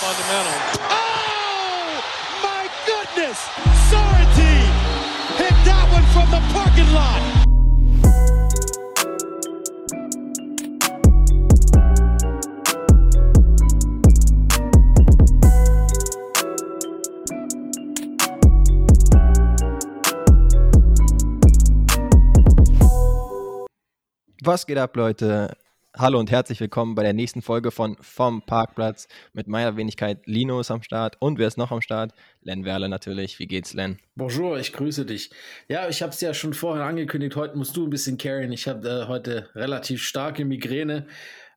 fundamental. 0.00 0.56
Oh, 0.88 2.00
my 2.42 2.64
goodness! 2.88 3.38
Sorrentine 3.90 4.72
hit 5.36 5.52
that 5.68 5.84
one 5.92 6.06
from 6.14 6.30
the 6.32 6.40
parking 6.54 6.90
lot. 6.94 7.20
Was 24.46 24.64
geht 24.64 24.78
ab, 24.78 24.96
Leute? 24.96 25.54
Hallo 25.98 26.20
und 26.20 26.30
herzlich 26.30 26.60
willkommen 26.60 26.94
bei 26.94 27.02
der 27.02 27.12
nächsten 27.12 27.42
Folge 27.42 27.72
von 27.72 27.96
Vom 28.00 28.42
Parkplatz 28.42 29.08
mit 29.32 29.48
meiner 29.48 29.76
Wenigkeit 29.76 30.24
Linus 30.24 30.70
am 30.70 30.84
Start 30.84 31.16
und 31.18 31.36
wer 31.40 31.48
ist 31.48 31.58
noch 31.58 31.72
am 31.72 31.80
Start? 31.80 32.12
Len 32.42 32.64
Werle 32.64 32.88
natürlich. 32.88 33.40
Wie 33.40 33.48
geht's, 33.48 33.74
Len? 33.74 33.98
Bonjour, 34.14 34.56
ich 34.56 34.72
grüße 34.72 35.04
dich. 35.04 35.30
Ja, 35.68 35.88
ich 35.88 36.00
habe 36.00 36.12
es 36.12 36.20
ja 36.20 36.32
schon 36.32 36.54
vorher 36.54 36.84
angekündigt, 36.84 37.34
heute 37.34 37.58
musst 37.58 37.76
du 37.76 37.84
ein 37.84 37.90
bisschen 37.90 38.18
carryen. 38.18 38.52
Ich 38.52 38.68
habe 38.68 38.88
äh, 38.88 39.08
heute 39.08 39.50
relativ 39.56 40.04
starke 40.04 40.44
Migräne. 40.44 41.08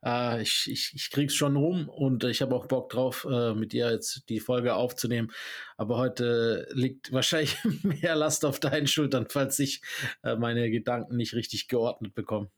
Äh, 0.03 0.41
ich, 0.41 0.67
ich, 0.67 0.93
ich 0.95 1.11
krieg's 1.11 1.35
schon 1.35 1.55
rum 1.55 1.87
und 1.87 2.23
ich 2.23 2.41
habe 2.41 2.55
auch 2.55 2.65
Bock 2.65 2.89
drauf, 2.89 3.27
äh, 3.29 3.53
mit 3.53 3.71
dir 3.71 3.91
jetzt 3.91 4.27
die 4.29 4.39
Folge 4.39 4.73
aufzunehmen. 4.73 5.31
Aber 5.77 5.97
heute 5.97 6.67
liegt 6.73 7.11
wahrscheinlich 7.11 7.59
mehr 7.83 8.15
Last 8.15 8.45
auf 8.45 8.59
deinen 8.59 8.87
Schultern, 8.87 9.27
falls 9.29 9.59
ich 9.59 9.83
äh, 10.23 10.35
meine 10.35 10.71
Gedanken 10.71 11.17
nicht 11.17 11.35
richtig 11.35 11.67
geordnet 11.67 12.15
bekomme. 12.15 12.49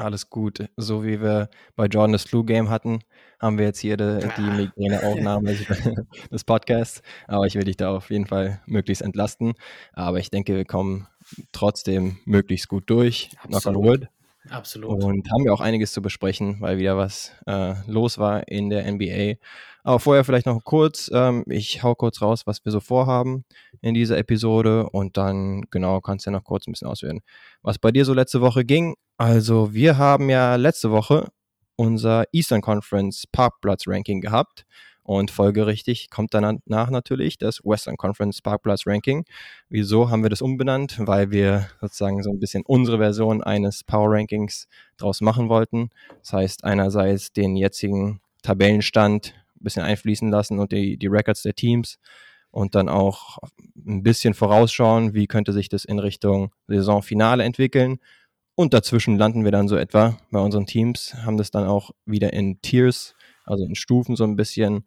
Alles 0.00 0.30
gut. 0.30 0.68
So 0.76 1.04
wie 1.04 1.20
wir 1.20 1.48
bei 1.76 1.86
Jordan 1.86 2.12
das 2.12 2.24
Flu-Game 2.24 2.70
hatten, 2.70 3.00
haben 3.40 3.58
wir 3.58 3.66
jetzt 3.66 3.78
hier 3.80 3.96
die, 3.96 4.18
die 4.20 4.42
Ah. 4.42 4.54
Migräneaufnahme 4.56 5.54
des 6.32 6.44
Podcasts. 6.44 7.02
Aber 7.26 7.46
ich 7.46 7.54
will 7.54 7.64
dich 7.64 7.76
da 7.76 7.94
auf 7.94 8.10
jeden 8.10 8.26
Fall 8.26 8.60
möglichst 8.66 9.02
entlasten. 9.02 9.54
Aber 9.92 10.18
ich 10.18 10.30
denke, 10.30 10.54
wir 10.56 10.64
kommen 10.64 11.06
trotzdem 11.52 12.18
möglichst 12.24 12.68
gut 12.68 12.84
durch. 12.90 13.30
Knock 13.42 13.46
on 13.50 13.54
Absolut. 13.54 13.84
wood. 13.84 14.08
Absolut. 14.48 15.02
Und 15.02 15.30
haben 15.30 15.44
wir 15.44 15.52
auch 15.52 15.60
einiges 15.60 15.92
zu 15.92 16.00
besprechen, 16.00 16.60
weil 16.60 16.78
wieder 16.78 16.96
was 16.96 17.32
äh, 17.46 17.74
los 17.86 18.18
war 18.18 18.48
in 18.48 18.70
der 18.70 18.90
NBA. 18.90 19.34
Aber 19.82 20.00
vorher 20.00 20.24
vielleicht 20.24 20.46
noch 20.46 20.62
kurz, 20.64 21.10
ähm, 21.12 21.44
ich 21.46 21.82
hau 21.82 21.94
kurz 21.94 22.20
raus, 22.22 22.46
was 22.46 22.64
wir 22.64 22.72
so 22.72 22.80
vorhaben 22.80 23.44
in 23.80 23.94
dieser 23.94 24.18
Episode 24.18 24.88
und 24.90 25.16
dann, 25.16 25.62
genau, 25.70 26.00
kannst 26.00 26.26
du 26.26 26.30
ja 26.30 26.36
noch 26.36 26.44
kurz 26.44 26.66
ein 26.66 26.72
bisschen 26.72 26.88
ausführen, 26.88 27.20
was 27.62 27.78
bei 27.78 27.90
dir 27.90 28.04
so 28.04 28.14
letzte 28.14 28.40
Woche 28.40 28.64
ging. 28.64 28.94
Also 29.16 29.72
wir 29.74 29.98
haben 29.98 30.30
ja 30.30 30.56
letzte 30.56 30.90
Woche 30.90 31.28
unser 31.76 32.24
Eastern 32.32 32.60
Conference 32.60 33.26
Parkplatz-Ranking 33.32 34.20
gehabt 34.20 34.66
und 35.10 35.32
folgerichtig 35.32 36.08
kommt 36.08 36.34
danach 36.34 36.88
natürlich 36.88 37.36
das 37.36 37.58
Western 37.64 37.96
Conference 37.96 38.42
Parkplatz-Ranking. 38.42 39.24
Wieso 39.68 40.08
haben 40.08 40.22
wir 40.22 40.30
das 40.30 40.40
umbenannt? 40.40 40.98
Weil 41.00 41.32
wir 41.32 41.66
sozusagen 41.80 42.22
so 42.22 42.30
ein 42.30 42.38
bisschen 42.38 42.62
unsere 42.64 42.98
Version 42.98 43.42
eines 43.42 43.82
Power 43.82 44.12
Rankings 44.12 44.68
draus 44.98 45.20
machen 45.20 45.48
wollten. 45.48 45.90
Das 46.20 46.32
heißt, 46.32 46.62
einerseits 46.62 47.32
den 47.32 47.56
jetzigen 47.56 48.20
Tabellenstand 48.42 49.34
ein 49.56 49.64
bisschen 49.64 49.82
einfließen 49.82 50.30
lassen 50.30 50.60
und 50.60 50.70
die, 50.70 50.96
die 50.96 51.08
Records 51.08 51.42
der 51.42 51.54
Teams 51.54 51.98
und 52.52 52.76
dann 52.76 52.88
auch 52.88 53.38
ein 53.84 54.04
bisschen 54.04 54.34
vorausschauen, 54.34 55.12
wie 55.12 55.26
könnte 55.26 55.52
sich 55.52 55.68
das 55.68 55.84
in 55.84 55.98
Richtung 55.98 56.54
Saisonfinale 56.68 57.42
entwickeln. 57.42 57.98
Und 58.54 58.74
dazwischen 58.74 59.18
landen 59.18 59.42
wir 59.42 59.50
dann 59.50 59.66
so 59.66 59.74
etwa 59.74 60.18
bei 60.30 60.38
unseren 60.38 60.66
Teams, 60.66 61.16
haben 61.24 61.36
das 61.36 61.50
dann 61.50 61.66
auch 61.66 61.90
wieder 62.06 62.32
in 62.32 62.62
Tiers, 62.62 63.16
also 63.50 63.64
in 63.64 63.74
Stufen 63.74 64.16
so 64.16 64.24
ein 64.24 64.36
bisschen 64.36 64.84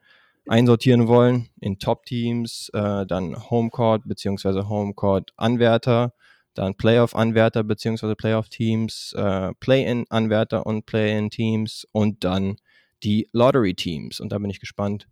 einsortieren 0.48 1.08
wollen, 1.08 1.50
in 1.60 1.80
Top-Teams, 1.80 2.70
äh, 2.74 3.06
dann 3.06 3.50
Homecourt 3.50 4.04
bzw. 4.06 4.64
Homecourt-Anwärter, 4.64 6.14
dann 6.54 6.76
Playoff-Anwärter 6.76 7.64
bzw. 7.64 8.16
Playoff-Teams, 8.16 9.14
äh, 9.18 9.54
Play-In-Anwärter 9.60 10.66
und 10.66 10.86
Play-In-Teams 10.86 11.88
und 11.92 12.24
dann 12.24 12.58
die 13.04 13.30
Lottery-Teams. 13.32 14.20
Und 14.20 14.32
da 14.32 14.38
bin 14.38 14.50
ich 14.50 14.60
gespannt, 14.60 15.08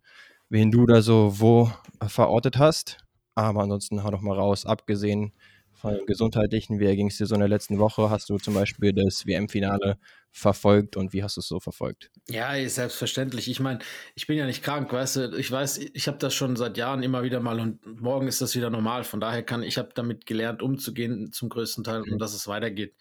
wen 0.48 0.70
du 0.70 0.86
da 0.86 1.02
so 1.02 1.40
wo 1.40 1.70
verortet 2.06 2.58
hast. 2.58 2.98
Aber 3.34 3.62
ansonsten 3.62 4.04
hau 4.04 4.10
doch 4.10 4.20
mal 4.20 4.36
raus, 4.36 4.66
abgesehen 4.66 5.32
von 5.82 5.94
dem 5.94 6.06
gesundheitlichen, 6.06 6.80
wie 6.80 6.96
ging 6.96 7.08
es 7.08 7.18
dir 7.18 7.26
so 7.26 7.34
in 7.34 7.40
der 7.40 7.48
letzten 7.48 7.78
Woche? 7.78 8.08
Hast 8.10 8.30
du 8.30 8.38
zum 8.38 8.54
Beispiel 8.54 8.92
das 8.92 9.26
WM-Finale 9.26 9.98
verfolgt 10.30 10.96
und 10.96 11.12
wie 11.12 11.22
hast 11.22 11.36
du 11.36 11.40
es 11.40 11.48
so 11.48 11.60
verfolgt? 11.60 12.10
Ja, 12.28 12.54
selbstverständlich. 12.68 13.50
Ich 13.50 13.58
meine, 13.60 13.80
ich 14.14 14.26
bin 14.26 14.38
ja 14.38 14.46
nicht 14.46 14.62
krank, 14.62 14.92
weißt 14.92 15.16
du. 15.16 15.36
Ich 15.36 15.50
weiß, 15.50 15.78
ich 15.78 16.06
habe 16.08 16.18
das 16.18 16.34
schon 16.34 16.56
seit 16.56 16.78
Jahren 16.78 17.02
immer 17.02 17.22
wieder 17.24 17.40
mal 17.40 17.58
und 17.60 17.84
morgen 18.00 18.28
ist 18.28 18.40
das 18.40 18.54
wieder 18.54 18.70
normal. 18.70 19.04
Von 19.04 19.20
daher 19.20 19.42
kann 19.42 19.62
ich 19.62 19.76
habe 19.76 19.90
damit 19.94 20.24
gelernt, 20.24 20.62
umzugehen 20.62 21.32
zum 21.32 21.48
größten 21.48 21.84
Teil 21.84 22.02
und 22.02 22.18
dass 22.20 22.32
es 22.32 22.46
weitergeht. 22.46 22.94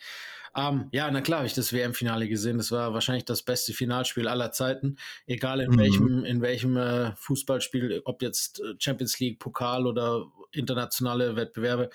Ähm, 0.56 0.90
ja, 0.92 1.10
na 1.12 1.22
klar, 1.22 1.40
habe 1.40 1.48
ich 1.48 1.54
das 1.54 1.72
WM-Finale 1.72 2.28
gesehen. 2.28 2.58
Das 2.58 2.72
war 2.72 2.94
wahrscheinlich 2.94 3.24
das 3.26 3.44
beste 3.44 3.74
Finalspiel 3.74 4.28
aller 4.28 4.52
Zeiten, 4.52 4.98
egal 5.26 5.62
in 5.62 5.72
Mhm. 5.72 5.78
welchem 5.78 6.26
in 6.26 6.42
welchem 6.42 6.76
äh, 6.78 7.16
Fußballspiel, 7.16 8.02
ob 8.04 8.22
jetzt 8.22 8.60
äh, 8.60 8.74
Champions 8.80 9.20
League, 9.20 9.40
Pokal 9.40 9.88
oder 9.88 10.26
internationale 10.52 11.36
Wettbewerbe. 11.38 11.90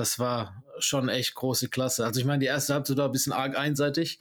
Das 0.00 0.18
war 0.18 0.64
schon 0.78 1.10
echt 1.10 1.34
große 1.34 1.68
Klasse. 1.68 2.06
Also 2.06 2.20
ich 2.20 2.26
meine, 2.26 2.38
die 2.38 2.46
erste 2.46 2.72
Halbzeit 2.72 2.96
war 2.96 3.04
ein 3.04 3.12
bisschen 3.12 3.34
arg 3.34 3.54
einseitig. 3.54 4.18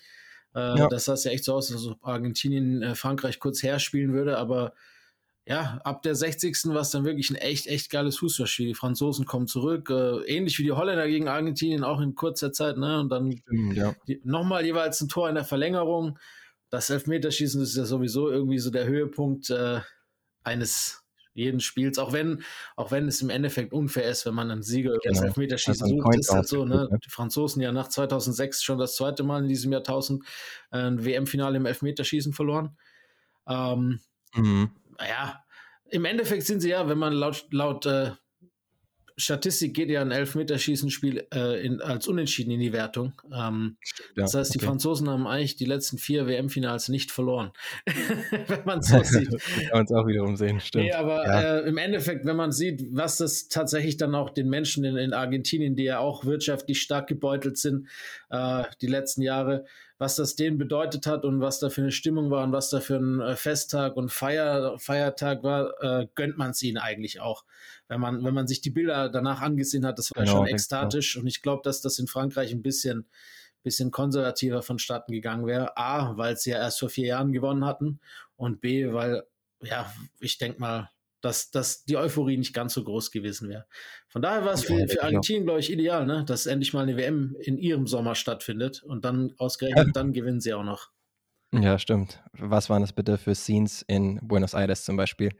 Äh, 0.53 0.77
Ja. 0.77 0.89
Das 0.89 1.05
sah 1.05 1.15
ja 1.15 1.31
echt 1.31 1.45
so 1.45 1.53
aus, 1.53 1.71
als 1.71 1.85
ob 1.85 2.05
Argentinien 2.05 2.83
äh, 2.83 2.95
Frankreich 2.95 3.39
kurz 3.39 3.63
herspielen 3.63 4.11
würde, 4.11 4.37
aber 4.37 4.73
ja, 5.45 5.79
ab 5.85 6.01
der 6.01 6.15
60. 6.15 6.65
war 6.65 6.81
es 6.81 6.89
dann 6.89 7.05
wirklich 7.05 7.29
ein 7.29 7.37
echt, 7.37 7.65
echt 7.67 7.89
geiles 7.89 8.17
Fußballspiel. 8.17 8.67
Die 8.67 8.73
Franzosen 8.73 9.25
kommen 9.25 9.47
zurück, 9.47 9.89
äh, 9.89 10.19
ähnlich 10.25 10.59
wie 10.59 10.63
die 10.63 10.73
Holländer 10.73 11.07
gegen 11.07 11.29
Argentinien, 11.29 11.85
auch 11.85 12.01
in 12.01 12.13
kurzer 12.13 12.51
Zeit, 12.51 12.77
ne? 12.77 12.99
Und 12.99 13.07
dann 13.07 13.41
ja. 13.73 13.95
nochmal 14.23 14.65
jeweils 14.65 14.99
ein 14.99 15.07
Tor 15.07 15.29
in 15.29 15.35
der 15.35 15.45
Verlängerung. 15.45 16.19
Das 16.69 16.89
Elfmeterschießen 16.89 17.61
ist 17.63 17.77
ja 17.77 17.85
sowieso 17.85 18.29
irgendwie 18.29 18.59
so 18.59 18.69
der 18.69 18.85
Höhepunkt 18.85 19.49
äh, 19.49 19.79
eines 20.43 20.98
jeden 21.39 21.59
Spiels, 21.59 21.97
auch 21.97 22.13
wenn, 22.13 22.43
auch 22.75 22.91
wenn 22.91 23.07
es 23.07 23.21
im 23.21 23.29
Endeffekt 23.29 23.73
unfair 23.73 24.09
ist, 24.09 24.25
wenn 24.25 24.33
man 24.35 24.51
einen 24.51 24.63
Sieger 24.63 24.91
über 24.91 25.01
das 25.07 25.21
Genau. 25.21 25.27
Elfmeterschießen 25.27 25.87
Also 25.87 25.95
sucht, 25.97 26.15
ist 26.17 26.33
halt 26.33 26.47
so, 26.47 26.65
ne? 26.65 26.89
Ne? 26.89 26.99
Die 27.05 27.09
Franzosen 27.09 27.61
ja 27.61 27.71
nach 27.71 27.87
2006 27.87 28.61
schon 28.63 28.77
das 28.79 28.95
zweite 28.95 29.23
Mal 29.23 29.41
in 29.43 29.49
diesem 29.49 29.71
Jahrtausend 29.71 30.23
äh, 30.71 30.77
ein 30.77 31.03
WM-Finale 31.05 31.57
im 31.57 31.65
Elfmeterschießen 31.65 32.33
verloren. 32.33 32.77
Ähm, 33.47 33.99
Mhm. 34.35 34.69
naja, 34.99 35.43
im 35.89 36.05
Endeffekt 36.05 36.43
sind 36.45 36.61
sie 36.61 36.69
ja, 36.69 36.87
wenn 36.89 36.97
man 36.97 37.13
laut, 37.13 37.47
laut 37.51 37.85
äh, 37.85 38.11
Statistik 39.19 39.73
geht 39.73 39.89
ja 39.89 40.01
ein 40.01 40.11
Elfmeterschießenspiel 40.11 41.27
äh, 41.33 41.65
in, 41.65 41.81
als 41.81 42.07
unentschieden 42.07 42.51
in 42.51 42.59
die 42.59 42.73
Wertung. 42.73 43.13
Ähm, 43.33 43.77
Ja, 44.15 44.23
das 44.23 44.33
heißt, 44.33 44.53
die 44.53 44.59
okay. 44.59 44.67
Franzosen 44.67 45.09
haben 45.09 45.27
eigentlich 45.27 45.57
die 45.57 45.65
letzten 45.65 45.97
vier 45.97 46.25
WM-Finals 46.25 46.89
nicht 46.89 47.11
verloren, 47.11 47.51
wenn 48.47 48.65
man 48.65 48.79
es 48.79 48.87
so 48.87 49.03
sieht. 49.03 49.29
kann 49.29 49.69
man 49.73 49.85
es 49.85 49.91
auch 49.91 50.07
wiederum 50.07 50.35
sehen, 50.35 50.59
stimmt. 50.59 50.85
Nee, 50.85 50.93
aber 50.93 51.25
ja. 51.25 51.57
äh, 51.57 51.67
im 51.67 51.77
Endeffekt, 51.77 52.25
wenn 52.25 52.37
man 52.37 52.51
sieht, 52.51 52.85
was 52.91 53.17
das 53.17 53.49
tatsächlich 53.49 53.97
dann 53.97 54.15
auch 54.15 54.29
den 54.29 54.49
Menschen 54.49 54.83
in, 54.85 54.97
in 54.97 55.13
Argentinien, 55.13 55.75
die 55.75 55.83
ja 55.83 55.99
auch 55.99 56.25
wirtschaftlich 56.25 56.81
stark 56.81 57.07
gebeutelt 57.07 57.57
sind, 57.57 57.87
äh, 58.29 58.63
die 58.81 58.87
letzten 58.87 59.21
Jahre, 59.21 59.65
was 59.97 60.15
das 60.15 60.35
denen 60.35 60.57
bedeutet 60.57 61.05
hat 61.05 61.25
und 61.25 61.41
was 61.41 61.59
da 61.59 61.69
für 61.69 61.81
eine 61.81 61.91
Stimmung 61.91 62.31
war 62.31 62.45
und 62.45 62.53
was 62.53 62.69
da 62.69 62.79
für 62.79 62.95
ein 62.95 63.19
äh, 63.19 63.35
Festtag 63.35 63.97
und 63.97 64.11
Feier, 64.11 64.79
Feiertag 64.79 65.43
war, 65.43 65.73
äh, 65.81 66.07
gönnt 66.15 66.37
man 66.37 66.51
es 66.51 66.63
ihnen 66.63 66.77
eigentlich 66.77 67.19
auch. 67.19 67.43
Wenn 67.89 67.99
man, 67.99 68.23
wenn 68.23 68.33
man 68.33 68.47
sich 68.47 68.61
die 68.61 68.69
Bilder 68.69 69.09
danach 69.09 69.41
angesehen 69.41 69.85
hat, 69.85 69.97
das 69.97 70.11
war 70.15 70.23
Genau, 70.23 70.37
schon 70.37 70.45
genau. 70.45 70.53
ekstatisch 70.53 71.17
und 71.17 71.27
ich 71.27 71.41
glaube, 71.41 71.63
dass 71.63 71.81
das 71.81 71.99
in 71.99 72.07
Frankreich 72.07 72.51
ein 72.51 72.61
bisschen, 72.61 73.09
bisschen 73.63 73.91
konservativer 73.91 74.61
vonstatten 74.61 75.11
gegangen 75.11 75.45
wäre. 75.47 75.75
A, 75.75 76.15
weil 76.15 76.37
sie 76.37 76.51
ja 76.51 76.57
erst 76.57 76.79
vor 76.79 76.89
vier 76.89 77.07
Jahren 77.07 77.33
gewonnen 77.33 77.65
hatten 77.65 77.99
und 78.37 78.61
B, 78.61 78.93
weil, 78.93 79.23
ja, 79.61 79.91
ich 80.19 80.37
denke 80.37 80.61
mal, 80.61 80.91
dass, 81.21 81.51
dass 81.51 81.83
die 81.83 81.97
Euphorie 81.97 82.37
nicht 82.37 82.53
ganz 82.53 82.73
so 82.73 82.83
groß 82.83 83.11
gewesen 83.11 83.49
wäre. 83.49 83.65
Von 84.07 84.21
daher 84.21 84.45
war 84.45 84.53
es 84.53 84.63
für, 84.63 84.87
für. 84.87 85.03
Argentinien, 85.03 85.43
glaube 85.43 85.59
ich, 85.59 85.71
ideal, 85.71 86.05
ne? 86.05 86.23
dass 86.25 86.45
endlich 86.45 86.73
mal 86.73 86.83
eine 86.83 86.95
WM 86.95 87.35
in 87.39 87.57
ihrem 87.57 87.87
Sommer 87.87 88.15
stattfindet 88.15 88.83
und 88.83 89.03
dann 89.03 89.33
ausgerechnet, 89.37 89.89
dann 89.95 90.13
gewinnen 90.13 90.39
sie 90.39 90.53
auch 90.53 90.63
noch. 90.63 90.91
Ja, 91.51 91.79
stimmt. 91.79 92.21
Was 92.33 92.69
waren 92.69 92.81
das 92.83 92.93
bitte 92.93 93.17
für 93.17 93.33
Scenes 93.33 93.81
in 93.87 94.19
Buenos 94.21 94.53
Aires 94.53 94.83
zum 94.85 94.97
Beispiel? 94.97 95.31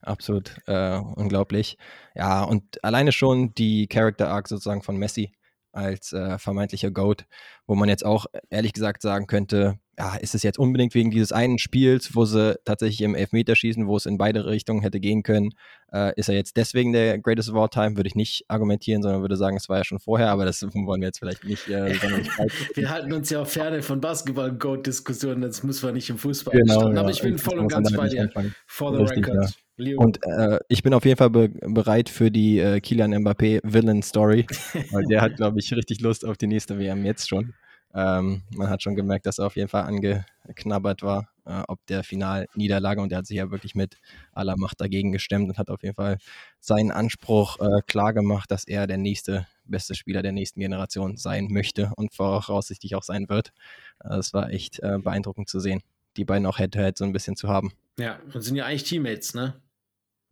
Absolut 0.00 0.56
äh, 0.66 0.96
unglaublich. 0.96 1.76
Ja, 2.14 2.42
und 2.42 2.82
alleine 2.82 3.12
schon 3.12 3.52
die 3.54 3.86
Character 3.86 4.30
Arc 4.30 4.48
sozusagen 4.48 4.82
von 4.82 4.96
Messi 4.96 5.32
als 5.72 6.12
äh, 6.14 6.38
vermeintlicher 6.38 6.90
GOAT, 6.90 7.26
wo 7.66 7.74
man 7.74 7.90
jetzt 7.90 8.04
auch 8.06 8.24
ehrlich 8.48 8.72
gesagt 8.72 9.02
sagen 9.02 9.26
könnte, 9.26 9.78
ja, 9.98 10.14
ist 10.14 10.34
es 10.34 10.44
jetzt 10.44 10.58
unbedingt 10.58 10.94
wegen 10.94 11.10
dieses 11.10 11.32
einen 11.32 11.58
Spiels, 11.58 12.14
wo 12.14 12.24
sie 12.24 12.56
tatsächlich 12.64 13.02
im 13.02 13.16
Elfmeterschießen, 13.16 13.86
wo 13.88 13.96
es 13.96 14.06
in 14.06 14.16
beide 14.16 14.46
Richtungen 14.46 14.80
hätte 14.80 15.00
gehen 15.00 15.24
können, 15.24 15.50
äh, 15.92 16.12
ist 16.16 16.28
er 16.28 16.36
jetzt 16.36 16.56
deswegen 16.56 16.92
der 16.92 17.18
Greatest 17.18 17.50
of 17.50 17.56
All 17.56 17.68
Time? 17.68 17.96
Würde 17.96 18.06
ich 18.06 18.14
nicht 18.14 18.44
argumentieren, 18.46 19.02
sondern 19.02 19.22
würde 19.22 19.36
sagen, 19.36 19.56
es 19.56 19.68
war 19.68 19.78
ja 19.78 19.84
schon 19.84 19.98
vorher, 19.98 20.30
aber 20.30 20.44
das 20.44 20.62
wollen 20.74 21.00
wir 21.00 21.08
jetzt 21.08 21.18
vielleicht 21.18 21.44
nicht. 21.44 21.68
Äh, 21.68 21.94
wir 22.74 22.90
halten 22.90 23.12
uns 23.12 23.28
ja 23.30 23.42
auch 23.42 23.46
ferne 23.46 23.82
von 23.82 24.00
Basketball-Goat-Diskussionen, 24.00 25.40
das 25.40 25.64
muss 25.64 25.82
man 25.82 25.94
nicht 25.94 26.08
im 26.10 26.18
Fußball 26.18 26.56
genau, 26.56 26.92
ja, 26.92 27.00
Aber 27.00 27.10
ich 27.10 27.20
bin 27.20 27.36
voll 27.36 27.58
und 27.58 27.68
ganz 27.68 27.92
bei 27.92 28.08
dir. 28.08 28.30
For 28.66 28.92
the 28.92 29.02
Richtig, 29.02 29.26
record. 29.26 29.50
Ja. 29.78 29.96
Und 29.96 30.20
äh, 30.24 30.58
ich 30.68 30.82
bin 30.82 30.92
auf 30.92 31.04
jeden 31.04 31.16
Fall 31.16 31.30
be 31.30 31.48
bereit 31.48 32.08
für 32.08 32.30
die 32.30 32.58
äh, 32.58 32.80
Kilian 32.80 33.14
Mbappé 33.14 33.60
Villain 33.64 34.02
Story, 34.02 34.46
weil 34.90 35.04
der 35.04 35.22
hat, 35.22 35.36
glaube 35.36 35.58
ich, 35.58 35.72
richtig 35.72 36.00
Lust 36.00 36.24
auf 36.24 36.36
die 36.36 36.46
nächste 36.46 36.78
WM 36.78 37.04
jetzt 37.04 37.28
schon. 37.28 37.54
Ähm, 37.94 38.42
man 38.54 38.68
hat 38.68 38.82
schon 38.82 38.96
gemerkt, 38.96 39.26
dass 39.26 39.38
er 39.38 39.46
auf 39.46 39.56
jeden 39.56 39.68
Fall 39.68 39.84
angeknabbert 39.84 41.02
war, 41.02 41.30
äh, 41.46 41.62
ob 41.68 41.84
der 41.86 42.04
Finalniederlage 42.04 43.00
und 43.00 43.12
er 43.12 43.18
hat 43.18 43.26
sich 43.26 43.38
ja 43.38 43.50
wirklich 43.50 43.74
mit 43.74 43.96
aller 44.32 44.56
Macht 44.56 44.80
dagegen 44.80 45.12
gestemmt 45.12 45.48
und 45.48 45.58
hat 45.58 45.70
auf 45.70 45.82
jeden 45.82 45.94
Fall 45.94 46.18
seinen 46.60 46.90
Anspruch 46.90 47.58
äh, 47.60 47.80
klar 47.86 48.12
gemacht, 48.12 48.50
dass 48.50 48.64
er 48.64 48.86
der 48.86 48.98
nächste 48.98 49.46
beste 49.64 49.94
Spieler 49.94 50.22
der 50.22 50.32
nächsten 50.32 50.60
Generation 50.60 51.16
sein 51.16 51.48
möchte 51.50 51.92
und 51.96 52.14
voraussichtlich 52.14 52.94
auch 52.94 53.02
sein 53.02 53.28
wird. 53.28 53.52
Äh, 54.00 54.10
das 54.10 54.32
war 54.32 54.50
echt 54.50 54.80
äh, 54.80 54.98
beeindruckend 54.98 55.48
zu 55.48 55.60
sehen, 55.60 55.82
die 56.16 56.24
beiden 56.24 56.46
auch 56.46 56.58
Head-to-Head 56.58 56.94
-head 56.94 56.98
so 56.98 57.04
ein 57.04 57.12
bisschen 57.12 57.36
zu 57.36 57.48
haben. 57.48 57.72
Ja, 57.98 58.18
und 58.32 58.40
sind 58.42 58.56
ja 58.56 58.66
eigentlich 58.66 58.84
Teammates, 58.84 59.34
ne? 59.34 59.60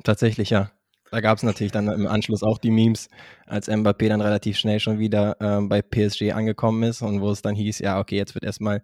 Tatsächlich, 0.04 0.50
ja. 0.50 0.70
Da 1.10 1.20
gab 1.20 1.38
es 1.38 1.44
natürlich 1.44 1.72
dann 1.72 1.88
im 1.88 2.06
Anschluss 2.06 2.42
auch 2.42 2.58
die 2.58 2.70
Memes, 2.70 3.08
als 3.46 3.68
Mbappé 3.68 4.08
dann 4.08 4.20
relativ 4.20 4.58
schnell 4.58 4.80
schon 4.80 4.98
wieder 4.98 5.36
äh, 5.40 5.60
bei 5.62 5.82
PSG 5.82 6.32
angekommen 6.32 6.82
ist 6.82 7.02
und 7.02 7.20
wo 7.20 7.30
es 7.30 7.42
dann 7.42 7.54
hieß, 7.54 7.78
ja, 7.78 7.98
okay, 8.00 8.16
jetzt 8.16 8.34
wird 8.34 8.44
erstmal 8.44 8.82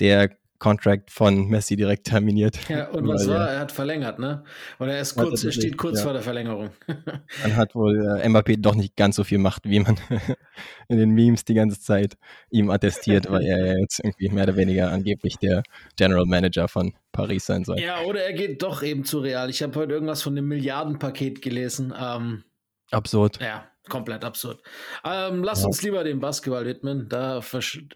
der 0.00 0.30
Contract 0.58 1.10
von 1.10 1.48
Messi 1.48 1.76
direkt 1.76 2.06
terminiert. 2.06 2.58
Ja, 2.68 2.88
und 2.88 3.06
was 3.08 3.28
war? 3.28 3.48
Er 3.48 3.60
hat 3.60 3.72
verlängert, 3.72 4.18
ne? 4.18 4.42
Oder 4.80 4.94
er, 4.94 5.00
ist 5.00 5.14
kurz, 5.14 5.44
er 5.44 5.52
steht 5.52 5.76
kurz 5.76 5.98
ja. 5.98 6.04
vor 6.04 6.12
der 6.12 6.22
Verlängerung. 6.22 6.70
Dann 7.42 7.56
hat 7.56 7.74
wohl 7.74 8.20
äh, 8.20 8.28
Mbappé 8.28 8.60
doch 8.60 8.74
nicht 8.74 8.96
ganz 8.96 9.16
so 9.16 9.24
viel 9.24 9.38
Macht, 9.38 9.64
wie 9.64 9.80
man 9.80 9.96
in 10.88 10.98
den 10.98 11.10
Memes 11.10 11.44
die 11.44 11.54
ganze 11.54 11.80
Zeit 11.80 12.16
ihm 12.50 12.70
attestiert, 12.70 13.30
weil 13.30 13.44
er 13.44 13.66
ja 13.66 13.78
jetzt 13.78 14.00
irgendwie 14.02 14.28
mehr 14.30 14.44
oder 14.44 14.56
weniger 14.56 14.90
angeblich 14.90 15.36
der 15.36 15.62
General 15.96 16.26
Manager 16.26 16.66
von 16.66 16.94
Paris 17.12 17.46
sein 17.46 17.64
soll. 17.64 17.78
Ja, 17.80 18.00
oder 18.02 18.24
er 18.24 18.32
geht 18.32 18.62
doch 18.62 18.82
eben 18.82 19.04
zu 19.04 19.20
Real. 19.20 19.50
Ich 19.50 19.62
habe 19.62 19.74
heute 19.76 19.92
irgendwas 19.92 20.22
von 20.22 20.32
einem 20.36 20.48
Milliardenpaket 20.48 21.40
gelesen. 21.40 21.94
Ähm, 21.96 22.42
absurd. 22.90 23.40
Ja, 23.40 23.68
komplett 23.88 24.24
absurd. 24.24 24.60
Ähm, 25.04 25.44
lass 25.44 25.60
ja. 25.60 25.66
uns 25.66 25.82
lieber 25.82 26.02
dem 26.02 26.18
Basketball 26.18 26.66
widmen. 26.66 27.08
Da, 27.08 27.40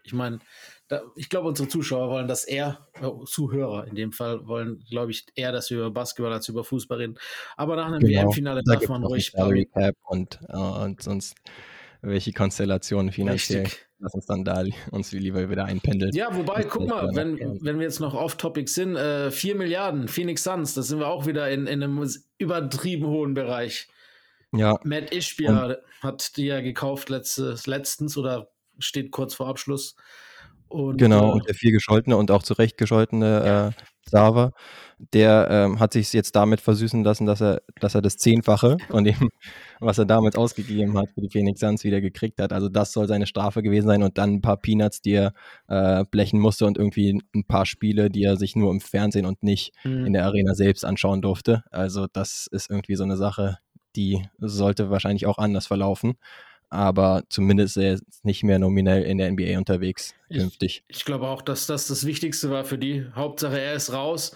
ich 0.04 0.12
meine, 0.12 0.38
ich 1.16 1.28
glaube, 1.28 1.48
unsere 1.48 1.68
Zuschauer 1.68 2.10
wollen, 2.10 2.28
dass 2.28 2.44
er, 2.44 2.86
äh, 3.00 3.08
Zuhörer 3.26 3.86
in 3.86 3.94
dem 3.94 4.12
Fall, 4.12 4.46
wollen, 4.46 4.84
glaube 4.88 5.10
ich, 5.10 5.26
eher, 5.34 5.52
dass 5.52 5.70
wir 5.70 5.78
über 5.78 5.90
Basketball 5.90 6.32
als 6.32 6.48
über 6.48 6.64
Fußball 6.64 6.98
reden. 6.98 7.18
Aber 7.56 7.76
nach 7.76 7.86
einem 7.86 8.00
genau. 8.00 8.22
WM-Finale 8.22 8.62
darf 8.64 8.88
man 8.88 9.04
ruhig. 9.04 9.32
Recap 9.36 9.96
und, 10.04 10.40
äh, 10.48 10.56
und 10.56 11.02
sonst 11.02 11.36
welche 12.02 12.32
Konstellationen 12.32 13.12
finanziell. 13.12 13.62
Richtig. 13.62 13.86
Lass 14.00 14.14
uns 14.14 14.26
dann 14.26 14.44
da 14.44 14.64
uns 14.90 15.12
lieber 15.12 15.48
wieder 15.48 15.64
einpendeln. 15.64 16.12
Ja, 16.12 16.34
wobei, 16.34 16.64
guck 16.64 16.88
mal, 16.88 17.14
wenn, 17.14 17.38
wenn 17.62 17.78
wir 17.78 17.84
jetzt 17.84 18.00
noch 18.00 18.14
off-topic 18.14 18.68
sind, 18.68 18.96
äh, 18.96 19.30
4 19.30 19.54
Milliarden, 19.54 20.08
Phoenix 20.08 20.42
Suns, 20.42 20.74
da 20.74 20.82
sind 20.82 20.98
wir 20.98 21.06
auch 21.06 21.26
wieder 21.26 21.48
in, 21.50 21.68
in 21.68 21.82
einem 21.82 22.10
übertrieben 22.38 23.06
hohen 23.06 23.34
Bereich. 23.34 23.86
Ja. 24.52 24.78
Matt 24.82 25.14
Ishbia 25.14 25.78
hat 26.02 26.36
die 26.36 26.46
ja 26.46 26.60
gekauft 26.60 27.10
letztes, 27.10 27.68
letztens 27.68 28.16
oder 28.16 28.50
steht 28.78 29.12
kurz 29.12 29.34
vor 29.34 29.46
Abschluss. 29.46 29.94
Und, 30.72 30.96
genau, 30.96 31.28
äh, 31.28 31.32
und 31.32 31.48
der 31.48 31.54
viel 31.54 31.72
gescholtene 31.72 32.16
und 32.16 32.30
auch 32.30 32.42
zurecht 32.42 32.78
gescholtene 32.78 33.26
ja. 33.26 33.68
äh, 33.68 33.70
Sava, 34.04 34.52
der 35.12 35.48
ähm, 35.50 35.80
hat 35.80 35.92
sich 35.92 36.12
jetzt 36.12 36.34
damit 36.34 36.60
versüßen 36.60 37.04
lassen, 37.04 37.26
dass 37.26 37.40
er, 37.40 37.62
dass 37.80 37.94
er 37.94 38.02
das 38.02 38.16
Zehnfache 38.16 38.78
von 38.88 39.04
dem, 39.04 39.28
was 39.80 39.98
er 39.98 40.06
damals 40.06 40.36
ausgegeben 40.36 40.96
hat, 40.96 41.08
für 41.14 41.20
die 41.20 41.28
Phoenix 41.30 41.60
Suns 41.60 41.84
wieder 41.84 42.00
gekriegt 42.00 42.40
hat. 42.40 42.52
Also 42.52 42.68
das 42.68 42.92
soll 42.92 43.06
seine 43.06 43.26
Strafe 43.26 43.62
gewesen 43.62 43.86
sein 43.86 44.02
und 44.02 44.18
dann 44.18 44.34
ein 44.34 44.40
paar 44.40 44.56
Peanuts, 44.56 45.02
die 45.02 45.12
er 45.12 45.34
äh, 45.68 46.04
blechen 46.10 46.40
musste 46.40 46.66
und 46.66 46.78
irgendwie 46.78 47.20
ein 47.34 47.44
paar 47.44 47.66
Spiele, 47.66 48.10
die 48.10 48.22
er 48.24 48.36
sich 48.36 48.56
nur 48.56 48.70
im 48.70 48.80
Fernsehen 48.80 49.26
und 49.26 49.42
nicht 49.42 49.72
mhm. 49.84 50.06
in 50.06 50.12
der 50.14 50.24
Arena 50.24 50.54
selbst 50.54 50.84
anschauen 50.84 51.20
durfte. 51.20 51.64
Also 51.70 52.06
das 52.10 52.48
ist 52.50 52.70
irgendwie 52.70 52.96
so 52.96 53.04
eine 53.04 53.16
Sache, 53.16 53.58
die 53.94 54.24
sollte 54.38 54.90
wahrscheinlich 54.90 55.26
auch 55.26 55.38
anders 55.38 55.66
verlaufen 55.66 56.14
aber 56.72 57.24
zumindest 57.28 57.76
ist 57.76 57.82
er 57.82 57.90
jetzt 57.92 58.24
nicht 58.24 58.42
mehr 58.44 58.58
nominell 58.58 59.02
in 59.02 59.18
der 59.18 59.30
NBA 59.30 59.58
unterwegs 59.58 60.14
künftig. 60.32 60.84
Ich, 60.88 60.96
ich 60.98 61.04
glaube 61.04 61.28
auch, 61.28 61.42
dass 61.42 61.66
das 61.66 61.86
das 61.86 62.06
Wichtigste 62.06 62.50
war 62.50 62.64
für 62.64 62.78
die. 62.78 63.06
Hauptsache, 63.14 63.60
er 63.60 63.74
ist 63.74 63.92
raus, 63.92 64.34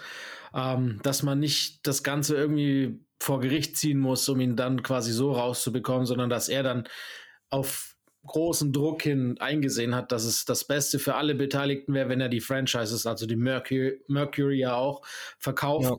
ähm, 0.53 0.99
dass 1.01 1.23
man 1.23 1.39
nicht 1.39 1.85
das 1.87 2.03
Ganze 2.03 2.35
irgendwie 2.35 2.99
vor 3.19 3.39
Gericht 3.39 3.75
ziehen 3.75 3.99
muss, 3.99 4.29
um 4.29 4.39
ihn 4.39 4.55
dann 4.55 4.83
quasi 4.83 5.11
so 5.11 5.31
rauszubekommen, 5.31 6.05
sondern 6.05 6.29
dass 6.29 6.47
er 6.47 6.61
dann 6.61 6.87
auf 7.49 7.95
großen 8.27 8.73
Druck 8.73 9.01
hin 9.03 9.37
eingesehen 9.39 9.95
hat, 9.95 10.11
dass 10.11 10.25
es 10.25 10.45
das 10.45 10.65
Beste 10.65 10.99
für 10.99 11.15
alle 11.15 11.33
Beteiligten 11.33 11.93
wäre, 11.93 12.09
wenn 12.09 12.21
er 12.21 12.29
die 12.29 12.41
Franchises, 12.41 13.07
also 13.07 13.25
die 13.25 13.35
Mercury, 13.35 14.01
Mercury 14.07 14.59
ja 14.59 14.75
auch 14.75 15.01
verkauft. 15.39 15.93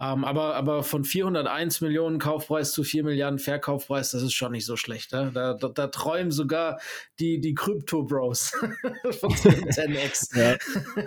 Ähm, 0.00 0.24
aber, 0.24 0.54
aber 0.54 0.82
von 0.82 1.04
401 1.04 1.80
Millionen 1.80 2.18
Kaufpreis 2.18 2.72
zu 2.72 2.82
4 2.84 3.04
Milliarden 3.04 3.38
Verkaufpreis, 3.38 4.10
das 4.10 4.22
ist 4.22 4.32
schon 4.32 4.52
nicht 4.52 4.66
so 4.66 4.76
schlecht. 4.76 5.12
Ne? 5.12 5.30
Da, 5.32 5.54
da, 5.54 5.68
da, 5.68 5.86
träumen 5.88 6.30
sogar 6.30 6.80
die, 7.20 7.40
die 7.40 7.54
Crypto-Bros 7.54 8.50
von 9.20 9.30
10x. 9.30 10.36
ja, 10.38 10.56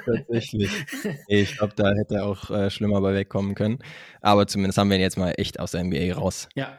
tatsächlich. 0.05 0.71
Ich 1.27 1.57
glaube, 1.57 1.73
da 1.75 1.93
hätte 1.93 2.15
er 2.15 2.25
auch 2.25 2.49
äh, 2.49 2.69
schlimmer 2.69 3.01
bei 3.01 3.13
wegkommen 3.13 3.55
können. 3.55 3.79
Aber 4.21 4.47
zumindest 4.47 4.77
haben 4.77 4.89
wir 4.89 4.97
ihn 4.97 5.01
jetzt 5.01 5.17
mal 5.17 5.33
echt 5.37 5.59
aus 5.59 5.71
der 5.71 5.83
NBA 5.83 6.13
raus. 6.13 6.47
Ja, 6.55 6.77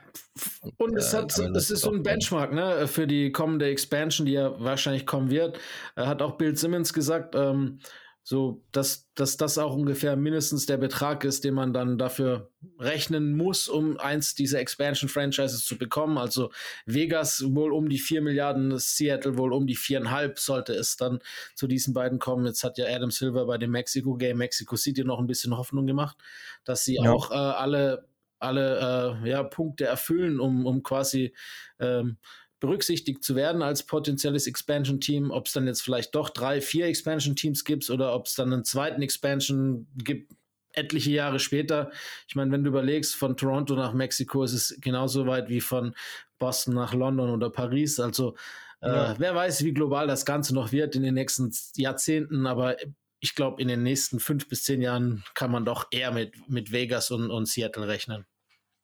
und 0.76 0.96
es, 0.96 1.14
hat, 1.14 1.36
es 1.38 1.70
ist 1.70 1.80
so 1.80 1.92
ein 1.92 2.02
Benchmark 2.02 2.52
ne, 2.52 2.86
für 2.86 3.06
die 3.06 3.32
kommende 3.32 3.68
Expansion, 3.68 4.26
die 4.26 4.32
ja 4.32 4.58
wahrscheinlich 4.60 5.06
kommen 5.06 5.30
wird. 5.30 5.58
Er 5.96 6.06
hat 6.06 6.22
auch 6.22 6.36
Bill 6.36 6.56
Simmons 6.56 6.92
gesagt, 6.92 7.34
ähm, 7.34 7.80
so 8.28 8.62
dass, 8.72 9.08
dass 9.14 9.38
das 9.38 9.56
auch 9.56 9.74
ungefähr 9.74 10.14
mindestens 10.14 10.66
der 10.66 10.76
Betrag 10.76 11.24
ist, 11.24 11.44
den 11.44 11.54
man 11.54 11.72
dann 11.72 11.96
dafür 11.96 12.50
rechnen 12.78 13.34
muss, 13.34 13.70
um 13.70 13.96
eins 13.96 14.34
dieser 14.34 14.60
Expansion-Franchises 14.60 15.64
zu 15.64 15.78
bekommen. 15.78 16.18
Also 16.18 16.50
Vegas 16.84 17.42
wohl 17.54 17.72
um 17.72 17.88
die 17.88 17.98
4 17.98 18.20
Milliarden, 18.20 18.78
Seattle 18.78 19.38
wohl 19.38 19.54
um 19.54 19.66
die 19.66 19.76
viereinhalb 19.76 20.38
sollte 20.38 20.74
es 20.74 20.98
dann 20.98 21.20
zu 21.54 21.66
diesen 21.66 21.94
beiden 21.94 22.18
kommen. 22.18 22.44
Jetzt 22.44 22.64
hat 22.64 22.76
ja 22.76 22.84
Adam 22.94 23.10
Silver 23.10 23.46
bei 23.46 23.56
dem 23.56 23.70
Mexico 23.70 24.14
Game 24.16 24.36
Mexico 24.36 24.76
City 24.76 25.04
noch 25.04 25.20
ein 25.20 25.26
bisschen 25.26 25.56
Hoffnung 25.56 25.86
gemacht, 25.86 26.18
dass 26.64 26.84
sie 26.84 26.96
ja. 26.96 27.10
auch 27.10 27.30
äh, 27.30 27.34
alle 27.34 28.04
alle 28.40 29.20
äh, 29.24 29.30
ja, 29.30 29.42
Punkte 29.42 29.86
erfüllen, 29.86 30.38
um, 30.38 30.66
um 30.66 30.82
quasi 30.82 31.34
ähm, 31.80 32.18
berücksichtigt 32.60 33.22
zu 33.22 33.36
werden 33.36 33.62
als 33.62 33.84
potenzielles 33.84 34.46
Expansion-Team. 34.46 35.30
Ob 35.30 35.46
es 35.46 35.52
dann 35.52 35.66
jetzt 35.66 35.82
vielleicht 35.82 36.14
doch 36.14 36.30
drei, 36.30 36.60
vier 36.60 36.86
Expansion-Teams 36.86 37.64
gibt 37.64 37.88
oder 37.90 38.14
ob 38.14 38.26
es 38.26 38.34
dann 38.34 38.52
einen 38.52 38.64
zweiten 38.64 39.02
Expansion 39.02 39.86
gibt, 39.96 40.32
etliche 40.72 41.10
Jahre 41.10 41.38
später. 41.38 41.90
Ich 42.28 42.36
meine, 42.36 42.50
wenn 42.52 42.64
du 42.64 42.68
überlegst, 42.68 43.14
von 43.14 43.36
Toronto 43.36 43.74
nach 43.74 43.92
Mexiko 43.92 44.44
ist 44.44 44.52
es 44.52 44.78
genauso 44.80 45.26
weit 45.26 45.48
wie 45.48 45.60
von 45.60 45.94
Boston 46.38 46.74
nach 46.74 46.94
London 46.94 47.30
oder 47.30 47.50
Paris. 47.50 47.98
Also 48.00 48.36
äh, 48.80 48.88
ja. 48.88 49.14
wer 49.18 49.34
weiß, 49.34 49.64
wie 49.64 49.72
global 49.72 50.06
das 50.06 50.24
Ganze 50.24 50.54
noch 50.54 50.72
wird 50.72 50.94
in 50.94 51.02
den 51.02 51.14
nächsten 51.14 51.52
Jahrzehnten, 51.76 52.46
aber 52.46 52.76
ich 53.20 53.34
glaube, 53.34 53.60
in 53.60 53.68
den 53.68 53.82
nächsten 53.82 54.20
fünf 54.20 54.48
bis 54.48 54.62
zehn 54.62 54.80
Jahren 54.80 55.24
kann 55.34 55.50
man 55.50 55.64
doch 55.64 55.88
eher 55.90 56.12
mit, 56.12 56.48
mit 56.48 56.70
Vegas 56.70 57.10
und, 57.10 57.30
und 57.30 57.46
Seattle 57.46 57.88
rechnen. 57.88 58.26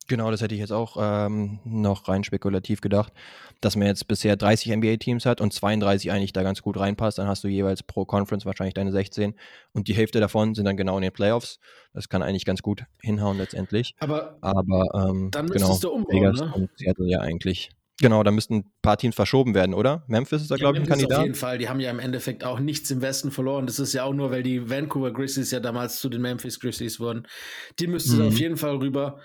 Genau, 0.06 0.30
das 0.30 0.42
hätte 0.42 0.54
ich 0.54 0.60
jetzt 0.60 0.72
auch 0.72 0.96
ähm, 1.00 1.60
noch 1.64 2.08
rein 2.08 2.24
spekulativ 2.24 2.80
gedacht, 2.80 3.12
dass 3.60 3.74
man 3.74 3.86
jetzt 3.86 4.06
bisher 4.06 4.36
30 4.36 4.76
NBA-Teams 4.76 5.24
hat 5.24 5.40
und 5.40 5.52
32 5.52 6.10
eigentlich 6.12 6.32
da 6.32 6.42
ganz 6.42 6.60
gut 6.60 6.78
reinpasst. 6.78 7.18
Dann 7.18 7.26
hast 7.26 7.42
du 7.42 7.48
jeweils 7.48 7.82
pro 7.82 8.04
Conference 8.04 8.44
wahrscheinlich 8.44 8.74
deine 8.74 8.92
16 8.92 9.34
und 9.72 9.88
die 9.88 9.94
Hälfte 9.94 10.20
davon 10.20 10.54
sind 10.54 10.66
dann 10.66 10.76
genau 10.76 10.96
in 10.96 11.02
den 11.02 11.12
Playoffs. 11.12 11.58
Das 11.94 12.08
kann 12.08 12.22
eigentlich 12.22 12.44
ganz 12.44 12.60
gut 12.60 12.84
hinhauen 13.00 13.38
letztendlich. 13.38 13.94
Aber, 13.98 14.36
Aber 14.42 15.08
ähm, 15.08 15.30
dann 15.30 15.46
genau, 15.46 15.78
du 15.78 15.88
umbauen, 15.90 16.14
Vegas 16.14 16.40
ne? 16.40 16.52
und 16.54 16.70
Seattle 16.76 17.08
ja 17.08 17.20
eigentlich 17.20 17.70
Genau, 18.00 18.24
da 18.24 18.32
müssten 18.32 18.56
ein 18.56 18.72
paar 18.82 18.96
Teams 18.96 19.14
verschoben 19.14 19.54
werden, 19.54 19.72
oder? 19.72 20.02
Memphis 20.08 20.42
ist 20.42 20.50
da, 20.50 20.56
ja, 20.56 20.58
glaube 20.58 20.78
ich, 20.78 20.82
ein 20.82 20.88
Kandidat. 20.88 21.18
Auf 21.18 21.24
jeden 21.24 21.36
Fall, 21.36 21.58
die 21.58 21.68
haben 21.68 21.78
ja 21.78 21.90
im 21.90 22.00
Endeffekt 22.00 22.42
auch 22.42 22.58
nichts 22.58 22.90
im 22.90 23.02
Westen 23.02 23.30
verloren. 23.30 23.66
Das 23.66 23.78
ist 23.78 23.92
ja 23.92 24.02
auch 24.02 24.12
nur, 24.12 24.32
weil 24.32 24.42
die 24.42 24.68
Vancouver 24.68 25.12
Grizzlies 25.12 25.52
ja 25.52 25.60
damals 25.60 26.00
zu 26.00 26.08
den 26.08 26.20
Memphis 26.20 26.58
Grizzlies 26.58 26.98
wurden. 26.98 27.28
Die 27.78 27.86
müssten 27.86 28.18
mhm. 28.18 28.28
auf 28.28 28.38
jeden 28.38 28.56
Fall 28.56 28.76
rüber. 28.76 29.20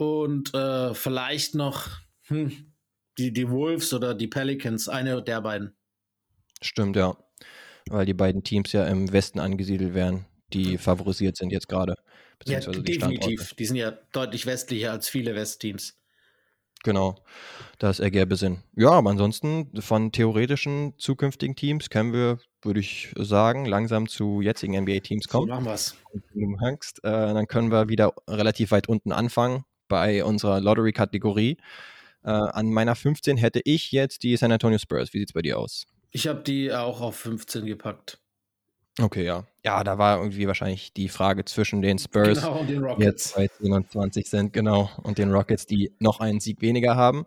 Und 0.00 0.54
äh, 0.54 0.94
vielleicht 0.94 1.54
noch 1.54 1.88
hm, 2.22 2.72
die, 3.18 3.34
die 3.34 3.50
Wolves 3.50 3.92
oder 3.92 4.14
die 4.14 4.28
Pelicans, 4.28 4.88
eine 4.88 5.22
der 5.22 5.42
beiden. 5.42 5.76
Stimmt, 6.62 6.96
ja. 6.96 7.18
Weil 7.90 8.06
die 8.06 8.14
beiden 8.14 8.42
Teams 8.42 8.72
ja 8.72 8.86
im 8.86 9.12
Westen 9.12 9.40
angesiedelt 9.40 9.92
wären, 9.92 10.24
die 10.54 10.78
favorisiert 10.78 11.36
sind 11.36 11.52
jetzt 11.52 11.68
gerade. 11.68 11.96
Ja, 12.46 12.60
definitiv. 12.60 13.50
Die, 13.50 13.56
die 13.56 13.66
sind 13.66 13.76
ja 13.76 13.90
deutlich 14.12 14.46
westlicher 14.46 14.92
als 14.92 15.10
viele 15.10 15.34
Westteams. 15.34 15.98
Genau, 16.82 17.22
das 17.78 18.00
ergäbe 18.00 18.36
Sinn. 18.36 18.62
Ja, 18.74 18.92
aber 18.92 19.10
ansonsten 19.10 19.82
von 19.82 20.12
theoretischen 20.12 20.94
zukünftigen 20.96 21.56
Teams 21.56 21.90
kennen 21.90 22.14
wir 22.14 22.38
würde 22.62 22.80
ich 22.80 23.12
sagen, 23.16 23.64
langsam 23.64 24.06
zu 24.06 24.40
jetzigen 24.40 24.78
NBA-Teams 24.82 25.28
kommen. 25.28 25.46
So 25.46 25.54
machen 25.54 25.64
wir's. 25.66 25.96
Wenn 26.12 26.40
du 26.40 26.56
magst, 26.58 27.04
äh, 27.04 27.10
dann 27.10 27.46
können 27.46 27.70
wir 27.70 27.88
wieder 27.88 28.14
relativ 28.28 28.70
weit 28.70 28.88
unten 28.88 29.12
anfangen 29.12 29.64
bei 29.90 30.24
unserer 30.24 30.60
Lottery-Kategorie. 30.62 31.58
Äh, 32.24 32.30
an 32.30 32.70
meiner 32.70 32.94
15 32.94 33.36
hätte 33.36 33.60
ich 33.64 33.92
jetzt 33.92 34.22
die 34.22 34.34
San 34.36 34.52
Antonio 34.52 34.78
Spurs. 34.78 35.12
Wie 35.12 35.18
sieht 35.18 35.28
es 35.28 35.34
bei 35.34 35.42
dir 35.42 35.58
aus? 35.58 35.86
Ich 36.10 36.26
habe 36.26 36.40
die 36.40 36.72
auch 36.72 37.02
auf 37.02 37.16
15 37.16 37.66
gepackt. 37.66 38.18
Okay, 38.98 39.24
ja. 39.24 39.46
Ja, 39.64 39.84
da 39.84 39.98
war 39.98 40.18
irgendwie 40.18 40.46
wahrscheinlich 40.46 40.92
die 40.92 41.08
Frage 41.08 41.44
zwischen 41.44 41.82
den 41.82 41.98
Spurs, 41.98 42.40
Genau, 42.40 42.60
und 42.60 42.68
den 42.68 42.84
jetzt 42.98 43.34
bei 43.34 43.48
27 43.60 44.28
sind, 44.28 44.52
genau, 44.52 44.90
und 45.02 45.18
den 45.18 45.30
Rockets, 45.30 45.66
die 45.66 45.92
noch 45.98 46.20
einen 46.20 46.40
Sieg 46.40 46.60
weniger 46.60 46.96
haben. 46.96 47.24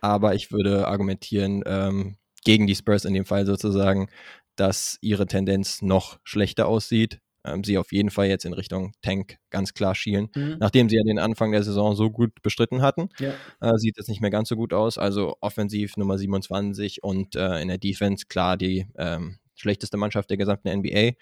Aber 0.00 0.34
ich 0.34 0.50
würde 0.50 0.88
argumentieren, 0.88 1.62
ähm, 1.66 2.16
gegen 2.44 2.66
die 2.66 2.74
Spurs 2.74 3.04
in 3.04 3.14
dem 3.14 3.24
Fall 3.24 3.46
sozusagen, 3.46 4.08
dass 4.56 4.98
ihre 5.00 5.26
Tendenz 5.26 5.82
noch 5.82 6.18
schlechter 6.24 6.66
aussieht. 6.66 7.20
Ähm, 7.44 7.62
sie 7.64 7.78
auf 7.78 7.92
jeden 7.92 8.10
Fall 8.10 8.26
jetzt 8.26 8.44
in 8.44 8.52
Richtung 8.52 8.92
Tank 9.02 9.36
ganz 9.50 9.74
klar 9.74 9.94
schielen. 9.94 10.28
Mhm. 10.34 10.56
Nachdem 10.60 10.88
sie 10.88 10.96
ja 10.96 11.02
den 11.04 11.18
Anfang 11.18 11.52
der 11.52 11.62
Saison 11.62 11.94
so 11.94 12.10
gut 12.10 12.30
bestritten 12.42 12.82
hatten, 12.82 13.08
Ja. 13.18 13.32
äh, 13.60 13.76
sieht 13.76 13.98
es 13.98 14.08
nicht 14.08 14.20
mehr 14.20 14.30
ganz 14.30 14.48
so 14.48 14.56
gut 14.56 14.72
aus. 14.72 14.98
Also 14.98 15.36
offensiv 15.40 15.96
Nummer 15.96 16.18
27 16.18 17.02
und 17.02 17.36
äh, 17.36 17.60
in 17.60 17.68
der 17.68 17.78
Defense 17.78 18.26
klar 18.28 18.56
die 18.56 18.86
ähm, 18.96 19.38
schlechteste 19.54 19.96
Mannschaft 19.96 20.30
der 20.30 20.36
gesamten 20.36 20.68
NBA. 20.68 21.12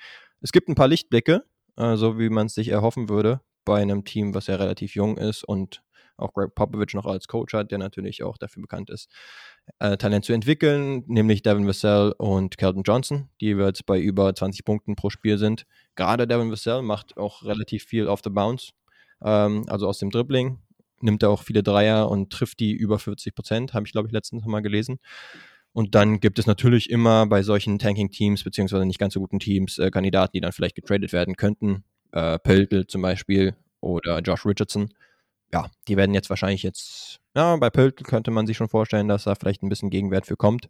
Es 0.41 0.53
gibt 0.53 0.69
ein 0.69 0.75
paar 0.75 0.89
Lichtblicke, 0.89 1.45
äh, 1.77 1.97
so 1.97 2.19
wie 2.19 2.29
man 2.31 2.47
es 2.47 2.55
sich 2.55 2.69
erhoffen 2.69 3.09
würde 3.09 3.41
bei 3.65 3.81
einem 3.81 4.05
Team, 4.05 4.35
was 4.35 4.47
ja 4.49 4.57
relativ 4.57 4.95
jung 4.95 5.17
ist 5.19 5.45
und 5.45 5.83
auch 6.23 6.33
Greg 6.33 6.55
Popovich 6.55 6.95
noch 6.95 7.07
als 7.07 7.29
Coach 7.29 7.55
hat, 7.55 7.71
der 7.71 7.79
natürlich 7.79 8.23
auch 8.23 8.39
dafür 8.39 8.63
bekannt 8.63 8.91
ist, 8.91 9.11
äh, 9.79 9.97
Talent 9.97 10.25
zu 10.25 10.33
entwickeln, 10.33 11.05
nämlich 11.07 11.43
Devin 11.43 11.67
Vassell 11.67 12.15
und 12.19 12.59
Kelton 12.59 12.83
Johnson, 12.83 13.29
die 13.41 13.49
jetzt 13.49 13.87
bei 13.87 14.01
über 14.01 14.35
20 14.35 14.65
Punkten 14.65 14.97
pro 14.97 15.11
Spiel 15.11 15.39
sind. 15.39 15.67
Gerade 15.95 16.27
Devin 16.27 16.51
Vassell 16.51 16.83
macht 16.83 17.17
auch 17.17 17.45
relativ 17.45 17.85
viel 17.85 18.07
off 18.07 18.21
the 18.25 18.31
bounce, 18.31 18.73
ähm, 19.23 19.65
also 19.69 19.89
aus 19.89 19.99
dem 19.99 20.11
Dribbling, 20.11 20.59
nimmt 21.01 21.23
er 21.23 21.31
auch 21.31 21.43
viele 21.43 21.63
Dreier 21.63 22.11
und 22.11 22.31
trifft 22.31 22.61
die 22.61 22.73
über 22.73 22.99
40 22.99 23.35
Prozent, 23.35 23.75
habe 23.75 23.87
ich 23.87 23.93
glaube 23.93 24.09
ich 24.09 24.13
letztens 24.13 24.45
mal 24.47 24.61
gelesen. 24.61 24.99
Und 25.73 25.95
dann 25.95 26.21
gibt 26.21 26.39
es 26.39 26.47
natürlich 26.47 26.91
immer 26.91 27.27
bei 27.27 27.43
solchen 27.43 27.79
Tanking-Teams, 27.79 28.45
beziehungsweise 28.45 28.85
nicht 28.85 28.99
ganz 28.99 29.15
so 29.15 29.21
guten 29.21 29.39
Teams, 29.39 29.79
äh, 29.79 29.91
Kandidaten, 29.91 30.33
die 30.35 30.41
dann 30.41 30.53
vielleicht 30.53 30.75
getradet 30.75 31.13
werden 31.13 31.37
könnten. 31.37 31.85
Äh, 32.13 32.39
Pöltl 32.39 32.87
zum 32.87 33.01
Beispiel 33.01 33.57
oder 33.81 34.21
Josh 34.21 34.45
Richardson. 34.45 34.93
Ja, 35.53 35.71
die 35.89 35.97
werden 35.97 36.15
jetzt 36.15 36.31
wahrscheinlich 36.31 36.63
jetzt, 36.63 37.21
ja, 37.37 37.57
bei 37.57 37.71
Pöltl 37.71 38.05
könnte 38.05 38.31
man 38.31 38.47
sich 38.47 38.57
schon 38.57 38.69
vorstellen, 38.69 39.09
dass 39.09 39.25
da 39.25 39.35
vielleicht 39.35 39.63
ein 39.63 39.69
bisschen 39.69 39.91
Gegenwert 39.91 40.27
für 40.27 40.37
kommt. 40.37 40.69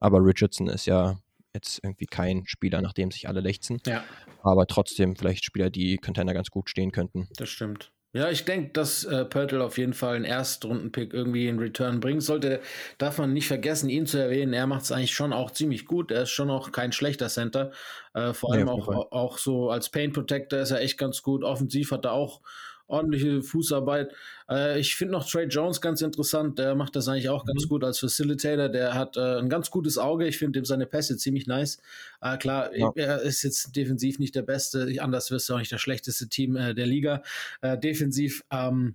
Aber 0.00 0.18
Richardson 0.24 0.68
ist 0.68 0.86
ja 0.86 1.18
jetzt 1.54 1.80
irgendwie 1.82 2.06
kein 2.06 2.46
Spieler, 2.46 2.80
nach 2.80 2.94
dem 2.94 3.10
sich 3.10 3.28
alle 3.28 3.40
lechzen. 3.40 3.80
ja, 3.86 4.02
Aber 4.42 4.66
trotzdem 4.66 5.16
vielleicht 5.16 5.44
Spieler, 5.44 5.70
die 5.70 5.98
Contender 5.98 6.34
ganz 6.34 6.48
gut 6.50 6.70
stehen 6.70 6.92
könnten. 6.92 7.28
das 7.36 7.50
stimmt. 7.50 7.92
Ja, 8.14 8.28
ich 8.28 8.44
denke, 8.44 8.72
dass 8.72 9.04
äh, 9.04 9.24
Pörtl 9.24 9.62
auf 9.62 9.78
jeden 9.78 9.94
Fall 9.94 10.16
einen 10.16 10.26
Erstrunden-Pick 10.26 11.14
irgendwie 11.14 11.48
in 11.48 11.58
Return 11.58 11.98
bringen 12.00 12.20
sollte. 12.20 12.60
Darf 12.98 13.16
man 13.16 13.32
nicht 13.32 13.46
vergessen, 13.46 13.88
ihn 13.88 14.04
zu 14.04 14.18
erwähnen. 14.18 14.52
Er 14.52 14.66
macht 14.66 14.82
es 14.82 14.92
eigentlich 14.92 15.14
schon 15.14 15.32
auch 15.32 15.50
ziemlich 15.50 15.86
gut. 15.86 16.10
Er 16.10 16.24
ist 16.24 16.30
schon 16.30 16.50
auch 16.50 16.72
kein 16.72 16.92
schlechter 16.92 17.28
Center. 17.28 17.72
Äh, 18.12 18.34
vor 18.34 18.52
allem 18.52 18.68
jeden 18.68 18.68
auch, 18.68 19.12
auch 19.12 19.38
so 19.38 19.70
als 19.70 19.88
Paint 19.88 20.12
Protector 20.12 20.58
ist 20.58 20.72
er 20.72 20.82
echt 20.82 20.98
ganz 20.98 21.22
gut. 21.22 21.42
Offensiv 21.42 21.90
hat 21.90 22.04
er 22.04 22.12
auch 22.12 22.42
ordentliche 22.86 23.42
Fußarbeit. 23.42 24.12
Äh, 24.50 24.78
ich 24.80 24.96
finde 24.96 25.12
noch 25.12 25.28
Trey 25.28 25.46
Jones 25.46 25.80
ganz 25.80 26.02
interessant. 26.02 26.58
Der 26.58 26.74
macht 26.74 26.96
das 26.96 27.08
eigentlich 27.08 27.28
auch 27.28 27.44
Mhm. 27.44 27.48
ganz 27.48 27.68
gut 27.68 27.84
als 27.84 27.98
Facilitator. 27.98 28.68
Der 28.68 28.94
hat 28.94 29.16
äh, 29.16 29.38
ein 29.38 29.48
ganz 29.48 29.70
gutes 29.70 29.98
Auge. 29.98 30.26
Ich 30.26 30.38
finde 30.38 30.58
ihm 30.58 30.64
seine 30.64 30.86
Pässe 30.86 31.16
ziemlich 31.16 31.46
nice. 31.46 31.80
Äh, 32.20 32.36
klar, 32.38 32.74
Ja. 32.76 32.92
er 32.94 33.22
ist 33.22 33.42
jetzt 33.42 33.74
defensiv 33.76 34.18
nicht 34.18 34.34
der 34.34 34.42
Beste. 34.42 34.92
Anders 35.00 35.30
wirst 35.30 35.48
du 35.48 35.54
auch 35.54 35.58
nicht 35.58 35.72
das 35.72 35.80
schlechteste 35.80 36.28
Team 36.28 36.56
äh, 36.56 36.74
der 36.74 36.86
Liga. 36.86 37.22
Äh, 37.60 37.78
defensiv. 37.78 38.42
Ähm, 38.50 38.94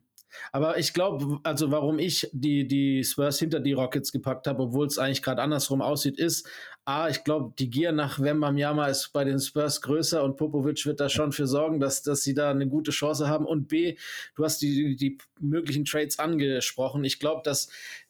aber 0.51 0.77
ich 0.77 0.93
glaube, 0.93 1.39
also 1.43 1.71
warum 1.71 1.99
ich 1.99 2.29
die, 2.33 2.67
die 2.67 3.03
Spurs 3.03 3.39
hinter 3.39 3.59
die 3.59 3.73
Rockets 3.73 4.11
gepackt 4.11 4.47
habe, 4.47 4.63
obwohl 4.63 4.87
es 4.87 4.97
eigentlich 4.97 5.21
gerade 5.21 5.41
andersrum 5.41 5.81
aussieht, 5.81 6.17
ist, 6.17 6.47
A, 6.85 7.09
ich 7.09 7.25
glaube, 7.25 7.53
die 7.59 7.69
Gier 7.69 7.91
nach 7.91 8.19
Wembanyama 8.19 8.87
ist 8.87 9.11
bei 9.11 9.25
den 9.25 9.39
Spurs 9.39 9.81
größer 9.81 10.23
und 10.23 10.37
Popovic 10.37 10.85
wird 10.85 11.01
da 11.01 11.09
schon 11.09 11.33
für 11.33 11.45
sorgen, 11.45 11.81
dass, 11.81 12.01
dass 12.01 12.21
sie 12.21 12.33
da 12.33 12.49
eine 12.49 12.67
gute 12.67 12.91
Chance 12.91 13.27
haben. 13.27 13.45
Und 13.45 13.67
B, 13.67 13.97
du 14.35 14.45
hast 14.45 14.61
die, 14.61 14.95
die 14.95 15.17
möglichen 15.39 15.83
Trades 15.83 16.17
angesprochen. 16.17 17.03
Ich 17.03 17.19
glaube, 17.19 17.41
dass 17.43 17.67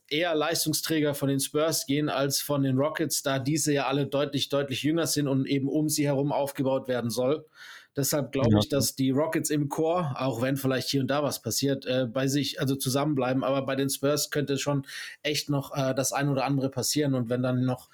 eher 0.09 0.35
Leistungsträger 0.35 1.13
von 1.13 1.29
den 1.29 1.39
Spurs 1.39 1.85
gehen 1.85 2.09
als 2.09 2.39
von 2.39 2.63
den 2.63 2.77
Rockets, 2.77 3.23
da 3.23 3.39
diese 3.39 3.73
ja 3.73 3.87
alle 3.87 4.05
deutlich, 4.05 4.49
deutlich 4.49 4.83
jünger 4.83 5.07
sind 5.07 5.27
und 5.27 5.47
eben 5.47 5.67
um 5.67 5.89
sie 5.89 6.05
herum 6.05 6.31
aufgebaut 6.31 6.87
werden 6.87 7.09
soll. 7.09 7.45
Deshalb 7.97 8.31
glaube 8.31 8.51
Ja. 8.53 8.59
ich, 8.59 8.69
dass 8.69 8.95
die 8.95 9.09
Rockets 9.09 9.49
im 9.49 9.69
Core, 9.69 10.15
auch 10.19 10.41
wenn 10.41 10.55
vielleicht 10.55 10.87
hier 10.89 11.01
und 11.01 11.07
da 11.07 11.23
was 11.23 11.41
passiert, 11.41 11.85
äh, 11.87 12.05
bei 12.05 12.27
sich, 12.27 12.61
also 12.61 12.75
zusammenbleiben. 12.75 13.43
Aber 13.43 13.63
bei 13.65 13.75
den 13.75 13.89
Spurs 13.89 14.29
könnte 14.29 14.59
schon 14.59 14.85
echt 15.23 15.49
noch 15.49 15.75
äh, 15.75 15.95
das 15.95 16.13
ein 16.13 16.29
oder 16.29 16.45
andere 16.45 16.69
passieren. 16.69 17.15
Und 17.15 17.29
wenn 17.29 17.41
dann 17.41 17.65
noch 17.65 17.89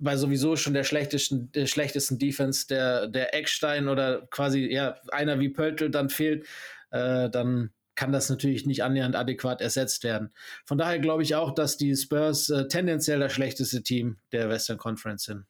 bei 0.00 0.16
sowieso 0.16 0.56
schon 0.56 0.74
der 0.74 0.84
schlechtesten, 0.84 1.50
der 1.52 1.66
schlechtesten 1.66 2.18
Defense 2.18 2.66
der, 2.66 3.06
der 3.06 3.34
Eckstein 3.34 3.88
oder 3.88 4.26
quasi 4.30 4.66
ja 4.70 4.96
einer 5.12 5.40
wie 5.40 5.48
Pöltl 5.48 5.90
dann 5.90 6.10
fehlt, 6.10 6.46
äh, 6.90 7.30
dann 7.30 7.70
kann 7.94 8.12
das 8.12 8.30
natürlich 8.30 8.64
nicht 8.64 8.84
annähernd 8.84 9.16
adäquat 9.16 9.60
ersetzt 9.60 10.04
werden. 10.04 10.32
Von 10.64 10.78
daher 10.78 11.00
glaube 11.00 11.24
ich 11.24 11.34
auch, 11.34 11.52
dass 11.52 11.76
die 11.76 11.96
Spurs 11.96 12.48
äh, 12.48 12.68
tendenziell 12.68 13.18
das 13.18 13.32
schlechteste 13.32 13.82
Team 13.82 14.18
der 14.30 14.48
Western 14.48 14.78
Conference 14.78 15.24
sind. 15.24 15.46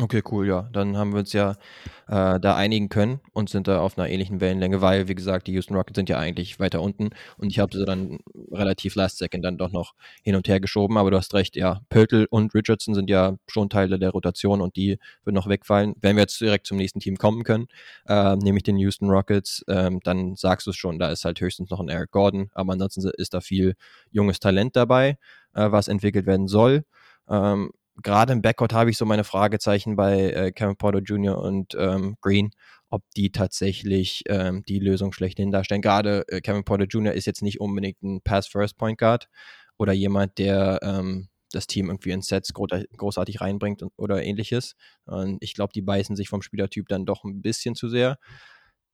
Okay, 0.00 0.22
cool, 0.30 0.46
ja. 0.46 0.68
Dann 0.72 0.96
haben 0.96 1.10
wir 1.12 1.18
uns 1.18 1.32
ja 1.32 1.56
äh, 2.06 2.38
da 2.38 2.54
einigen 2.54 2.88
können 2.88 3.18
und 3.32 3.50
sind 3.50 3.66
da 3.66 3.80
auf 3.80 3.98
einer 3.98 4.08
ähnlichen 4.08 4.40
Wellenlänge, 4.40 4.80
weil, 4.80 5.08
wie 5.08 5.16
gesagt, 5.16 5.48
die 5.48 5.52
Houston 5.54 5.74
Rockets 5.74 5.96
sind 5.96 6.08
ja 6.08 6.18
eigentlich 6.18 6.60
weiter 6.60 6.80
unten 6.82 7.10
und 7.36 7.50
ich 7.50 7.58
habe 7.58 7.76
sie 7.76 7.84
dann 7.84 8.20
relativ 8.52 8.94
last 8.94 9.18
second 9.18 9.44
dann 9.44 9.58
doch 9.58 9.72
noch 9.72 9.94
hin 10.22 10.36
und 10.36 10.46
her 10.46 10.60
geschoben, 10.60 10.98
aber 10.98 11.10
du 11.10 11.16
hast 11.16 11.34
recht, 11.34 11.56
ja, 11.56 11.80
Pöltl 11.88 12.28
und 12.30 12.54
Richardson 12.54 12.94
sind 12.94 13.10
ja 13.10 13.38
schon 13.48 13.70
Teile 13.70 13.98
der 13.98 14.10
Rotation 14.10 14.60
und 14.60 14.76
die 14.76 14.98
würden 15.24 15.34
noch 15.34 15.48
wegfallen. 15.48 15.94
Wenn 16.00 16.14
wir 16.14 16.22
jetzt 16.22 16.40
direkt 16.40 16.68
zum 16.68 16.76
nächsten 16.76 17.00
Team 17.00 17.16
kommen 17.16 17.42
können, 17.42 17.66
äh, 18.06 18.36
nämlich 18.36 18.62
den 18.62 18.76
Houston 18.78 19.10
Rockets, 19.10 19.64
ähm, 19.66 19.98
dann 20.04 20.36
sagst 20.36 20.68
du 20.68 20.70
es 20.70 20.76
schon, 20.76 21.00
da 21.00 21.10
ist 21.10 21.24
halt 21.24 21.40
höchstens 21.40 21.70
noch 21.70 21.80
ein 21.80 21.88
Eric 21.88 22.12
Gordon, 22.12 22.50
aber 22.54 22.72
ansonsten 22.74 23.10
ist 23.16 23.34
da 23.34 23.40
viel 23.40 23.74
junges 24.12 24.38
Talent 24.38 24.76
dabei, 24.76 25.18
äh, 25.54 25.72
was 25.72 25.88
entwickelt 25.88 26.26
werden 26.26 26.46
soll. 26.46 26.84
Ähm, 27.28 27.70
gerade 28.02 28.32
im 28.32 28.42
Backcourt 28.42 28.72
habe 28.72 28.90
ich 28.90 28.96
so 28.96 29.04
meine 29.04 29.24
Fragezeichen 29.24 29.96
bei 29.96 30.30
äh, 30.30 30.52
Kevin 30.52 30.76
Porter 30.76 31.00
Jr. 31.00 31.38
und 31.38 31.74
ähm, 31.78 32.16
Green, 32.20 32.50
ob 32.90 33.02
die 33.16 33.30
tatsächlich 33.30 34.22
ähm, 34.28 34.62
die 34.68 34.78
Lösung 34.78 35.12
schlechthin 35.12 35.50
darstellen. 35.50 35.82
Gerade 35.82 36.24
äh, 36.28 36.40
Kevin 36.40 36.64
Porter 36.64 36.86
Jr. 36.86 37.12
ist 37.12 37.26
jetzt 37.26 37.42
nicht 37.42 37.60
unbedingt 37.60 38.02
ein 38.02 38.20
Pass-First-Point 38.22 38.98
Guard 38.98 39.28
oder 39.76 39.92
jemand, 39.92 40.38
der 40.38 40.80
ähm, 40.82 41.28
das 41.52 41.66
Team 41.66 41.86
irgendwie 41.86 42.10
in 42.10 42.22
Sets 42.22 42.52
gro 42.52 42.66
großartig 42.96 43.40
reinbringt 43.40 43.82
und, 43.82 43.92
oder 43.96 44.22
ähnliches. 44.22 44.74
Und 45.06 45.38
ich 45.40 45.54
glaube, 45.54 45.72
die 45.74 45.82
beißen 45.82 46.16
sich 46.16 46.28
vom 46.28 46.42
Spielertyp 46.42 46.88
dann 46.88 47.06
doch 47.06 47.24
ein 47.24 47.42
bisschen 47.42 47.74
zu 47.74 47.88
sehr. 47.88 48.18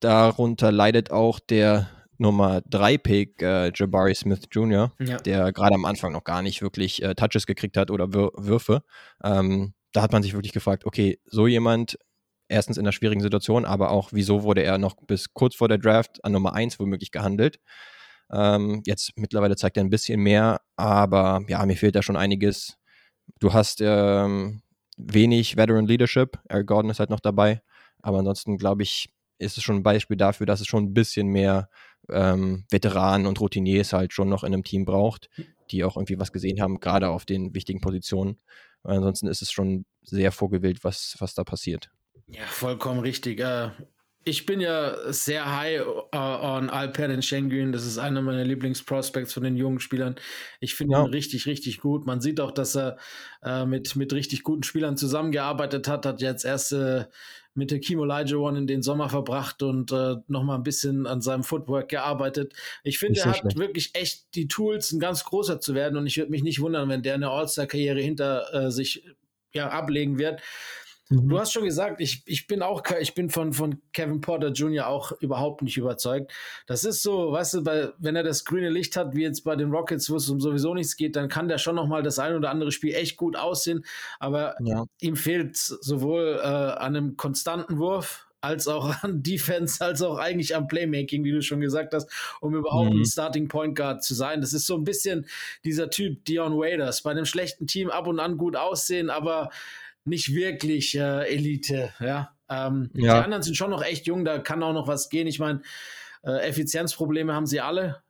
Darunter 0.01 0.71
leidet 0.71 1.11
auch 1.11 1.41
der 1.41 1.89
Nummer 2.19 2.61
3 2.71 2.99
Pick 2.99 3.43
äh, 3.43 3.73
Jabari 3.75 4.15
Smith 4.15 4.43
Jr., 4.51 4.93
Ja. 5.01 5.17
der 5.19 5.53
gerade 5.53 5.75
am 5.75 5.85
Anfang 5.85 6.13
noch 6.13 6.25
gar 6.25 6.43
nicht 6.43 6.63
wirklich 6.63 7.03
äh, 7.03 7.15
Touches 7.15 7.47
gekriegt 7.47 7.77
hat 7.77 7.91
oder 7.91 8.13
Wür 8.15 8.31
Würfe. 8.37 8.83
Ähm, 9.23 9.75
da 9.93 10.03
hat 10.03 10.13
man 10.13 10.23
sich 10.23 10.35
wirklich 10.35 10.53
gefragt, 10.53 10.85
okay, 10.87 11.19
so 11.27 11.47
jemand 11.47 11.99
erstens 12.49 12.77
in 12.77 12.85
einer 12.85 12.93
schwierigen 12.93 13.21
Situation, 13.23 13.65
aber 13.65 13.91
auch, 13.91 14.11
wieso 14.13 14.43
wurde 14.43 14.63
er 14.63 14.79
noch 14.79 14.97
bis 15.07 15.33
kurz 15.33 15.55
vor 15.57 15.69
der 15.69 15.79
Draft 15.79 16.25
an 16.25 16.33
Nummer 16.33 16.53
1 16.55 16.79
womöglich 16.79 17.11
gehandelt? 17.11 17.59
Ähm, 18.33 18.83
jetzt 18.87 19.13
mittlerweile 19.17 19.57
zeigt 19.57 19.77
er 19.77 19.85
ein 19.85 19.91
bisschen 19.91 20.21
mehr, 20.21 20.61
aber 20.77 21.43
ja, 21.49 21.65
mir 21.67 21.77
fehlt 21.77 21.95
da 21.95 22.03
schon 22.03 22.17
einiges. 22.17 22.77
Du 23.41 23.53
hast 23.53 23.81
ähm, 23.83 24.63
wenig 24.97 25.57
Veteran 25.57 25.87
Leadership. 25.87 26.39
Eric 26.49 26.67
Gordon 26.67 26.91
ist 26.91 27.01
halt 27.01 27.11
noch 27.11 27.21
dabei, 27.21 27.63
aber 28.03 28.19
ansonsten 28.19 28.59
glaube 28.59 28.83
ich, 28.83 29.09
ist 29.39 29.57
es 29.59 29.65
schon 29.65 29.77
ein 29.77 29.83
Beispiel 29.83 30.17
dafür, 30.17 30.47
dass 30.47 30.61
es 30.61 30.67
schon 30.67 30.85
ein 30.85 30.95
bisschen 30.95 31.29
mehr 31.29 31.69
ähm, 32.11 32.65
Veteranen 32.71 33.27
und 33.27 33.41
Routiniers 33.41 33.93
halt 33.93 34.13
schon 34.13 34.29
noch 34.29 34.45
in 34.45 34.53
einem 34.53 34.65
Team 34.65 34.85
braucht, 34.85 35.31
die 35.71 35.85
auch 35.85 35.97
irgendwie 35.97 36.19
was 36.19 36.33
gesehen 36.33 36.61
haben, 36.61 36.81
gerade 36.81 37.09
auf 37.09 37.25
den 37.25 37.55
wichtigen 37.55 37.81
Positionen. 37.81 38.39
Ansonsten 38.83 39.29
ist 39.29 39.43
es 39.43 39.51
schon 39.51 39.87
sehr 40.03 40.31
vorgewillt, 40.31 40.85
was, 40.85 41.17
was 41.19 41.35
da 41.35 41.45
passiert. 41.45 41.91
Ja, 42.29 42.45
vollkommen 42.47 43.01
richtig. 43.01 43.41
Äh, 43.41 43.71
ich 44.25 44.47
bin 44.47 44.61
ja 44.61 45.13
sehr 45.13 45.57
high 45.57 45.83
uh, 45.87 46.17
on 46.17 46.71
Alperen 46.71 47.23
Şengün. 47.23 47.73
Das 47.73 47.85
ist 47.85 47.99
einer 47.99 48.23
meiner 48.23 48.45
Lieblingsprospects 48.45 49.35
von 49.35 49.43
den 49.43 49.57
jungen 49.57 49.81
Spielern. 49.81 50.17
Ich 50.61 50.75
finde 50.75 50.95
Ja. 50.95 51.05
ihn 51.05 51.11
richtig, 51.11 51.47
richtig 51.47 51.81
gut. 51.81 52.07
Man 52.07 52.21
sieht 52.21 52.41
auch, 52.41 52.51
dass 52.51 52.75
er 52.75 52.97
äh, 53.43 53.67
mit, 53.67 53.97
mit 53.97 54.13
richtig 54.13 54.43
guten 54.43 54.63
Spielern 54.63 54.97
zusammengearbeitet 54.97 55.89
hat. 55.89 56.07
Hat 56.07 56.23
jetzt 56.23 56.45
erst 56.45 56.73
äh, 56.73 57.05
mit 57.55 57.71
der 57.71 57.81
Kimo 57.81 58.03
One 58.05 58.59
in 58.59 58.67
den 58.67 58.83
Sommer 58.83 59.09
verbracht 59.09 59.63
und 59.63 59.93
äh, 59.93 60.17
nochmal 60.27 60.57
ein 60.57 60.65
bisschen 60.65 61.07
an 61.07 61.21
seinem 61.21 61.45
Footwork 61.45 61.89
gearbeitet. 61.89 62.55
Ich 62.83 62.99
finde, 62.99 63.21
er 63.21 63.27
hat 63.27 63.39
schlecht. 63.39 63.59
wirklich 63.59 63.95
echt 63.95 64.35
die 64.35 64.49
Tools, 64.49 64.91
ein 64.93 65.01
ganz 65.01 65.25
großer 65.25 65.61
zu 65.61 65.75
werden. 65.75 65.97
Und 65.97 66.07
ich 66.07 66.17
würde 66.17 66.31
mich 66.31 66.43
nicht 66.43 66.61
wundern, 66.61 66.89
wenn 66.89 67.03
der 67.03 67.15
eine 67.15 67.31
All-Star-Karriere 67.31 68.01
hinter 68.01 68.53
äh, 68.55 68.71
sich 68.71 69.05
ja, 69.53 69.69
ablegen 69.69 70.19
wird. 70.19 70.41
Mhm. 71.09 71.29
Du 71.29 71.39
hast 71.39 71.53
schon 71.53 71.65
gesagt, 71.65 72.01
ich, 72.01 72.23
ich 72.27 72.47
bin 72.47 72.63
auch, 72.63 72.83
ich 73.01 73.15
bin 73.15 73.31
von, 73.31 73.53
von 73.53 73.81
Kevin 73.93 74.21
Porter 74.21 74.49
Jr. 74.49 74.87
auch 74.87 75.13
überhaupt 75.21 75.63
nicht 75.63 75.77
überzeugt. 75.77 76.33
Das 76.67 76.85
ist 76.85 77.03
so, 77.03 77.33
weißt 77.33 77.55
du, 77.55 77.65
bei, 77.65 77.91
wenn 77.99 78.17
er 78.17 78.23
das 78.23 78.45
grüne 78.45 78.71
Licht 78.71 78.97
hat, 78.97 79.15
wie 79.15 79.23
jetzt 79.23 79.43
bei 79.43 79.57
den 79.57 79.71
Rockets, 79.71 80.11
wo 80.11 80.17
es 80.17 80.29
um 80.29 80.41
sowieso 80.41 80.75
nichts 80.75 80.97
geht, 80.97 81.17
dann 81.17 81.29
kann 81.29 81.49
der 81.49 81.59
schon 81.59 81.77
nochmal 81.77 82.03
das 82.03 82.19
ein 82.19 82.35
oder 82.35 82.51
andere 82.51 82.73
Spiel 82.73 82.95
echt 82.95 83.17
gut 83.17 83.37
aussehen. 83.37 83.85
Aber 84.19 84.57
ja. 84.61 84.85
ihm 85.01 85.17
fehlt 85.17 85.57
sowohl 85.57 86.41
äh, 86.43 86.47
an 86.47 86.97
einem 86.97 87.17
konstanten 87.17 87.79
Wurf, 87.79 88.27
als 88.45 88.69
auch 88.69 89.03
an 89.03 89.23
Defense, 89.23 89.85
als 89.85 90.03
auch 90.03 90.19
eigentlich 90.19 90.55
am 90.55 90.69
Playmaking, 90.69 91.25
wie 91.25 91.33
du 91.33 91.43
schon 91.43 91.61
gesagt 91.61 91.95
hast, 91.95 92.11
um 92.41 92.55
überhaupt 92.55 92.93
mhm. 92.93 93.01
ein 93.01 93.07
Starting 93.07 93.49
Point 93.49 93.77
Guard 93.77 94.05
zu 94.05 94.15
sein. 94.15 94.41
Das 94.41 94.53
ist 94.53 94.67
so 94.67 94.77
ein 94.77 94.85
bisschen 94.85 95.27
dieser 95.65 95.91
Typ 95.91 96.25
Dion 96.27 96.57
Waiters. 96.57 97.03
Bei 97.03 97.11
einem 97.11 97.25
schlechten 97.25 97.67
Team 97.67 97.91
ab 97.91 98.07
und 98.07 98.21
an 98.21 98.37
gut 98.37 98.55
aussehen, 98.57 99.11
aber 99.11 99.51
nicht 100.05 100.35
wirklich 100.35 100.97
äh, 100.97 101.27
Elite. 101.27 101.93
Ja? 102.01 102.37
Ähm, 102.49 102.91
ja. 102.95 103.19
Die 103.19 103.25
anderen 103.25 103.43
sind 103.43 103.57
schon 103.57 103.71
noch 103.71 103.83
echt 103.83 104.07
jung, 104.07 104.25
da 104.25 104.39
kann 104.39 104.63
auch 104.63 104.73
noch 104.73 104.89
was 104.89 105.09
gehen. 105.09 105.27
Ich 105.27 105.39
meine, 105.39 105.63
äh, 106.23 106.49
Effizienzprobleme 106.49 107.33
haben 107.33 107.47
sie 107.47 107.61
alle, 107.61 108.03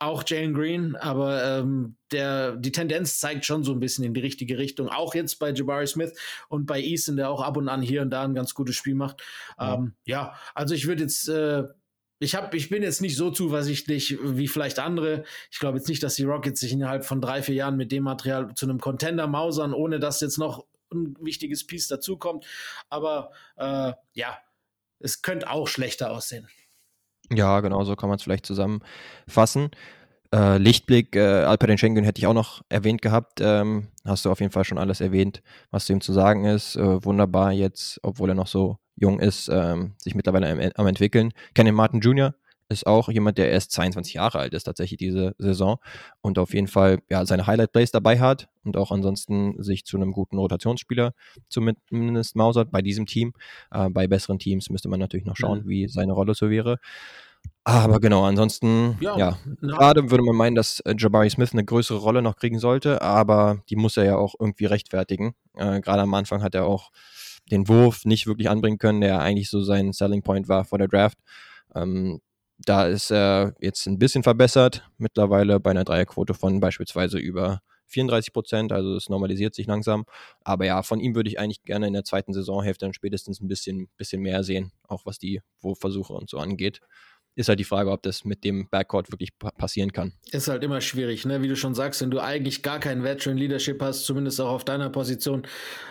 auch 0.00 0.24
Jalen 0.26 0.54
Green, 0.54 0.96
aber 0.96 1.44
ähm, 1.44 1.96
der, 2.10 2.56
die 2.56 2.72
Tendenz 2.72 3.20
zeigt 3.20 3.44
schon 3.44 3.64
so 3.64 3.72
ein 3.72 3.80
bisschen 3.80 4.02
in 4.02 4.14
die 4.14 4.20
richtige 4.22 4.56
Richtung. 4.56 4.88
Auch 4.88 5.14
jetzt 5.14 5.38
bei 5.38 5.52
Jabari 5.52 5.86
Smith 5.86 6.18
und 6.48 6.64
bei 6.66 6.80
Easton, 6.80 7.16
der 7.16 7.28
auch 7.28 7.42
ab 7.42 7.58
und 7.58 7.68
an 7.68 7.82
hier 7.82 8.00
und 8.00 8.10
da 8.10 8.24
ein 8.24 8.34
ganz 8.34 8.54
gutes 8.54 8.76
Spiel 8.76 8.94
macht. 8.94 9.22
Ja, 9.58 9.74
ähm, 9.74 9.92
ja 10.06 10.34
also 10.54 10.74
ich 10.74 10.86
würde 10.86 11.02
jetzt, 11.02 11.28
äh, 11.28 11.64
ich, 12.18 12.34
hab, 12.34 12.54
ich 12.54 12.70
bin 12.70 12.82
jetzt 12.82 13.02
nicht 13.02 13.16
so 13.16 13.30
zuversichtlich 13.30 14.18
wie 14.22 14.48
vielleicht 14.48 14.78
andere. 14.78 15.24
Ich 15.50 15.58
glaube 15.58 15.76
jetzt 15.76 15.88
nicht, 15.88 16.02
dass 16.02 16.14
die 16.14 16.24
Rockets 16.24 16.60
sich 16.60 16.72
innerhalb 16.72 17.04
von 17.04 17.20
drei, 17.20 17.42
vier 17.42 17.54
Jahren 17.54 17.76
mit 17.76 17.92
dem 17.92 18.04
Material 18.04 18.54
zu 18.54 18.64
einem 18.64 18.80
Contender 18.80 19.26
mausern, 19.26 19.74
ohne 19.74 20.00
dass 20.00 20.22
jetzt 20.22 20.38
noch 20.38 20.64
ein 20.92 21.16
wichtiges 21.20 21.66
Piece 21.66 21.88
dazukommt. 21.88 22.46
Aber 22.88 23.30
äh, 23.56 23.92
ja, 24.12 24.38
es 24.98 25.22
könnte 25.22 25.50
auch 25.50 25.68
schlechter 25.68 26.10
aussehen. 26.10 26.48
Ja, 27.32 27.60
genau, 27.60 27.84
so 27.84 27.96
kann 27.96 28.08
man 28.08 28.16
es 28.16 28.22
vielleicht 28.22 28.46
zusammenfassen. 28.46 29.70
Äh, 30.32 30.58
Lichtblick, 30.58 31.16
äh, 31.16 31.42
Alperen 31.44 31.78
Schengen 31.78 32.04
hätte 32.04 32.20
ich 32.20 32.26
auch 32.26 32.34
noch 32.34 32.62
erwähnt 32.68 33.02
gehabt. 33.02 33.40
Ähm, 33.40 33.88
hast 34.04 34.24
du 34.24 34.30
auf 34.30 34.40
jeden 34.40 34.52
Fall 34.52 34.64
schon 34.64 34.78
alles 34.78 35.00
erwähnt, 35.00 35.42
was 35.70 35.86
zu 35.86 35.92
ihm 35.92 36.00
zu 36.00 36.12
sagen 36.12 36.44
ist. 36.44 36.76
Äh, 36.76 37.04
wunderbar 37.04 37.52
jetzt, 37.52 37.98
obwohl 38.02 38.30
er 38.30 38.34
noch 38.34 38.46
so 38.46 38.78
jung 38.94 39.18
ist, 39.18 39.48
ähm, 39.48 39.94
sich 39.98 40.14
mittlerweile 40.14 40.48
am, 40.50 40.60
am 40.74 40.86
entwickeln. 40.86 41.32
Kenny 41.54 41.72
Martin 41.72 42.00
Jr., 42.00 42.34
ist 42.70 42.86
auch 42.86 43.08
jemand, 43.08 43.36
der 43.36 43.50
erst 43.50 43.72
22 43.72 44.14
Jahre 44.14 44.38
alt 44.38 44.54
ist, 44.54 44.64
tatsächlich 44.64 44.98
diese 44.98 45.34
Saison 45.38 45.78
und 46.20 46.38
auf 46.38 46.54
jeden 46.54 46.68
Fall 46.68 47.00
ja, 47.10 47.26
seine 47.26 47.46
Highlight-Plays 47.46 47.90
dabei 47.90 48.18
hat 48.20 48.48
und 48.64 48.76
auch 48.76 48.92
ansonsten 48.92 49.62
sich 49.62 49.84
zu 49.84 49.96
einem 49.96 50.12
guten 50.12 50.38
Rotationsspieler 50.38 51.12
zumindest 51.48 52.36
mausert 52.36 52.70
bei 52.70 52.80
diesem 52.80 53.06
Team. 53.06 53.32
Äh, 53.70 53.90
bei 53.90 54.06
besseren 54.06 54.38
Teams 54.38 54.70
müsste 54.70 54.88
man 54.88 55.00
natürlich 55.00 55.26
noch 55.26 55.36
schauen, 55.36 55.64
mhm. 55.64 55.68
wie 55.68 55.88
seine 55.88 56.12
Rolle 56.12 56.34
so 56.34 56.48
wäre. 56.48 56.78
Aber 57.64 58.00
genau, 58.00 58.24
ansonsten, 58.24 58.96
ja, 59.00 59.16
ja. 59.18 59.38
gerade 59.60 60.10
würde 60.10 60.24
man 60.24 60.36
meinen, 60.36 60.54
dass 60.54 60.80
äh, 60.80 60.94
Jabari 60.96 61.28
Smith 61.28 61.52
eine 61.52 61.64
größere 61.64 61.98
Rolle 61.98 62.22
noch 62.22 62.36
kriegen 62.36 62.58
sollte, 62.58 63.02
aber 63.02 63.62
die 63.68 63.76
muss 63.76 63.96
er 63.96 64.04
ja 64.04 64.16
auch 64.16 64.34
irgendwie 64.38 64.64
rechtfertigen. 64.64 65.34
Äh, 65.56 65.80
gerade 65.80 66.02
am 66.02 66.14
Anfang 66.14 66.42
hat 66.42 66.54
er 66.54 66.66
auch 66.66 66.90
den 67.50 67.68
Wurf 67.68 68.04
nicht 68.04 68.26
wirklich 68.26 68.48
anbringen 68.48 68.78
können, 68.78 69.00
der 69.00 69.20
eigentlich 69.20 69.50
so 69.50 69.60
sein 69.62 69.92
Selling 69.92 70.22
Point 70.22 70.48
war 70.48 70.64
vor 70.64 70.78
der 70.78 70.88
Draft. 70.88 71.18
Ähm, 71.74 72.20
da 72.64 72.86
ist 72.86 73.10
er 73.10 73.54
jetzt 73.60 73.86
ein 73.86 73.98
bisschen 73.98 74.22
verbessert, 74.22 74.88
mittlerweile 74.98 75.60
bei 75.60 75.70
einer 75.70 75.84
Dreierquote 75.84 76.34
von 76.34 76.60
beispielsweise 76.60 77.18
über 77.18 77.60
34 77.90 78.32
Prozent, 78.32 78.72
also 78.72 78.94
es 78.96 79.08
normalisiert 79.08 79.54
sich 79.54 79.66
langsam. 79.66 80.04
Aber 80.42 80.64
ja, 80.64 80.82
von 80.82 81.00
ihm 81.00 81.14
würde 81.14 81.28
ich 81.28 81.38
eigentlich 81.38 81.64
gerne 81.64 81.86
in 81.86 81.92
der 81.92 82.04
zweiten 82.04 82.32
Saisonhälfte 82.32 82.86
dann 82.86 82.94
spätestens 82.94 83.40
ein 83.40 83.48
bisschen, 83.48 83.88
bisschen 83.96 84.22
mehr 84.22 84.44
sehen, 84.44 84.72
auch 84.86 85.06
was 85.06 85.18
die 85.18 85.40
Wurfversuche 85.60 86.12
und 86.12 86.30
so 86.30 86.38
angeht. 86.38 86.80
Ist 87.36 87.48
halt 87.48 87.60
die 87.60 87.64
Frage, 87.64 87.90
ob 87.90 88.02
das 88.02 88.24
mit 88.24 88.44
dem 88.44 88.68
Backcourt 88.70 89.10
wirklich 89.12 89.30
passieren 89.38 89.92
kann. 89.92 90.12
Ist 90.30 90.48
halt 90.48 90.64
immer 90.64 90.80
schwierig, 90.80 91.24
ne? 91.24 91.42
Wie 91.42 91.48
du 91.48 91.56
schon 91.56 91.74
sagst, 91.74 92.00
wenn 92.02 92.10
du 92.10 92.18
eigentlich 92.20 92.62
gar 92.62 92.80
kein 92.80 93.04
Veteran 93.04 93.36
Leadership 93.36 93.80
hast, 93.80 94.04
zumindest 94.04 94.40
auch 94.40 94.50
auf 94.50 94.64
deiner 94.64 94.90
Position, 94.90 95.46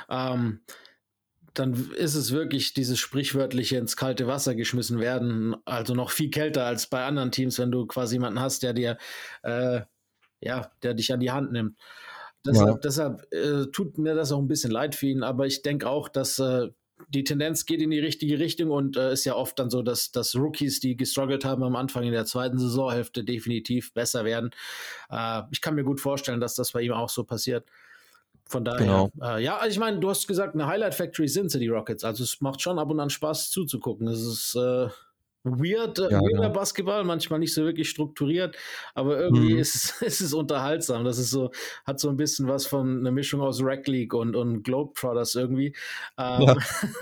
ähm, 0.09 0.61
dann 1.59 1.91
ist 1.91 2.15
es 2.15 2.31
wirklich 2.31 2.73
dieses 2.73 2.99
sprichwörtliche 2.99 3.77
ins 3.77 3.97
kalte 3.97 4.27
Wasser 4.27 4.55
geschmissen 4.55 4.99
werden. 4.99 5.55
Also 5.65 5.93
noch 5.93 6.11
viel 6.11 6.29
kälter 6.29 6.65
als 6.65 6.87
bei 6.87 7.03
anderen 7.03 7.31
Teams, 7.31 7.59
wenn 7.59 7.71
du 7.71 7.85
quasi 7.85 8.15
jemanden 8.15 8.39
hast, 8.39 8.63
der 8.63 8.73
dir, 8.73 8.97
äh, 9.43 9.81
ja, 10.41 10.71
der 10.83 10.93
dich 10.93 11.11
an 11.11 11.19
die 11.19 11.31
Hand 11.31 11.51
nimmt. 11.51 11.77
Deshalb, 12.45 12.75
ja. 12.75 12.77
deshalb 12.77 13.33
äh, 13.33 13.65
tut 13.71 13.97
mir 13.97 14.15
das 14.15 14.31
auch 14.31 14.39
ein 14.39 14.47
bisschen 14.47 14.71
leid 14.71 14.95
für 14.95 15.07
ihn, 15.07 15.23
aber 15.23 15.45
ich 15.45 15.61
denke 15.61 15.89
auch, 15.89 16.07
dass 16.07 16.39
äh, 16.39 16.69
die 17.09 17.25
Tendenz 17.25 17.65
geht 17.65 17.81
in 17.81 17.91
die 17.91 17.99
richtige 17.99 18.39
Richtung 18.39 18.71
und 18.71 18.95
äh, 18.95 19.11
ist 19.11 19.25
ja 19.25 19.35
oft 19.35 19.59
dann 19.59 19.69
so, 19.69 19.81
dass, 19.81 20.11
dass 20.11 20.35
Rookies, 20.35 20.79
die 20.79 20.95
gestruggelt 20.95 21.43
haben 21.43 21.63
am 21.63 21.75
Anfang 21.75 22.03
in 22.03 22.13
der 22.13 22.25
zweiten 22.25 22.57
Saisonhälfte, 22.57 23.25
definitiv 23.25 23.93
besser 23.93 24.23
werden. 24.23 24.51
Äh, 25.09 25.41
ich 25.51 25.59
kann 25.59 25.75
mir 25.75 25.83
gut 25.83 25.99
vorstellen, 25.99 26.39
dass 26.39 26.55
das 26.55 26.71
bei 26.71 26.81
ihm 26.81 26.93
auch 26.93 27.09
so 27.09 27.25
passiert. 27.25 27.65
Von 28.49 28.65
daher, 28.65 28.79
genau. 28.79 29.11
äh, 29.21 29.43
ja, 29.43 29.57
also 29.57 29.71
ich 29.71 29.79
meine, 29.79 29.99
du 29.99 30.09
hast 30.09 30.27
gesagt, 30.27 30.55
eine 30.55 30.65
Highlight 30.65 30.95
Factory 30.95 31.27
sind 31.27 31.51
sie, 31.51 31.59
die 31.59 31.67
Rockets. 31.67 32.03
Also 32.03 32.23
es 32.23 32.41
macht 32.41 32.61
schon 32.61 32.79
ab 32.79 32.89
und 32.89 32.99
an 32.99 33.11
Spaß 33.11 33.51
zuzugucken. 33.51 34.07
Es 34.07 34.21
ist 34.21 34.55
äh, 34.55 34.87
weird, 35.43 35.99
äh, 35.99 36.11
ja, 36.11 36.19
weirder 36.19 36.29
genau. 36.29 36.49
Basketball, 36.49 37.03
manchmal 37.03 37.37
nicht 37.37 37.53
so 37.53 37.63
wirklich 37.63 37.91
strukturiert, 37.91 38.57
aber 38.95 39.19
irgendwie 39.19 39.53
mhm. 39.53 39.59
ist, 39.59 40.01
ist 40.01 40.21
es 40.21 40.33
unterhaltsam. 40.33 41.05
Das 41.05 41.19
ist 41.19 41.29
so, 41.29 41.51
hat 41.85 41.99
so 41.99 42.09
ein 42.09 42.17
bisschen 42.17 42.47
was 42.47 42.65
von 42.65 42.99
einer 42.99 43.11
Mischung 43.11 43.41
aus 43.41 43.61
Rec 43.63 43.87
League 43.87 44.15
und, 44.15 44.35
und 44.35 44.63
Globetrotters 44.63 45.35
irgendwie. 45.35 45.75
Ähm, 46.17 46.41
ja. 46.41 46.57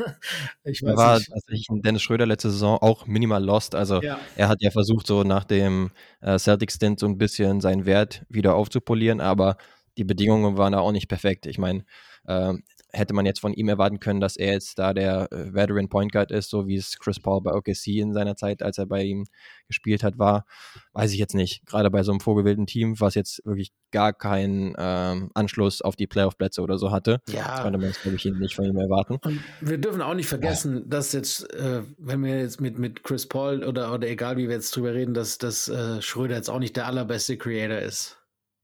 ich 0.65 0.83
weiß 0.83 0.97
war 0.97 1.17
nicht. 1.17 1.31
tatsächlich 1.31 1.67
Dennis 1.69 2.01
Schröder 2.01 2.25
letzte 2.25 2.51
Saison 2.51 2.77
auch 2.81 3.07
minimal 3.07 3.41
lost. 3.41 3.73
Also 3.73 4.01
ja. 4.01 4.19
er 4.35 4.49
hat 4.49 4.61
ja 4.61 4.69
versucht, 4.69 5.07
so 5.07 5.23
nach 5.23 5.45
dem 5.45 5.91
äh, 6.19 6.37
Celtic-Stint 6.37 6.99
so 6.99 7.05
ein 7.05 7.17
bisschen 7.17 7.61
seinen 7.61 7.85
Wert 7.85 8.25
wieder 8.27 8.55
aufzupolieren, 8.55 9.21
aber 9.21 9.55
die 9.97 10.03
Bedingungen 10.03 10.57
waren 10.57 10.73
da 10.73 10.79
auch 10.79 10.91
nicht 10.91 11.07
perfekt. 11.07 11.45
Ich 11.45 11.57
meine, 11.57 11.83
äh, 12.25 12.53
hätte 12.91 13.13
man 13.13 13.25
jetzt 13.25 13.39
von 13.39 13.53
ihm 13.53 13.69
erwarten 13.69 13.99
können, 13.99 14.19
dass 14.19 14.37
er 14.37 14.53
jetzt 14.53 14.79
da 14.79 14.93
der 14.93 15.31
äh, 15.31 15.53
Veteran 15.53 15.89
Point 15.89 16.11
Guard 16.11 16.31
ist, 16.31 16.49
so 16.49 16.67
wie 16.67 16.77
es 16.77 16.97
Chris 16.99 17.19
Paul 17.19 17.41
bei 17.41 17.53
OKC 17.53 17.87
in 17.87 18.13
seiner 18.13 18.35
Zeit, 18.35 18.61
als 18.63 18.77
er 18.77 18.85
bei 18.85 19.03
ihm 19.03 19.25
gespielt 19.67 20.03
hat, 20.03 20.17
war, 20.17 20.45
weiß 20.93 21.11
ich 21.11 21.19
jetzt 21.19 21.35
nicht. 21.35 21.65
Gerade 21.65 21.91
bei 21.91 22.03
so 22.03 22.11
einem 22.11 22.19
vorgewählten 22.19 22.65
Team, 22.65 22.99
was 22.99 23.15
jetzt 23.15 23.45
wirklich 23.45 23.71
gar 23.91 24.13
keinen 24.13 24.73
ähm, 24.77 25.31
Anschluss 25.33 25.81
auf 25.81 25.95
die 25.95 26.07
Playoff-Plätze 26.07 26.61
oder 26.61 26.77
so 26.77 26.91
hatte, 26.91 27.21
ja. 27.29 27.61
konnte 27.61 27.77
man 27.77 27.89
es, 27.89 28.01
glaube 28.01 28.17
ich, 28.17 28.25
nicht 28.25 28.55
von 28.55 28.65
ihm 28.65 28.77
erwarten. 28.77 29.19
Und 29.23 29.41
wir 29.61 29.77
dürfen 29.77 30.01
auch 30.01 30.13
nicht 30.13 30.27
vergessen, 30.27 30.75
ja. 30.77 30.83
dass 30.85 31.11
jetzt, 31.13 31.51
äh, 31.53 31.83
wenn 31.97 32.23
wir 32.23 32.39
jetzt 32.39 32.61
mit, 32.61 32.79
mit 32.79 33.03
Chris 33.03 33.27
Paul 33.27 33.63
oder, 33.63 33.93
oder 33.93 34.07
egal 34.07 34.37
wie 34.37 34.47
wir 34.47 34.55
jetzt 34.55 34.75
drüber 34.75 34.93
reden, 34.93 35.13
dass, 35.13 35.37
dass 35.37 35.67
äh, 35.67 36.01
Schröder 36.01 36.35
jetzt 36.35 36.49
auch 36.49 36.59
nicht 36.59 36.75
der 36.75 36.87
allerbeste 36.87 37.37
Creator 37.37 37.79
ist. 37.79 38.17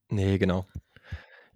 Nee, 0.09 0.37
genau. 0.37 0.65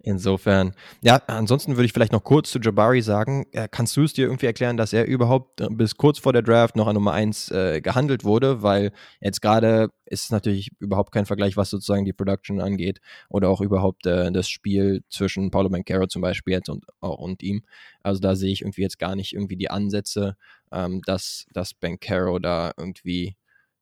Insofern, 0.08 0.72
ja, 1.02 1.20
ansonsten 1.26 1.76
würde 1.76 1.84
ich 1.84 1.92
vielleicht 1.92 2.12
noch 2.12 2.24
kurz 2.24 2.50
zu 2.50 2.58
Jabari 2.58 3.02
sagen, 3.02 3.44
äh, 3.52 3.68
kannst 3.70 3.94
du 3.94 4.04
es 4.04 4.14
dir 4.14 4.24
irgendwie 4.24 4.46
erklären, 4.46 4.78
dass 4.78 4.94
er 4.94 5.06
überhaupt 5.06 5.60
äh, 5.60 5.68
bis 5.68 5.98
kurz 5.98 6.18
vor 6.18 6.32
der 6.32 6.40
Draft 6.40 6.76
noch 6.76 6.86
an 6.86 6.94
Nummer 6.94 7.12
1 7.12 7.50
äh, 7.50 7.82
gehandelt 7.82 8.24
wurde, 8.24 8.62
weil 8.62 8.92
jetzt 9.20 9.42
gerade 9.42 9.90
ist 10.06 10.24
es 10.24 10.30
natürlich 10.30 10.70
überhaupt 10.78 11.12
kein 11.12 11.26
Vergleich, 11.26 11.58
was 11.58 11.68
sozusagen 11.68 12.06
die 12.06 12.14
Production 12.14 12.58
angeht 12.62 13.02
oder 13.28 13.50
auch 13.50 13.60
überhaupt 13.60 14.06
äh, 14.06 14.32
das 14.32 14.48
Spiel 14.48 15.04
zwischen 15.10 15.50
Paulo 15.50 15.68
Bancaro 15.68 16.06
zum 16.06 16.22
Beispiel 16.22 16.54
jetzt 16.54 16.70
und, 16.70 16.86
und 17.00 17.42
ihm. 17.42 17.62
Also 18.02 18.18
da 18.18 18.34
sehe 18.34 18.50
ich 18.50 18.62
irgendwie 18.62 18.80
jetzt 18.80 18.98
gar 18.98 19.14
nicht 19.14 19.34
irgendwie 19.34 19.56
die 19.56 19.70
Ansätze, 19.70 20.38
ähm, 20.72 21.02
dass, 21.04 21.44
dass 21.52 21.74
Bancaro 21.74 22.38
da 22.38 22.72
irgendwie 22.78 23.36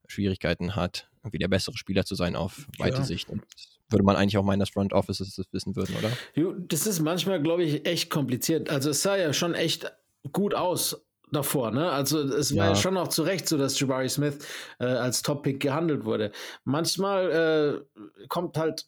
Schwierigkeiten 0.07 0.75
hat, 0.75 1.09
irgendwie 1.23 1.37
der 1.39 1.47
bessere 1.47 1.77
Spieler 1.77 2.03
zu 2.03 2.15
sein 2.15 2.35
auf 2.35 2.67
weite 2.77 2.97
ja. 2.97 3.03
Sicht. 3.05 3.29
Und 3.29 3.45
würde 3.89 4.03
man 4.03 4.15
eigentlich 4.15 4.37
auch 4.37 4.43
meinen, 4.43 4.59
dass 4.59 4.69
Front 4.69 4.93
Offices 4.93 5.35
das 5.35 5.45
wissen 5.51 5.75
würden, 5.75 5.95
oder? 5.95 6.55
Das 6.67 6.87
ist 6.87 6.99
manchmal, 6.99 7.41
glaube 7.41 7.63
ich, 7.63 7.85
echt 7.85 8.09
kompliziert. 8.09 8.69
Also 8.69 8.89
es 8.89 9.01
sah 9.01 9.15
ja 9.15 9.33
schon 9.33 9.53
echt 9.53 9.91
gut 10.31 10.53
aus 10.53 11.05
davor, 11.31 11.71
ne? 11.71 11.91
Also 11.91 12.21
es 12.21 12.55
war 12.55 12.65
ja, 12.65 12.71
ja 12.71 12.75
schon 12.75 12.97
auch 12.97 13.09
zu 13.09 13.23
Recht 13.23 13.47
so, 13.47 13.57
dass 13.57 13.79
Jabari 13.79 14.09
Smith 14.09 14.39
äh, 14.79 14.85
als 14.85 15.21
Top-Pick 15.21 15.59
gehandelt 15.59 16.05
wurde. 16.05 16.31
Manchmal 16.63 17.83
äh, 17.91 18.27
kommt 18.27 18.57
halt 18.57 18.85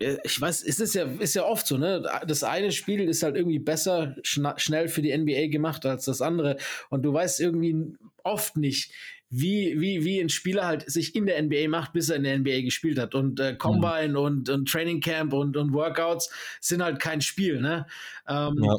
äh, 0.00 0.16
ich 0.24 0.40
weiß, 0.40 0.64
es 0.64 0.80
ist 0.80 0.94
ja, 0.94 1.04
ist 1.04 1.34
ja 1.34 1.44
oft 1.44 1.66
so, 1.66 1.76
ne? 1.76 2.02
Das 2.26 2.42
eine 2.42 2.72
Spiel 2.72 3.08
ist 3.08 3.22
halt 3.22 3.36
irgendwie 3.36 3.58
besser 3.58 4.16
schnell 4.22 4.88
für 4.88 5.02
die 5.02 5.16
NBA 5.16 5.48
gemacht 5.48 5.86
als 5.86 6.06
das 6.06 6.20
andere. 6.22 6.56
Und 6.88 7.02
du 7.02 7.12
weißt 7.12 7.40
irgendwie 7.40 7.94
oft 8.24 8.56
nicht, 8.56 8.92
wie, 9.30 9.80
wie, 9.80 10.04
wie 10.04 10.20
ein 10.20 10.28
Spieler 10.28 10.66
halt 10.66 10.90
sich 10.90 11.14
in 11.14 11.24
der 11.24 11.40
NBA 11.40 11.68
macht, 11.68 11.92
bis 11.92 12.08
er 12.08 12.16
in 12.16 12.24
der 12.24 12.36
NBA 12.38 12.62
gespielt 12.62 12.98
hat. 12.98 13.14
Und 13.14 13.38
äh, 13.38 13.54
Combine 13.54 14.08
mhm. 14.08 14.16
und, 14.16 14.48
und 14.48 14.68
Training 14.68 15.00
Camp 15.00 15.32
und, 15.32 15.56
und 15.56 15.72
Workouts 15.72 16.30
sind 16.60 16.82
halt 16.82 16.98
kein 16.98 17.20
Spiel, 17.20 17.60
ne? 17.60 17.86
Ähm, 18.28 18.58
ja. 18.60 18.76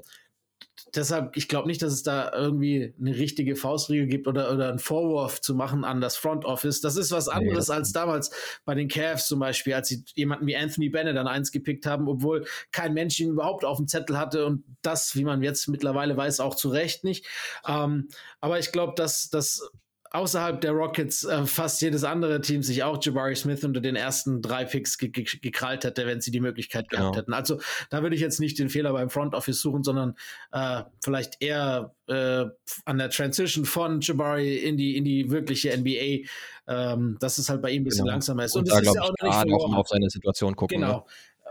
deshalb, 0.94 1.38
ich 1.38 1.48
glaube 1.48 1.70
nicht, 1.70 1.82
dass 1.82 1.94
es 1.94 2.04
da 2.04 2.34
irgendwie 2.34 2.94
eine 3.00 3.16
richtige 3.16 3.56
Faustregel 3.56 4.08
gibt 4.08 4.28
oder, 4.28 4.52
oder 4.52 4.68
einen 4.68 4.80
Vorwurf 4.80 5.40
zu 5.40 5.56
machen 5.56 5.86
an 5.86 6.02
das 6.02 6.18
Front 6.18 6.44
Office. 6.44 6.82
Das 6.82 6.98
ist 6.98 7.12
was 7.12 7.30
anderes 7.30 7.70
nee, 7.70 7.76
als 7.76 7.94
damals 7.94 8.32
bei 8.66 8.76
den 8.76 8.90
Cavs 8.90 9.28
zum 9.28 9.40
Beispiel, 9.40 9.74
als 9.74 9.88
sie 9.88 10.04
jemanden 10.16 10.48
wie 10.48 10.58
Anthony 10.58 10.90
Bennett 10.90 11.16
dann 11.16 11.28
eins 11.28 11.54
gepickt 11.54 11.86
haben, 11.86 12.10
obwohl 12.10 12.46
kein 12.74 12.94
Mensch 12.94 13.18
ihn 13.22 13.30
überhaupt 13.30 13.64
auf 13.64 13.78
dem 13.78 13.88
Zettel 13.88 14.18
hatte 14.18 14.46
und 14.46 14.66
das, 14.82 15.16
wie 15.16 15.24
man 15.24 15.42
jetzt 15.44 15.70
mittlerweile 15.70 16.18
weiß, 16.18 16.42
auch 16.42 16.56
zu 16.56 16.68
Recht 16.68 17.06
nicht. 17.06 17.26
Ähm, 17.66 18.10
aber 18.42 18.60
ich 18.60 18.74
glaube, 18.74 18.96
dass 18.98 19.30
das 19.30 19.72
außerhalb 20.12 20.60
der 20.60 20.71
Rockets 20.71 21.24
äh, 21.24 21.45
fast 21.45 21.82
jedes 21.82 22.04
andere 22.04 22.41
Team 22.41 22.63
sich 22.63 22.84
auch 22.84 23.00
Jabari 23.02 23.36
Smith 23.36 23.63
unter 23.63 23.80
den 23.80 23.95
ersten 23.95 24.41
drei 24.41 24.65
Picks 24.65 24.97
ge 24.97 25.10
ge 25.10 25.26
gekrallt 25.41 25.86
hätte, 25.86 26.06
wenn 26.06 26.21
sie 26.21 26.32
die 26.32 26.41
Möglichkeit 26.41 26.89
gehabt 26.89 27.13
genau. 27.13 27.17
hätten. 27.17 27.34
Also 27.34 27.60
da 27.89 28.04
würde 28.04 28.15
ich 28.15 28.21
jetzt 28.21 28.39
nicht 28.39 28.60
den 28.60 28.69
Fehler 28.69 28.91
beim 28.91 29.10
Front 29.10 29.34
Office 29.34 29.62
suchen, 29.62 29.84
sondern 29.84 30.15
äh, 30.52 30.84
vielleicht 31.02 31.41
eher 31.41 31.95
äh, 32.08 32.45
an 32.86 32.97
der 32.97 33.10
Transition 33.10 33.65
von 33.65 34.02
Jabari 34.02 34.58
in 34.58 34.78
die, 34.78 34.97
in 34.97 35.06
die 35.06 35.32
wirkliche 35.32 35.76
NBA, 35.76 36.28
ähm, 36.67 37.17
dass 37.19 37.38
es 37.38 37.50
halt 37.50 37.62
bei 37.62 37.71
ihm 37.71 37.82
ein 37.82 37.86
bisschen 37.86 38.04
genau. 38.04 38.13
langsamer 38.13 38.43
ist. 38.43 38.56
Und, 38.56 38.63
Und 38.63 38.71
da 38.71 38.82
glaube 38.82 39.13
ich, 39.17 39.26
ja 39.26 39.41
auch 39.41 39.69
noch 39.69 39.78
auf 39.78 39.88
seine 39.88 40.10
Situation 40.10 40.56
gucken. 40.56 40.82
Genau. 40.82 40.97
Ne? 40.97 41.04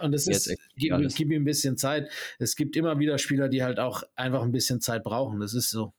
Und 0.02 0.14
es 0.14 0.26
ist, 0.26 0.54
gib, 0.76 0.94
gib 1.14 1.30
ihm 1.30 1.42
ein 1.42 1.44
bisschen 1.44 1.76
Zeit. 1.76 2.10
Es 2.38 2.56
gibt 2.56 2.76
immer 2.76 2.98
wieder 2.98 3.18
Spieler, 3.18 3.48
die 3.48 3.62
halt 3.62 3.78
auch 3.78 4.02
einfach 4.16 4.42
ein 4.42 4.52
bisschen 4.52 4.80
Zeit 4.80 5.02
brauchen. 5.02 5.40
Das 5.40 5.54
ist 5.54 5.70
so. 5.70 5.92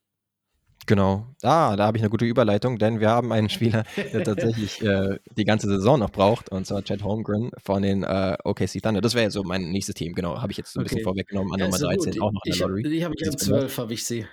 Genau. 0.88 1.28
Ah, 1.44 1.76
da 1.76 1.86
habe 1.86 1.98
ich 1.98 2.04
eine 2.04 2.10
gute 2.10 2.26
Überleitung, 2.26 2.80
denn 2.80 3.00
wir 3.00 3.10
haben 3.10 3.32
einen 3.32 3.50
Spieler, 3.50 3.84
der 4.14 4.24
tatsächlich 4.24 4.82
äh, 4.82 5.20
die 5.38 5.46
ganze 5.46 5.68
Saison 5.68 6.00
noch 6.00 6.10
braucht, 6.10 6.50
und 6.50 6.66
zwar 6.66 6.84
Chad 6.84 7.04
Holmgren 7.04 7.52
von 7.58 7.84
den 7.84 8.04
äh, 8.04 8.38
OKC 8.44 8.82
Thunder. 8.82 9.02
Das 9.02 9.14
wäre 9.14 9.30
so 9.32 9.44
mein 9.44 9.72
nächstes 9.72 9.96
Team, 9.96 10.14
genau. 10.14 10.42
Habe 10.42 10.52
ich 10.52 10.58
jetzt 10.58 10.76
ein 10.76 10.80
okay. 10.80 10.90
bisschen 10.90 11.04
vorweggenommen 11.04 11.54
an 11.54 11.60
Nummer 11.60 11.78
13 11.78 12.14
gut. 12.14 12.22
auch 12.22 12.32
noch 12.32 12.42
in 12.46 12.52
der 12.52 12.68
Lottery. 12.68 12.98
Ich 12.98 13.04
habe 13.04 13.16
hab, 13.20 13.28
hab 13.28 13.40
12, 13.40 13.78
habe 13.78 13.94
ich 13.94 14.06
sie. 14.06 14.26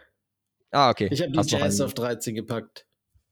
Ah, 0.70 0.90
okay. 0.90 1.08
Ich 1.10 1.22
habe 1.22 1.32
die 1.32 1.38
Jazz 1.38 1.80
auf 1.80 1.94
13 1.94 2.34
gepackt. 2.34 2.86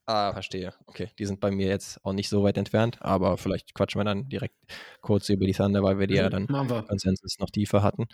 Ah, 0.08 0.32
verstehe. 0.32 0.72
Okay, 0.86 1.10
die 1.18 1.26
sind 1.26 1.40
bei 1.40 1.50
mir 1.50 1.66
jetzt 1.66 2.04
auch 2.04 2.12
nicht 2.12 2.28
so 2.28 2.44
weit 2.44 2.56
entfernt, 2.56 2.98
aber 3.00 3.36
vielleicht 3.36 3.74
quatschen 3.74 3.98
wir 3.98 4.04
dann 4.04 4.28
direkt 4.28 4.54
kurz 5.00 5.28
über 5.28 5.46
die 5.46 5.52
Thunder, 5.52 5.82
weil 5.82 5.98
wir 5.98 6.06
die 6.06 6.14
ja 6.14 6.28
mhm, 6.28 6.46
dann 6.46 6.86
Konsensus 6.86 7.40
noch 7.40 7.50
tiefer 7.50 7.82
hatten. 7.82 8.06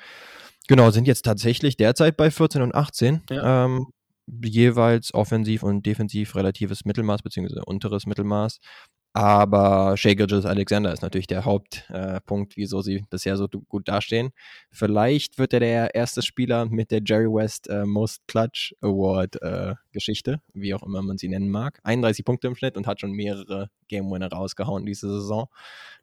Genau, 0.69 0.91
sind 0.91 1.07
jetzt 1.07 1.23
tatsächlich 1.23 1.77
derzeit 1.77 2.17
bei 2.17 2.31
14 2.31 2.63
und 2.63 2.75
18. 2.75 3.23
Ja. 3.29 3.67
Ähm, 3.67 3.89
jeweils 4.27 5.13
offensiv 5.15 5.63
und 5.63 5.85
defensiv 5.85 6.35
relatives 6.37 6.85
Mittelmaß 6.85 7.23
beziehungsweise 7.23 7.65
unteres 7.65 8.07
Mittelmaß. 8.07 8.59
Aber 9.15 9.95
Shea 9.99 10.15
Gilgis 10.15 10.47
Alexander 10.47 10.91
ist 10.91 11.03
natürlich 11.03 11.27
der 11.27 11.45
Hauptpunkt, 11.45 12.53
äh, 12.53 12.57
wieso 12.57 12.81
sie 12.81 13.05
bisher 13.11 13.37
so 13.37 13.47
gut 13.47 13.87
dastehen. 13.87 14.31
Vielleicht 14.71 15.37
wird 15.37 15.53
er 15.53 15.61
der 15.61 15.95
erste 15.95 16.23
Spieler 16.23 16.65
mit 16.65 16.91
der 16.91 17.03
Jerry 17.05 17.27
West 17.27 17.69
äh, 17.69 17.85
Most 17.85 18.23
Clutch 18.27 18.75
Award 18.81 19.43
äh, 19.43 19.75
Geschichte, 19.93 20.41
wie 20.55 20.73
auch 20.73 20.83
immer 20.83 21.03
man 21.03 21.19
sie 21.19 21.29
nennen 21.29 21.51
mag. 21.51 21.79
31 21.83 22.25
Punkte 22.25 22.47
im 22.47 22.57
Schnitt 22.57 22.79
und 22.79 22.87
hat 22.87 23.01
schon 23.01 23.13
mehrere 23.13 23.69
Game 23.89 24.11
Winner 24.11 24.33
rausgehauen 24.33 24.87
diese 24.87 25.09
Saison. 25.09 25.49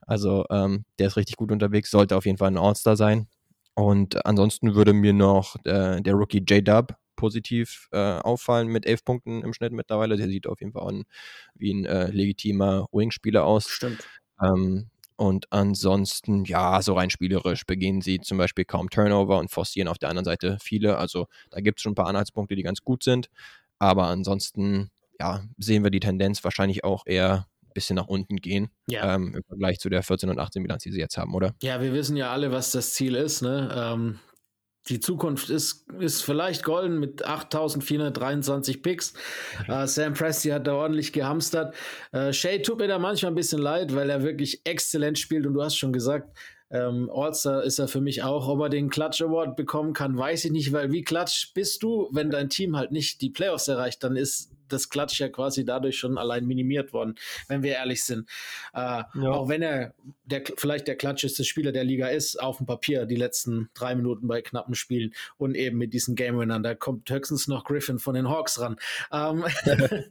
Also 0.01 0.45
ähm, 0.51 0.85
der 0.99 1.07
ist 1.07 1.17
richtig 1.17 1.35
gut 1.35 1.51
unterwegs, 1.51 1.89
sollte 1.89 2.15
auf 2.15 2.27
jeden 2.27 2.37
Fall 2.37 2.51
ein 2.51 2.57
All-Star 2.57 2.95
sein. 2.95 3.27
Und 3.73 4.23
ansonsten 4.23 4.75
würde 4.75 4.93
mir 4.93 5.13
noch 5.13 5.55
äh, 5.65 5.99
der 5.99 6.13
Rookie 6.13 6.43
J-Dub 6.47 6.95
positiv 7.19 7.89
äh, 7.91 7.97
auffallen 7.97 8.69
mit 8.69 8.85
elf 8.85 9.03
Punkten 9.03 9.43
im 9.43 9.53
Schnitt 9.53 9.73
mittlerweile. 9.73 10.15
Der 10.15 10.29
sieht 10.29 10.47
auf 10.47 10.61
jeden 10.61 10.71
Fall 10.71 10.87
an, 10.87 11.03
wie 11.53 11.73
ein 11.73 11.85
äh, 11.85 12.09
legitimer 12.11 12.87
Wing-Spieler 12.93 13.43
aus. 13.43 13.69
Stimmt. 13.69 14.07
Ähm, 14.41 14.89
und 15.17 15.51
ansonsten, 15.51 16.45
ja, 16.45 16.81
so 16.81 16.93
rein 16.93 17.09
spielerisch 17.09 17.65
begehen 17.65 18.01
sie 18.01 18.21
zum 18.21 18.37
Beispiel 18.37 18.63
kaum 18.63 18.89
Turnover 18.89 19.37
und 19.37 19.51
forcieren 19.51 19.89
auf 19.89 19.97
der 19.97 20.07
anderen 20.07 20.23
Seite 20.23 20.57
viele. 20.61 20.97
Also 20.97 21.27
da 21.51 21.59
gibt 21.59 21.79
es 21.79 21.83
schon 21.83 21.91
ein 21.91 21.95
paar 21.95 22.07
Anhaltspunkte, 22.07 22.55
die 22.55 22.63
ganz 22.63 22.79
gut 22.81 23.03
sind. 23.03 23.29
Aber 23.79 24.05
ansonsten, 24.05 24.91
ja, 25.19 25.43
sehen 25.57 25.83
wir 25.83 25.91
die 25.91 25.99
Tendenz 25.99 26.41
wahrscheinlich 26.45 26.85
auch 26.85 27.05
eher 27.05 27.47
ein 27.63 27.73
bisschen 27.73 27.97
nach 27.97 28.07
unten 28.07 28.37
gehen 28.37 28.69
ja. 28.87 29.15
ähm, 29.15 29.35
im 29.35 29.43
Vergleich 29.43 29.79
zu 29.79 29.89
der 29.89 30.03
14 30.03 30.29
und 30.29 30.39
18 30.39 30.63
Bilanz, 30.63 30.83
die 30.83 30.91
sie 30.93 30.99
jetzt 30.99 31.17
haben, 31.17 31.35
oder? 31.35 31.53
Ja, 31.61 31.81
wir 31.81 31.91
wissen 31.91 32.15
ja 32.15 32.31
alle, 32.31 32.53
was 32.53 32.71
das 32.71 32.93
Ziel 32.93 33.15
ist. 33.15 33.41
Ne? 33.41 33.69
Ähm, 33.75 34.19
die 34.87 34.99
Zukunft 34.99 35.49
ist, 35.49 35.85
ist 35.99 36.23
vielleicht 36.23 36.63
golden 36.63 36.99
mit 36.99 37.25
8423 37.25 38.81
Picks. 38.81 39.13
Uh, 39.67 39.85
Sam 39.85 40.13
Presti 40.13 40.49
hat 40.49 40.67
da 40.67 40.73
ordentlich 40.73 41.13
gehamstert. 41.13 41.75
Uh, 42.13 42.31
Shay 42.31 42.61
tut 42.61 42.79
mir 42.79 42.87
da 42.87 42.97
manchmal 42.97 43.31
ein 43.31 43.35
bisschen 43.35 43.61
leid, 43.61 43.93
weil 43.93 44.09
er 44.09 44.23
wirklich 44.23 44.61
exzellent 44.63 45.19
spielt 45.19 45.45
und 45.45 45.53
du 45.53 45.61
hast 45.61 45.77
schon 45.77 45.93
gesagt, 45.93 46.35
ähm, 46.71 47.09
All-Star 47.13 47.63
ist 47.63 47.79
er 47.79 47.87
für 47.87 48.01
mich 48.01 48.23
auch. 48.23 48.47
Ob 48.47 48.61
er 48.61 48.69
den 48.69 48.89
Clutch 48.89 49.21
Award 49.21 49.55
bekommen 49.55 49.93
kann, 49.93 50.17
weiß 50.17 50.45
ich 50.45 50.51
nicht, 50.51 50.71
weil 50.71 50.91
wie 50.91 51.03
Clutch 51.03 51.51
bist 51.53 51.83
du, 51.83 52.09
wenn 52.11 52.29
dein 52.29 52.49
Team 52.49 52.77
halt 52.77 52.91
nicht 52.91 53.21
die 53.21 53.29
Playoffs 53.29 53.67
erreicht, 53.67 54.03
dann 54.03 54.15
ist 54.15 54.51
das 54.67 54.89
Klatsch 54.89 55.19
ja 55.19 55.29
quasi 55.29 55.65
dadurch 55.65 55.97
schon 55.97 56.17
allein 56.17 56.45
minimiert 56.45 56.93
worden, 56.93 57.15
wenn 57.47 57.63
wir 57.63 57.73
ehrlich 57.73 58.03
sind. 58.03 58.29
Äh, 58.73 58.77
ja. 58.79 59.31
Auch 59.31 59.49
wenn 59.49 59.61
er 59.61 59.93
der, 60.25 60.43
vielleicht 60.57 60.87
der 60.87 60.95
klatscheste 60.95 61.43
Spieler 61.43 61.71
der 61.71 61.83
Liga 61.83 62.07
ist, 62.07 62.39
auf 62.39 62.57
dem 62.57 62.65
Papier, 62.65 63.05
die 63.05 63.15
letzten 63.15 63.69
drei 63.73 63.95
Minuten 63.95 64.27
bei 64.27 64.41
knappen 64.41 64.75
Spielen 64.75 65.13
und 65.37 65.55
eben 65.55 65.77
mit 65.77 65.93
diesen 65.93 66.15
Game 66.15 66.37
Winnern. 66.37 66.63
Da 66.63 66.75
kommt 66.75 67.09
höchstens 67.09 67.47
noch 67.47 67.65
Griffin 67.65 67.99
von 67.99 68.13
den 68.13 68.29
Hawks 68.29 68.59
ran. 68.59 68.77
Ähm, 69.11 69.43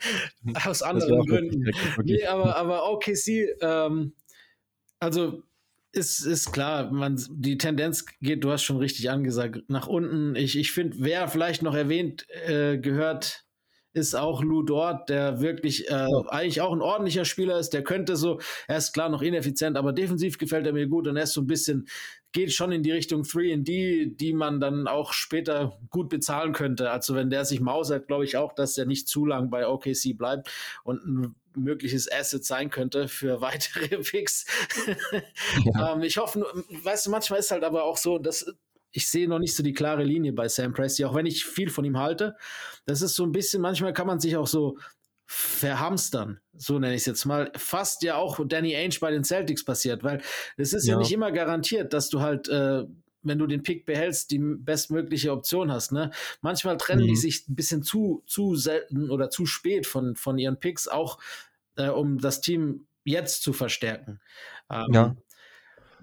aus 0.66 0.82
anderen 0.82 1.24
Gründen. 1.24 1.70
Nee, 2.02 2.26
aber, 2.26 2.56
aber 2.56 2.90
OKC, 2.90 3.56
ähm, 3.60 4.12
also 5.00 5.42
ist, 5.98 6.20
ist 6.20 6.52
klar, 6.52 6.90
man, 6.90 7.22
die 7.28 7.58
Tendenz 7.58 8.06
geht, 8.20 8.44
du 8.44 8.50
hast 8.50 8.62
schon 8.62 8.78
richtig 8.78 9.10
angesagt, 9.10 9.68
nach 9.68 9.86
unten. 9.86 10.34
Ich, 10.36 10.56
ich 10.56 10.72
finde, 10.72 10.96
wer 11.00 11.28
vielleicht 11.28 11.62
noch 11.62 11.74
erwähnt 11.74 12.26
äh, 12.46 12.78
gehört, 12.78 13.44
ist 13.92 14.14
auch 14.14 14.42
Lou 14.42 14.62
Dort, 14.62 15.08
der 15.08 15.40
wirklich 15.40 15.90
äh, 15.90 16.06
eigentlich 16.28 16.60
auch 16.60 16.72
ein 16.72 16.82
ordentlicher 16.82 17.24
Spieler 17.24 17.58
ist. 17.58 17.70
Der 17.70 17.82
könnte 17.82 18.16
so, 18.16 18.40
er 18.68 18.78
ist 18.78 18.92
klar 18.92 19.08
noch 19.08 19.22
ineffizient, 19.22 19.76
aber 19.76 19.92
defensiv 19.92 20.38
gefällt 20.38 20.66
er 20.66 20.72
mir 20.72 20.86
gut 20.86 21.08
und 21.08 21.16
er 21.16 21.24
ist 21.24 21.32
so 21.32 21.40
ein 21.40 21.46
bisschen, 21.46 21.88
geht 22.32 22.52
schon 22.52 22.70
in 22.70 22.82
die 22.82 22.92
Richtung 22.92 23.22
3D, 23.22 24.16
die 24.16 24.32
man 24.34 24.60
dann 24.60 24.86
auch 24.86 25.12
später 25.12 25.78
gut 25.90 26.08
bezahlen 26.10 26.52
könnte. 26.52 26.90
Also 26.90 27.14
wenn 27.14 27.30
der 27.30 27.44
sich 27.44 27.60
mausert, 27.60 28.06
glaube 28.06 28.24
ich 28.24 28.36
auch, 28.36 28.52
dass 28.52 28.78
er 28.78 28.86
nicht 28.86 29.08
zu 29.08 29.26
lang 29.26 29.50
bei 29.50 29.66
OKC 29.66 30.16
bleibt 30.16 30.50
und 30.84 31.04
ein 31.04 31.34
mögliches 31.62 32.10
Asset 32.10 32.44
sein 32.44 32.70
könnte 32.70 33.08
für 33.08 33.40
weitere 33.40 33.98
Picks. 33.98 34.46
Ja. 35.64 35.94
ähm, 35.94 36.02
ich 36.02 36.16
hoffe, 36.18 36.44
weißt 36.82 37.06
du, 37.06 37.10
manchmal 37.10 37.40
ist 37.40 37.50
halt 37.50 37.64
aber 37.64 37.84
auch 37.84 37.96
so, 37.96 38.18
dass 38.18 38.46
ich 38.90 39.08
sehe 39.08 39.28
noch 39.28 39.38
nicht 39.38 39.54
so 39.54 39.62
die 39.62 39.74
klare 39.74 40.02
Linie 40.02 40.32
bei 40.32 40.48
Sam 40.48 40.72
Presti, 40.72 41.04
auch 41.04 41.14
wenn 41.14 41.26
ich 41.26 41.44
viel 41.44 41.70
von 41.70 41.84
ihm 41.84 41.98
halte. 41.98 42.36
Das 42.86 43.02
ist 43.02 43.14
so 43.14 43.24
ein 43.24 43.32
bisschen, 43.32 43.60
manchmal 43.60 43.92
kann 43.92 44.06
man 44.06 44.18
sich 44.20 44.36
auch 44.36 44.46
so 44.46 44.78
verhamstern, 45.30 46.40
so 46.56 46.78
nenne 46.78 46.94
ich 46.94 47.02
es 47.02 47.06
jetzt 47.06 47.26
mal, 47.26 47.52
fast 47.54 48.02
ja 48.02 48.16
auch 48.16 48.40
Danny 48.46 48.74
Ainge 48.74 48.96
bei 48.98 49.10
den 49.10 49.24
Celtics 49.24 49.62
passiert, 49.62 50.02
weil 50.02 50.22
es 50.56 50.72
ist 50.72 50.86
ja. 50.86 50.94
ja, 50.94 50.98
nicht 50.98 51.12
immer 51.12 51.30
garantiert, 51.32 51.92
dass 51.92 52.08
du 52.08 52.20
halt, 52.20 52.48
äh, 52.48 52.84
wenn 53.22 53.38
du 53.38 53.46
den 53.46 53.62
Pick 53.62 53.84
behältst, 53.84 54.30
die 54.30 54.38
bestmögliche 54.38 55.30
Option 55.30 55.70
hast. 55.70 55.92
Ne? 55.92 56.12
Manchmal 56.40 56.78
trennen 56.78 57.02
mhm. 57.02 57.08
die 57.08 57.16
sich 57.16 57.46
ein 57.46 57.56
bisschen 57.56 57.82
zu, 57.82 58.22
zu 58.26 58.54
selten 58.54 59.10
oder 59.10 59.28
zu 59.28 59.44
spät 59.44 59.86
von, 59.86 60.16
von 60.16 60.38
ihren 60.38 60.58
Picks, 60.58 60.88
auch 60.88 61.18
äh, 61.78 61.88
um 61.88 62.18
das 62.18 62.40
Team 62.40 62.86
jetzt 63.04 63.42
zu 63.42 63.52
verstärken. 63.52 64.20
Ähm, 64.70 64.86
ja. 64.92 65.16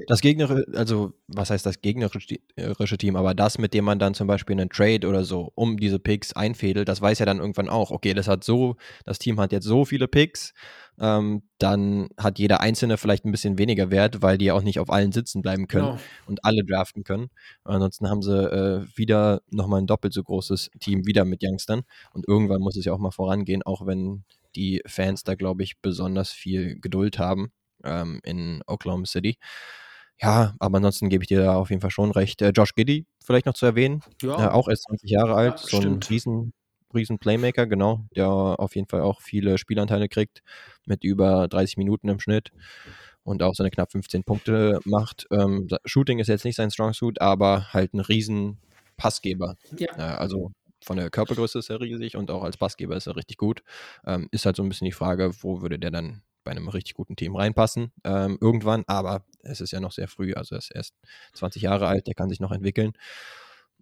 Das 0.07 0.19
gegnerische, 0.19 0.65
also 0.73 1.13
was 1.27 1.49
heißt 1.49 1.65
das 1.65 1.81
gegnerische 1.81 2.97
Team, 2.97 3.15
aber 3.15 3.33
das, 3.33 3.57
mit 3.57 3.73
dem 3.73 3.85
man 3.85 3.97
dann 3.97 4.13
zum 4.13 4.27
Beispiel 4.27 4.59
einen 4.59 4.69
Trade 4.69 5.07
oder 5.07 5.23
so 5.23 5.53
um 5.55 5.77
diese 5.77 5.99
Picks 5.99 6.33
einfädelt, 6.33 6.89
das 6.89 7.01
weiß 7.01 7.19
ja 7.19 7.25
dann 7.25 7.39
irgendwann 7.39 7.69
auch, 7.69 7.91
okay, 7.91 8.13
das 8.13 8.27
hat 8.27 8.43
so, 8.43 8.75
das 9.05 9.19
Team 9.19 9.39
hat 9.39 9.53
jetzt 9.53 9.63
so 9.63 9.85
viele 9.85 10.09
Picks, 10.09 10.53
ähm, 10.99 11.43
dann 11.59 12.09
hat 12.17 12.39
jeder 12.39 12.59
einzelne 12.59 12.97
vielleicht 12.97 13.23
ein 13.23 13.31
bisschen 13.31 13.57
weniger 13.57 13.89
Wert, 13.89 14.21
weil 14.21 14.37
die 14.37 14.51
auch 14.51 14.63
nicht 14.63 14.79
auf 14.79 14.89
allen 14.89 15.13
sitzen 15.13 15.41
bleiben 15.41 15.67
können 15.67 15.85
genau. 15.85 15.99
und 16.25 16.43
alle 16.43 16.65
draften 16.65 17.05
können. 17.05 17.29
Ansonsten 17.63 18.09
haben 18.09 18.21
sie 18.21 18.35
äh, 18.37 18.85
wieder 18.97 19.43
nochmal 19.49 19.81
ein 19.81 19.87
doppelt 19.87 20.13
so 20.13 20.23
großes 20.23 20.71
Team 20.81 21.05
wieder 21.05 21.23
mit 21.23 21.41
Youngstern 21.41 21.83
und 22.11 22.27
irgendwann 22.27 22.59
muss 22.59 22.75
es 22.75 22.83
ja 22.83 22.91
auch 22.91 22.99
mal 22.99 23.11
vorangehen, 23.11 23.63
auch 23.63 23.85
wenn 23.85 24.25
die 24.55 24.81
Fans 24.85 25.23
da, 25.23 25.35
glaube 25.35 25.63
ich, 25.63 25.79
besonders 25.81 26.31
viel 26.31 26.79
Geduld 26.79 27.19
haben 27.19 27.51
ähm, 27.83 28.19
in 28.23 28.61
Oklahoma 28.67 29.05
City. 29.05 29.37
Ja, 30.21 30.55
aber 30.59 30.77
ansonsten 30.77 31.09
gebe 31.09 31.23
ich 31.23 31.27
dir 31.27 31.41
da 31.41 31.55
auf 31.55 31.69
jeden 31.69 31.81
Fall 31.81 31.91
schon 31.91 32.11
recht. 32.11 32.41
Äh, 32.41 32.51
Josh 32.55 32.73
Giddy 32.73 33.05
vielleicht 33.23 33.45
noch 33.45 33.53
zu 33.53 33.65
erwähnen, 33.65 34.01
ja. 34.21 34.45
äh, 34.45 34.49
auch 34.49 34.69
erst 34.69 34.83
20 34.83 35.09
Jahre 35.09 35.35
alt, 35.35 35.59
ja, 35.59 35.67
so 35.67 35.79
ein 35.79 35.99
riesen, 36.09 36.53
riesen 36.93 37.19
Playmaker, 37.19 37.67
genau, 37.67 38.05
der 38.15 38.29
auf 38.29 38.75
jeden 38.75 38.87
Fall 38.87 39.01
auch 39.01 39.21
viele 39.21 39.57
Spielanteile 39.57 40.07
kriegt, 40.07 40.41
mit 40.85 41.03
über 41.03 41.47
30 41.47 41.77
Minuten 41.77 42.07
im 42.07 42.19
Schnitt 42.19 42.51
und 43.23 43.43
auch 43.43 43.55
seine 43.55 43.71
knapp 43.71 43.91
15 43.91 44.23
Punkte 44.23 44.79
macht. 44.85 45.27
Ähm, 45.31 45.67
Shooting 45.83 46.19
ist 46.19 46.27
jetzt 46.27 46.45
nicht 46.45 46.55
sein 46.55 46.71
Strong 46.71 46.93
Suit, 46.93 47.19
aber 47.19 47.73
halt 47.73 47.93
ein 47.93 47.99
riesen 47.99 48.59
Passgeber. 48.95 49.57
Ja. 49.77 49.87
Äh, 49.97 50.17
also 50.17 50.51
von 50.85 50.97
der 50.97 51.09
Körpergröße 51.09 51.59
ist 51.59 51.69
er 51.69 51.81
riesig 51.81 52.15
und 52.15 52.29
auch 52.31 52.43
als 52.43 52.57
Passgeber 52.57 52.95
ist 52.95 53.07
er 53.07 53.15
richtig 53.15 53.37
gut. 53.37 53.63
Ähm, 54.05 54.27
ist 54.31 54.45
halt 54.45 54.55
so 54.55 54.63
ein 54.63 54.69
bisschen 54.69 54.85
die 54.85 54.91
Frage, 54.91 55.31
wo 55.41 55.61
würde 55.61 55.79
der 55.79 55.91
dann 55.91 56.21
bei 56.43 56.51
einem 56.51 56.67
richtig 56.69 56.93
guten 56.93 57.15
Team 57.15 57.35
reinpassen 57.35 57.91
ähm, 58.03 58.37
irgendwann, 58.39 58.83
aber 58.85 59.25
es 59.41 59.61
ist 59.61 59.71
ja 59.71 59.79
noch 59.79 59.91
sehr 59.91 60.07
früh, 60.07 60.33
also 60.33 60.53
er 60.55 60.59
ist 60.59 60.71
erst 60.71 60.93
20 61.33 61.63
Jahre 61.63 61.87
alt, 61.87 62.05
der 62.05 62.13
kann 62.13 62.29
sich 62.29 62.39
noch 62.39 62.51
entwickeln. 62.51 62.93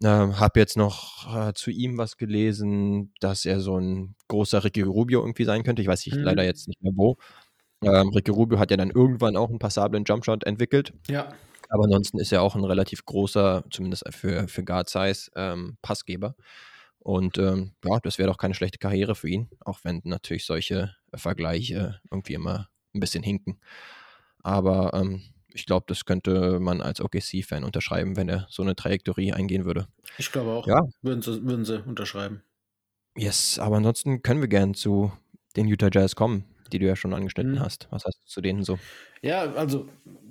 Ähm, 0.03 0.39
hab 0.39 0.57
jetzt 0.57 0.75
noch 0.77 1.27
äh, 1.35 1.53
zu 1.53 1.71
ihm 1.71 1.97
was 1.97 2.17
gelesen, 2.17 3.13
dass 3.19 3.45
er 3.45 3.59
so 3.59 3.77
ein 3.77 4.15
großer 4.29 4.63
Ricky 4.63 4.81
Rubio 4.81 5.21
irgendwie 5.21 5.43
sein 5.45 5.63
könnte. 5.63 5.81
Ich 5.81 5.87
weiß 5.87 6.05
nicht, 6.05 6.15
Mhm. 6.17 6.23
leider 6.23 6.43
jetzt 6.43 6.67
nicht 6.67 6.81
mehr 6.81 6.93
wo. 6.95 7.17
Ähm, 7.83 8.09
Ricky 8.09 8.31
Rubio 8.31 8.59
hat 8.59 8.71
ja 8.71 8.77
dann 8.77 8.89
irgendwann 8.91 9.35
auch 9.35 9.49
einen 9.49 9.59
passablen 9.59 10.05
Jumpshot 10.05 10.45
entwickelt. 10.45 10.93
Ja. 11.09 11.29
Aber 11.69 11.83
ansonsten 11.85 12.19
ist 12.19 12.31
er 12.31 12.41
auch 12.41 12.55
ein 12.55 12.63
relativ 12.63 13.05
großer, 13.05 13.63
zumindest 13.71 14.05
für, 14.11 14.47
für 14.47 14.63
Guard 14.63 14.89
Size, 14.89 15.31
ähm, 15.35 15.77
Passgeber. 15.81 16.35
Und 17.03 17.37
ähm, 17.37 17.73
ja, 17.83 17.99
das 17.99 18.17
wäre 18.17 18.29
doch 18.29 18.37
keine 18.37 18.53
schlechte 18.53 18.77
Karriere 18.77 19.13
für 19.13 19.27
ihn, 19.27 19.49
auch 19.59 19.79
wenn 19.83 20.01
natürlich 20.05 20.45
solche 20.45 20.95
Vergleiche 21.13 21.99
irgendwie 22.09 22.33
immer 22.33 22.69
ein 22.93 23.01
bisschen 23.01 23.23
hinken. 23.23 23.59
Aber 24.41 24.93
ähm, 24.93 25.21
ich 25.53 25.65
glaube, 25.65 25.85
das 25.87 26.05
könnte 26.05 26.59
man 26.61 26.81
als 26.81 27.01
OKC-Fan 27.01 27.65
unterschreiben, 27.65 28.15
wenn 28.15 28.29
er 28.29 28.47
so 28.49 28.63
eine 28.63 28.75
Trajektorie 28.75 29.33
eingehen 29.33 29.65
würde. 29.65 29.87
Ich 30.17 30.31
glaube 30.31 30.51
auch. 30.51 30.65
Ja. 30.65 30.81
Würden 31.01 31.21
sie, 31.21 31.43
würden 31.43 31.65
sie 31.65 31.83
unterschreiben. 31.83 32.41
Yes, 33.17 33.59
aber 33.59 33.77
ansonsten 33.77 34.21
können 34.21 34.41
wir 34.41 34.47
gern 34.47 34.73
zu 34.73 35.11
den 35.55 35.67
Utah 35.67 35.89
Jazz 35.91 36.15
kommen, 36.15 36.45
die 36.73 36.79
du 36.79 36.85
ja 36.87 36.95
schon 36.95 37.13
angeschnitten 37.13 37.55
Mhm. 37.55 37.59
hast. 37.59 37.87
Was 37.91 38.03
hast 38.05 38.19
du 38.21 38.25
zu 38.27 38.41
denen 38.41 38.63
so? 38.63 38.79
Ja, 39.21 39.53
also 39.53 39.87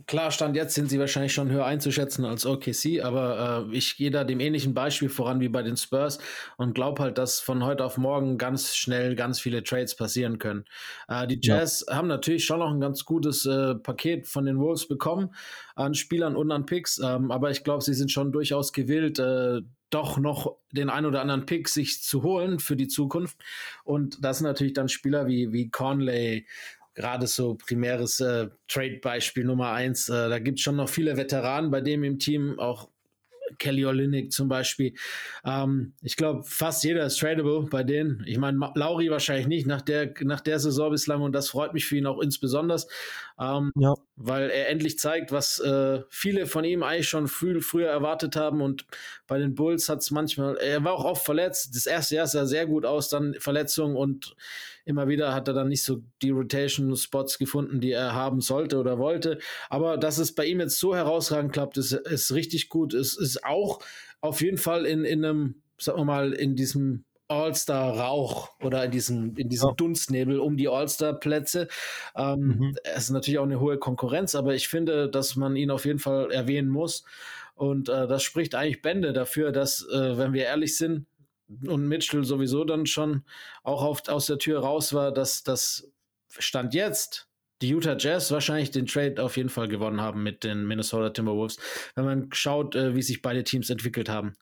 klar, 0.07 0.31
Stand 0.31 0.55
jetzt 0.55 0.75
sind 0.75 0.91
sie 0.91 0.99
wahrscheinlich 0.99 1.33
schon 1.33 1.51
höher 1.51 1.65
einzuschätzen 1.65 2.27
als 2.27 2.45
OKC, 2.45 3.01
aber 3.03 3.67
äh, 3.71 3.77
ich 3.77 3.97
gehe 3.97 4.11
da 4.11 4.25
dem 4.25 4.39
ähnlichen 4.41 4.75
Beispiel 4.75 5.09
voran 5.09 5.41
wie 5.41 5.49
bei 5.49 5.63
den 5.63 5.77
Spurs 5.79 6.19
und 6.59 6.75
glaube 6.75 7.03
halt, 7.03 7.17
dass 7.17 7.41
von 7.41 7.65
heute 7.65 7.85
auf 7.85 7.97
morgen 7.97 8.37
ganz 8.37 8.75
schnell 8.77 9.15
ganz 9.17 9.41
viele 9.41 9.63
Trades 9.63 9.97
passieren 9.97 10.39
können. 10.39 10.65
Äh, 11.09 11.27
die 11.27 11.39
Ja. 11.41 11.61
Jazz 11.61 11.87
haben 11.89 12.09
natürlich 12.09 12.45
schon 12.45 12.59
noch 12.59 12.71
ein 12.71 12.81
ganz 12.81 13.05
gutes 13.07 13.47
äh, 13.47 13.75
Paket 13.77 14.27
von 14.29 14.45
den 14.45 14.59
Wolves 14.59 14.87
bekommen 14.89 15.35
an 15.75 15.95
Spielern 15.95 16.37
und 16.37 16.53
an 16.53 16.67
Picks, 16.67 16.99
ähm, 17.03 17.31
aber 17.31 17.51
ich 17.51 17.65
glaube, 17.65 17.83
sie 17.83 17.95
sind 17.95 18.11
schon 18.13 18.31
durchaus 18.33 18.73
gewillt, 18.73 19.19
äh, 19.19 19.63
doch 19.93 20.19
noch 20.19 20.57
den 20.73 20.91
ein 20.91 21.07
oder 21.07 21.21
anderen 21.21 21.47
Pick 21.47 21.69
sich 21.69 22.03
zu 22.03 22.23
holen 22.23 22.59
für 22.59 22.77
die 22.77 22.89
Zukunft. 22.89 23.39
Und 23.85 24.25
das 24.25 24.39
sind 24.39 24.47
natürlich 24.47 24.73
dann 24.73 24.89
Spieler 24.89 25.27
wie, 25.27 25.53
wie 25.53 25.71
Conley, 25.71 26.47
gerade 26.95 27.27
so 27.27 27.55
primäres 27.55 28.21
äh, 28.21 28.49
Trade-Beispiel 28.69 29.45
Nummer 29.45 29.73
eins. 29.73 30.09
Äh, 30.09 30.29
da 30.29 30.39
gibt 30.39 30.59
es 30.59 30.63
schon 30.63 30.77
noch 30.77 30.89
viele 30.89 31.17
Veteranen 31.17 31.71
bei 31.71 31.81
dem 31.81 32.05
im 32.05 32.19
Team, 32.19 32.59
auch 32.59 32.92
Kelly 33.59 33.85
Olynyk 33.87 34.33
zum 34.33 34.49
Beispiel. 34.49 34.95
Ähm, 35.45 35.95
ich 36.03 36.17
glaube, 36.17 36.43
fast 36.45 36.85
jeder 36.85 37.05
ist 37.07 37.19
tradable 37.19 37.63
bei 37.71 37.83
denen. 37.83 38.23
Ich 38.27 38.39
meine, 38.39 38.59
Lauri 38.75 39.11
wahrscheinlich 39.11 39.47
nicht 39.47 39.67
nach 39.67 39.83
der, 39.83 40.13
nach 40.21 40.41
der 40.41 40.59
Saison 40.59 40.91
bislang 40.91 41.23
und 41.23 41.33
das 41.33 41.49
freut 41.51 41.75
mich 41.75 41.87
für 41.87 41.97
ihn 41.97 42.07
auch 42.07 42.21
insbesonders, 42.21 42.87
ähm, 43.41 43.73
Ja. 43.77 43.95
weil 44.17 44.51
er 44.51 44.69
endlich 44.69 44.99
zeigt, 44.99 45.33
was 45.33 45.59
äh, 45.61 46.03
viele 46.09 46.47
von 46.47 46.65
ihm 46.65 46.83
eigentlich 46.83 47.09
schon 47.09 47.29
früh, 47.29 47.61
früher 47.61 47.89
erwartet 47.89 48.37
haben 48.37 48.61
und 48.61 48.87
bei 49.27 49.39
den 49.39 49.55
Bulls 49.55 49.89
hat 49.89 50.01
es 50.01 50.11
manchmal, 50.11 50.57
er 50.59 50.85
war 50.85 50.93
auch 50.93 51.05
oft 51.05 51.25
verletzt. 51.25 51.75
Das 51.75 51.87
erste 51.87 52.17
Jahr 52.17 52.27
sah 52.27 52.47
sehr 52.47 52.67
gut 52.67 52.85
aus, 52.85 53.09
dann 53.09 53.35
Verletzungen 53.39 53.97
und 53.97 54.35
immer 54.85 55.09
wieder 55.09 55.35
hat 55.35 55.49
er 55.49 55.55
dann 55.55 55.69
nicht 55.69 55.83
so 55.85 56.03
die 56.23 56.31
Rotation-Spots 56.31 57.39
gefunden, 57.39 57.81
die 57.81 57.93
er 57.93 58.15
haben 58.15 58.41
sollte 58.41 58.79
oder 58.79 58.99
wollte. 58.99 59.39
Aber 59.71 59.97
dass 59.97 60.19
es 60.19 60.35
bei 60.35 60.47
ihm 60.47 60.61
jetzt 60.61 60.79
so 60.79 60.95
herausragend 60.95 61.53
klappt, 61.53 61.77
ist, 61.77 61.93
ist 61.93 62.33
richtig 62.33 62.69
gut. 62.69 62.95
Es 62.95 63.17
ist 63.17 63.45
auch 63.45 63.81
auf 64.21 64.41
jeden 64.41 64.59
Fall 64.59 64.87
in, 64.87 65.05
in 65.05 65.25
einem, 65.25 65.63
sagen 65.79 65.99
wir 65.99 66.05
mal, 66.05 66.33
in 66.33 66.57
diesem 66.57 67.05
All-Star-Rauch 67.29 68.51
oder 68.61 68.85
in 68.85 68.91
diesem, 68.91 69.37
in 69.37 69.49
diesem. 69.49 69.75
Dunstnebel 69.77 70.39
um 70.39 70.57
die 70.57 70.69
All-Star-Plätze. 70.69 71.69
Ähm, 72.15 72.41
Mhm. 72.41 72.77
Es 72.85 73.05
ist 73.05 73.11
natürlich 73.11 73.39
auch 73.39 73.45
eine 73.45 73.61
hohe 73.61 73.79
Konkurrenz, 73.79 74.35
aber 74.35 74.55
ich 74.55 74.69
finde, 74.69 75.09
dass 75.09 75.37
man 75.37 75.57
ihn 75.57 75.71
auf 75.71 75.85
jeden 75.85 75.99
Fall 75.99 76.31
erwähnen 76.31 76.69
muss. 76.69 77.05
Und 77.55 77.89
äh, 77.89 78.07
das 78.07 78.23
spricht 78.23 78.55
eigentlich 78.55 78.83
Bände 78.83 79.13
dafür, 79.13 79.53
dass, 79.53 79.87
äh, 79.93 80.19
wenn 80.19 80.33
wir 80.33 80.45
ehrlich 80.45 80.77
sind, 80.77 81.07
und 81.67 81.89
Mitchell 81.89 82.25
sowieso 82.25 82.65
dann 82.65 82.87
schon 82.87 83.25
auch 83.63 83.83
auf, 83.83 84.09
aus 84.09 84.27
der 84.27 84.39
Tür 84.39 84.61
raus 84.61 84.93
war, 84.93 85.13
dass 85.13 85.43
das 85.43 85.91
Stand 86.39 86.75
jetzt 86.75 87.29
die 87.63 87.69
Utah 87.69 87.97
Jazz 87.97 88.31
wahrscheinlich 88.33 88.73
den 88.73 88.87
Trade 88.87 89.23
auf 89.23 89.37
jeden 89.37 89.49
Fall 89.49 89.69
gewonnen 89.69 90.01
haben 90.01 90.23
mit 90.23 90.43
den 90.43 90.67
Minnesota 90.67 91.11
Timberwolves, 91.11 91.59
wenn 91.95 92.05
man 92.05 92.29
schaut, 92.33 92.75
äh, 92.75 92.95
wie 92.95 93.03
sich 93.03 93.23
beide 93.23 93.45
Teams 93.45 93.71
entwickelt 93.71 94.09
haben. 94.09 94.35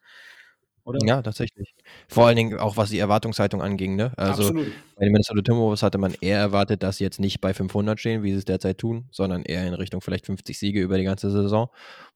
Oder? 0.85 0.99
Ja, 1.05 1.23
tatsächlich. 1.23 1.75
Vor 2.09 2.27
allen 2.27 2.37
Dingen 2.37 2.59
auch, 2.59 2.77
was 2.77 2.91
die 2.91 2.99
Erwartungshaltung 2.99 3.63
anging. 3.63 3.97
Ne? 3.97 4.13
Also 4.17 4.43
Absolut. 4.45 4.67
bei 4.97 5.05
den 5.05 5.13
Minnesota 5.13 5.43
Timberwolves 5.43 5.83
hatte 5.83 5.99
man 5.99 6.15
eher 6.21 6.39
erwartet, 6.39 6.83
dass 6.83 6.97
sie 6.97 7.05
jetzt 7.05 7.21
nicht 7.21 7.41
bei 7.41 7.55
500 7.55 7.99
stehen, 8.01 8.23
wie 8.23 8.33
sie 8.33 8.39
es 8.39 8.45
derzeit 8.45 8.79
tun, 8.79 9.07
sondern 9.11 9.43
eher 9.43 9.67
in 9.67 9.75
Richtung 9.75 10.01
vielleicht 10.01 10.27
50 10.27 10.59
Siege 10.59 10.81
über 10.81 10.99
die 10.99 11.05
ganze 11.05 11.31
Saison. 11.31 11.69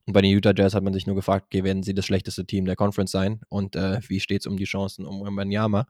Und 0.05 0.13
bei 0.13 0.21
den 0.21 0.31
Utah 0.31 0.53
Jazz 0.55 0.73
hat 0.73 0.83
man 0.83 0.93
sich 0.93 1.07
nur 1.07 1.15
gefragt, 1.15 1.45
okay, 1.47 1.63
werden 1.63 1.83
sie 1.83 1.93
das 1.93 2.05
schlechteste 2.05 2.45
Team 2.45 2.65
der 2.65 2.75
Conference 2.75 3.11
sein 3.11 3.41
und 3.49 3.75
äh, 3.75 3.99
wie 4.07 4.19
steht 4.19 4.41
es 4.41 4.47
um 4.47 4.57
die 4.57 4.65
Chancen 4.65 5.05
um 5.05 5.25
Wembanyama? 5.25 5.87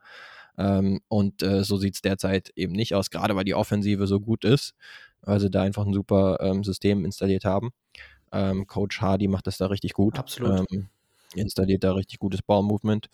Ähm, 0.58 1.02
und 1.08 1.44
äh, 1.44 1.64
so 1.64 1.78
sieht 1.78 1.96
es 1.96 2.02
derzeit 2.02 2.52
eben 2.56 2.74
nicht 2.74 2.96
aus, 2.96 3.10
gerade 3.10 3.36
weil 3.36 3.44
die 3.44 3.56
Offensive 3.56 4.08
so 4.08 4.20
gut 4.20 4.46
ist, 4.46 4.74
weil 5.22 5.40
sie 5.40 5.50
da 5.50 5.64
einfach 5.64 5.86
ein 5.86 5.94
super 5.94 6.38
ähm, 6.40 6.64
System 6.64 7.04
installiert 7.04 7.46
haben. 7.46 7.72
Ähm, 8.32 8.68
Coach 8.68 9.02
Hardy 9.02 9.28
macht 9.28 9.48
das 9.48 9.58
da 9.58 9.68
richtig 9.68 9.94
gut. 9.94 10.18
Absolut. 10.18 10.66
Ähm, 10.72 10.90
installiert 11.38 11.84
da 11.84 11.94
richtig 11.94 12.20
gutes 12.20 12.42
Ball-Movement. 12.42 13.08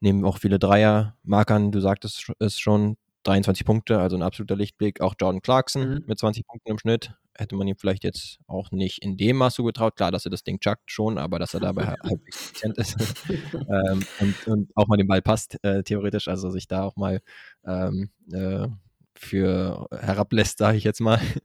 Nehmen 0.00 0.24
auch 0.24 0.38
viele 0.38 0.58
Dreier. 0.58 1.16
Markern, 1.22 1.72
du 1.72 1.80
sagtest 1.80 2.32
es 2.38 2.58
schon, 2.58 2.96
23 3.24 3.66
Punkte, 3.66 3.98
also 4.00 4.16
ein 4.16 4.22
absoluter 4.22 4.56
Lichtblick. 4.56 5.00
Auch 5.02 5.14
Jordan 5.20 5.42
Clarkson 5.42 5.88
Mhm. 5.90 6.04
mit 6.06 6.18
20 6.18 6.46
Punkten 6.46 6.70
im 6.70 6.78
Schnitt. 6.78 7.12
Hätte 7.36 7.54
man 7.54 7.68
ihm 7.68 7.76
vielleicht 7.76 8.02
jetzt 8.04 8.38
auch 8.46 8.70
nicht 8.70 9.02
in 9.02 9.16
dem 9.18 9.36
Maß 9.36 9.54
zugetraut. 9.54 9.96
Klar, 9.96 10.10
dass 10.10 10.24
er 10.26 10.30
das 10.30 10.42
Ding 10.42 10.58
chuckt 10.58 10.90
schon, 10.90 11.18
aber 11.18 11.38
dass 11.38 11.52
er 11.54 11.60
dabei 11.60 11.86
halb- 11.98 12.02
halbwegs 12.02 12.50
effizient 12.50 12.78
ist. 12.78 12.96
ähm, 13.54 14.02
und, 14.20 14.46
und 14.46 14.70
auch 14.74 14.86
mal 14.88 14.96
den 14.96 15.06
Ball 15.06 15.20
passt, 15.22 15.62
äh, 15.62 15.82
theoretisch. 15.82 16.28
Also 16.28 16.50
sich 16.50 16.66
da 16.66 16.82
auch 16.84 16.96
mal 16.96 17.20
ähm, 17.66 18.10
äh, 18.32 18.68
für 19.14 19.86
herablässt, 19.92 20.58
sage 20.58 20.78
ich 20.78 20.84
jetzt 20.84 21.00
mal. 21.00 21.20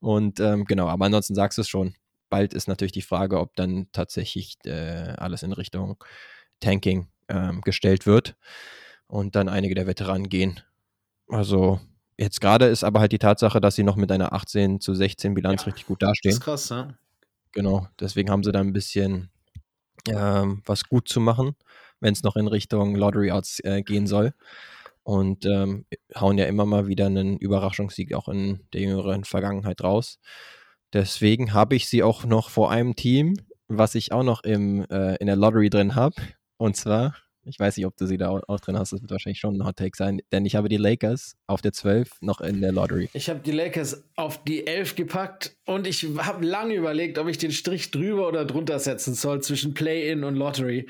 Und 0.00 0.40
ähm, 0.40 0.64
genau, 0.64 0.86
aber 0.88 1.04
ansonsten 1.06 1.34
sagst 1.34 1.58
du 1.58 1.62
es 1.62 1.68
schon. 1.68 1.94
Bald 2.28 2.54
ist 2.54 2.68
natürlich 2.68 2.92
die 2.92 3.02
Frage, 3.02 3.40
ob 3.40 3.54
dann 3.56 3.88
tatsächlich 3.92 4.56
äh, 4.64 5.14
alles 5.16 5.42
in 5.42 5.52
Richtung 5.52 6.02
Tanking 6.60 7.08
ähm, 7.28 7.60
gestellt 7.62 8.06
wird 8.06 8.36
und 9.06 9.36
dann 9.36 9.48
einige 9.48 9.74
der 9.74 9.86
Veteranen 9.86 10.28
gehen. 10.28 10.60
Also 11.28 11.80
jetzt 12.16 12.40
gerade 12.40 12.66
ist 12.66 12.84
aber 12.84 13.00
halt 13.00 13.12
die 13.12 13.18
Tatsache, 13.18 13.60
dass 13.60 13.74
sie 13.76 13.82
noch 13.84 13.96
mit 13.96 14.10
einer 14.12 14.32
18 14.32 14.80
zu 14.80 14.94
16 14.94 15.34
Bilanz 15.34 15.62
Ja, 15.62 15.66
richtig 15.66 15.86
gut 15.86 16.02
Das 16.02 16.10
dastehen. 16.10 16.32
ist 16.32 16.40
krass, 16.40 16.68
ja. 16.70 16.94
Genau, 17.52 17.88
deswegen 18.00 18.30
haben 18.30 18.42
sie 18.44 18.52
da 18.52 18.60
ein 18.60 18.72
bisschen 18.72 19.30
ähm, 20.08 20.62
was 20.66 20.84
gut 20.84 21.08
zu 21.08 21.20
machen, 21.20 21.56
wenn 22.00 22.12
es 22.12 22.22
noch 22.22 22.36
in 22.36 22.46
Richtung 22.48 22.94
Lottery 22.94 23.30
Outs 23.32 23.60
äh, 23.60 23.82
gehen 23.82 24.06
soll. 24.06 24.34
Und 25.02 25.46
ähm, 25.46 25.86
hauen 26.16 26.36
ja 26.36 26.44
immer 26.44 26.66
mal 26.66 26.86
wieder 26.86 27.06
einen 27.06 27.38
Überraschungssieg 27.38 28.12
auch 28.14 28.28
in 28.28 28.60
der 28.74 28.82
jüngeren 28.82 29.24
Vergangenheit 29.24 29.82
raus. 29.82 30.18
Deswegen 30.92 31.52
habe 31.52 31.76
ich 31.76 31.88
sie 31.88 32.02
auch 32.02 32.24
noch 32.24 32.50
vor 32.50 32.70
einem 32.70 32.96
Team, 32.96 33.36
was 33.68 33.94
ich 33.94 34.12
auch 34.12 34.22
noch 34.22 34.42
im, 34.42 34.86
äh, 34.90 35.16
in 35.16 35.26
der 35.26 35.36
Lottery 35.36 35.68
drin 35.68 35.94
habe. 35.94 36.14
Und 36.56 36.76
zwar, 36.76 37.14
ich 37.44 37.58
weiß 37.58 37.76
nicht, 37.76 37.86
ob 37.86 37.96
du 37.96 38.06
sie 38.06 38.16
da 38.16 38.30
auch, 38.30 38.60
drin 38.60 38.78
hast, 38.78 38.92
das 38.92 39.02
wird 39.02 39.10
wahrscheinlich 39.10 39.38
schon 39.38 39.56
ein 39.56 39.66
Hot 39.66 39.76
Take 39.76 39.96
sein, 39.96 40.20
denn 40.32 40.46
ich 40.46 40.56
habe 40.56 40.68
die 40.68 40.76
Lakers 40.76 41.36
auf 41.46 41.60
der 41.60 41.72
12 41.72 42.10
noch 42.20 42.40
in 42.40 42.60
der 42.60 42.72
Lottery. 42.72 43.10
Ich 43.12 43.28
habe 43.28 43.40
die 43.40 43.52
Lakers 43.52 44.04
auf 44.16 44.42
die 44.44 44.66
11 44.66 44.96
gepackt 44.96 45.56
und 45.66 45.86
ich 45.86 46.06
habe 46.18 46.44
lange 46.44 46.74
überlegt, 46.74 47.18
ob 47.18 47.28
ich 47.28 47.38
den 47.38 47.52
Strich 47.52 47.90
drüber 47.90 48.26
oder 48.26 48.44
drunter 48.44 48.78
setzen 48.78 49.14
soll 49.14 49.42
zwischen 49.42 49.74
Play-In 49.74 50.24
und 50.24 50.36
Lottery. 50.36 50.86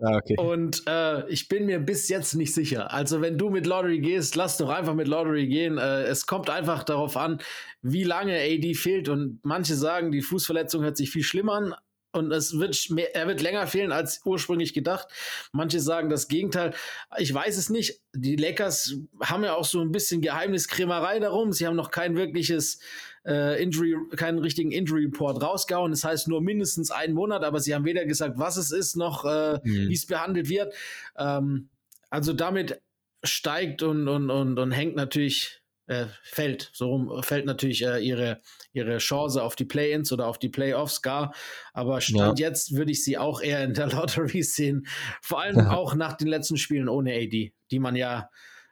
Ah, 0.00 0.16
okay. 0.16 0.36
Und 0.36 0.82
äh, 0.86 1.28
ich 1.28 1.48
bin 1.48 1.66
mir 1.66 1.78
bis 1.78 2.08
jetzt 2.08 2.34
nicht 2.34 2.52
sicher. 2.52 2.92
Also, 2.92 3.20
wenn 3.20 3.38
du 3.38 3.50
mit 3.50 3.66
Lottery 3.66 4.00
gehst, 4.00 4.34
lass 4.34 4.56
doch 4.56 4.68
einfach 4.68 4.94
mit 4.94 5.08
Lottery 5.08 5.46
gehen. 5.46 5.78
Äh, 5.78 6.02
es 6.04 6.26
kommt 6.26 6.50
einfach 6.50 6.82
darauf 6.82 7.16
an, 7.16 7.40
wie 7.80 8.04
lange 8.04 8.34
AD 8.36 8.74
fehlt. 8.74 9.08
Und 9.08 9.40
manche 9.44 9.76
sagen, 9.76 10.10
die 10.10 10.22
Fußverletzung 10.22 10.82
hört 10.82 10.96
sich 10.96 11.10
viel 11.10 11.22
schlimmer 11.22 11.54
an. 11.54 11.74
Und 12.14 12.30
es 12.30 12.58
wird 12.58 12.90
mehr, 12.90 13.14
er 13.16 13.26
wird 13.26 13.42
länger 13.42 13.66
fehlen 13.66 13.90
als 13.90 14.20
ursprünglich 14.24 14.72
gedacht. 14.72 15.08
Manche 15.52 15.80
sagen 15.80 16.10
das 16.10 16.28
Gegenteil. 16.28 16.72
Ich 17.18 17.34
weiß 17.34 17.56
es 17.56 17.70
nicht. 17.70 18.00
Die 18.14 18.36
Lakers 18.36 18.96
haben 19.20 19.42
ja 19.42 19.54
auch 19.54 19.64
so 19.64 19.80
ein 19.80 19.90
bisschen 19.90 20.20
Geheimniskrämerei 20.20 21.18
darum. 21.18 21.52
Sie 21.52 21.66
haben 21.66 21.74
noch 21.74 21.90
kein 21.90 22.16
wirkliches 22.16 22.78
äh, 23.26 23.62
Injury, 23.62 23.96
keinen 24.16 24.38
richtigen 24.38 24.70
Injury 24.72 25.04
Report 25.04 25.42
rausgehauen. 25.42 25.90
Das 25.90 26.04
heißt 26.04 26.28
nur 26.28 26.40
mindestens 26.42 26.90
einen 26.90 27.14
Monat, 27.14 27.42
aber 27.44 27.60
sie 27.60 27.74
haben 27.74 27.84
weder 27.84 28.04
gesagt, 28.04 28.38
was 28.38 28.56
es 28.56 28.70
ist, 28.70 28.96
noch 28.96 29.24
äh, 29.24 29.58
Mhm. 29.64 29.88
wie 29.88 29.94
es 29.94 30.06
behandelt 30.06 30.48
wird. 30.48 30.74
Ähm, 31.16 31.68
also 32.10 32.32
damit 32.32 32.80
steigt 33.22 33.82
und, 33.82 34.06
und, 34.08 34.30
und, 34.30 34.58
und 34.58 34.70
hängt 34.72 34.96
natürlich, 34.96 35.62
äh, 35.86 36.06
fällt, 36.22 36.70
so 36.72 36.88
rum, 36.90 37.22
fällt 37.22 37.46
natürlich 37.46 37.82
äh, 37.84 37.98
ihre, 37.98 38.40
ihre 38.72 38.98
Chance 38.98 39.42
auf 39.42 39.56
die 39.56 39.64
Play-Ins 39.64 40.12
oder 40.12 40.26
auf 40.26 40.38
die 40.38 40.48
Playoffs 40.50 41.02
gar. 41.02 41.34
Aber 41.72 42.00
Stand 42.00 42.38
jetzt 42.38 42.74
würde 42.76 42.92
ich 42.92 43.02
sie 43.04 43.18
auch 43.18 43.40
eher 43.40 43.64
in 43.64 43.74
der 43.74 43.86
Lottery 43.92 44.42
sehen. 44.42 44.86
Vor 45.22 45.40
allem 45.40 45.60
auch 45.66 45.94
nach 45.94 46.14
den 46.14 46.28
letzten 46.28 46.56
Spielen 46.58 46.88
ohne 46.88 47.14
AD, 47.14 47.52
die 47.70 47.78
man 47.78 47.96
ja 47.96 48.28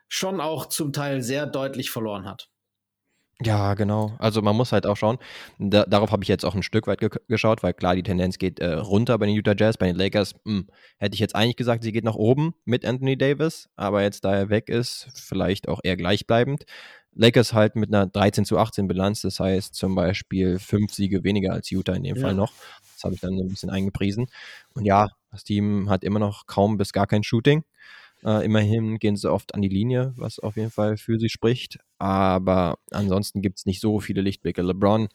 schon 0.09 0.41
auch 0.41 0.67
zum 0.67 0.93
Teil 0.93 1.23
sehr 1.23 1.47
deutlich 1.47 1.91
verloren 1.91 2.27
hat. 2.27 2.51
Ja, 3.44 3.74
genau. 3.74 4.14
Also 4.18 4.42
man 4.42 4.57
muss 4.57 4.72
halt 4.72 4.87
auch 4.87 4.96
schauen. 4.96 5.18
Da, 5.59 5.85
darauf 5.85 6.11
habe 6.11 6.22
ich 6.22 6.28
jetzt 6.28 6.44
auch 6.44 6.55
ein 6.55 6.62
Stück 6.62 6.87
weit 6.87 7.00
ge 7.00 7.11
geschaut, 7.28 7.62
weil 7.62 7.72
klar, 7.72 7.94
die 7.96 8.02
Tendenz 8.02 8.38
geht 8.38 8.61
äh, 8.61 8.74
runter 8.74 9.18
bei 9.18 9.26
den 9.26 9.35
Utah 9.35 9.55
Jazz, 9.57 9.76
bei 9.78 9.87
den 9.87 9.96
Lakers. 9.96 10.35
Mh, 10.44 10.59
hm, 10.61 10.66
hätte 10.98 11.14
ich 11.14 11.20
jetzt 11.20 11.35
eigentlich 11.35 11.57
gesagt, 11.57 11.83
sie 11.83 11.92
geht 11.92 12.05
nach 12.05 12.14
oben 12.14 12.55
mit 12.64 12.85
Anthony 12.85 13.16
Davis, 13.16 13.68
aber 13.76 14.02
jetzt, 14.02 14.24
da 14.24 14.35
er 14.35 14.50
weg 14.50 14.68
ist, 14.68 15.09
vielleicht 15.14 15.68
auch 15.68 15.81
eher 15.83 15.96
gleichbleibend. 15.96 16.64
Lakers 17.14 17.52
halt 17.52 17.76
mit 17.76 17.92
einer 17.92 18.07
13 18.07 18.44
zu 18.44 18.59
18 18.59 18.88
Bilanz, 18.88 19.22
das 19.22 19.38
heißt 19.38 19.74
zum 19.74 19.94
Beispiel 19.94 20.59
fünf 20.59 20.92
Siege 20.92 21.24
weniger 21.24 21.52
als 21.52 21.70
Utah 21.70 21.94
in 21.94 22.05
dem 22.05 22.16
ja. 22.16 22.22
Fall 22.22 22.35
noch. 22.35 22.52
Das 22.94 23.05
habe 23.05 23.14
ich 23.14 23.20
dann 23.20 23.37
so 23.37 23.44
ein 23.44 23.48
bisschen 23.48 23.70
eingepriesen. 23.70 24.26
Und 24.74 24.85
ja, 24.85 25.09
das 25.31 25.44
Team 25.44 25.90
hat 25.90 26.05
immer 26.05 26.18
noch 26.18 26.46
kaum 26.46 26.78
bis 26.78 26.92
gar 26.92 27.07
kein 27.07 27.22
Shooting. 27.22 27.64
Äh, 28.24 28.44
immerhin 28.44 28.98
gehen 28.98 29.16
sie 29.16 29.30
oft 29.30 29.54
an 29.54 29.62
die 29.62 29.68
Linie, 29.68 30.12
was 30.16 30.38
auf 30.38 30.56
jeden 30.56 30.70
Fall 30.70 30.96
für 30.96 31.18
sie 31.18 31.28
spricht. 31.28 31.78
Aber 31.98 32.78
ansonsten 32.90 33.42
gibt 33.42 33.58
es 33.58 33.66
nicht 33.66 33.80
so 33.80 34.00
viele 34.00 34.22
Lichtblicke. 34.22 34.62
LeBron, 34.62 35.08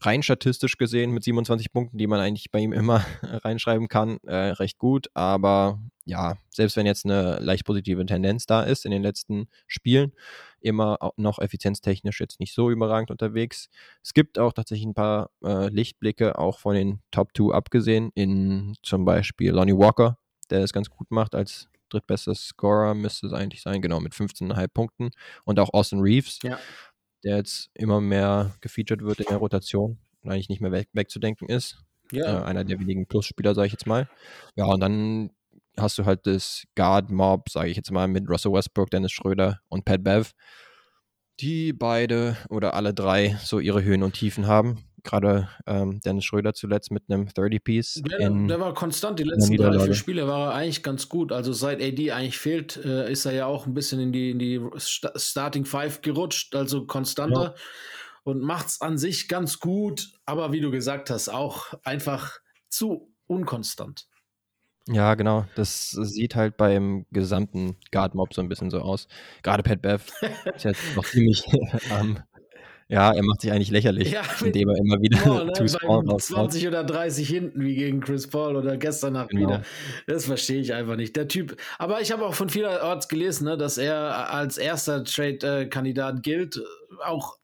rein 0.00 0.22
statistisch 0.22 0.76
gesehen, 0.76 1.12
mit 1.12 1.24
27 1.24 1.72
Punkten, 1.72 1.98
die 1.98 2.06
man 2.06 2.20
eigentlich 2.20 2.50
bei 2.50 2.58
ihm 2.58 2.72
immer 2.72 3.04
reinschreiben 3.22 3.88
kann, 3.88 4.18
äh, 4.24 4.34
recht 4.34 4.78
gut. 4.78 5.08
Aber 5.14 5.80
ja, 6.04 6.36
selbst 6.50 6.76
wenn 6.76 6.86
jetzt 6.86 7.04
eine 7.04 7.38
leicht 7.40 7.64
positive 7.64 8.04
Tendenz 8.04 8.46
da 8.46 8.62
ist 8.62 8.84
in 8.84 8.90
den 8.90 9.02
letzten 9.02 9.48
Spielen, 9.66 10.12
immer 10.60 10.98
noch 11.16 11.38
effizienztechnisch 11.38 12.20
jetzt 12.20 12.40
nicht 12.40 12.54
so 12.54 12.70
überragend 12.70 13.10
unterwegs. 13.10 13.68
Es 14.02 14.14
gibt 14.14 14.38
auch 14.38 14.52
tatsächlich 14.52 14.86
ein 14.86 14.94
paar 14.94 15.30
äh, 15.44 15.68
Lichtblicke, 15.68 16.38
auch 16.38 16.58
von 16.58 16.74
den 16.74 17.00
Top 17.10 17.30
2 17.36 17.54
abgesehen, 17.54 18.10
in 18.14 18.74
zum 18.82 19.04
Beispiel 19.04 19.52
Lonnie 19.52 19.76
Walker, 19.76 20.18
der 20.50 20.60
es 20.60 20.72
ganz 20.72 20.90
gut 20.90 21.10
macht 21.10 21.34
als 21.34 21.68
drittbester 21.88 22.34
Scorer 22.34 22.94
müsste 22.94 23.26
es 23.26 23.32
eigentlich 23.32 23.62
sein, 23.62 23.82
genau, 23.82 24.00
mit 24.00 24.14
15,5 24.14 24.68
Punkten. 24.68 25.10
Und 25.44 25.58
auch 25.58 25.72
Austin 25.72 26.00
Reeves, 26.00 26.38
ja. 26.42 26.58
der 27.24 27.36
jetzt 27.36 27.70
immer 27.74 28.00
mehr 28.00 28.54
gefeatured 28.60 29.02
wird 29.02 29.20
in 29.20 29.26
der 29.28 29.38
Rotation 29.38 29.98
und 30.22 30.30
eigentlich 30.30 30.48
nicht 30.48 30.60
mehr 30.60 30.72
weg, 30.72 30.88
wegzudenken 30.92 31.48
ist. 31.48 31.78
Ja. 32.12 32.42
Äh, 32.42 32.44
einer 32.44 32.64
der 32.64 32.78
wenigen 32.78 33.06
Plus-Spieler, 33.06 33.54
sage 33.54 33.66
ich 33.66 33.72
jetzt 33.72 33.86
mal. 33.86 34.08
Ja, 34.54 34.66
und 34.66 34.80
dann 34.80 35.30
hast 35.76 35.98
du 35.98 36.04
halt 36.04 36.26
das 36.26 36.64
Guard-Mob, 36.74 37.48
sage 37.50 37.70
ich 37.70 37.76
jetzt 37.76 37.90
mal, 37.90 38.08
mit 38.08 38.28
Russell 38.28 38.52
Westbrook, 38.52 38.90
Dennis 38.90 39.12
Schröder 39.12 39.60
und 39.68 39.84
Pat 39.84 40.02
Bev, 40.02 40.32
die 41.40 41.72
beide 41.72 42.36
oder 42.48 42.74
alle 42.74 42.94
drei 42.94 43.36
so 43.42 43.58
ihre 43.58 43.82
Höhen 43.82 44.02
und 44.02 44.14
Tiefen 44.14 44.46
haben 44.46 44.84
gerade 45.06 45.48
ähm, 45.66 46.00
Dennis 46.04 46.24
Schröder 46.24 46.52
zuletzt 46.52 46.90
mit 46.90 47.04
einem 47.08 47.26
30-Piece. 47.28 48.02
Ja, 48.10 48.28
der 48.28 48.60
war 48.60 48.74
konstant. 48.74 49.18
Die 49.18 49.24
letzten 49.24 49.56
drei, 49.56 49.78
vier 49.78 49.94
Spiele 49.94 50.26
war 50.26 50.50
er 50.50 50.54
eigentlich 50.54 50.82
ganz 50.82 51.08
gut. 51.08 51.32
Also 51.32 51.52
seit 51.52 51.80
AD 51.80 52.12
eigentlich 52.12 52.38
fehlt, 52.38 52.76
äh, 52.84 53.10
ist 53.10 53.24
er 53.24 53.32
ja 53.32 53.46
auch 53.46 53.66
ein 53.66 53.74
bisschen 53.74 54.00
in 54.00 54.12
die, 54.12 54.30
in 54.30 54.38
die 54.38 54.60
Starting 54.76 55.64
Five 55.64 56.02
gerutscht, 56.02 56.54
also 56.54 56.86
konstanter. 56.86 57.42
Ja. 57.42 57.54
Und 58.24 58.42
macht 58.42 58.66
es 58.66 58.80
an 58.80 58.98
sich 58.98 59.28
ganz 59.28 59.60
gut, 59.60 60.10
aber 60.24 60.52
wie 60.52 60.60
du 60.60 60.70
gesagt 60.70 61.10
hast, 61.10 61.28
auch 61.28 61.74
einfach 61.84 62.40
zu 62.68 63.14
unkonstant. 63.28 64.08
Ja, 64.88 65.14
genau. 65.14 65.46
Das 65.56 65.90
sieht 65.90 66.36
halt 66.36 66.56
beim 66.56 67.06
gesamten 67.10 67.76
Guard-Mob 67.90 68.34
so 68.34 68.40
ein 68.40 68.48
bisschen 68.48 68.70
so 68.70 68.80
aus. 68.80 69.08
Gerade 69.42 69.62
Pat 69.62 69.82
Bev 69.82 70.12
ist 70.54 70.64
jetzt 70.64 70.96
noch 70.96 71.04
ziemlich 71.04 71.44
am 71.90 72.18
ja, 72.88 73.12
er 73.12 73.22
macht 73.24 73.40
sich 73.40 73.50
eigentlich 73.50 73.70
lächerlich, 73.70 74.12
ja, 74.12 74.22
indem 74.44 74.68
er 74.68 74.76
immer 74.76 75.00
wieder 75.00 75.18
Paul, 75.18 75.46
ne? 75.46 75.52
Too 75.52 75.66
Small 75.66 76.04
20 76.18 76.68
oder 76.68 76.84
30 76.84 77.28
hinten 77.28 77.64
wie 77.64 77.74
gegen 77.74 78.00
Chris 78.00 78.28
Paul 78.28 78.54
oder 78.54 78.76
gestern 78.76 79.14
Nacht 79.14 79.30
genau. 79.30 79.48
wieder. 79.48 79.62
Das 80.06 80.26
verstehe 80.26 80.60
ich 80.60 80.72
einfach 80.72 80.96
nicht. 80.96 81.16
Der 81.16 81.26
Typ, 81.26 81.56
aber 81.78 82.00
ich 82.00 82.12
habe 82.12 82.24
auch 82.24 82.34
von 82.34 82.48
vielerorts 82.48 83.08
gelesen, 83.08 83.46
ne, 83.46 83.56
dass 83.56 83.76
er 83.76 84.30
als 84.32 84.56
erster 84.56 85.02
Trade-Kandidat 85.02 86.22
gilt, 86.22 86.60
auch 87.04 87.38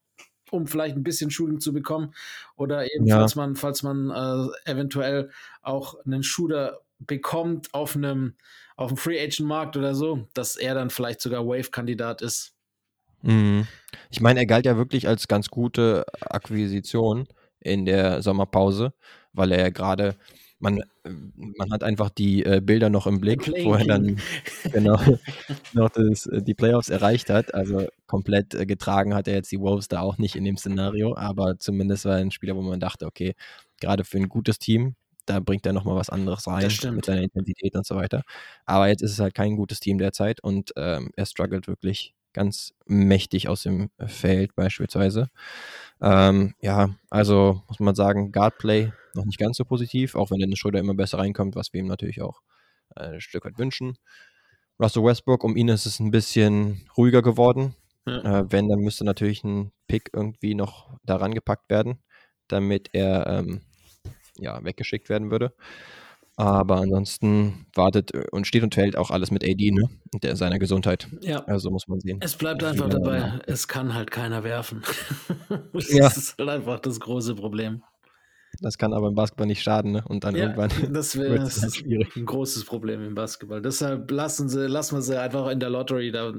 um 0.51 0.67
vielleicht 0.67 0.97
ein 0.97 1.03
bisschen 1.03 1.31
Shooting 1.31 1.61
zu 1.61 1.73
bekommen 1.73 2.15
oder 2.57 2.85
eben 2.95 3.07
ja. 3.07 3.17
falls 3.17 3.35
man, 3.35 3.57
falls 3.57 3.83
man 3.83 4.11
äh, 4.11 4.71
eventuell 4.71 5.31
auch 5.63 5.97
einen 6.05 6.23
Shooter 6.23 6.83
bekommt 7.01 7.75
auf 7.75 7.97
einem 7.97 8.35
auf 8.77 8.89
dem 8.89 8.97
Free 8.97 9.21
Agent 9.21 9.49
Markt 9.49 9.77
oder 9.77 9.95
so, 9.95 10.27
dass 10.35 10.57
er 10.57 10.75
dann 10.75 10.91
vielleicht 10.91 11.21
sogar 11.21 11.47
Wave-Kandidat 11.47 12.23
ist. 12.23 12.55
Mhm. 13.23 13.67
Ich 14.11 14.21
meine, 14.21 14.41
er 14.41 14.47
galt 14.47 14.67
ja 14.67 14.77
wirklich 14.77 15.09
als 15.09 15.29
ganz 15.29 15.49
gute 15.49 16.05
Akquisition 16.21 17.27
in 17.61 17.85
der 17.85 18.23
Sommerpause, 18.23 18.93
weil 19.33 19.53
er 19.53 19.61
ja 19.61 19.71
gerade, 19.71 20.17
man, 20.59 20.83
man 21.05 21.71
hat 21.73 21.83
einfach 21.83 22.11
die 22.11 22.45
äh, 22.45 22.61
Bilder 22.61 22.91
noch 22.91 23.07
im 23.07 23.21
Blick, 23.21 23.49
wo 23.65 23.75
er 23.75 23.85
dann 23.85 24.21
genau 24.73 24.99
noch 25.73 25.91
das, 25.91 26.27
äh, 26.27 26.43
die 26.43 26.55
Playoffs 26.55 26.89
erreicht 26.89 27.31
hat. 27.31 27.55
Also 27.55 27.87
komplett 28.07 28.55
äh, 28.55 28.67
getragen 28.67 29.15
hat 29.15 29.29
er 29.29 29.35
jetzt 29.35 29.53
die 29.53 29.61
Wolves 29.61 29.89
da 29.89 30.01
auch 30.01 30.19
nicht 30.19 30.37
in 30.37 30.45
dem 30.45 30.57
Szenario, 30.57 31.17
aber 31.17 31.59
zumindest 31.59 32.05
war 32.05 32.17
er 32.17 32.21
ein 32.21 32.31
Spieler, 32.31 32.57
wo 32.57 32.63
man 32.63 32.81
dachte, 32.81 33.07
okay, 33.07 33.35
gerade 33.81 34.05
für 34.05 34.19
ein 34.19 34.29
gutes 34.29 34.59
Team, 34.59 34.97
da 35.27 35.41
bringt 35.41 35.67
er 35.67 35.73
nochmal 35.73 35.97
was 35.97 36.11
anderes 36.11 36.47
rein 36.47 36.69
mit 36.95 37.05
seiner 37.05 37.23
Intensität 37.23 37.75
und 37.77 37.87
so 37.87 37.95
weiter. 37.95 38.23
Aber 38.67 38.89
jetzt 38.89 39.03
ist 39.03 39.13
es 39.13 39.21
halt 39.21 39.35
kein 39.35 39.57
gutes 39.57 39.81
Team 39.81 39.99
derzeit 39.99 40.43
und 40.43 40.73
ähm, 40.77 41.11
er 41.17 41.27
struggelt 41.27 41.69
wirklich 41.69 42.15
ganz 42.33 42.75
mächtig 42.87 43.49
aus 43.49 43.63
dem 43.63 43.91
Feld 44.07 44.55
beispielsweise. 44.55 45.29
Ähm, 46.01 46.55
ja, 46.61 46.91
also 47.11 47.63
muss 47.69 47.81
man 47.81 47.95
sagen, 47.95 48.33
Guardplay 48.33 48.93
noch 49.15 49.25
nicht 49.25 49.39
ganz 49.39 49.57
so 49.57 49.65
positiv, 49.65 50.15
auch 50.15 50.31
wenn 50.31 50.39
Dennis 50.39 50.59
Schröder 50.59 50.81
immer 50.81 50.95
besser 50.95 51.19
reinkommt, 51.19 51.55
was 51.55 51.73
wir 51.73 51.81
ihm 51.81 51.87
natürlich 51.87 52.23
auch 52.23 52.41
äh, 52.97 53.15
ein 53.15 53.21
Stück 53.21 53.45
weit 53.45 53.59
wünschen. 53.59 53.97
Russell 54.81 55.05
Westbrook, 55.05 55.45
um 55.45 55.57
ihn 55.57 55.69
ist 55.69 55.87
es 55.87 56.01
ein 56.01 56.11
bisschen 56.11 56.87
ruhiger 56.97 57.23
geworden. 57.23 57.75
Ja. 58.07 58.41
Äh, 58.41 58.53
wenn, 58.53 58.69
dann 58.69 58.81
müsste 58.81 59.05
natürlich 59.05 59.45
ein 59.45 59.73
Pick 59.87 60.11
irgendwie 60.13 60.55
noch 60.55 60.99
daran 61.05 61.35
gepackt 61.35 61.71
werden, 61.71 62.03
damit 62.49 62.89
er 62.93 63.27
ähm, 63.27 63.63
ja, 64.37 64.65
weggeschickt 64.65 65.09
werden 65.09 65.31
würde. 65.31 65.55
Aber 66.37 66.77
ansonsten 66.77 67.67
wartet 67.75 68.15
äh, 68.15 68.25
und 68.31 68.47
steht 68.47 68.63
und 68.63 68.75
fällt 68.75 68.97
auch 68.97 69.11
alles 69.11 69.31
mit 69.31 69.45
AD, 69.45 69.71
ne? 69.71 69.89
Der 70.23 70.37
seiner 70.37 70.59
Gesundheit. 70.59 71.09
Ja. 71.21 71.45
Also 71.45 71.71
muss 71.71 71.89
man 71.89 72.01
sehen. 72.01 72.19
Es 72.23 72.37
bleibt 72.37 72.65
einfach 72.65 72.91
ja, 72.91 72.99
dabei, 72.99 73.41
es 73.47 73.69
kann 73.69 73.95
halt 73.95 74.11
keiner 74.11 74.43
werfen. 74.45 74.83
das 75.73 75.93
ja. 75.93 76.07
ist 76.07 76.39
halt 76.39 76.49
einfach 76.49 76.81
das 76.81 77.01
große 77.01 77.35
Problem. 77.35 77.83
Das 78.61 78.79
kann 78.79 78.93
aber 78.93 79.09
im 79.09 79.15
Basketball 79.15 79.47
nicht 79.47 79.63
schaden, 79.63 79.93
ne? 79.93 80.05
Und 80.07 80.25
dann 80.25 80.35
ja, 80.35 80.45
irgendwann. 80.45 80.71
Das 80.93 81.17
wäre 81.19 81.49
ein 82.17 82.27
großes 82.27 82.65
Problem 82.65 83.05
im 83.05 83.15
Basketball. 83.15 83.61
Deshalb 83.61 84.11
lassen, 84.11 84.49
sie, 84.49 84.67
lassen 84.67 84.97
wir 84.97 85.03
sie 85.03 85.21
einfach 85.21 85.49
in 85.49 85.61
der 85.61 85.71
Lottery 85.71 86.13
da 86.13 86.33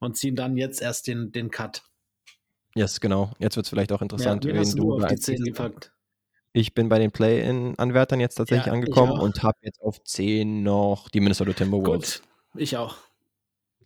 und 0.00 0.16
ziehen 0.16 0.36
dann 0.36 0.56
jetzt 0.56 0.82
erst 0.82 1.06
den, 1.06 1.32
den 1.32 1.50
Cut. 1.50 1.82
Yes, 2.74 3.00
genau. 3.00 3.32
Jetzt 3.38 3.56
wird 3.56 3.66
es 3.66 3.70
vielleicht 3.70 3.92
auch 3.92 4.02
interessant, 4.02 4.44
ja, 4.44 4.54
wen 4.54 4.76
du 4.76 4.94
auf 4.94 5.06
die 5.06 5.16
10 5.16 5.44
gepackt. 5.44 5.92
Ich 6.52 6.74
bin 6.74 6.88
bei 6.88 6.98
den 6.98 7.12
Play-In-Anwärtern 7.12 8.18
jetzt 8.18 8.34
tatsächlich 8.34 8.66
ja, 8.66 8.72
angekommen 8.72 9.20
und 9.20 9.42
habe 9.42 9.58
jetzt 9.62 9.80
auf 9.80 10.02
10 10.02 10.62
noch 10.62 11.08
die 11.08 11.20
Minnesota 11.20 11.52
Timberwolves. 11.52 12.22
Gut, 12.52 12.60
ich 12.60 12.76
auch. 12.76 12.96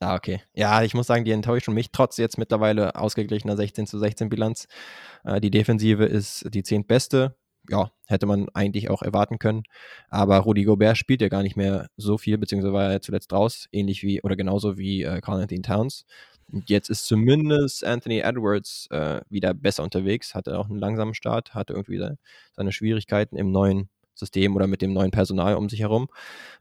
Ah, 0.00 0.16
okay. 0.16 0.42
Ja, 0.54 0.82
ich 0.82 0.94
muss 0.94 1.06
sagen, 1.06 1.24
die 1.24 1.30
enttäuschen 1.30 1.74
mich, 1.74 1.90
trotz 1.92 2.16
jetzt 2.16 2.36
mittlerweile 2.36 2.96
ausgeglichener 2.96 3.56
16 3.56 3.86
zu 3.86 3.98
16 3.98 4.28
Bilanz. 4.28 4.66
Äh, 5.24 5.40
die 5.40 5.50
Defensive 5.50 6.04
ist 6.04 6.46
die 6.52 6.62
zehntbeste. 6.62 7.36
Ja, 7.70 7.90
hätte 8.06 8.26
man 8.26 8.48
eigentlich 8.52 8.90
auch 8.90 9.00
erwarten 9.02 9.38
können. 9.38 9.62
Aber 10.10 10.38
Rudi 10.38 10.64
Gobert 10.64 10.98
spielt 10.98 11.22
ja 11.22 11.28
gar 11.28 11.42
nicht 11.42 11.56
mehr 11.56 11.88
so 11.96 12.18
viel, 12.18 12.36
beziehungsweise 12.36 12.74
war 12.74 12.92
er 12.92 13.00
zuletzt 13.00 13.32
raus, 13.32 13.68
ähnlich 13.72 14.02
wie 14.02 14.20
oder 14.22 14.36
genauso 14.36 14.76
wie 14.76 15.02
äh, 15.02 15.20
Carl 15.22 15.40
Anthony 15.40 15.62
Towns. 15.62 16.04
Und 16.52 16.68
jetzt 16.70 16.90
ist 16.90 17.06
zumindest 17.06 17.84
Anthony 17.84 18.20
Edwards 18.20 18.86
äh, 18.90 19.20
wieder 19.28 19.54
besser 19.54 19.82
unterwegs, 19.82 20.34
hatte 20.34 20.58
auch 20.58 20.68
einen 20.68 20.78
langsamen 20.78 21.14
Start, 21.14 21.54
hatte 21.54 21.72
irgendwie 21.72 22.02
seine 22.52 22.72
Schwierigkeiten 22.72 23.36
im 23.36 23.50
neuen 23.50 23.88
System 24.14 24.54
oder 24.56 24.66
mit 24.66 24.82
dem 24.82 24.92
neuen 24.92 25.10
Personal 25.10 25.56
um 25.56 25.68
sich 25.68 25.80
herum, 25.80 26.08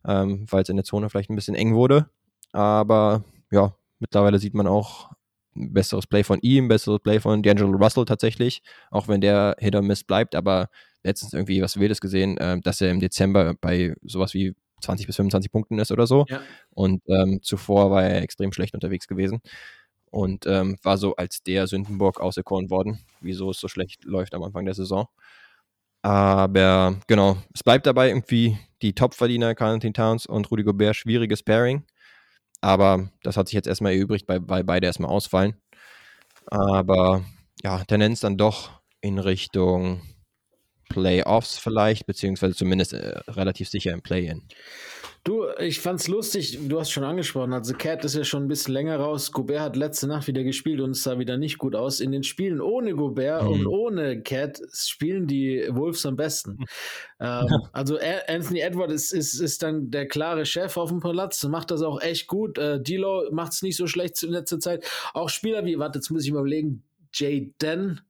ähm, 0.05 0.45
weil 0.49 0.63
es 0.63 0.69
in 0.69 0.75
der 0.75 0.85
Zone 0.85 1.09
vielleicht 1.09 1.29
ein 1.29 1.35
bisschen 1.35 1.55
eng 1.55 1.75
wurde. 1.75 2.09
Aber 2.51 3.23
ja, 3.51 3.75
mittlerweile 3.99 4.39
sieht 4.39 4.53
man 4.53 4.67
auch 4.67 5.11
ein 5.55 5.73
besseres 5.73 6.07
Play 6.07 6.23
von 6.23 6.39
ihm, 6.41 6.67
besseres 6.67 6.99
Play 6.99 7.19
von 7.19 7.43
D'Angelo 7.43 7.77
Russell 7.77 8.05
tatsächlich, 8.05 8.63
auch 8.89 9.07
wenn 9.07 9.21
der 9.21 9.55
Hit 9.59 9.75
or 9.75 9.81
Miss 9.81 10.03
bleibt, 10.03 10.35
aber 10.35 10.69
letztens 11.03 11.33
irgendwie 11.33 11.61
was 11.61 11.79
Wildes 11.79 12.01
gesehen, 12.01 12.37
äh, 12.37 12.59
dass 12.61 12.81
er 12.81 12.89
im 12.89 12.99
Dezember 12.99 13.53
bei 13.59 13.95
sowas 14.03 14.33
wie 14.33 14.55
20 14.83 15.07
bis 15.07 15.15
25 15.15 15.51
Punkten 15.51 15.79
ist 15.79 15.91
oder 15.91 16.07
so. 16.07 16.25
Ja. 16.29 16.41
Und 16.71 17.01
ähm, 17.07 17.39
zuvor 17.41 17.91
war 17.91 18.03
er 18.03 18.21
extrem 18.21 18.51
schlecht 18.53 18.73
unterwegs 18.73 19.07
gewesen 19.07 19.41
und 20.11 20.45
ähm, 20.45 20.77
war 20.83 20.97
so 20.97 21.15
als 21.15 21.41
der 21.43 21.67
Sündenbock 21.67 22.19
auserkoren 22.19 22.69
worden, 22.69 22.99
wieso 23.21 23.49
es 23.49 23.59
so 23.59 23.67
schlecht 23.67 24.05
läuft 24.05 24.35
am 24.35 24.43
Anfang 24.43 24.65
der 24.65 24.75
Saison. 24.75 25.07
Aber 26.03 26.97
genau, 27.07 27.37
es 27.53 27.63
bleibt 27.63 27.85
dabei 27.87 28.09
irgendwie 28.09 28.57
die 28.81 28.93
Topverdiener, 28.93 29.55
Carlton 29.55 29.93
Towns 29.93 30.25
und 30.25 30.51
Rudy 30.51 30.63
Gobert, 30.63 30.97
schwieriges 30.97 31.41
Pairing. 31.41 31.83
Aber 32.61 33.09
das 33.23 33.37
hat 33.37 33.47
sich 33.47 33.55
jetzt 33.55 33.67
erstmal 33.67 33.93
erübrigt, 33.93 34.27
weil, 34.27 34.47
weil 34.47 34.63
beide 34.63 34.85
erstmal 34.85 35.09
ausfallen. 35.09 35.55
Aber 36.45 37.23
ja, 37.63 37.83
Tendenz 37.85 38.19
dann 38.19 38.37
doch 38.37 38.81
in 39.01 39.17
Richtung 39.17 40.01
Playoffs 40.89 41.57
vielleicht, 41.57 42.05
beziehungsweise 42.05 42.55
zumindest 42.55 42.93
äh, 42.93 43.19
relativ 43.27 43.69
sicher 43.69 43.91
im 43.91 44.01
Play-In. 44.01 44.43
Du, 45.25 45.45
ich 45.57 45.79
fand's 45.79 46.09
lustig, 46.09 46.59
du 46.67 46.77
hast 46.81 46.91
schon 46.91 47.05
angesprochen, 47.05 47.53
also 47.53 47.73
Cat 47.73 48.03
ist 48.03 48.15
ja 48.15 48.25
schon 48.25 48.43
ein 48.43 48.47
bisschen 48.49 48.73
länger 48.73 48.97
raus. 48.97 49.31
Gobert 49.31 49.61
hat 49.61 49.75
letzte 49.77 50.05
Nacht 50.05 50.27
wieder 50.27 50.43
gespielt 50.43 50.81
und 50.81 50.91
es 50.91 51.03
sah 51.03 51.17
wieder 51.17 51.37
nicht 51.37 51.59
gut 51.59 51.75
aus. 51.75 52.01
In 52.01 52.11
den 52.11 52.23
Spielen 52.23 52.59
ohne 52.59 52.93
Gobert 52.93 53.43
mhm. 53.43 53.49
und 53.49 53.67
ohne 53.67 54.21
Cat 54.21 54.59
spielen 54.73 55.25
die 55.25 55.65
Wolves 55.69 56.05
am 56.05 56.17
besten. 56.17 56.57
ähm, 57.21 57.47
also 57.71 57.97
Anthony 58.27 58.59
Edward 58.59 58.91
ist, 58.91 59.13
ist, 59.13 59.39
ist 59.39 59.63
dann 59.63 59.91
der 59.91 60.09
klare 60.09 60.45
Chef 60.45 60.75
auf 60.75 60.89
dem 60.89 60.99
Platz, 60.99 61.41
macht 61.45 61.71
das 61.71 61.83
auch 61.83 62.01
echt 62.01 62.27
gut. 62.27 62.57
Äh, 62.57 62.81
Dilo 62.81 63.23
macht's 63.31 63.61
nicht 63.61 63.77
so 63.77 63.87
schlecht 63.87 64.21
in 64.23 64.31
letzter 64.31 64.59
Zeit. 64.59 64.85
Auch 65.13 65.29
Spieler 65.29 65.63
wie, 65.63 65.79
warte, 65.79 65.99
jetzt 65.99 66.09
muss 66.09 66.25
ich 66.25 66.33
mal 66.33 66.41
überlegen, 66.41 66.83
Jaden 67.13 68.01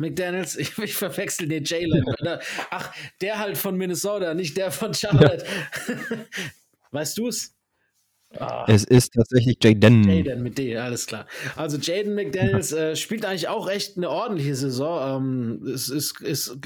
McDaniels, 0.00 0.56
ich, 0.56 0.76
ich 0.78 0.94
verwechsel 0.94 1.48
den 1.48 1.64
Jalen. 1.64 2.04
Ach, 2.70 2.92
der 3.20 3.38
halt 3.38 3.56
von 3.56 3.76
Minnesota, 3.76 4.34
nicht 4.34 4.56
der 4.56 4.70
von 4.72 4.94
Charlotte. 4.94 5.44
Ja. 5.88 6.18
weißt 6.90 7.18
du 7.18 7.28
es? 7.28 7.54
Ah. 8.38 8.64
Es 8.68 8.84
ist 8.84 9.12
tatsächlich 9.14 9.58
Jaden. 9.62 10.08
Jaden 10.08 10.42
mit 10.42 10.56
D, 10.56 10.76
alles 10.76 11.06
klar. 11.06 11.26
Also 11.56 11.78
Jaden 11.78 12.14
McDaniels 12.14 12.72
äh, 12.72 12.94
spielt 12.94 13.24
eigentlich 13.24 13.48
auch 13.48 13.68
echt 13.68 13.96
eine 13.96 14.08
ordentliche 14.08 14.54
Saison. 14.54 15.22
Ähm, 15.22 15.66
es 15.66 15.88
ist, 15.88 16.20
ist 16.20 16.56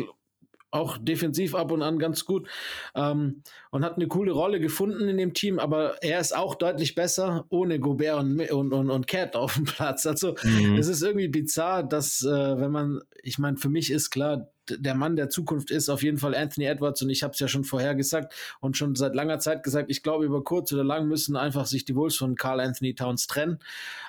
auch 0.75 0.99
defensiv 0.99 1.55
ab 1.55 1.71
und 1.71 1.83
an 1.83 1.99
ganz 1.99 2.25
gut 2.25 2.49
ähm, 2.95 3.43
und 3.71 3.85
hat 3.85 3.95
eine 3.95 4.09
coole 4.09 4.33
Rolle 4.33 4.59
gefunden 4.59 5.09
in 5.09 5.17
dem 5.17 5.33
Team, 5.33 5.59
aber 5.59 6.03
er 6.03 6.21
ist 6.21 6.37
auch 6.37 6.57
deutlich 6.57 6.97
besser 6.97 7.47
ohne 7.49 7.79
Gobert 7.79 8.21
und, 8.21 8.41
und, 8.51 8.73
und, 8.73 8.91
und 8.91 9.07
Cat 9.07 9.37
auf 9.37 9.55
dem 9.55 9.65
Platz. 9.65 10.05
Also 10.05 10.35
mhm. 10.43 10.77
es 10.77 10.89
ist 10.89 11.03
irgendwie 11.03 11.29
bizarr, 11.29 11.85
dass 11.85 12.25
äh, 12.25 12.29
wenn 12.29 12.73
man, 12.73 13.01
ich 13.23 13.39
meine, 13.39 13.57
für 13.57 13.69
mich 13.69 13.91
ist 13.91 14.11
klar, 14.11 14.49
der 14.69 14.95
Mann 14.95 15.15
der 15.15 15.29
Zukunft 15.29 15.71
ist 15.71 15.89
auf 15.89 16.03
jeden 16.03 16.19
Fall 16.19 16.35
Anthony 16.35 16.67
Edwards 16.67 17.03
und 17.03 17.11
ich 17.11 17.23
habe 17.23 17.35
es 17.35 17.41
ja 17.41 17.47
schon 17.47 17.65
vorher 17.65 17.95
gesagt 17.95 18.35
und 18.61 18.77
schon 18.77 18.97
seit 18.97 19.15
langer 19.15 19.39
Zeit 19.39 19.63
gesagt, 19.63 19.91
ich 19.91 20.03
glaube, 20.03 20.25
über 20.25 20.43
kurz 20.43 20.73
oder 20.73 20.85
lang 20.85 21.07
müssen 21.07 21.37
einfach 21.37 21.67
sich 21.67 21.85
die 21.85 21.95
Wolves 21.95 22.17
von 22.17 22.35
Carl 22.35 22.61
Anthony 22.61 22.95
Towns 22.95 23.27
trennen. 23.27 23.61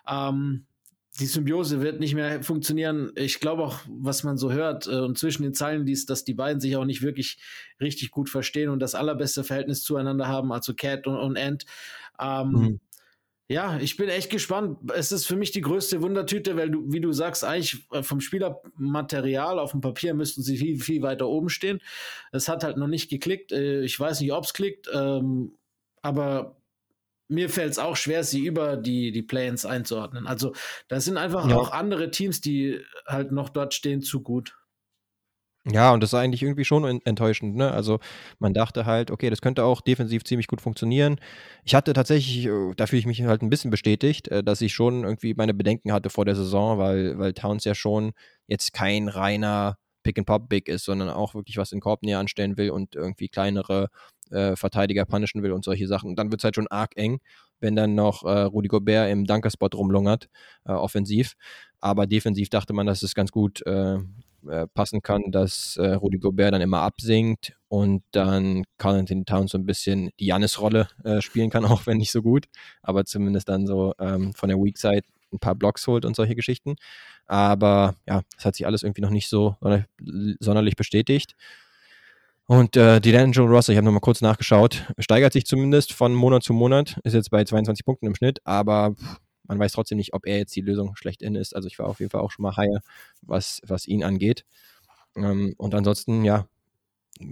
Ähm, 0.10 0.66
die 1.20 1.26
Symbiose 1.26 1.82
wird 1.82 2.00
nicht 2.00 2.14
mehr 2.14 2.44
funktionieren. 2.44 3.12
Ich 3.16 3.40
glaube 3.40 3.64
auch, 3.64 3.80
was 3.88 4.24
man 4.24 4.38
so 4.38 4.52
hört 4.52 4.88
äh, 4.88 5.00
und 5.00 5.18
zwischen 5.18 5.44
den 5.44 5.54
Zeilen 5.54 5.86
liest, 5.86 6.10
dass 6.10 6.26
die 6.26 6.34
beiden 6.34 6.60
sich 6.60 6.76
auch 6.76 6.86
nicht 6.86 7.02
wirklich 7.02 7.38
richtig 7.80 8.12
gut 8.12 8.30
verstehen 8.30 8.70
und 8.70 8.80
das 8.80 8.96
allerbeste 8.96 9.44
Verhältnis 9.44 9.84
zueinander 9.84 10.28
haben, 10.28 10.52
also 10.52 10.74
Cat 10.74 11.08
und, 11.08 11.18
und 11.18 11.38
Ant. 11.38 11.66
Ähm, 12.20 12.52
mhm. 12.52 12.80
Ja, 13.48 13.78
ich 13.78 13.96
bin 13.96 14.10
echt 14.10 14.32
gespannt. 14.32 14.80
Es 14.96 15.12
ist 15.12 15.28
für 15.28 15.36
mich 15.36 15.52
die 15.52 15.62
größte 15.62 16.02
Wundertüte, 16.02 16.58
weil 16.58 16.72
du, 16.72 16.92
wie 16.92 17.00
du 17.00 17.12
sagst, 17.14 17.44
eigentlich 17.44 17.88
äh, 17.92 18.02
vom 18.02 18.20
Spielermaterial 18.20 19.60
auf 19.60 19.72
dem 19.72 19.82
Papier 19.82 20.16
müssten 20.16 20.42
sie 20.42 20.58
viel, 20.58 20.80
viel 20.80 21.04
weiter 21.04 21.28
oben 21.28 21.50
stehen. 21.50 21.80
Es 22.32 22.48
hat 22.48 22.64
halt 22.64 22.78
noch 22.78 22.88
nicht 22.88 23.08
geklickt. 23.10 23.52
Äh, 23.52 23.84
ich 23.84 24.00
weiß 24.00 24.20
nicht, 24.22 24.34
ob 24.34 24.46
es 24.46 24.54
klickt, 24.54 24.90
ähm, 24.92 25.54
aber 26.02 26.58
mir 27.28 27.50
fällt 27.50 27.72
es 27.72 27.80
auch 27.80 27.96
schwer, 27.96 28.24
sie 28.24 28.46
über 28.46 28.78
die, 28.78 29.12
die 29.12 29.24
Play-ins 29.24 29.66
einzuordnen. 29.66 30.28
Also, 30.28 30.54
da 30.88 31.00
sind 31.00 31.18
einfach 31.18 31.50
ja. 31.50 31.56
auch 31.56 31.72
andere 31.72 32.12
Teams, 32.12 32.42
die 32.42 32.80
halt 33.08 33.32
noch 33.32 33.50
dort 33.50 33.74
stehen, 33.74 34.02
zu 34.02 34.22
gut. 34.22 34.56
Ja, 35.68 35.92
und 35.94 36.02
das 36.02 36.12
ist 36.12 36.20
eigentlich 36.20 36.44
irgendwie 36.44 36.64
schon 36.64 37.02
enttäuschend. 37.06 37.56
Ne? 37.56 37.72
Also 37.72 38.00
man 38.38 38.54
dachte 38.54 38.86
halt, 38.86 39.10
okay, 39.10 39.32
das 39.32 39.42
könnte 39.42 39.64
auch 39.64 39.82
defensiv 39.82 40.24
ziemlich 40.24 40.46
gut 40.46 40.62
funktionieren. 40.62 41.20
Ich 41.64 41.74
hatte 41.74 41.94
tatsächlich, 41.94 42.46
äh, 42.46 42.74
da 42.76 42.86
fühle 42.86 43.00
ich 43.00 43.08
mich 43.08 43.24
halt 43.24 43.42
ein 43.42 43.50
bisschen 43.50 43.72
bestätigt, 43.72 44.28
äh, 44.28 44.44
dass 44.44 44.62
ich 44.62 44.74
schon 44.74 45.04
irgendwie 45.04 45.34
meine 45.34 45.56
Bedenken 45.56 45.92
hatte 45.92 46.12
vor 46.12 46.24
der 46.24 46.36
Saison, 46.36 46.78
weil, 46.78 47.18
weil 47.18 47.34
Towns 47.34 47.64
ja 47.64 47.74
schon 47.74 48.12
jetzt 48.46 48.74
kein 48.74 49.08
reiner 49.08 49.78
Pick-and-Pop-Big 50.04 50.68
ist, 50.68 50.86
sondern 50.86 51.10
auch 51.10 51.34
wirklich 51.34 51.58
was 51.58 51.72
in 51.72 51.80
Korb 51.80 52.04
näher 52.04 52.20
anstellen 52.20 52.58
will 52.58 52.70
und 52.70 52.96
irgendwie 52.96 53.28
kleinere 53.28 53.90
äh, 54.32 54.56
Verteidiger 54.56 55.06
punishen 55.06 55.44
will 55.44 55.52
und 55.52 55.64
solche 55.64 55.88
Sachen. 55.88 56.10
Und 56.10 56.18
dann 56.18 56.32
wird 56.32 56.42
es 56.42 56.44
halt 56.44 56.56
schon 56.56 56.68
arg 56.68 56.92
eng, 56.96 57.20
wenn 57.60 57.76
dann 57.76 57.96
noch 57.96 58.24
äh, 58.24 58.42
Rudi 58.42 58.68
Gobert 58.68 59.12
im 59.12 59.26
Dunkerspot 59.26 59.76
rumlungert, 59.76 60.30
äh, 60.66 60.72
offensiv. 60.72 61.34
Aber 61.80 62.08
defensiv 62.08 62.50
dachte 62.50 62.74
man, 62.74 62.88
dass 62.88 63.04
es 63.04 63.16
ganz 63.16 63.32
gut 63.32 63.66
äh, 63.66 63.98
äh, 64.48 64.68
passen 64.74 65.02
kann, 65.02 65.32
dass 65.32 65.78
äh, 65.78 65.94
Rudi 65.94 66.18
Gobert 66.18 66.54
dann 66.54 66.62
immer 66.62 66.82
absinkt 66.82 67.56
und 67.68 68.04
dann 68.12 68.64
Carl 68.78 69.00
Anthony 69.00 69.26
Towns 69.26 69.52
so 69.52 69.58
ein 69.58 69.66
bisschen 69.66 70.12
die 70.20 70.28
Jannis-Rolle 70.28 70.88
spielen 71.20 71.50
kann, 71.50 71.66
auch 71.66 71.86
wenn 71.86 71.98
nicht 71.98 72.12
so 72.12 72.22
gut, 72.22 72.46
aber 72.82 73.06
zumindest 73.06 73.50
dann 73.50 73.68
so 73.68 73.94
ähm, 74.00 74.34
von 74.34 74.50
der 74.50 74.58
Weak 74.58 74.78
Side 74.78 75.04
ein 75.34 75.40
paar 75.40 75.56
Blocks 75.56 75.86
holt 75.88 76.06
und 76.06 76.16
solche 76.16 76.36
Geschichten. 76.36 76.76
Aber 77.26 77.96
ja, 78.08 78.22
das 78.36 78.46
hat 78.46 78.56
sich 78.56 78.66
alles 78.66 78.84
irgendwie 78.84 79.02
noch 79.02 79.10
nicht 79.10 79.28
so 79.28 79.58
sonderlich 80.40 80.76
bestätigt. 80.76 81.36
Und 82.48 82.78
äh, 82.78 83.00
die 83.02 83.12
D'Angelo 83.12 83.48
Russell, 83.48 83.74
ich 83.74 83.78
habe 83.78 83.86
nochmal 83.86 84.02
kurz 84.02 84.22
nachgeschaut, 84.22 84.84
steigert 85.00 85.34
sich 85.34 85.46
zumindest 85.46 85.94
von 85.94 86.14
Monat 86.14 86.44
zu 86.44 86.54
Monat, 86.54 87.00
ist 87.04 87.14
jetzt 87.14 87.32
bei 87.32 87.44
22 87.44 87.86
Punkten 87.86 88.06
im 88.06 88.16
Schnitt, 88.16 88.40
aber 88.46 88.96
man 89.48 89.60
weiß 89.60 89.72
trotzdem 89.72 89.98
nicht, 89.98 90.14
ob 90.14 90.28
er 90.28 90.38
jetzt 90.38 90.56
die 90.56 90.62
Lösung 90.62 90.96
schlechthin 90.96 91.36
ist. 91.36 91.56
Also 91.56 91.68
ich 91.68 91.80
war 91.80 91.88
auf 91.88 92.00
jeden 92.00 92.12
Fall 92.12 92.22
auch 92.22 92.32
schon 92.32 92.44
mal 92.44 92.56
higher, 92.56 92.82
was, 93.22 93.62
was 93.66 93.88
ihn 93.88 94.04
angeht. 94.04 94.46
Ähm, 95.16 95.56
und 95.58 95.74
ansonsten, 95.74 96.24
ja, 96.24 96.48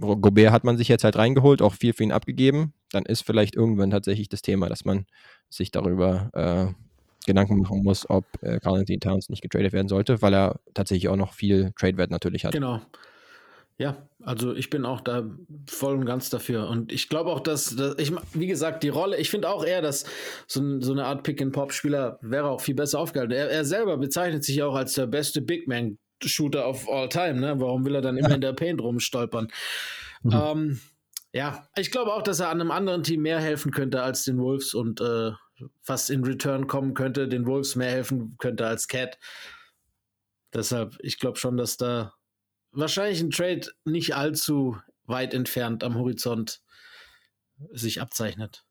Gobert 0.00 0.50
hat 0.50 0.64
man 0.64 0.76
sich 0.76 0.88
jetzt 0.88 1.04
halt 1.04 1.16
reingeholt, 1.16 1.60
auch 1.60 1.74
viel 1.74 1.92
für 1.92 2.02
ihn 2.02 2.12
abgegeben. 2.12 2.72
Dann 2.90 3.04
ist 3.04 3.22
vielleicht 3.22 3.54
irgendwann 3.54 3.90
tatsächlich 3.90 4.28
das 4.28 4.42
Thema, 4.42 4.68
dass 4.68 4.84
man 4.84 5.06
sich 5.50 5.70
darüber 5.70 6.30
äh, 6.32 6.72
Gedanken 7.26 7.58
machen 7.58 7.82
muss, 7.82 8.08
ob 8.08 8.24
äh, 8.42 8.58
Carl 8.60 8.80
Anthony 8.80 8.98
Towns 8.98 9.28
nicht 9.28 9.42
getradet 9.42 9.72
werden 9.72 9.88
sollte, 9.88 10.22
weil 10.22 10.34
er 10.34 10.60
tatsächlich 10.72 11.08
auch 11.08 11.16
noch 11.16 11.34
viel 11.34 11.72
Trade-Wert 11.76 12.10
natürlich 12.10 12.44
hat. 12.44 12.52
Genau. 12.52 12.80
Ja, 13.76 14.08
also 14.22 14.54
ich 14.54 14.70
bin 14.70 14.84
auch 14.84 15.00
da 15.00 15.28
voll 15.68 15.96
und 15.96 16.06
ganz 16.06 16.30
dafür. 16.30 16.68
Und 16.68 16.92
ich 16.92 17.08
glaube 17.08 17.30
auch, 17.30 17.40
dass, 17.40 17.74
dass, 17.74 17.98
ich, 17.98 18.12
wie 18.32 18.46
gesagt, 18.46 18.84
die 18.84 18.88
Rolle, 18.88 19.16
ich 19.16 19.30
finde 19.30 19.48
auch 19.48 19.64
eher, 19.64 19.82
dass 19.82 20.04
so, 20.46 20.80
so 20.80 20.92
eine 20.92 21.06
Art 21.06 21.24
Pick-and-Pop-Spieler 21.24 22.18
wäre 22.22 22.48
auch 22.50 22.60
viel 22.60 22.76
besser 22.76 23.00
aufgehalten. 23.00 23.32
Er, 23.32 23.50
er, 23.50 23.64
selber 23.64 23.96
bezeichnet 23.96 24.44
sich 24.44 24.62
auch 24.62 24.76
als 24.76 24.94
der 24.94 25.06
beste 25.06 25.42
Big 25.42 25.66
Man-Shooter 25.66 26.68
of 26.68 26.88
all 26.88 27.08
time. 27.08 27.40
Ne? 27.40 27.58
Warum 27.58 27.84
will 27.84 27.96
er 27.96 28.00
dann 28.00 28.16
immer 28.16 28.36
in 28.36 28.40
der 28.40 28.52
Paint 28.52 28.80
rumstolpern? 28.80 29.48
Mhm. 30.22 30.32
Ähm, 30.32 30.80
ja, 31.32 31.66
ich 31.76 31.90
glaube 31.90 32.14
auch, 32.14 32.22
dass 32.22 32.38
er 32.38 32.50
an 32.50 32.60
einem 32.60 32.70
anderen 32.70 33.02
Team 33.02 33.22
mehr 33.22 33.40
helfen 33.40 33.72
könnte 33.72 34.02
als 34.02 34.22
den 34.22 34.38
Wolves 34.38 34.72
und 34.72 35.00
äh, 35.00 35.32
was 35.84 36.10
in 36.10 36.22
Return 36.22 36.68
kommen 36.68 36.94
könnte, 36.94 37.26
den 37.26 37.44
Wolves 37.44 37.74
mehr 37.74 37.90
helfen 37.90 38.36
könnte 38.38 38.68
als 38.68 38.86
Cat. 38.86 39.18
Deshalb, 40.54 40.96
ich 41.00 41.18
glaube 41.18 41.38
schon, 41.38 41.56
dass 41.56 41.76
da 41.76 42.14
wahrscheinlich 42.74 43.20
ein 43.20 43.30
Trade 43.30 43.66
nicht 43.84 44.14
allzu 44.14 44.76
weit 45.06 45.34
entfernt 45.34 45.84
am 45.84 45.94
Horizont 45.94 46.60
sich 47.72 48.00
abzeichnet. 48.00 48.64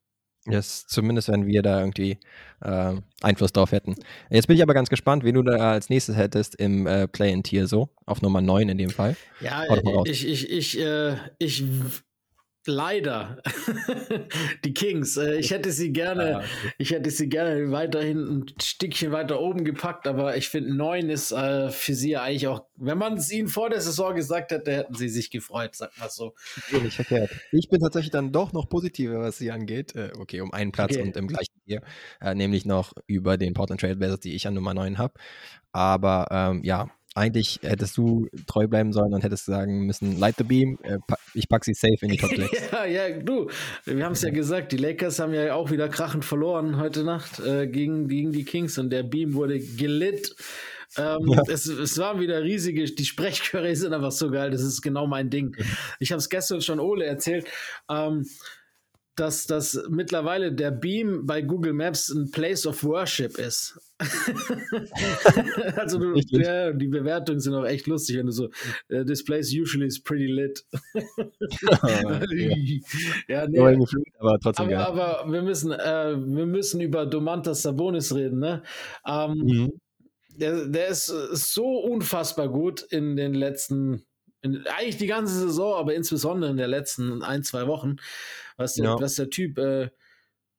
Yes, 0.46 0.86
zumindest 0.88 1.30
wenn 1.30 1.48
wir 1.48 1.62
da 1.62 1.80
irgendwie 1.80 2.18
äh, 2.62 2.96
Einfluss 3.22 3.54
drauf 3.54 3.72
hätten. 3.72 3.96
Jetzt 4.30 4.48
bin 4.48 4.58
ich 4.58 4.64
aber 4.64 4.74
ganz 4.74 4.90
gespannt, 4.90 5.24
wen 5.24 5.36
du 5.36 5.42
da 5.42 5.72
als 5.72 5.90
nächstes 5.90 6.18
hättest 6.18 6.56
im 6.56 6.86
äh, 6.86 7.08
Play-in-Tier 7.08 7.68
so, 7.68 7.90
auf 8.06 8.22
Nummer 8.22 8.42
9 8.42 8.68
in 8.68 8.78
dem 8.78 8.90
Fall. 8.90 9.16
Ja, 9.40 9.64
ich, 10.04 10.28
ich, 10.28 10.50
ich, 10.50 10.80
äh, 10.80 11.16
ich 11.40 11.64
Leider. 12.66 13.42
die 14.64 14.74
Kings. 14.74 15.18
Äh, 15.18 15.36
ich 15.36 15.52
hätte 15.52 15.72
sie 15.72 15.92
gerne, 15.92 16.38
ah, 16.38 16.44
ich 16.78 16.92
hätte 16.92 17.10
sie 17.12 17.28
gerne 17.28 17.72
weiterhin 17.72 18.20
ein 18.20 18.46
Stückchen 18.62 19.12
weiter 19.12 19.42
oben 19.42 19.66
gepackt, 19.66 20.08
aber 20.08 20.38
ich 20.38 20.48
finde, 20.48 20.74
neun 20.74 21.10
ist 21.10 21.32
äh, 21.32 21.70
für 21.72 21.94
sie 21.94 22.16
eigentlich 22.16 22.48
auch, 22.48 22.66
wenn 22.78 22.98
man 22.98 23.16
es 23.16 23.32
ihnen 23.32 23.50
vor 23.50 23.70
der 23.70 23.82
Saison 23.82 24.16
gesagt 24.16 24.52
hätte, 24.52 24.72
hätten 24.72 24.96
sie 24.96 25.10
sich 25.10 25.30
gefreut, 25.30 25.76
sagt 25.76 26.00
man 26.00 26.10
so. 26.10 26.36
Nicht 26.72 26.96
verkehrt. 26.96 27.32
Ich 27.52 27.68
bin 27.70 27.82
tatsächlich 27.82 28.12
dann 28.12 28.32
doch 28.32 28.54
noch 28.54 28.70
positiver, 28.70 29.20
was 29.20 29.38
sie 29.38 29.52
angeht. 29.52 29.96
Äh, 29.96 30.12
okay, 30.18 30.40
um 30.40 30.54
einen 30.54 30.72
Platz 30.72 30.94
okay. 30.94 31.02
und 31.02 31.18
im 31.18 31.28
gleichen 31.28 31.54
Tier, 31.66 31.82
äh, 32.22 32.34
nämlich 32.34 32.66
noch 32.66 32.94
über 33.08 33.38
den 33.38 33.54
Portland 33.54 33.82
Trail 33.82 33.98
Blazers, 33.98 34.22
die 34.22 34.36
ich 34.36 34.48
an 34.48 34.54
Nummer 34.54 34.74
neun 34.74 34.98
habe. 34.98 35.16
Aber 35.74 36.28
ähm, 36.32 36.64
ja, 36.64 36.90
eigentlich 37.16 37.60
hättest 37.62 37.98
du 37.98 38.28
treu 38.48 38.68
bleiben 38.68 38.92
sollen 38.92 39.14
und 39.14 39.24
hättest 39.24 39.46
sagen 39.46 39.86
müssen, 39.86 40.20
light 40.20 40.36
the 40.38 40.44
beam, 40.44 40.80
äh, 40.84 40.98
ich 41.34 41.48
pack 41.48 41.64
sie 41.64 41.74
safe 41.74 41.98
in 42.02 42.10
die 42.10 42.18
Top 42.18 42.32
6. 42.36 42.72
ja, 42.72 42.86
ja, 42.86 43.20
du, 43.20 43.50
wir 43.86 44.04
haben 44.04 44.14
es 44.14 44.22
ja 44.22 44.32
gesagt, 44.32 44.72
die 44.72 44.78
Lakers 44.78 45.20
haben 45.20 45.34
ja 45.34 45.54
auch 45.54 45.72
wieder 45.72 45.90
krachend 45.90 46.26
verloren 46.26 46.78
heute 46.78 47.04
Nacht 47.04 47.40
äh, 47.40 47.68
gegen, 47.68 48.08
gegen 48.08 48.32
die 48.32 48.46
Kings 48.46 48.78
und 48.78 48.90
der 48.90 49.04
Beam 49.04 49.34
wurde 49.34 49.60
gelit. 49.60 50.36
Ähm, 50.98 51.28
ja. 51.28 51.42
es, 51.48 51.66
es 51.66 51.98
waren 51.98 52.20
wieder 52.20 52.44
riesige, 52.44 52.86
die 52.86 53.06
Sprechchöre 53.06 53.76
sind 53.76 53.94
einfach 53.94 54.12
so 54.12 54.30
geil, 54.30 54.52
das 54.52 54.62
ist 54.62 54.82
genau 54.82 55.08
mein 55.08 55.30
Ding. 55.30 55.56
Ich 56.00 56.12
habe 56.12 56.20
es 56.20 56.30
gestern 56.30 56.62
schon 56.62 56.80
Ole 56.80 57.06
erzählt. 57.06 57.48
Ähm, 57.90 58.26
dass 59.16 59.46
das 59.46 59.80
mittlerweile 59.90 60.52
der 60.52 60.72
Beam 60.72 61.26
bei 61.28 61.42
Google 61.44 61.74
Maps 61.74 62.10
ein 62.10 62.32
Place 62.32 62.66
of 62.66 62.84
Worship 62.84 63.38
ist. 63.38 63.80
also 65.78 66.00
du, 66.00 66.16
ja, 66.32 66.74
die 66.74 66.88
Bewertungen 66.88 67.40
sind 67.40 67.54
auch 67.54 67.66
echt 67.66 67.86
lustig, 67.86 68.18
wenn 68.18 68.26
du 68.26 68.32
so 68.32 68.50
uh, 68.92 69.04
This 69.06 69.24
place 69.24 69.54
usually 69.54 69.86
is 69.86 70.02
pretty 70.02 70.26
lit. 70.26 70.66
ja, 73.28 73.48
nee. 73.48 73.60
aber 74.20 74.40
trotzdem 74.40 74.74
aber, 74.74 75.22
aber 75.22 75.32
wir 75.32 75.44
müssen 75.44 75.72
äh, 75.72 76.16
wir 76.18 76.48
müssen 76.48 76.82
über 76.82 77.06
Domantas 77.06 77.62
Sabonis 77.62 78.16
reden, 78.16 78.40
ne? 78.40 78.64
Ähm, 79.06 79.34
mhm. 79.36 79.72
der, 80.36 80.66
der 80.66 80.88
ist 80.88 81.06
so 81.06 81.78
unfassbar 81.80 82.50
gut 82.50 82.82
in 82.82 83.16
den 83.16 83.36
letzten 83.36 84.04
In, 84.42 84.66
eigentlich 84.68 84.98
die 84.98 85.08
ganze 85.08 85.38
Saison, 85.40 85.76
aber 85.76 85.94
insbesondere 85.94 86.50
in 86.50 86.58
der 86.58 86.68
letzten 86.68 87.22
ein, 87.22 87.44
zwei 87.44 87.68
Wochen, 87.68 87.98
was 88.58 88.76
der, 88.76 88.86
ja. 88.86 89.00
was 89.00 89.16
der 89.16 89.30
Typ, 89.30 89.58
äh, 89.58 89.90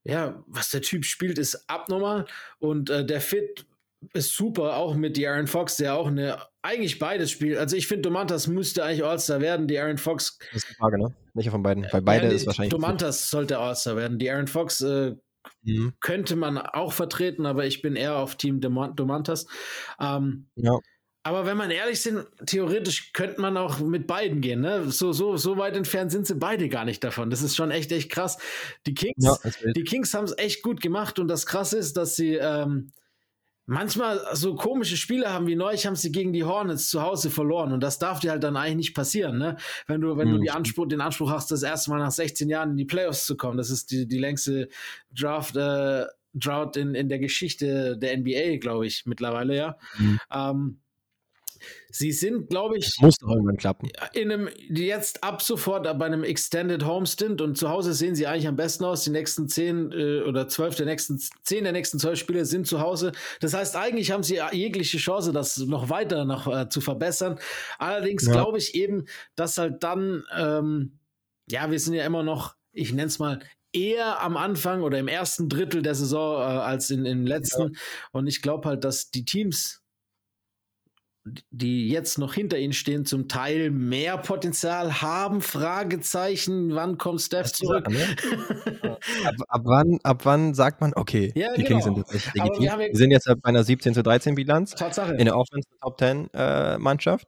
ja, 0.04 0.42
was 0.46 0.70
der 0.70 0.82
Typ 0.82 1.04
spielt, 1.04 1.38
ist 1.38 1.68
abnormal 1.68 2.26
und 2.58 2.90
äh, 2.90 3.04
der 3.04 3.20
Fit 3.20 3.66
ist 4.12 4.34
super, 4.36 4.76
auch 4.76 4.94
mit 4.94 5.16
die 5.16 5.26
Aaron 5.26 5.46
Fox, 5.46 5.76
der 5.76 5.94
auch 5.94 6.08
eine, 6.08 6.38
eigentlich 6.62 6.98
beides 6.98 7.30
spielt. 7.30 7.58
Also 7.58 7.76
ich 7.76 7.86
finde, 7.86 8.02
Domantas 8.02 8.46
müsste 8.46 8.84
eigentlich 8.84 9.04
All-Star 9.04 9.40
werden, 9.40 9.66
die 9.66 9.78
Aaron 9.78 9.98
Fox. 9.98 10.38
Das 10.52 10.62
ist 10.62 10.70
die 10.70 10.74
Frage, 10.74 10.98
ne? 10.98 11.14
Welcher 11.32 11.50
von 11.50 11.62
beiden? 11.62 11.86
Weil 11.90 12.02
beide 12.02 12.26
ja, 12.26 12.32
ist 12.32 12.46
wahrscheinlich. 12.46 12.70
Domantas 12.70 13.30
sollte 13.30 13.58
All-Star 13.58 13.96
werden. 13.96 14.18
Die 14.18 14.30
Aaron 14.30 14.46
Fox 14.46 14.80
äh, 14.82 15.14
mhm. 15.62 15.94
könnte 16.00 16.36
man 16.36 16.58
auch 16.58 16.92
vertreten, 16.92 17.46
aber 17.46 17.66
ich 17.66 17.82
bin 17.82 17.96
eher 17.96 18.16
auf 18.16 18.36
Team 18.36 18.60
Domantas. 18.60 19.46
Ähm, 20.00 20.48
ja. 20.56 20.78
Aber 21.26 21.46
wenn 21.46 21.56
man 21.56 21.70
ehrlich 21.70 22.02
sind, 22.02 22.26
theoretisch 22.44 23.14
könnte 23.14 23.40
man 23.40 23.56
auch 23.56 23.80
mit 23.80 24.06
beiden 24.06 24.42
gehen. 24.42 24.60
Ne? 24.60 24.90
So, 24.90 25.12
so, 25.12 25.38
so 25.38 25.56
weit 25.56 25.74
entfernt 25.74 26.12
sind 26.12 26.26
sie 26.26 26.34
beide 26.34 26.68
gar 26.68 26.84
nicht 26.84 27.02
davon. 27.02 27.30
Das 27.30 27.40
ist 27.40 27.56
schon 27.56 27.70
echt, 27.70 27.90
echt 27.92 28.10
krass. 28.10 28.36
Die 28.86 28.92
Kings, 28.92 29.14
ja, 29.16 29.72
die 29.74 29.84
Kings 29.84 30.12
haben 30.12 30.24
es 30.24 30.36
echt 30.36 30.62
gut 30.62 30.82
gemacht 30.82 31.18
und 31.18 31.28
das 31.28 31.46
Krasse 31.46 31.78
ist, 31.78 31.96
dass 31.96 32.14
sie 32.14 32.34
ähm, 32.34 32.92
manchmal 33.64 34.20
so 34.34 34.54
komische 34.54 34.98
Spiele 34.98 35.32
haben 35.32 35.46
wie 35.46 35.56
neulich 35.56 35.86
haben 35.86 35.96
sie 35.96 36.12
gegen 36.12 36.34
die 36.34 36.44
Hornets 36.44 36.90
zu 36.90 37.00
Hause 37.00 37.30
verloren 37.30 37.72
und 37.72 37.80
das 37.80 37.98
darf 37.98 38.20
dir 38.20 38.30
halt 38.30 38.44
dann 38.44 38.58
eigentlich 38.58 38.76
nicht 38.76 38.94
passieren, 38.94 39.38
ne? 39.38 39.56
Wenn 39.86 40.02
du, 40.02 40.18
wenn 40.18 40.28
mhm. 40.28 40.32
du 40.32 40.38
die 40.40 40.50
Anspruch, 40.50 40.86
den 40.86 41.00
Anspruch 41.00 41.30
hast, 41.30 41.50
das 41.50 41.62
erste 41.62 41.90
Mal 41.90 42.00
nach 42.00 42.10
16 42.10 42.50
Jahren 42.50 42.72
in 42.72 42.76
die 42.76 42.84
Playoffs 42.84 43.24
zu 43.24 43.34
kommen. 43.34 43.56
Das 43.56 43.70
ist 43.70 43.90
die, 43.90 44.06
die 44.06 44.18
längste 44.18 44.68
Draft, 45.10 45.56
äh, 45.56 46.04
Drought 46.34 46.76
in, 46.76 46.94
in 46.94 47.08
der 47.08 47.20
Geschichte 47.20 47.96
der 47.96 48.18
NBA, 48.18 48.58
glaube 48.58 48.86
ich, 48.86 49.06
mittlerweile, 49.06 49.56
ja. 49.56 49.78
Mhm. 49.96 50.20
Ähm, 50.30 50.80
Sie 51.96 52.10
sind, 52.10 52.48
glaube 52.48 52.76
ich, 52.76 52.90
muss 53.00 53.14
doch 53.18 53.28
irgendwann 53.28 53.56
klappen. 53.56 53.88
In 54.14 54.32
einem, 54.32 54.48
jetzt 54.68 55.22
ab 55.22 55.40
sofort 55.40 55.84
bei 55.96 56.04
einem 56.04 56.24
Extended 56.24 56.84
Home 56.84 57.06
Stint 57.06 57.40
und 57.40 57.56
zu 57.56 57.68
Hause 57.68 57.94
sehen 57.94 58.16
sie 58.16 58.26
eigentlich 58.26 58.48
am 58.48 58.56
besten 58.56 58.82
aus. 58.84 59.04
Die 59.04 59.10
nächsten 59.10 59.46
zehn 59.46 59.92
äh, 59.92 60.22
oder 60.22 60.48
zwölf 60.48 60.74
der 60.74 60.86
nächsten, 60.86 61.20
zehn 61.44 61.62
der 61.62 61.72
nächsten 61.72 62.00
zwölf 62.00 62.18
Spiele 62.18 62.46
sind 62.46 62.66
zu 62.66 62.80
Hause. 62.80 63.12
Das 63.38 63.54
heißt, 63.54 63.76
eigentlich 63.76 64.10
haben 64.10 64.24
sie 64.24 64.40
jegliche 64.50 64.98
Chance, 64.98 65.32
das 65.32 65.56
noch 65.58 65.88
weiter 65.88 66.24
noch 66.24 66.48
äh, 66.48 66.68
zu 66.68 66.80
verbessern. 66.80 67.38
Allerdings 67.78 68.26
ja. 68.26 68.32
glaube 68.32 68.58
ich 68.58 68.74
eben, 68.74 69.04
dass 69.36 69.56
halt 69.56 69.84
dann, 69.84 70.24
ähm, 70.36 70.98
ja, 71.48 71.70
wir 71.70 71.78
sind 71.78 71.94
ja 71.94 72.04
immer 72.04 72.24
noch, 72.24 72.56
ich 72.72 72.92
nenne 72.92 73.06
es 73.06 73.20
mal, 73.20 73.38
eher 73.72 74.20
am 74.20 74.36
Anfang 74.36 74.82
oder 74.82 74.98
im 74.98 75.06
ersten 75.06 75.48
Drittel 75.48 75.82
der 75.82 75.94
Saison 75.94 76.40
äh, 76.40 76.44
als 76.44 76.90
in, 76.90 77.06
in 77.06 77.24
letzten. 77.24 77.62
Ja. 77.62 77.80
Und 78.10 78.26
ich 78.26 78.42
glaube 78.42 78.68
halt, 78.68 78.82
dass 78.82 79.12
die 79.12 79.24
Teams 79.24 79.83
die 81.50 81.88
jetzt 81.88 82.18
noch 82.18 82.34
hinter 82.34 82.58
ihnen 82.58 82.72
stehen, 82.72 83.04
zum 83.06 83.28
Teil 83.28 83.70
mehr 83.70 84.18
Potenzial 84.18 85.00
haben? 85.00 85.40
Fragezeichen. 85.40 86.74
Wann 86.74 86.98
kommt 86.98 87.22
Steph 87.22 87.52
zurück? 87.52 87.86
Sagen, 87.90 87.96
ne? 87.96 88.98
ab, 89.24 89.34
ab, 89.48 89.60
wann, 89.64 89.98
ab 90.02 90.20
wann 90.24 90.54
sagt 90.54 90.80
man, 90.80 90.92
okay, 90.94 91.32
ja, 91.34 91.54
die 91.54 91.62
genau. 91.62 91.68
Kings 91.68 91.84
sind 91.84 91.96
tatsächlich 91.96 92.34
legitim. 92.34 92.62
Wir, 92.62 92.78
wir, 92.78 92.96
sind 92.96 93.10
jetzt 93.10 93.26
bei 93.26 93.48
einer 93.48 93.64
17 93.64 93.94
zu 93.94 94.02
13 94.02 94.34
Bilanz 94.34 94.72
Tatsache. 94.72 95.14
in 95.14 95.24
der 95.24 95.36
Offense 95.36 95.68
Top 95.80 95.98
10 95.98 96.28
äh, 96.34 96.78
Mannschaft 96.78 97.26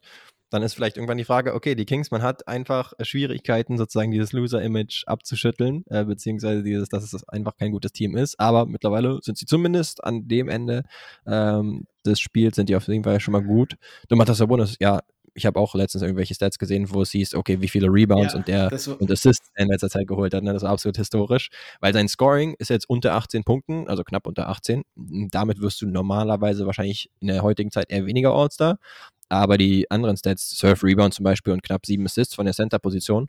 dann 0.50 0.62
ist 0.62 0.74
vielleicht 0.74 0.96
irgendwann 0.96 1.18
die 1.18 1.24
Frage, 1.24 1.54
okay, 1.54 1.74
die 1.74 1.84
Kings, 1.84 2.10
man 2.10 2.22
hat 2.22 2.46
einfach 2.46 2.92
Schwierigkeiten, 3.00 3.78
sozusagen 3.78 4.12
dieses 4.12 4.32
Loser-Image 4.32 5.04
abzuschütteln, 5.06 5.82
äh, 5.90 6.04
beziehungsweise 6.04 6.62
dieses, 6.62 6.88
dass 6.88 7.12
es 7.12 7.28
einfach 7.28 7.56
kein 7.56 7.72
gutes 7.72 7.92
Team 7.92 8.16
ist. 8.16 8.38
Aber 8.38 8.66
mittlerweile 8.66 9.18
sind 9.22 9.38
sie 9.38 9.46
zumindest 9.46 10.04
an 10.04 10.28
dem 10.28 10.48
Ende 10.48 10.84
ähm, 11.26 11.86
des 12.12 12.20
Spiels, 12.20 12.56
sind 12.56 12.68
die 12.68 12.76
auf 12.76 12.86
jeden 12.88 13.04
Fall 13.04 13.20
schon 13.20 13.32
mal 13.32 13.42
gut. 13.42 13.76
Domantas 14.08 14.38
Sabonis, 14.38 14.76
ja, 14.80 15.00
ich 15.36 15.44
habe 15.44 15.60
auch 15.60 15.74
letztens 15.74 16.02
irgendwelche 16.02 16.34
Stats 16.34 16.58
gesehen, 16.58 16.92
wo 16.92 17.02
es 17.02 17.10
hieß, 17.10 17.34
okay, 17.34 17.60
wie 17.60 17.68
viele 17.68 17.88
Rebounds 17.88 18.32
ja, 18.32 18.38
und 18.38 18.48
der 18.48 18.72
und 18.98 19.10
Assists 19.10 19.50
in 19.54 19.68
letzter 19.68 19.90
Zeit 19.90 20.06
geholt 20.06 20.32
hat. 20.32 20.42
Ne? 20.42 20.52
Das 20.52 20.62
ist 20.62 20.68
absolut 20.68 20.96
historisch, 20.96 21.50
weil 21.80 21.92
sein 21.92 22.08
Scoring 22.08 22.54
ist 22.58 22.70
jetzt 22.70 22.88
unter 22.88 23.14
18 23.14 23.44
Punkten, 23.44 23.86
also 23.86 24.02
knapp 24.02 24.26
unter 24.26 24.48
18. 24.48 24.82
Damit 25.30 25.60
wirst 25.60 25.82
du 25.82 25.86
normalerweise 25.86 26.64
wahrscheinlich 26.64 27.10
in 27.20 27.28
der 27.28 27.42
heutigen 27.42 27.70
Zeit 27.70 27.90
eher 27.90 28.06
weniger 28.06 28.32
All-Star. 28.32 28.78
Aber 29.28 29.58
die 29.58 29.90
anderen 29.90 30.16
Stats, 30.16 30.50
Surf 30.50 30.82
Rebound 30.82 31.12
zum 31.12 31.24
Beispiel 31.24 31.52
und 31.52 31.62
knapp 31.62 31.84
sieben 31.84 32.06
Assists 32.06 32.34
von 32.34 32.46
der 32.46 32.54
Center-Position, 32.54 33.28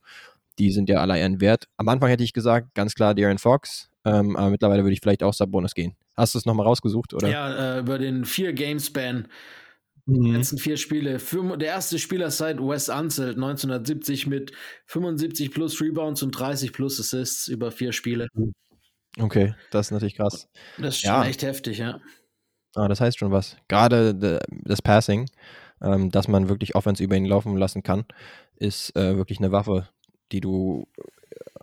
die 0.59 0.71
sind 0.71 0.89
ja 0.89 0.99
alle 0.99 1.19
ihren 1.19 1.41
Wert. 1.41 1.67
Am 1.75 1.89
Anfang 1.89 2.09
hätte 2.09 2.23
ich 2.23 2.33
gesagt, 2.33 2.73
ganz 2.73 2.95
klar 2.95 3.15
Darren 3.15 3.37
Fox, 3.37 3.89
ähm, 4.05 4.35
aber 4.35 4.49
mittlerweile 4.49 4.83
würde 4.83 4.93
ich 4.93 5.01
vielleicht 5.01 5.23
auch 5.23 5.33
Sabonis 5.33 5.73
gehen. 5.73 5.95
Hast 6.17 6.33
du 6.33 6.39
es 6.39 6.45
nochmal 6.45 6.65
rausgesucht, 6.65 7.13
oder? 7.13 7.29
Ja, 7.29 7.75
äh, 7.75 7.79
über 7.79 7.99
den 7.99 8.25
vier 8.25 8.53
Game-Span. 8.53 9.27
Mhm. 10.05 10.23
Die 10.23 10.31
letzten 10.31 10.57
vier 10.57 10.77
Spiele. 10.77 11.19
Für, 11.19 11.57
der 11.57 11.69
erste 11.69 11.99
Spieler 11.99 12.31
seit 12.31 12.59
Wes 12.59 12.89
Unseld 12.89 13.35
1970 13.35 14.27
mit 14.27 14.51
75 14.87 15.51
plus 15.51 15.79
Rebounds 15.81 16.23
und 16.23 16.31
30 16.31 16.73
plus 16.73 16.99
Assists 16.99 17.47
über 17.47 17.71
vier 17.71 17.91
Spiele. 17.91 18.27
Okay, 19.19 19.53
das 19.71 19.87
ist 19.87 19.91
natürlich 19.91 20.15
krass. 20.15 20.49
Das 20.77 20.97
ist 20.97 21.03
ja. 21.03 21.19
schon 21.19 21.29
echt 21.29 21.43
heftig, 21.43 21.77
ja. 21.77 22.01
Ah, 22.75 22.87
das 22.87 22.99
heißt 22.99 23.17
schon 23.17 23.31
was. 23.31 23.57
Gerade 23.67 24.13
das 24.65 24.81
Passing 24.81 25.27
ähm, 25.81 26.11
dass 26.11 26.27
man 26.27 26.49
wirklich 26.49 26.75
Offense 26.75 27.03
über 27.03 27.15
ihn 27.15 27.25
laufen 27.25 27.55
lassen 27.57 27.83
kann, 27.83 28.05
ist 28.55 28.95
äh, 28.95 29.15
wirklich 29.17 29.39
eine 29.39 29.51
Waffe, 29.51 29.89
die 30.31 30.41
du 30.41 30.87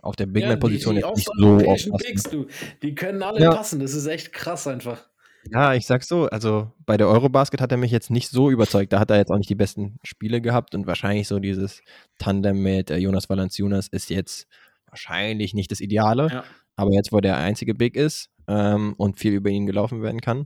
auf 0.05 0.15
der 0.15 0.27
Big 0.27 0.45
Man-Position 0.45 0.97
ja, 0.97 1.11
nicht 1.11 1.27
so 1.35 1.91
oft 1.93 2.33
du. 2.33 2.45
Die 2.81 2.95
können 2.95 3.23
alle 3.23 3.41
ja. 3.41 3.53
passen, 3.53 3.79
das 3.79 3.93
ist 3.93 4.05
echt 4.05 4.31
krass 4.31 4.67
einfach. 4.67 5.03
Ja, 5.51 5.73
ich 5.75 5.85
sag's 5.85 6.07
so, 6.07 6.25
also 6.25 6.71
bei 6.85 6.97
der 6.97 7.07
Eurobasket 7.07 7.61
hat 7.61 7.71
er 7.71 7.77
mich 7.77 7.91
jetzt 7.91 8.09
nicht 8.09 8.29
so 8.29 8.49
überzeugt. 8.49 8.93
Da 8.93 8.99
hat 8.99 9.11
er 9.11 9.17
jetzt 9.17 9.31
auch 9.31 9.37
nicht 9.37 9.49
die 9.49 9.55
besten 9.55 9.99
Spiele 10.03 10.41
gehabt 10.41 10.73
und 10.73 10.87
wahrscheinlich 10.87 11.27
so 11.27 11.39
dieses 11.39 11.81
Tandem 12.17 12.61
mit 12.63 12.89
äh, 12.89 12.97
Jonas 12.97 13.29
Valanciunas 13.29 13.87
ist 13.87 14.09
jetzt 14.09 14.47
wahrscheinlich 14.87 15.53
nicht 15.53 15.71
das 15.71 15.81
Ideale. 15.81 16.29
Ja. 16.31 16.43
Aber 16.75 16.91
jetzt, 16.93 17.11
wo 17.11 17.19
der 17.19 17.37
einzige 17.37 17.75
Big 17.75 17.95
ist 17.95 18.29
ähm, 18.47 18.95
und 18.97 19.19
viel 19.19 19.33
über 19.33 19.49
ihn 19.49 19.65
gelaufen 19.65 20.01
werden 20.01 20.21
kann, 20.21 20.45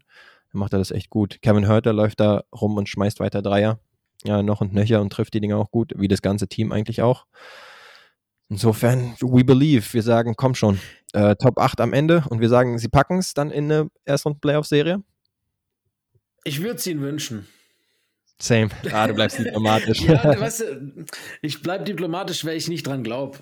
macht 0.51 0.73
er 0.73 0.79
das 0.79 0.91
echt 0.91 1.09
gut. 1.09 1.41
Kevin 1.41 1.67
Hurter 1.67 1.93
läuft 1.93 2.19
da 2.19 2.43
rum 2.53 2.77
und 2.77 2.89
schmeißt 2.89 3.19
weiter 3.19 3.41
Dreier. 3.41 3.79
Ja, 4.25 4.43
noch 4.43 4.59
und 4.59 4.73
nöcher 4.73 5.01
und 5.01 5.13
trifft 5.13 5.33
die 5.33 5.39
Dinge 5.39 5.55
auch 5.55 5.71
gut, 5.71 5.93
wie 5.95 6.09
das 6.09 6.21
ganze 6.21 6.47
Team 6.49 6.73
eigentlich 6.73 7.01
auch. 7.01 7.25
Insofern, 8.49 9.15
we 9.21 9.43
believe. 9.43 9.93
Wir 9.93 10.01
sagen, 10.01 10.33
komm 10.35 10.55
schon. 10.55 10.79
Äh, 11.13 11.35
Top 11.35 11.59
8 11.59 11.81
am 11.81 11.93
Ende 11.93 12.23
und 12.29 12.39
wir 12.39 12.49
sagen, 12.49 12.77
sie 12.77 12.87
packen 12.87 13.19
es 13.19 13.33
dann 13.33 13.51
in 13.51 13.71
eine 13.71 13.89
Erstrunden-Playoff-Serie? 14.05 15.03
Ich 16.43 16.61
würde 16.61 16.75
es 16.75 16.87
ihnen 16.87 17.01
wünschen. 17.01 17.47
Same. 18.39 18.69
Ah, 18.91 19.07
du 19.07 19.13
bleibst 19.13 19.39
diplomatisch. 19.39 20.01
ja, 20.01 20.39
weißt 20.39 20.61
du, 20.61 21.05
ich 21.41 21.61
bleib 21.61 21.85
diplomatisch, 21.85 22.45
weil 22.45 22.57
ich 22.57 22.67
nicht 22.67 22.87
dran 22.87 23.03
glaube. 23.03 23.37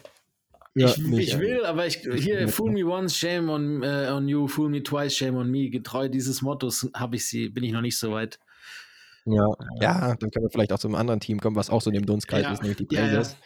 Ja, 0.76 0.88
ich, 0.88 0.98
nicht, 1.00 1.34
ich, 1.34 1.40
will, 1.40 1.66
aber 1.66 1.88
ich, 1.88 1.98
hier, 2.18 2.48
fool 2.48 2.72
me 2.72 2.86
once, 2.86 3.18
shame 3.18 3.50
on, 3.50 3.84
uh, 3.84 4.14
on 4.14 4.28
you, 4.28 4.48
fool 4.48 4.70
me 4.70 4.84
twice, 4.84 5.16
shame 5.16 5.36
on 5.36 5.50
me. 5.50 5.70
Getreu 5.70 6.08
dieses 6.08 6.42
Mottos 6.42 6.90
habe 6.94 7.16
ich 7.16 7.26
sie, 7.26 7.50
bin 7.50 7.64
ich 7.64 7.72
noch 7.72 7.82
nicht 7.82 7.98
so 7.98 8.12
weit. 8.12 8.40
Ja, 9.26 9.46
ja, 9.82 10.16
dann 10.16 10.32
können 10.32 10.46
wir 10.46 10.50
vielleicht 10.50 10.72
auch 10.72 10.80
zu 10.80 10.88
einem 10.88 10.96
anderen 10.96 11.20
Team 11.20 11.40
kommen, 11.40 11.56
was 11.56 11.70
auch 11.70 11.82
so 11.82 11.90
in 11.90 11.96
dem 11.96 12.06
Dunstkreis 12.06 12.44
ja. 12.44 12.54
ist, 12.54 12.62
nämlich 12.62 12.78
die 12.78 12.86
Blazers. 12.86 13.32
Ja, 13.32 13.38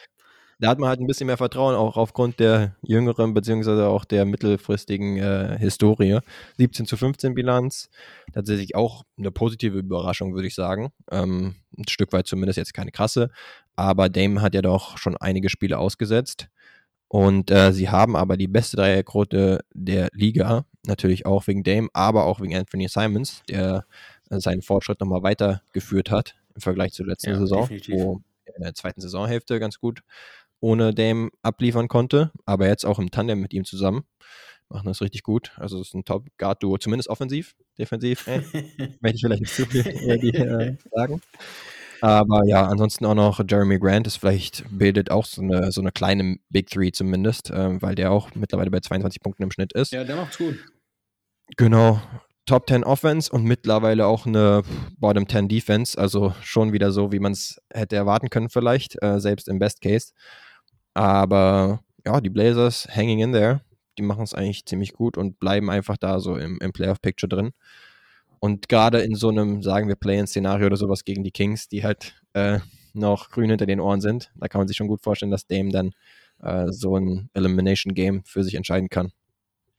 da 0.61 0.69
hat 0.69 0.79
man 0.79 0.89
halt 0.89 0.99
ein 0.99 1.07
bisschen 1.07 1.25
mehr 1.25 1.37
Vertrauen, 1.37 1.73
auch 1.73 1.97
aufgrund 1.97 2.39
der 2.39 2.75
jüngeren 2.83 3.33
beziehungsweise 3.33 3.87
auch 3.87 4.05
der 4.05 4.25
mittelfristigen 4.25 5.17
äh, 5.17 5.57
Historie. 5.57 6.19
17 6.57 6.85
zu 6.85 6.97
15 6.97 7.33
Bilanz, 7.33 7.89
tatsächlich 8.31 8.75
auch 8.75 9.03
eine 9.17 9.31
positive 9.31 9.79
Überraschung, 9.79 10.35
würde 10.35 10.47
ich 10.47 10.53
sagen. 10.53 10.91
Ähm, 11.09 11.55
ein 11.75 11.87
Stück 11.87 12.13
weit 12.13 12.27
zumindest 12.27 12.57
jetzt 12.57 12.75
keine 12.75 12.91
krasse, 12.91 13.31
aber 13.75 14.07
Dame 14.07 14.43
hat 14.43 14.53
ja 14.53 14.61
doch 14.61 14.99
schon 14.99 15.17
einige 15.17 15.49
Spiele 15.49 15.79
ausgesetzt. 15.79 16.47
Und 17.07 17.49
äh, 17.49 17.73
sie 17.73 17.89
haben 17.89 18.15
aber 18.15 18.37
die 18.37 18.47
beste 18.47 18.77
Dreierquote 18.77 19.61
der 19.73 20.09
Liga, 20.13 20.65
natürlich 20.85 21.25
auch 21.25 21.47
wegen 21.47 21.63
Dame, 21.63 21.89
aber 21.93 22.25
auch 22.25 22.39
wegen 22.39 22.55
Anthony 22.55 22.87
Simons, 22.87 23.41
der 23.49 23.85
äh, 24.29 24.39
seinen 24.39 24.61
Fortschritt 24.61 24.99
nochmal 24.99 25.23
weitergeführt 25.23 26.11
hat 26.11 26.35
im 26.53 26.61
Vergleich 26.61 26.93
zur 26.93 27.07
letzten 27.07 27.31
ja, 27.31 27.39
Saison, 27.39 27.61
definitiv. 27.61 27.95
wo 27.95 28.21
in 28.55 28.63
der 28.63 28.73
zweiten 28.75 29.01
Saisonhälfte 29.01 29.59
ganz 29.59 29.79
gut 29.79 30.03
ohne 30.61 30.93
Dame 30.93 31.29
abliefern 31.41 31.87
konnte, 31.89 32.31
aber 32.45 32.67
jetzt 32.67 32.85
auch 32.85 32.99
im 32.99 33.11
Tandem 33.11 33.41
mit 33.41 33.53
ihm 33.53 33.65
zusammen. 33.65 34.03
Machen 34.69 34.87
das 34.87 35.01
richtig 35.01 35.23
gut. 35.23 35.51
Also 35.57 35.81
es 35.81 35.89
ist 35.89 35.95
ein 35.95 36.05
Top-Guard-Duo, 36.05 36.77
zumindest 36.77 37.09
offensiv. 37.09 37.55
Defensiv, 37.77 38.25
äh, 38.27 38.39
möchte 39.01 39.15
ich 39.15 39.21
vielleicht 39.21 39.41
nicht 39.41 39.53
zu 39.53 39.65
viel 39.65 39.85
äh, 39.85 40.77
sagen. 40.95 41.21
Aber 42.01 42.45
ja, 42.45 42.65
ansonsten 42.65 43.05
auch 43.05 43.13
noch 43.13 43.41
Jeremy 43.47 43.77
Grant 43.77 44.07
ist 44.07 44.17
vielleicht, 44.17 44.63
bildet 44.71 45.11
auch 45.11 45.25
so 45.25 45.41
eine, 45.41 45.71
so 45.71 45.81
eine 45.81 45.91
kleine 45.91 46.37
Big 46.49 46.69
Three 46.69 46.91
zumindest, 46.91 47.51
ähm, 47.53 47.81
weil 47.81 47.95
der 47.95 48.11
auch 48.11 48.33
mittlerweile 48.33 48.71
bei 48.71 48.79
22 48.79 49.21
Punkten 49.21 49.43
im 49.43 49.51
Schnitt 49.51 49.73
ist. 49.73 49.91
Ja, 49.91 50.03
der 50.03 50.15
macht's 50.15 50.37
gut. 50.37 50.57
Genau. 51.57 52.01
Top 52.47 52.67
10 52.67 52.83
Offense 52.83 53.31
und 53.31 53.43
mittlerweile 53.43 54.07
auch 54.07 54.25
eine 54.25 54.63
Bottom 54.97 55.29
10 55.29 55.47
Defense, 55.47 55.97
also 55.97 56.33
schon 56.41 56.73
wieder 56.73 56.91
so, 56.91 57.11
wie 57.11 57.19
man 57.19 57.33
es 57.33 57.61
hätte 57.71 57.95
erwarten 57.95 58.31
können, 58.31 58.49
vielleicht, 58.49 59.01
äh, 59.03 59.19
selbst 59.19 59.47
im 59.47 59.59
Best 59.59 59.81
Case. 59.81 60.11
Aber 60.93 61.81
ja, 62.05 62.21
die 62.21 62.29
Blazers 62.29 62.87
hanging 62.93 63.19
in 63.19 63.33
there. 63.33 63.61
Die 63.97 64.03
machen 64.03 64.23
es 64.23 64.33
eigentlich 64.33 64.65
ziemlich 64.65 64.93
gut 64.93 65.17
und 65.17 65.39
bleiben 65.39 65.69
einfach 65.69 65.97
da 65.97 66.19
so 66.19 66.37
im, 66.37 66.57
im 66.61 66.71
Playoff-Picture 66.71 67.29
drin. 67.29 67.51
Und 68.39 68.69
gerade 68.69 69.01
in 69.01 69.15
so 69.15 69.29
einem, 69.29 69.61
sagen 69.61 69.87
wir, 69.87 69.95
Play-in-Szenario 69.95 70.65
oder 70.65 70.77
sowas 70.77 71.03
gegen 71.03 71.23
die 71.23 71.31
Kings, 71.31 71.67
die 71.67 71.83
halt 71.83 72.15
äh, 72.33 72.59
noch 72.93 73.29
grün 73.29 73.49
hinter 73.49 73.65
den 73.65 73.79
Ohren 73.79 74.01
sind. 74.01 74.31
Da 74.35 74.47
kann 74.47 74.59
man 74.59 74.67
sich 74.67 74.77
schon 74.77 74.87
gut 74.87 75.01
vorstellen, 75.01 75.31
dass 75.31 75.45
Dame 75.45 75.71
dann 75.71 75.91
äh, 76.41 76.71
so 76.71 76.97
ein 76.97 77.29
Elimination 77.33 77.93
Game 77.93 78.23
für 78.25 78.43
sich 78.43 78.55
entscheiden 78.55 78.89
kann. 78.89 79.11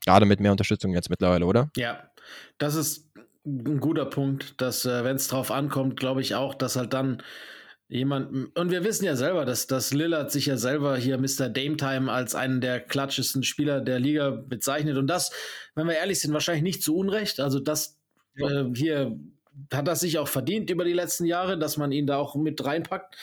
Gerade 0.05 0.27
mit 0.27 0.41
mehr 0.41 0.53
Unterstützung 0.53 0.93
jetzt 0.93 1.11
mittlerweile, 1.11 1.47
oder? 1.47 1.71
Ja, 1.77 2.11
das 2.59 2.75
ist 2.75 3.11
ein 3.45 3.81
guter 3.81 4.07
Punkt, 4.07 4.61
dass, 4.61 4.85
äh, 4.85 5.05
wenn 5.05 5.17
es 5.17 5.29
drauf 5.29 5.51
ankommt, 5.51 5.99
glaube 5.99 6.21
ich 6.21 6.35
auch, 6.35 6.55
dass 6.55 6.77
halt 6.77 6.93
dann 6.93 7.23
jemand, 7.93 8.57
und 8.57 8.71
wir 8.71 8.85
wissen 8.85 9.05
ja 9.05 9.17
selber, 9.17 9.45
dass, 9.45 9.67
dass 9.67 9.93
Lillard 9.93 10.33
sich 10.33 10.47
ja 10.47 10.57
selber 10.57 10.97
hier 10.97 11.19
Mr. 11.19 11.51
Dame 11.51 11.77
Time 11.77 12.11
als 12.11 12.35
einen 12.35 12.61
der 12.61 12.81
klatschesten 12.81 13.43
Spieler 13.43 13.81
der 13.83 14.01
Liga 14.01 14.31
bezeichnet. 14.31 14.97
Und 14.97 15.09
das, 15.09 15.31
wenn 15.75 15.87
wir 15.87 15.97
ehrlich 15.97 16.21
sind, 16.21 16.33
wahrscheinlich 16.33 16.63
nicht 16.63 16.83
zu 16.83 16.97
Unrecht. 16.97 17.39
Also 17.39 17.61
das 17.61 17.99
ja. 18.35 18.63
äh, 18.63 18.71
hier 18.75 19.19
hat 19.73 19.89
das 19.89 20.01
sich 20.01 20.19
auch 20.19 20.29
verdient 20.29 20.71
über 20.71 20.85
die 20.85 20.93
letzten 20.93 21.25
Jahre, 21.25 21.59
dass 21.59 21.77
man 21.77 21.93
ihn 21.93 22.07
da 22.07 22.17
auch 22.17 22.35
mit 22.35 22.65
reinpackt. 22.65 23.17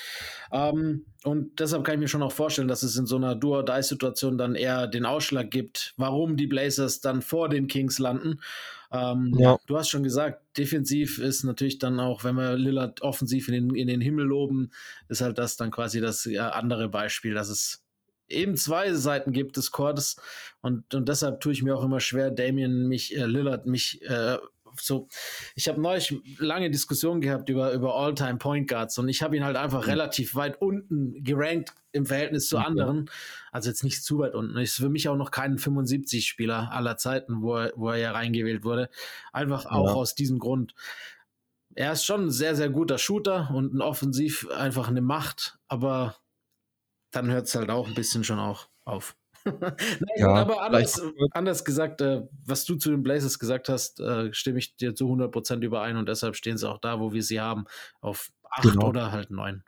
Ähm, 0.52 1.06
und 1.24 1.60
deshalb 1.60 1.84
kann 1.84 1.96
ich 1.96 2.00
mir 2.00 2.08
schon 2.08 2.24
auch 2.24 2.32
vorstellen, 2.32 2.68
dass 2.68 2.84
es 2.84 2.96
in 2.96 3.06
so 3.06 3.18
einer 3.18 3.36
Do-or-Die-Situation 3.36 4.38
dann 4.38 4.56
eher 4.56 4.88
den 4.88 5.06
Ausschlag 5.06 5.52
gibt, 5.52 5.94
warum 5.98 6.38
die 6.38 6.48
Blazers 6.48 7.02
dann 7.02 7.22
vor 7.22 7.50
den 7.50 7.68
Kings 7.68 8.00
landen. 8.00 8.40
Ähm, 8.92 9.36
ja. 9.38 9.58
Du 9.68 9.78
hast 9.78 9.90
schon 9.90 10.04
gesagt, 10.04 10.58
defensiv 10.58 11.20
ist 11.20 11.44
natürlich 11.44 11.78
dann 11.78 12.00
auch, 12.00 12.24
wenn 12.24 12.36
wir 12.36 12.56
Lillard 12.56 13.02
offensiv 13.02 13.48
in 13.48 13.54
den, 13.54 13.76
in 13.76 13.88
den 13.88 14.02
Himmel 14.02 14.26
loben, 14.26 14.72
ist 15.10 15.22
halt 15.22 15.38
das 15.38 15.58
dann 15.58 15.72
quasi 15.72 16.02
das 16.02 16.26
ja, 16.26 16.50
andere 16.50 16.90
Beispiel, 16.90 17.34
dass 17.34 17.50
es 17.50 17.84
eben 18.28 18.56
zwei 18.56 18.94
Seiten 18.94 19.32
gibt 19.32 19.58
des 19.58 19.72
Chords 19.72 20.18
und, 20.62 20.94
und 20.94 21.10
deshalb 21.10 21.42
tue 21.42 21.52
ich 21.52 21.64
mir 21.64 21.76
auch 21.76 21.84
immer 21.84 22.00
schwer, 22.00 22.32
Damien 22.32 22.88
mich, 22.88 23.16
äh, 23.18 23.26
Lillard 23.26 23.66
mich 23.66 24.02
äh, 24.04 24.38
so, 24.82 25.08
ich 25.56 25.68
habe 25.68 25.82
neulich 25.82 26.16
lange 26.38 26.70
Diskussionen 26.70 27.22
gehabt 27.22 27.50
über, 27.50 27.72
über 27.74 27.96
All-Time 27.96 28.38
Point 28.38 28.70
Guards 28.70 28.98
und 28.98 29.10
ich 29.10 29.22
habe 29.22 29.36
ihn 29.38 29.44
halt 29.44 29.58
einfach 29.58 29.84
mhm. 29.84 29.90
relativ 29.90 30.36
weit 30.36 30.62
unten 30.62 31.24
gerankt 31.24 31.74
im 31.92 32.06
Verhältnis 32.06 32.48
zu 32.48 32.58
anderen. 32.58 33.10
Also 33.52 33.70
jetzt 33.70 33.84
nicht 33.84 34.04
zu 34.04 34.20
weit 34.20 34.36
unten. 34.36 34.58
Ist 34.58 34.76
für 34.76 34.90
mich 34.90 35.10
auch 35.10 35.16
noch 35.16 35.32
kein 35.32 35.58
75-Spieler 35.58 36.72
aller 36.72 36.98
Zeiten, 36.98 37.42
wo 37.42 37.56
er, 37.56 37.74
wo 37.76 37.90
er 37.90 37.98
ja 37.98 38.12
reingewählt 38.12 38.64
wurde. 38.64 38.90
Einfach 39.34 39.66
auch 39.66 39.90
ja. 39.90 39.94
aus 39.96 40.16
diesem 40.16 40.40
Grund. 40.40 40.74
Er 41.76 41.94
ist 41.94 42.06
schon 42.06 42.26
ein 42.26 42.32
sehr, 42.32 42.56
sehr 42.56 42.70
guter 42.70 42.98
Shooter 42.98 43.52
und 43.54 43.74
ein 43.74 43.82
Offensiv 43.82 44.50
einfach 44.52 44.90
eine 44.90 45.02
Macht, 45.02 45.58
aber 45.68 46.16
dann 47.12 47.30
hört 47.30 47.48
es 47.48 47.56
halt 47.56 47.70
auch 47.70 47.88
ein 47.88 47.96
bisschen 47.96 48.24
schon 48.24 48.40
auch 48.40 48.70
auf. 48.86 49.16
Nein, 49.46 49.76
ja, 50.18 50.34
aber 50.34 50.62
anders, 50.62 51.02
anders 51.32 51.66
gesagt, 51.66 52.02
äh, 52.02 52.22
was 52.46 52.66
du 52.66 52.76
zu 52.76 52.92
den 52.92 53.04
Blazers 53.04 53.40
gesagt 53.40 53.70
hast, 53.70 54.00
äh, 54.00 54.34
stimme 54.34 54.60
ich 54.60 54.76
dir 54.76 54.96
zu 54.96 55.08
100% 55.08 55.62
überein 55.64 55.98
und 55.98 56.08
deshalb 56.10 56.36
stehen 56.36 56.58
sie 56.58 56.70
auch 56.70 56.80
da, 56.80 57.00
wo 57.00 57.14
wir 57.14 57.24
sie 57.24 57.40
haben, 57.40 57.66
auf 58.02 58.30
8 58.52 58.64
genau. 58.64 58.88
oder 58.90 59.12
halt 59.12 59.32
9. 59.32 59.64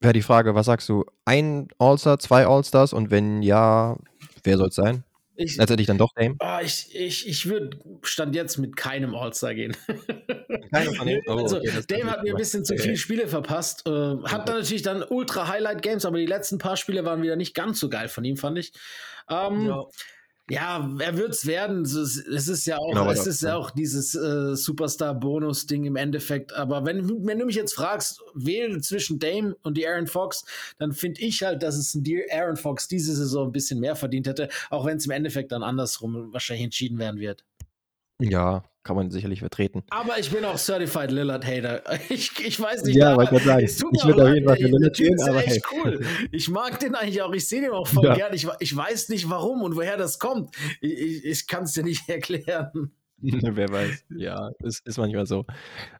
Wäre 0.00 0.12
die 0.14 0.22
Frage, 0.22 0.54
was 0.54 0.66
sagst 0.66 0.88
du? 0.88 1.04
Ein 1.24 1.68
All-Star, 1.78 2.18
zwei 2.18 2.46
All-Stars 2.46 2.92
und 2.92 3.10
wenn 3.10 3.42
ja, 3.42 3.96
wer 4.44 4.56
soll 4.56 4.68
es 4.68 4.74
sein? 4.74 5.04
Ich, 5.42 5.56
Letztendlich 5.56 5.86
dann 5.86 5.96
doch 5.96 6.12
Dame? 6.14 6.36
Oh, 6.38 6.58
ich 6.62 6.94
ich, 6.94 7.26
ich 7.26 7.48
würde 7.48 7.78
Stand 8.02 8.34
jetzt 8.34 8.58
mit 8.58 8.76
keinem 8.76 9.14
All-Star 9.14 9.54
gehen. 9.54 9.74
Keinem 10.70 10.94
von 10.94 11.06
denen? 11.06 11.22
Oh, 11.26 11.32
also, 11.32 11.56
okay, 11.56 11.82
Dame 11.88 12.10
hat 12.10 12.22
mir 12.22 12.34
ein 12.34 12.36
bisschen 12.36 12.64
zu 12.64 12.76
viele 12.76 12.96
Spiele 12.98 13.26
verpasst. 13.26 13.86
Äh, 13.86 13.90
hat 13.90 14.48
dann 14.48 14.58
natürlich 14.58 14.82
dann 14.82 15.02
ultra 15.02 15.48
Highlight-Games, 15.48 16.04
aber 16.04 16.18
die 16.18 16.26
letzten 16.26 16.58
paar 16.58 16.76
Spiele 16.76 17.04
waren 17.06 17.22
wieder 17.22 17.36
nicht 17.36 17.54
ganz 17.54 17.80
so 17.80 17.88
geil 17.88 18.08
von 18.08 18.22
ihm, 18.24 18.36
fand 18.36 18.58
ich. 18.58 18.72
Ähm, 19.30 19.66
ja. 19.66 19.86
Ja, 20.50 20.90
er 20.98 21.16
wird 21.16 21.30
es 21.30 21.46
werden. 21.46 21.82
Es 21.82 21.96
ist 21.96 22.66
ja 22.66 22.76
auch, 22.76 22.88
genau, 22.88 23.10
es 23.10 23.26
ist 23.26 23.42
ja 23.42 23.56
auch 23.56 23.70
dieses 23.70 24.14
äh, 24.14 24.56
Superstar-Bonus-Ding 24.56 25.84
im 25.84 25.96
Endeffekt. 25.96 26.52
Aber 26.52 26.84
wenn, 26.84 27.08
wenn 27.26 27.38
du 27.38 27.46
mich 27.46 27.56
jetzt 27.56 27.74
fragst, 27.74 28.20
wähle 28.34 28.80
zwischen 28.80 29.18
Dame 29.18 29.56
und 29.62 29.76
die 29.76 29.86
Aaron 29.86 30.06
Fox, 30.06 30.44
dann 30.78 30.92
finde 30.92 31.20
ich 31.20 31.42
halt, 31.42 31.62
dass 31.62 31.76
es 31.76 31.94
ein 31.94 32.04
Aaron 32.32 32.56
Fox 32.56 32.88
diese 32.88 33.14
Saison 33.14 33.48
ein 33.48 33.52
bisschen 33.52 33.80
mehr 33.80 33.94
verdient 33.94 34.26
hätte, 34.26 34.48
auch 34.70 34.84
wenn 34.86 34.96
es 34.96 35.06
im 35.06 35.12
Endeffekt 35.12 35.52
dann 35.52 35.62
andersrum 35.62 36.32
wahrscheinlich 36.32 36.64
entschieden 36.64 36.98
werden 36.98 37.20
wird. 37.20 37.44
Ja, 38.18 38.64
kann 38.82 38.96
man 38.96 39.10
sicherlich 39.10 39.40
vertreten. 39.40 39.82
Aber 39.90 40.18
ich 40.18 40.30
bin 40.30 40.44
auch 40.44 40.56
Certified 40.56 41.10
Lillard 41.10 41.46
Hater. 41.46 41.82
Ich, 42.08 42.32
ich 42.44 42.60
weiß 42.60 42.84
nicht, 42.84 42.96
ja, 42.96 43.12
aber, 43.12 43.24
ich 43.24 43.42
sagen, 43.42 43.64
ich 43.64 44.04
würde 44.04 44.24
auf 44.24 44.34
jeden 44.34 44.46
Fall 44.48 44.56
für 44.56 44.68
Lillard 44.68 44.96
gehen, 44.96 45.20
aber 45.22 45.44
echt 45.44 45.64
hey. 45.70 45.80
cool. 45.84 46.00
Ich 46.32 46.48
mag 46.48 46.78
den 46.80 46.94
eigentlich 46.94 47.22
auch, 47.22 47.32
ich 47.32 47.48
sehe 47.48 47.60
den 47.60 47.70
auch 47.70 47.86
voll 47.86 48.04
ja. 48.04 48.14
gern. 48.14 48.34
Ich, 48.34 48.46
ich 48.58 48.76
weiß 48.76 49.08
nicht 49.10 49.28
warum 49.28 49.62
und 49.62 49.76
woher 49.76 49.96
das 49.96 50.18
kommt. 50.18 50.54
Ich, 50.80 50.92
ich, 50.92 51.24
ich 51.24 51.46
kann 51.46 51.64
es 51.64 51.72
dir 51.72 51.84
nicht 51.84 52.08
erklären. 52.08 52.92
Wer 53.22 53.68
weiß. 53.68 54.04
Ja, 54.16 54.50
es 54.64 54.80
ist 54.80 54.98
manchmal 54.98 55.26
so. 55.26 55.44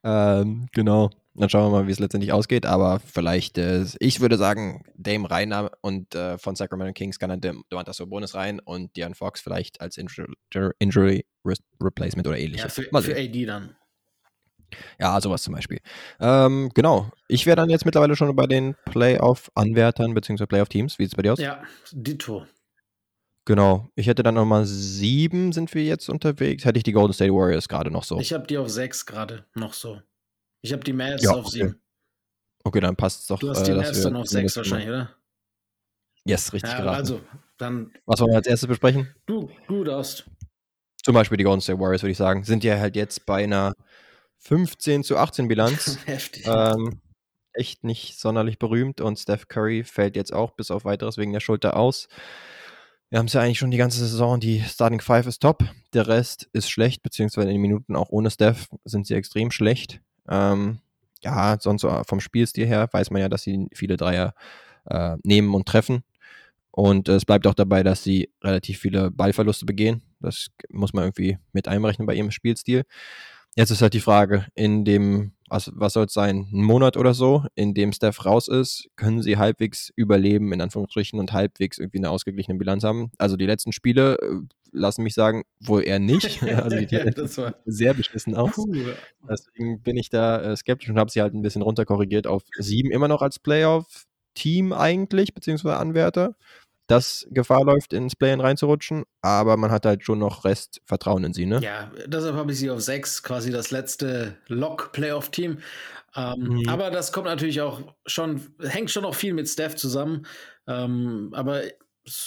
Ähm, 0.03 0.67
genau. 0.73 1.11
Dann 1.35 1.49
schauen 1.49 1.71
wir 1.71 1.79
mal, 1.79 1.87
wie 1.87 1.93
es 1.93 1.99
letztendlich 1.99 2.33
ausgeht. 2.33 2.67
Aber 2.67 2.99
vielleicht, 3.01 3.59
äh, 3.59 3.85
ich 3.99 4.21
würde 4.21 4.37
sagen, 4.37 4.83
Dame 4.97 5.31
Reiner 5.31 5.71
und 5.81 6.15
äh, 6.15 6.39
von 6.39 6.57
Sacramento 6.57 6.93
Kings 6.93 7.19
kann 7.19 7.41
dann 7.41 7.63
Domantas 7.69 7.99
Bonus 7.99 8.35
rein 8.35 8.59
und 8.59 8.97
Dion 8.97 9.15
Fox 9.15 9.41
vielleicht 9.41 9.81
als 9.81 9.97
Injury, 9.97 10.35
Injury 10.79 11.25
Replacement 11.45 12.27
oder 12.27 12.39
ähnliches. 12.39 12.77
Ja, 12.77 12.83
für, 12.85 13.03
für 13.03 13.17
AD 13.17 13.47
dann. 13.47 13.77
Ja, 14.99 15.21
sowas 15.21 15.43
zum 15.43 15.55
Beispiel. 15.55 15.81
Ähm, 16.21 16.71
genau. 16.75 17.11
Ich 17.29 17.47
wäre 17.47 17.57
dann 17.57 17.71
jetzt 17.71 17.85
mittlerweile 17.85 18.17
schon 18.17 18.35
bei 18.37 18.47
den 18.47 18.77
Playoff-Anwärtern 18.87 20.15
bzw. 20.15 20.47
Playoff-Teams. 20.47 20.99
Wie 20.99 21.05
sieht 21.05 21.13
es 21.13 21.17
bei 21.17 21.23
dir 21.23 21.33
aus? 21.33 21.41
Ja, 21.41 21.63
Ditto. 21.93 22.47
Genau. 23.47 23.89
Ich 23.97 24.07
hätte 24.07 24.23
dann 24.23 24.35
nochmal 24.35 24.65
sieben 24.67 25.53
sind 25.53 25.75
wir 25.75 25.83
jetzt 25.83 26.09
unterwegs. 26.09 26.65
Hätte 26.65 26.79
ich 26.79 26.85
die 26.85 26.93
Golden 26.93 27.13
State 27.13 27.33
Warriors 27.33 27.69
gerade 27.69 27.91
noch 27.91 28.05
so. 28.05 28.21
Ich 28.21 28.33
habe 28.33 28.47
die 28.47 28.59
auf 28.59 28.69
sechs 28.69 29.07
gerade 29.07 29.45
noch 29.55 29.73
so. 29.73 30.01
Ich 30.61 30.73
habe 30.73 30.85
die 30.85 30.93
Mavs 30.93 31.23
ja, 31.23 31.31
auf 31.31 31.47
okay. 31.47 31.51
sieben. 31.51 31.83
Okay, 32.63 32.81
dann 32.81 32.97
passt 32.97 33.23
es 33.23 33.27
doch. 33.27 33.39
Du 33.39 33.49
hast 33.49 33.65
die 33.65 33.73
äh, 33.73 33.77
Mavs 33.77 34.03
dann 34.03 34.17
auf 34.17 34.29
sechs 34.29 34.57
wahrscheinlich, 34.57 34.89
oder? 34.89 35.17
Yes, 36.25 36.53
richtig 36.53 36.71
ja, 36.71 36.79
geraten. 36.79 36.97
Also, 36.97 37.21
dann. 37.57 37.93
Was 38.05 38.21
wollen 38.21 38.31
wir 38.31 38.37
als 38.37 38.47
erstes 38.47 38.69
besprechen? 38.69 39.15
Du, 39.27 39.51
du 39.67 39.85
darfst. 39.85 40.27
Zum 41.03 41.15
Beispiel 41.15 41.39
die 41.39 41.45
Golden 41.45 41.61
State 41.61 41.79
Warriors, 41.79 42.03
würde 42.03 42.13
ich 42.13 42.19
sagen. 42.19 42.45
Sind 42.45 42.65
ja 42.65 42.79
halt 42.79 42.97
jetzt 42.97 43.27
bei 43.27 43.45
einer 43.45 43.75
15 44.39 45.05
zu 45.05 45.17
18 45.17 45.49
Bilanz. 45.49 45.99
Heftig. 46.07 46.47
Ähm, 46.47 47.01
echt 47.53 47.85
nicht 47.85 48.19
sonderlich 48.19 48.59
berühmt 48.59 49.01
und 49.01 49.19
Steph 49.19 49.49
Curry 49.49 49.85
fällt 49.85 50.17
jetzt 50.17 50.33
auch 50.33 50.53
bis 50.53 50.71
auf 50.71 50.85
weiteres 50.85 51.17
wegen 51.19 51.33
der 51.33 51.41
Schulter 51.41 51.77
aus. 51.77 52.09
Wir 53.09 53.19
haben 53.19 53.27
es 53.27 53.33
ja 53.33 53.41
eigentlich 53.41 53.59
schon 53.59 53.73
die 53.73 53.77
ganze 53.77 53.99
Saison, 53.99 54.39
die 54.39 54.61
Starting 54.61 55.01
Five 55.01 55.27
ist 55.27 55.41
top, 55.41 55.65
der 55.95 56.07
Rest 56.07 56.49
ist 56.53 56.71
schlecht, 56.71 57.03
beziehungsweise 57.03 57.49
in 57.49 57.55
den 57.55 57.61
Minuten 57.61 57.97
auch 57.97 58.11
ohne 58.11 58.31
Steph 58.31 58.69
sind 58.85 59.07
sie 59.07 59.15
extrem 59.15 59.51
schlecht. 59.51 60.01
Ähm, 60.29 60.79
ja, 61.23 61.59
sonst 61.61 61.85
vom 62.07 62.21
Spielstil 62.21 62.67
her 62.67 62.89
weiß 62.93 63.11
man 63.11 63.21
ja, 63.21 63.29
dass 63.29 63.43
sie 63.43 63.67
viele 63.75 63.97
Dreier 63.97 64.33
äh, 64.87 65.17
nehmen 65.25 65.55
und 65.55 65.67
treffen. 65.67 66.05
Und 66.71 67.09
äh, 67.09 67.17
es 67.17 67.25
bleibt 67.25 67.47
auch 67.47 67.55
dabei, 67.55 67.83
dass 67.83 68.03
sie 68.03 68.31
relativ 68.43 68.79
viele 68.79 69.11
Ballverluste 69.11 69.67
begehen. 69.67 70.03
Das 70.21 70.49
muss 70.71 70.93
man 70.93 71.05
irgendwie 71.05 71.39
mit 71.53 71.69
einberechnen 71.69 72.07
bei 72.07 72.15
ihrem 72.15 72.31
Spielstil. 72.31 72.85
Jetzt 73.57 73.71
ist 73.71 73.83
halt 73.83 73.95
die 73.95 74.01
Frage, 74.01 74.47
in 74.55 74.85
dem, 74.85 75.33
was, 75.49 75.73
was 75.75 75.95
soll 75.95 76.07
es 76.07 76.13
sein, 76.13 76.47
ein 76.53 76.63
Monat 76.63 76.97
oder 76.97 77.15
so, 77.15 77.45
in 77.57 77.75
dem 77.75 77.93
Steph 77.93 78.25
raus 78.25 78.47
ist, 78.47 78.89
können 78.95 79.23
sie 79.23 79.39
halbwegs 79.39 79.91
überleben, 79.97 80.53
in 80.53 80.61
Anführungsstrichen, 80.61 81.19
und 81.19 81.33
halbwegs 81.33 81.79
irgendwie 81.79 81.99
eine 81.99 82.11
ausgeglichene 82.11 82.57
Bilanz 82.57 82.85
haben. 82.85 83.11
Also 83.19 83.37
die 83.37 83.47
letzten 83.47 83.73
Spiele 83.73 84.19
äh, 84.21 84.47
lassen 84.71 85.03
mich 85.03 85.15
sagen, 85.15 85.43
wohl 85.59 85.83
eher 85.83 85.99
nicht. 85.99 86.43
also 86.63 86.77
die 86.77 86.87
das 86.87 87.39
war 87.39 87.57
sehr 87.67 87.95
beschissen 87.95 88.37
aus. 88.37 88.57
Cool. 88.57 88.97
Deswegen 89.29 89.83
bin 89.83 89.97
ich 89.97 90.11
da 90.11 90.41
äh, 90.41 90.57
skeptisch 90.57 90.89
und 90.89 90.99
habe 90.99 91.11
sie 91.11 91.21
halt 91.21 91.35
ein 91.35 91.43
bisschen 91.43 91.63
runterkorrigiert 91.63 92.29
auf 92.29 92.43
sieben, 92.57 92.93
immer 92.93 93.09
noch 93.09 93.21
als 93.21 93.41
Playoff-Team 94.41 94.73
eigentlich, 94.73 95.35
beziehungsweise 95.35 95.77
Anwärter 95.77 96.35
dass 96.87 97.25
Gefahr 97.31 97.65
läuft, 97.65 97.93
ins 97.93 98.17
Play-In 98.17 98.41
reinzurutschen, 98.41 99.05
aber 99.23 99.57
man 99.57 99.71
hat 99.71 99.87
halt 99.87 100.03
schon 100.03 100.19
noch 100.19 100.45
Rest 100.45 100.81
Vertrauen 100.87 101.23
in 101.23 101.33
sie, 101.33 101.47
ne? 101.47 101.61
Ja, 101.63 101.93
deshalb 102.07 102.35
habe 102.35 102.51
ich 102.51 102.59
sie 102.59 102.69
auf 102.69 102.81
sechs, 102.81 103.23
quasi 103.23 103.53
das 103.53 103.71
letzte 103.71 104.39
Lock-Playoff-Team. 104.49 105.59
Ähm, 106.17 106.41
mhm. 106.41 106.69
Aber 106.69 106.91
das 106.91 107.13
kommt 107.13 107.27
natürlich 107.27 107.61
auch 107.61 107.95
schon, 108.07 108.43
hängt 108.59 108.91
schon 108.91 109.05
noch 109.05 109.15
viel 109.15 109.35
mit 109.35 109.49
Steph 109.49 109.77
zusammen. 109.77 110.27
Ähm, 110.67 111.31
aber 111.33 111.63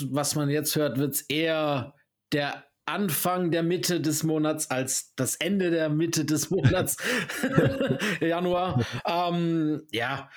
was 0.10 0.36
man 0.36 0.50
jetzt 0.50 0.78
hört, 0.78 0.98
wird 0.98 1.16
es 1.16 1.22
eher 1.24 1.94
der 2.32 2.64
Anfang 2.86 3.52
der 3.52 3.64
Mitte 3.64 4.00
des 4.00 4.24
Monats 4.24 4.72
als 4.72 5.14
das 5.18 5.36
Ende 5.36 5.72
der 5.72 5.90
Mitte 5.90 6.24
des 6.24 6.52
Monats 6.52 6.96
Januar. 8.22 8.82
Ähm, 9.06 9.82
ja, 9.92 10.30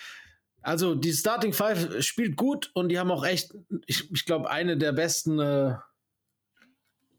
also 0.67 0.97
die 0.97 1.13
Starting 1.13 1.53
Five 1.53 2.03
spielt 2.03 2.37
gut 2.37 2.73
und 2.75 2.89
die 2.89 2.99
haben 2.99 3.13
auch 3.13 3.25
echt, 3.25 3.55
ich, 3.87 4.11
ich 4.13 4.25
glaube, 4.25 4.51
eine 4.51 4.77
der 4.77 4.91
besten 4.91 5.39
äh, 5.39 5.77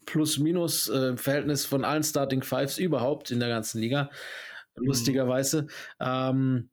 Plus-Minus-Verhältnis 0.05 1.63
äh, 1.63 1.67
von 1.67 1.85
allen 1.85 2.03
Starting 2.03 2.43
Fives 2.43 2.77
überhaupt 2.77 3.31
in 3.31 3.39
der 3.39 3.47
ganzen 3.47 3.79
Liga. 3.79 4.09
Mhm. 4.75 4.87
Lustigerweise. 4.87 5.67
Ähm, 5.97 6.69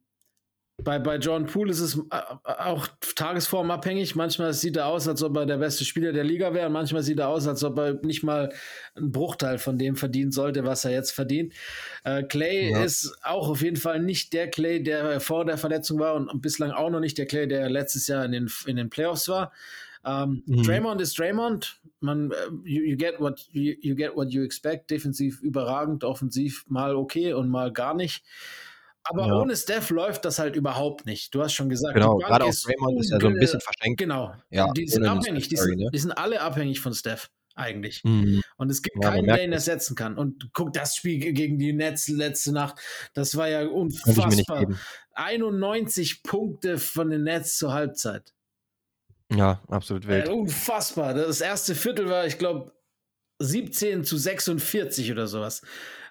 Bei, 0.82 0.98
bei 0.98 1.16
John 1.16 1.46
Poole 1.46 1.70
ist 1.70 1.80
es 1.80 1.96
äh, 1.96 2.20
auch 2.42 2.88
tagesformabhängig. 3.14 4.16
Manchmal 4.16 4.52
sieht 4.52 4.76
er 4.76 4.86
aus, 4.86 5.06
als 5.06 5.22
ob 5.22 5.36
er 5.36 5.46
der 5.46 5.58
beste 5.58 5.84
Spieler 5.84 6.12
der 6.12 6.24
Liga 6.24 6.52
wäre. 6.52 6.68
Manchmal 6.68 7.02
sieht 7.02 7.20
er 7.20 7.28
aus, 7.28 7.46
als 7.46 7.62
ob 7.62 7.78
er 7.78 7.94
nicht 8.02 8.24
mal 8.24 8.52
einen 8.96 9.12
Bruchteil 9.12 9.58
von 9.58 9.78
dem 9.78 9.94
verdienen 9.94 10.32
sollte, 10.32 10.64
was 10.64 10.84
er 10.84 10.90
jetzt 10.90 11.12
verdient. 11.12 11.54
Äh, 12.02 12.24
Clay 12.24 12.72
ja. 12.72 12.82
ist 12.82 13.16
auch 13.22 13.48
auf 13.48 13.62
jeden 13.62 13.76
Fall 13.76 14.00
nicht 14.00 14.32
der 14.32 14.50
Clay, 14.50 14.82
der 14.82 15.20
vor 15.20 15.44
der 15.44 15.58
Verletzung 15.58 16.00
war 16.00 16.16
und 16.16 16.42
bislang 16.42 16.72
auch 16.72 16.90
noch 16.90 17.00
nicht 17.00 17.18
der 17.18 17.26
Clay, 17.26 17.46
der 17.46 17.70
letztes 17.70 18.08
Jahr 18.08 18.24
in 18.24 18.32
den, 18.32 18.50
in 18.66 18.76
den 18.76 18.90
Playoffs 18.90 19.28
war. 19.28 19.52
Ähm, 20.04 20.42
mhm. 20.46 20.64
Draymond 20.64 21.00
ist 21.00 21.18
Draymond. 21.18 21.80
Man, 22.00 22.32
äh, 22.32 22.34
you, 22.64 22.82
you, 22.82 22.96
get 22.96 23.20
what 23.20 23.46
you, 23.52 23.74
you, 23.80 23.94
get 23.94 24.16
what 24.16 24.30
you 24.30 24.42
expect. 24.42 24.90
Defensiv 24.90 25.40
überragend, 25.40 26.02
offensiv 26.02 26.64
mal 26.68 26.96
okay 26.96 27.32
und 27.32 27.48
mal 27.48 27.72
gar 27.72 27.94
nicht. 27.94 28.24
Aber 29.04 29.26
ja. 29.26 29.34
ohne 29.34 29.54
Steph 29.54 29.90
läuft 29.90 30.24
das 30.24 30.38
halt 30.38 30.56
überhaupt 30.56 31.06
nicht. 31.06 31.34
Du 31.34 31.42
hast 31.42 31.52
schon 31.52 31.68
gesagt, 31.68 31.94
genau, 31.94 32.16
gerade 32.16 32.44
auch 32.46 32.52
Raymond 32.66 33.00
ist 33.00 33.10
ja 33.10 33.20
so 33.20 33.28
ein 33.28 33.34
bisschen 33.34 33.60
verschenkt. 33.60 33.98
Genau. 33.98 34.34
Ja, 34.50 34.72
die 34.72 34.86
sind 34.86 35.04
abhängig. 35.04 35.48
Die 35.48 35.56
sind, 35.56 35.78
ne? 35.78 35.90
die 35.92 35.98
sind, 35.98 36.12
alle 36.12 36.40
abhängig 36.40 36.80
von 36.80 36.94
Steph 36.94 37.30
eigentlich. 37.54 38.02
Mhm. 38.04 38.42
Und 38.56 38.70
es 38.70 38.82
gibt 38.82 38.96
ja, 39.02 39.10
keinen, 39.10 39.26
der 39.26 39.44
ihn 39.44 39.52
ersetzen 39.52 39.94
kann. 39.94 40.16
Und 40.16 40.50
guck, 40.54 40.72
das 40.72 40.96
Spiel 40.96 41.18
gegen 41.18 41.58
die 41.58 41.72
Nets 41.72 42.08
letzte 42.08 42.52
Nacht, 42.52 42.80
das 43.12 43.36
war 43.36 43.48
ja 43.48 43.66
unfassbar. 43.66 44.66
91 45.12 46.22
Punkte 46.22 46.78
von 46.78 47.10
den 47.10 47.24
Nets 47.24 47.58
zur 47.58 47.72
Halbzeit. 47.72 48.32
Ja, 49.32 49.62
absolut 49.68 50.06
wild. 50.06 50.28
Äh, 50.28 50.32
unfassbar. 50.32 51.14
Das 51.14 51.40
erste 51.40 51.74
Viertel 51.74 52.08
war, 52.08 52.26
ich 52.26 52.38
glaube, 52.38 52.72
17 53.38 54.04
zu 54.04 54.16
46 54.16 55.10
oder 55.12 55.26
sowas. 55.26 55.62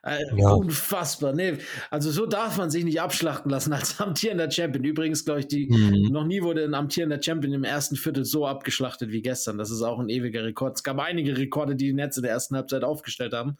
Äh, 0.03 0.19
ja. 0.35 0.51
Unfassbar. 0.51 1.31
Nee, 1.33 1.59
also 1.89 2.11
so 2.11 2.25
darf 2.25 2.57
man 2.57 2.69
sich 2.69 2.83
nicht 2.83 2.99
abschlachten 2.99 3.49
lassen 3.49 3.71
als 3.71 3.99
amtierender 4.01 4.51
Champion. 4.51 4.83
Übrigens, 4.83 5.23
glaube 5.23 5.39
ich, 5.41 5.47
die, 5.47 5.67
mhm. 5.67 6.11
noch 6.11 6.25
nie 6.25 6.41
wurde 6.41 6.65
ein 6.65 6.73
amtierender 6.73 7.21
Champion 7.21 7.53
im 7.53 7.63
ersten 7.63 7.95
Viertel 7.95 8.25
so 8.25 8.45
abgeschlachtet 8.45 9.11
wie 9.11 9.21
gestern. 9.21 9.57
Das 9.57 9.71
ist 9.71 9.81
auch 9.81 9.99
ein 9.99 10.09
ewiger 10.09 10.43
Rekord. 10.43 10.75
Es 10.75 10.83
gab 10.83 10.99
einige 10.99 11.37
Rekorde, 11.37 11.77
die 11.77 11.85
die 11.85 11.93
Netze 11.93 12.19
in 12.19 12.23
der 12.23 12.33
ersten 12.33 12.55
Halbzeit 12.55 12.83
aufgestellt 12.83 13.33
haben. 13.33 13.55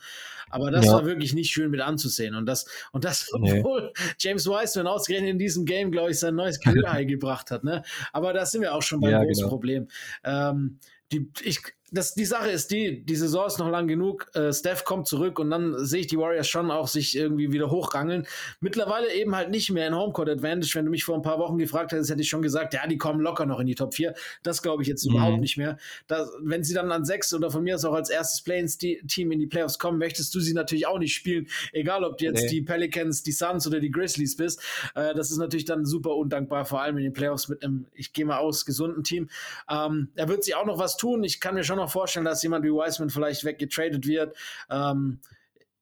Aber 0.49 0.69
das 0.69 0.85
ja. 0.85 0.93
war 0.93 1.05
wirklich 1.05 1.33
nicht 1.33 1.49
schön 1.49 1.71
mit 1.71 1.79
anzusehen. 1.79 2.35
Und 2.35 2.45
das, 2.45 2.65
und 2.91 3.05
das, 3.05 3.31
nee. 3.39 3.59
obwohl 3.59 3.93
James 4.19 4.45
Wiseman 4.45 4.87
ausgerechnet 4.87 5.31
in 5.31 5.39
diesem 5.39 5.65
Game, 5.65 5.91
glaube 5.91 6.11
ich, 6.11 6.19
sein 6.19 6.35
neues 6.35 6.59
Career 6.59 7.05
gebracht 7.05 7.51
hat. 7.51 7.63
Ne? 7.63 7.83
Aber 8.11 8.33
da 8.33 8.45
sind 8.45 8.61
wir 8.61 8.75
auch 8.75 8.81
schon 8.81 8.99
beim 8.99 9.11
ja, 9.11 9.23
großen 9.23 9.43
genau. 9.43 9.49
Problem. 9.49 9.87
Ähm, 10.25 10.79
die, 11.13 11.29
ich, 11.43 11.61
das, 11.93 12.15
die 12.15 12.25
Sache 12.25 12.49
ist 12.49 12.71
die, 12.71 13.05
die 13.05 13.15
Saison 13.15 13.45
ist 13.45 13.59
noch 13.59 13.69
lang 13.69 13.87
genug. 13.87 14.27
Äh, 14.33 14.51
Steph 14.51 14.83
kommt 14.83 15.07
zurück 15.07 15.37
und 15.37 15.51
dann 15.51 15.85
sehe 15.85 16.01
ich 16.01 16.07
die 16.07 16.17
Warriors 16.17 16.47
schon 16.47 16.71
auch 16.71 16.87
sich 16.87 17.15
irgendwie 17.15 17.51
wieder 17.51 17.69
hochrangeln. 17.69 18.25
Mittlerweile 18.61 19.13
eben 19.13 19.35
halt 19.35 19.51
nicht 19.51 19.69
mehr 19.69 19.87
in 19.87 19.95
Homecourt 19.95 20.27
Advantage. 20.27 20.71
Wenn 20.73 20.85
du 20.85 20.91
mich 20.91 21.03
vor 21.03 21.15
ein 21.15 21.21
paar 21.21 21.37
Wochen 21.37 21.59
gefragt 21.59 21.91
hättest, 21.91 22.09
hätte 22.09 22.21
ich 22.21 22.29
schon 22.29 22.41
gesagt, 22.41 22.73
ja, 22.73 22.87
die 22.87 22.97
kommen 22.97 23.21
locker 23.21 23.45
noch 23.45 23.59
in 23.59 23.67
die 23.67 23.75
Top 23.75 23.93
4. 23.93 24.15
Das 24.41 24.63
glaube 24.63 24.81
ich 24.81 24.89
jetzt 24.89 25.05
mhm. 25.05 25.13
überhaupt 25.13 25.39
nicht 25.39 25.57
mehr. 25.57 25.77
Das, 26.07 26.31
wenn 26.41 26.63
sie 26.63 26.73
dann 26.73 26.91
an 26.91 27.05
sechs 27.05 27.31
oder 27.33 27.51
von 27.51 27.63
mir 27.63 27.75
aus 27.75 27.85
auch 27.85 27.93
als 27.93 28.09
erstes 28.09 28.41
Play-Team 28.41 29.31
in 29.31 29.39
die 29.39 29.47
Playoffs 29.47 29.77
kommen, 29.77 29.99
möchtest 29.99 30.33
du 30.33 30.39
sie 30.39 30.53
natürlich 30.53 30.87
auch 30.87 30.97
nicht 30.97 31.13
spielen. 31.13 31.47
Egal, 31.73 32.03
ob 32.03 32.17
du 32.17 32.25
jetzt 32.25 32.43
nee. 32.43 32.49
die 32.49 32.61
Pelicans, 32.63 33.21
die 33.21 33.31
Suns 33.31 33.67
oder 33.67 33.79
die 33.79 33.91
Grizzlies 33.91 34.35
bist. 34.35 34.61
Äh, 34.95 35.13
das 35.13 35.29
ist 35.29 35.37
natürlich 35.37 35.65
dann 35.65 35.85
super 35.85 36.15
undankbar, 36.15 36.65
vor 36.65 36.81
allem 36.81 36.97
in 36.97 37.03
den 37.03 37.13
Playoffs 37.13 37.49
mit 37.49 37.63
einem, 37.63 37.85
ich 37.93 38.13
gehe 38.13 38.25
mal 38.25 38.39
aus, 38.39 38.65
gesunden 38.65 39.03
Team. 39.03 39.29
Ähm, 39.69 40.09
er 40.15 40.27
wird 40.27 40.43
sich 40.43 40.55
auch 40.55 40.65
noch 40.65 40.79
was 40.79 40.97
tun. 40.97 41.23
Ich 41.23 41.39
kann 41.39 41.53
mir 41.53 41.63
schon 41.63 41.77
noch 41.82 41.82
vorstellen, 41.89 42.25
dass 42.25 42.43
jemand 42.43 42.63
wie 42.65 42.69
Wiseman 42.69 43.09
vielleicht 43.09 43.43
weggetradet 43.43 44.07
wird. 44.07 44.35
Ähm, 44.69 45.19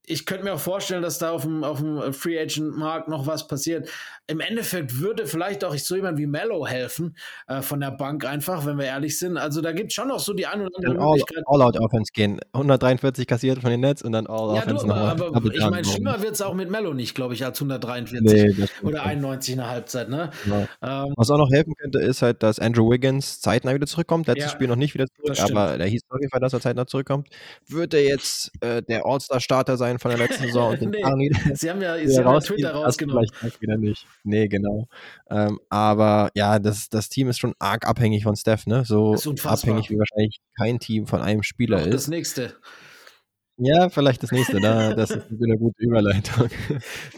ich 0.05 0.25
könnte 0.25 0.43
mir 0.43 0.53
auch 0.53 0.59
vorstellen, 0.59 1.03
dass 1.03 1.19
da 1.19 1.31
auf 1.31 1.43
dem, 1.43 1.63
auf 1.63 1.79
dem 1.79 2.13
Free 2.13 2.39
Agent 2.39 2.75
Markt 2.75 3.07
noch 3.07 3.27
was 3.27 3.47
passiert. 3.47 3.87
Im 4.27 4.39
Endeffekt 4.39 4.99
würde 4.99 5.25
vielleicht 5.25 5.63
auch 5.63 5.75
so 5.77 5.95
jemand 5.95 6.17
wie 6.17 6.25
Mello 6.25 6.65
helfen 6.65 7.15
äh, 7.47 7.61
von 7.61 7.79
der 7.79 7.91
Bank 7.91 8.25
einfach, 8.25 8.65
wenn 8.65 8.77
wir 8.77 8.85
ehrlich 8.85 9.19
sind. 9.19 9.37
Also 9.37 9.61
da 9.61 9.71
gibt 9.71 9.91
es 9.91 9.93
schon 9.93 10.07
noch 10.07 10.19
so 10.19 10.33
die 10.33 10.47
ein 10.47 10.61
oder 10.61 10.69
andere 10.75 10.99
all, 10.99 11.09
Möglichkeit. 11.09 11.43
All-Out-Offense 11.45 12.11
gehen. 12.13 12.39
143 12.53 13.27
kassiert 13.27 13.59
von 13.59 13.69
den 13.69 13.81
Nets 13.81 14.01
und 14.01 14.13
dann 14.13 14.27
All-Offense 14.27 14.87
ja, 14.87 14.93
aber, 14.93 15.35
aber 15.35 15.53
ich 15.53 15.69
meine, 15.69 15.85
schlimmer 15.85 16.21
wird 16.21 16.33
es 16.33 16.41
auch 16.41 16.53
mit 16.53 16.69
Mello 16.69 16.93
nicht, 16.93 17.13
glaube 17.13 17.33
ich, 17.33 17.45
als 17.45 17.59
143 17.59 18.57
nee, 18.57 18.65
oder 18.81 19.03
91 19.03 19.53
in 19.53 19.57
der 19.59 19.69
Halbzeit. 19.69 20.09
Ne? 20.09 20.31
Ja. 20.45 21.05
Ähm, 21.05 21.13
was 21.15 21.29
auch 21.29 21.37
noch 21.37 21.51
helfen 21.51 21.73
könnte, 21.75 21.99
ist 21.99 22.21
halt, 22.21 22.41
dass 22.41 22.57
Andrew 22.57 22.89
Wiggins 22.89 23.39
zeitnah 23.39 23.73
wieder 23.73 23.87
zurückkommt. 23.87 24.27
Letztes 24.27 24.45
ja, 24.45 24.51
Spiel 24.51 24.67
noch 24.67 24.75
nicht 24.75 24.93
wieder 24.93 25.05
zurück, 25.07 25.39
aber 25.39 25.77
der 25.77 25.87
hieß 25.87 26.01
auf 26.09 26.19
jeden 26.19 26.31
Fall, 26.31 26.39
dass 26.39 26.53
er 26.53 26.61
zeitnah 26.61 26.87
zurückkommt. 26.87 27.27
Wird 27.67 27.93
er 27.93 28.03
jetzt 28.03 28.51
äh, 28.61 28.81
der 28.81 29.05
All-Star-Starter 29.05 29.77
sein 29.77 29.90
von 29.99 30.09
der 30.11 30.17
letzten 30.19 30.43
Saison 30.43 30.71
und 30.71 30.81
den 30.81 30.89
nee, 30.91 31.03
Arnie, 31.03 31.31
Sie 31.53 31.69
haben 31.69 31.81
ja, 31.81 31.97
Sie 31.97 32.23
haben 32.23 32.39
Twitter 32.41 32.73
rausgenommen. 32.73 33.27
Vielleicht 33.33 33.61
wieder 33.61 33.77
nicht. 33.77 34.05
Nee, 34.23 34.47
genau. 34.47 34.87
Ähm, 35.29 35.59
aber 35.69 36.31
ja, 36.35 36.59
das, 36.59 36.89
das 36.89 37.09
Team 37.09 37.29
ist 37.29 37.39
schon 37.39 37.53
arg 37.59 37.87
abhängig 37.87 38.23
von 38.23 38.35
Steph, 38.35 38.67
ne? 38.67 38.83
So 38.85 39.15
abhängig 39.43 39.89
wie 39.89 39.97
wahrscheinlich 39.97 40.39
kein 40.57 40.79
Team 40.79 41.07
von 41.07 41.21
einem 41.21 41.43
Spieler 41.43 41.77
Auch 41.77 41.85
ist. 41.85 41.93
Das 41.93 42.07
nächste. 42.07 42.55
Ja, 43.57 43.89
vielleicht 43.89 44.23
das 44.23 44.31
nächste. 44.31 44.59
Da, 44.59 44.93
das 44.95 45.11
ist 45.11 45.25
eine 45.43 45.57
gute 45.57 45.83
Überleitung. 45.83 46.49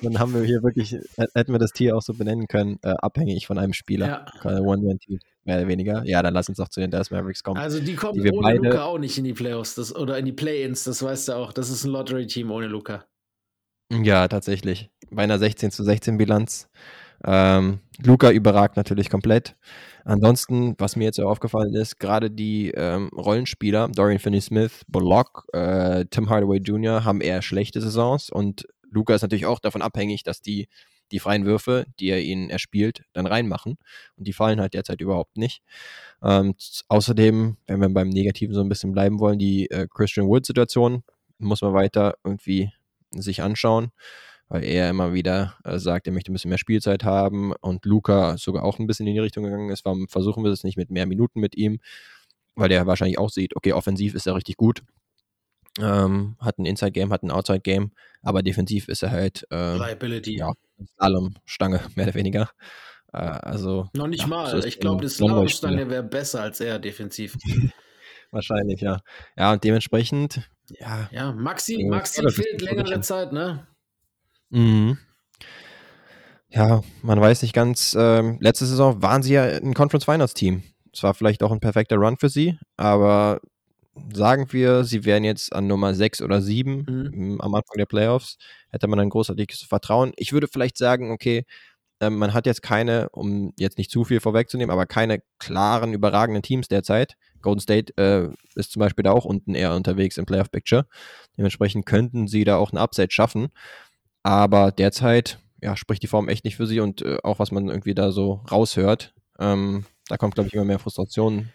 Dann 0.01 0.19
haben 0.19 0.34
wir 0.34 0.43
hier 0.43 0.61
wirklich, 0.61 0.97
hätten 1.36 1.53
wir 1.53 1.59
das 1.59 1.71
Tier 1.71 1.95
auch 1.95 2.01
so 2.01 2.13
benennen 2.13 2.47
können, 2.47 2.80
äh, 2.84 2.89
abhängig 2.89 3.47
von 3.47 3.57
einem 3.57 3.74
Spieler. 3.74 4.26
Ja. 4.43 4.59
One-Man-Team, 4.59 5.19
mehr 5.45 5.57
oder 5.57 5.67
weniger. 5.67 6.03
Ja, 6.05 6.21
dann 6.21 6.33
lass 6.33 6.49
uns 6.49 6.57
doch 6.57 6.69
zu 6.69 6.79
den 6.79 6.91
Dallas 6.91 7.11
Mavericks 7.11 7.43
kommen. 7.43 7.59
Also 7.59 7.79
die 7.79 7.95
kommen 7.95 8.21
die 8.21 8.31
ohne 8.31 8.41
beide, 8.41 8.69
Luca 8.69 8.83
auch 8.83 8.97
nicht 8.97 9.17
in 9.17 9.23
die 9.23 9.33
Playoffs 9.33 9.75
das, 9.75 9.95
oder 9.95 10.17
in 10.17 10.25
die 10.25 10.33
Play-Ins, 10.33 10.83
das 10.83 11.03
weißt 11.03 11.29
du 11.29 11.33
auch. 11.33 11.53
Das 11.53 11.69
ist 11.69 11.83
ein 11.83 11.91
Lottery-Team 11.91 12.51
ohne 12.51 12.67
Luca. 12.67 13.05
Ja, 13.91 14.27
tatsächlich. 14.27 14.89
Bei 15.11 15.23
einer 15.23 15.39
16 15.39 15.71
zu 15.71 15.83
16 15.83 16.17
Bilanz. 16.17 16.69
Ähm, 17.25 17.79
Luca 18.03 18.31
überragt 18.31 18.75
natürlich 18.75 19.09
komplett. 19.09 19.55
Ansonsten, 20.03 20.75
was 20.79 20.95
mir 20.95 21.05
jetzt 21.05 21.19
auch 21.19 21.29
aufgefallen 21.29 21.73
ist, 21.75 21.99
gerade 21.99 22.29
die 22.29 22.71
ähm, 22.71 23.09
Rollenspieler, 23.15 23.87
Dorian 23.87 24.19
Finney-Smith, 24.19 24.83
Bullock, 24.87 25.45
äh, 25.53 26.05
Tim 26.09 26.29
Hardaway 26.29 26.57
Jr. 26.57 27.05
haben 27.05 27.21
eher 27.21 27.41
schlechte 27.41 27.79
Saisons 27.79 28.29
und 28.29 28.67
Luca 28.89 29.15
ist 29.15 29.21
natürlich 29.21 29.45
auch 29.45 29.59
davon 29.59 29.81
abhängig, 29.81 30.23
dass 30.23 30.41
die 30.41 30.67
die 31.14 31.20
freien 31.20 31.45
Würfe, 31.45 31.86
die 31.99 32.09
er 32.09 32.22
ihnen 32.22 32.49
erspielt, 32.49 33.03
dann 33.14 33.26
reinmachen. 33.26 33.78
Und 34.18 34.28
die 34.28 34.34
fallen 34.34 34.59
halt 34.59 34.74
derzeit 34.74 34.99
überhaupt 34.99 35.38
nicht. 35.38 35.61
Ähm, 36.22 36.55
außerdem, 36.89 37.55
wenn 37.68 37.80
wir 37.80 37.89
beim 37.89 38.09
Negativen 38.09 38.53
so 38.53 38.61
ein 38.61 38.70
bisschen 38.70 38.91
bleiben 38.91 39.20
wollen, 39.20 39.39
die 39.39 39.70
äh, 39.72 39.88
Christian 39.89 40.28
Wood-Situation 40.28 41.03
muss 41.38 41.61
man 41.61 41.74
weiter 41.74 42.16
irgendwie 42.24 42.72
sich 43.11 43.41
anschauen 43.41 43.91
weil 44.53 44.66
er 44.66 44.89
immer 44.89 45.14
wieder 45.14 45.57
äh, 45.64 45.80
sagt, 45.80 46.05
er 46.05 46.14
möchte 46.14 46.32
ein 46.32 46.34
bisschen 46.34 46.49
mehr 46.49 46.59
Spielzeit 46.59 47.03
haben 47.03 47.53
und 47.61 47.86
Luca 47.86 48.38
sogar 48.38 48.64
auch 48.64 48.78
ein 48.78 48.86
bisschen 48.86 49.07
in 49.07 49.14
die 49.14 49.20
Richtung 49.20 49.45
gegangen 49.45 49.72
ist. 49.72 49.84
Warum 49.84 50.07
versuchen 50.07 50.43
wir 50.43 50.51
es 50.51 50.64
nicht 50.64 50.78
mit 50.78 50.91
mehr 50.91 51.07
Minuten 51.07 51.39
mit 51.39 51.55
ihm? 51.55 51.80
Weil 52.53 52.70
der 52.70 52.86
wahrscheinlich 52.86 53.18
auch 53.18 53.32
sieht, 53.32 53.55
okay, 53.55 53.74
offensiv 53.74 54.14
ist 54.14 54.28
er 54.28 54.36
richtig 54.36 54.57
gut. 54.57 54.84
Ähm, 55.80 56.36
hat 56.39 56.59
ein 56.59 56.66
Inside-Game, 56.66 57.11
hat 57.11 57.24
ein 57.24 57.32
Outside-Game, 57.32 57.93
aber 58.22 58.43
defensiv 58.43 58.89
ist 58.89 59.01
er 59.01 59.09
halt 59.09 59.47
äh, 59.49 59.76
Liability. 59.76 60.38
Ja, 60.38 60.53
Slalom-Stange, 60.95 61.82
mehr 61.95 62.07
oder 62.07 62.15
weniger. 62.15 62.49
Äh, 63.13 63.17
also, 63.17 63.89
Noch 63.93 64.07
nicht 64.07 64.21
ja, 64.21 64.28
mal. 64.28 64.49
So 64.49 64.67
ich 64.67 64.80
glaube, 64.80 65.03
das 65.03 65.15
Slalom-Stange 65.15 65.89
wäre 65.89 66.03
besser 66.03 66.41
als 66.41 66.59
er 66.59 66.80
defensiv. 66.80 67.38
Wahrscheinlich, 68.32 68.82
ja. 68.82 68.99
Ja, 69.38 69.53
und 69.53 69.63
dementsprechend, 69.63 70.49
ja. 70.69 71.07
Ja, 71.11 71.32
Maxi, 71.32 71.86
Maxi 71.88 72.28
fehlt 72.30 72.61
längere 72.61 73.01
Zeit, 73.01 73.32
ne? 73.32 73.67
Mhm. 74.49 74.97
Ja, 76.49 76.84
man 77.01 77.19
weiß 77.19 77.41
nicht 77.41 77.53
ganz. 77.53 77.95
Ähm, 77.97 78.38
letzte 78.39 78.65
Saison 78.65 79.01
waren 79.01 79.24
sie 79.24 79.34
ja 79.34 79.43
ein 79.43 79.74
Conference 79.74 80.05
Finals 80.05 80.34
Team. 80.34 80.63
Es 80.93 81.01
war 81.01 81.15
vielleicht 81.15 81.41
auch 81.41 81.51
ein 81.51 81.59
perfekter 81.59 81.95
Run 81.97 82.17
für 82.17 82.30
sie, 82.30 82.59
aber 82.78 83.39
sagen 84.13 84.47
wir, 84.51 84.83
sie 84.83 85.05
wären 85.05 85.23
jetzt 85.23 85.53
an 85.53 85.67
Nummer 85.67 85.93
6 85.93 86.21
oder 86.21 86.41
7 86.41 87.11
mhm. 87.13 87.41
am 87.41 87.55
Anfang 87.55 87.77
der 87.77 87.85
Playoffs, 87.85 88.37
hätte 88.69 88.87
man 88.87 88.99
ein 88.99 89.09
großartiges 89.09 89.61
Vertrauen. 89.61 90.13
Ich 90.17 90.33
würde 90.33 90.47
vielleicht 90.47 90.77
sagen, 90.77 91.11
okay, 91.11 91.45
ähm, 91.99 92.17
man 92.17 92.33
hat 92.33 92.45
jetzt 92.45 92.61
keine, 92.61 93.09
um 93.09 93.53
jetzt 93.57 93.77
nicht 93.77 93.91
zu 93.91 94.03
viel 94.03 94.19
vorwegzunehmen, 94.19 94.71
aber 94.71 94.85
keine 94.85 95.21
klaren, 95.39 95.93
überragenden 95.93 96.43
Teams 96.43 96.67
derzeit. 96.67 97.15
Golden 97.41 97.61
State 97.61 97.93
äh, 97.97 98.29
ist 98.55 98.71
zum 98.71 98.79
Beispiel 98.79 99.03
da 99.03 99.11
auch 99.11 99.25
unten 99.25 99.55
eher 99.55 99.75
unterwegs 99.75 100.17
im 100.17 100.25
Playoff 100.25 100.51
Picture. 100.51 100.87
Dementsprechend 101.37 101.85
könnten 101.85 102.27
sie 102.27 102.43
da 102.43 102.57
auch 102.57 102.71
ein 102.71 102.77
Upside 102.77 103.11
schaffen. 103.11 103.49
Aber 104.23 104.71
derzeit 104.71 105.39
ja, 105.61 105.75
spricht 105.77 106.03
die 106.03 106.07
Form 106.07 106.29
echt 106.29 106.45
nicht 106.45 106.57
für 106.57 106.67
sie 106.67 106.79
und 106.79 107.01
äh, 107.01 107.17
auch 107.23 107.39
was 107.39 107.51
man 107.51 107.69
irgendwie 107.69 107.95
da 107.95 108.11
so 108.11 108.41
raushört, 108.51 109.13
ähm, 109.39 109.85
da 110.07 110.17
kommt, 110.17 110.35
glaube 110.35 110.47
ich, 110.47 110.53
immer 110.53 110.65
mehr 110.65 110.79
Frustration 110.79 111.49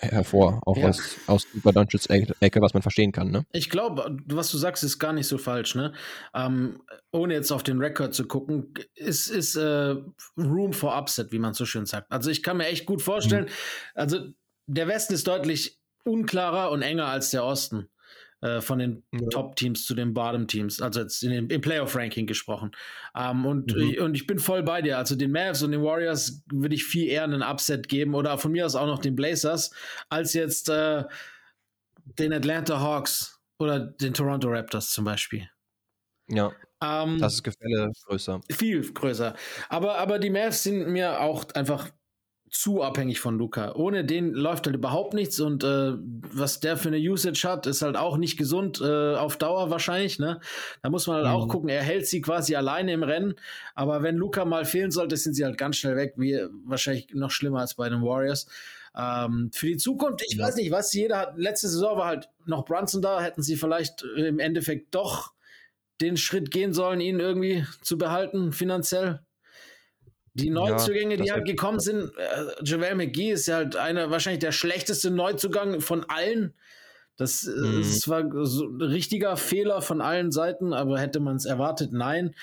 hervor, 0.00 0.60
auch 0.66 0.76
ja. 0.76 0.88
aus, 0.88 1.16
aus 1.26 1.46
Doncic's 1.62 2.06
Ecke, 2.06 2.60
was 2.60 2.74
man 2.74 2.82
verstehen 2.82 3.12
kann. 3.12 3.30
Ne? 3.30 3.44
Ich 3.52 3.70
glaube, 3.70 4.16
was 4.26 4.50
du 4.50 4.58
sagst, 4.58 4.84
ist 4.84 4.98
gar 4.98 5.12
nicht 5.12 5.26
so 5.26 5.38
falsch. 5.38 5.74
Ne? 5.74 5.92
Ähm, 6.34 6.82
ohne 7.12 7.34
jetzt 7.34 7.52
auf 7.52 7.62
den 7.62 7.78
Rekord 7.78 8.14
zu 8.14 8.26
gucken, 8.26 8.74
ist, 8.94 9.28
ist 9.28 9.56
äh, 9.56 9.96
Room 10.36 10.72
for 10.72 10.96
Upset, 10.96 11.32
wie 11.32 11.38
man 11.38 11.54
so 11.54 11.64
schön 11.64 11.86
sagt. 11.86 12.10
Also 12.10 12.30
ich 12.30 12.42
kann 12.42 12.56
mir 12.56 12.66
echt 12.66 12.86
gut 12.86 13.02
vorstellen, 13.02 13.44
mhm. 13.44 13.50
also 13.94 14.18
der 14.66 14.88
Westen 14.88 15.14
ist 15.14 15.26
deutlich 15.26 15.80
unklarer 16.04 16.70
und 16.70 16.82
enger 16.82 17.06
als 17.06 17.30
der 17.30 17.44
Osten. 17.44 17.88
Äh, 18.42 18.60
von 18.60 18.78
den 18.78 19.02
ja. 19.12 19.28
Top-Teams 19.30 19.86
zu 19.86 19.94
den 19.94 20.12
Bottom-Teams, 20.12 20.82
also 20.82 21.00
jetzt 21.00 21.22
in, 21.22 21.48
im 21.48 21.60
Playoff-Ranking 21.60 22.26
gesprochen. 22.26 22.70
Ähm, 23.16 23.46
und, 23.46 23.74
mhm. 23.74 24.02
und 24.02 24.14
ich 24.14 24.26
bin 24.26 24.38
voll 24.38 24.62
bei 24.62 24.82
dir. 24.82 24.98
Also 24.98 25.16
den 25.16 25.32
Mavs 25.32 25.62
und 25.62 25.72
den 25.72 25.82
Warriors 25.82 26.42
würde 26.52 26.74
ich 26.74 26.84
viel 26.84 27.08
eher 27.08 27.24
einen 27.24 27.42
Upset 27.42 27.88
geben 27.88 28.14
oder 28.14 28.36
von 28.38 28.52
mir 28.52 28.66
aus 28.66 28.74
auch 28.74 28.86
noch 28.86 28.98
den 28.98 29.16
Blazers, 29.16 29.70
als 30.08 30.34
jetzt 30.34 30.68
äh, 30.68 31.04
den 32.18 32.32
Atlanta 32.32 32.80
Hawks 32.80 33.40
oder 33.58 33.80
den 33.80 34.14
Toronto 34.14 34.48
Raptors 34.48 34.90
zum 34.90 35.04
Beispiel. 35.04 35.48
Ja. 36.28 36.52
Ähm, 36.82 37.18
das 37.18 37.34
ist 37.34 37.42
Gefälle 37.42 37.90
größer. 38.06 38.40
Viel 38.50 38.92
größer. 38.92 39.34
Aber, 39.68 39.98
aber 39.98 40.18
die 40.18 40.30
Mavs 40.30 40.62
sind 40.62 40.88
mir 40.88 41.20
auch 41.20 41.44
einfach 41.54 41.90
zu 42.50 42.82
abhängig 42.82 43.20
von 43.20 43.38
Luca. 43.38 43.74
Ohne 43.74 44.04
den 44.04 44.32
läuft 44.32 44.66
halt 44.66 44.76
überhaupt 44.76 45.14
nichts 45.14 45.40
und 45.40 45.64
äh, 45.64 45.92
was 45.96 46.60
der 46.60 46.76
für 46.76 46.88
eine 46.88 46.98
Usage 46.98 47.48
hat, 47.48 47.66
ist 47.66 47.82
halt 47.82 47.96
auch 47.96 48.16
nicht 48.16 48.36
gesund 48.36 48.80
äh, 48.80 49.14
auf 49.14 49.36
Dauer 49.36 49.70
wahrscheinlich. 49.70 50.18
Ne? 50.18 50.40
Da 50.82 50.90
muss 50.90 51.06
man 51.06 51.16
halt 51.16 51.26
mhm. 51.26 51.32
auch 51.32 51.48
gucken, 51.48 51.68
er 51.68 51.82
hält 51.82 52.06
sie 52.06 52.20
quasi 52.20 52.54
alleine 52.54 52.92
im 52.92 53.02
Rennen, 53.02 53.34
aber 53.74 54.02
wenn 54.02 54.16
Luca 54.16 54.44
mal 54.44 54.64
fehlen 54.64 54.90
sollte, 54.90 55.16
sind 55.16 55.34
sie 55.34 55.44
halt 55.44 55.58
ganz 55.58 55.76
schnell 55.76 55.96
weg, 55.96 56.14
wie 56.16 56.40
wahrscheinlich 56.64 57.08
noch 57.14 57.30
schlimmer 57.30 57.60
als 57.60 57.74
bei 57.74 57.88
den 57.88 58.02
Warriors. 58.02 58.46
Ähm, 58.96 59.50
für 59.52 59.66
die 59.66 59.76
Zukunft, 59.76 60.22
ich 60.26 60.36
ja. 60.36 60.46
weiß 60.46 60.56
nicht, 60.56 60.70
was 60.70 60.92
jeder 60.92 61.18
hat. 61.18 61.36
Letzte 61.36 61.68
Saison 61.68 61.98
war 61.98 62.06
halt 62.06 62.30
noch 62.46 62.64
Brunson 62.64 63.02
da, 63.02 63.20
hätten 63.20 63.42
sie 63.42 63.56
vielleicht 63.56 64.02
im 64.16 64.38
Endeffekt 64.38 64.94
doch 64.94 65.32
den 66.00 66.16
Schritt 66.16 66.50
gehen 66.50 66.72
sollen, 66.72 67.00
ihn 67.00 67.20
irgendwie 67.20 67.66
zu 67.82 67.98
behalten, 67.98 68.52
finanziell. 68.52 69.20
Die 70.36 70.50
Neuzugänge, 70.50 71.16
ja, 71.16 71.22
die 71.22 71.32
halt 71.32 71.46
gekommen 71.46 71.80
sind, 71.80 72.12
äh, 72.16 72.64
Javel 72.64 72.94
McGee 72.94 73.32
ist 73.32 73.46
ja 73.46 73.56
halt 73.56 73.76
einer, 73.76 74.10
wahrscheinlich 74.10 74.40
der 74.40 74.52
schlechteste 74.52 75.10
Neuzugang 75.10 75.80
von 75.80 76.04
allen. 76.08 76.52
Das, 77.16 77.46
äh, 77.46 77.50
mhm. 77.50 77.82
das 77.82 78.08
war 78.08 78.24
so 78.44 78.66
ein 78.66 78.82
richtiger 78.82 79.36
Fehler 79.36 79.80
von 79.80 80.00
allen 80.00 80.30
Seiten, 80.32 80.74
aber 80.74 81.00
hätte 81.00 81.20
man 81.20 81.36
es 81.36 81.46
erwartet? 81.46 81.92
Nein. 81.92 82.34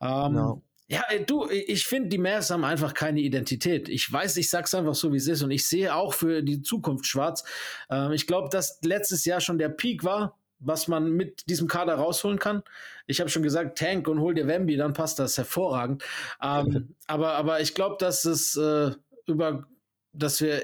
Ähm, 0.00 0.32
no. 0.34 0.62
Ja, 0.88 1.04
du, 1.24 1.48
ich 1.48 1.86
finde, 1.86 2.08
die 2.08 2.18
Mavs 2.18 2.50
haben 2.50 2.64
einfach 2.64 2.94
keine 2.94 3.20
Identität. 3.20 3.88
Ich 3.88 4.12
weiß, 4.12 4.36
ich 4.38 4.50
sag's 4.50 4.74
einfach 4.74 4.96
so, 4.96 5.12
wie 5.12 5.18
es 5.18 5.28
ist. 5.28 5.40
Und 5.42 5.52
ich 5.52 5.66
sehe 5.66 5.94
auch 5.94 6.12
für 6.12 6.42
die 6.42 6.62
Zukunft 6.62 7.06
schwarz. 7.06 7.44
Ähm, 7.88 8.10
ich 8.10 8.26
glaube, 8.26 8.48
dass 8.50 8.80
letztes 8.82 9.24
Jahr 9.24 9.40
schon 9.40 9.58
der 9.58 9.68
Peak 9.68 10.02
war 10.02 10.36
was 10.60 10.88
man 10.88 11.10
mit 11.10 11.48
diesem 11.48 11.68
Kader 11.68 11.94
rausholen 11.94 12.38
kann. 12.38 12.62
Ich 13.06 13.20
habe 13.20 13.30
schon 13.30 13.42
gesagt, 13.42 13.78
Tank 13.78 14.06
und 14.08 14.20
hol 14.20 14.34
dir 14.34 14.46
Wemby, 14.46 14.76
dann 14.76 14.92
passt 14.92 15.18
das 15.18 15.36
hervorragend. 15.36 16.04
Ähm, 16.42 16.94
aber, 17.06 17.32
aber 17.32 17.60
ich 17.60 17.74
glaube, 17.74 17.96
dass 17.98 18.24
es 18.24 18.56
äh, 18.56 18.92
über, 19.26 19.66
dass 20.12 20.40
wir 20.40 20.62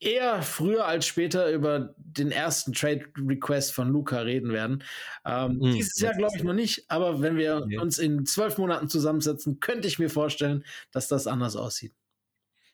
eher 0.00 0.42
früher 0.42 0.86
als 0.86 1.06
später 1.06 1.50
über 1.50 1.94
den 1.96 2.30
ersten 2.30 2.72
Trade 2.72 3.04
Request 3.16 3.72
von 3.72 3.88
Luca 3.88 4.20
reden 4.20 4.52
werden. 4.52 4.82
Ähm, 5.24 5.56
mhm. 5.56 5.72
Dieses 5.72 5.98
Jahr 6.00 6.14
glaube 6.14 6.36
ich 6.36 6.42
noch 6.42 6.52
nicht, 6.52 6.84
aber 6.88 7.20
wenn 7.20 7.36
wir 7.36 7.66
uns 7.80 7.98
in 7.98 8.26
zwölf 8.26 8.58
Monaten 8.58 8.88
zusammensetzen, 8.88 9.60
könnte 9.60 9.88
ich 9.88 9.98
mir 9.98 10.10
vorstellen, 10.10 10.64
dass 10.92 11.08
das 11.08 11.26
anders 11.26 11.56
aussieht. 11.56 11.94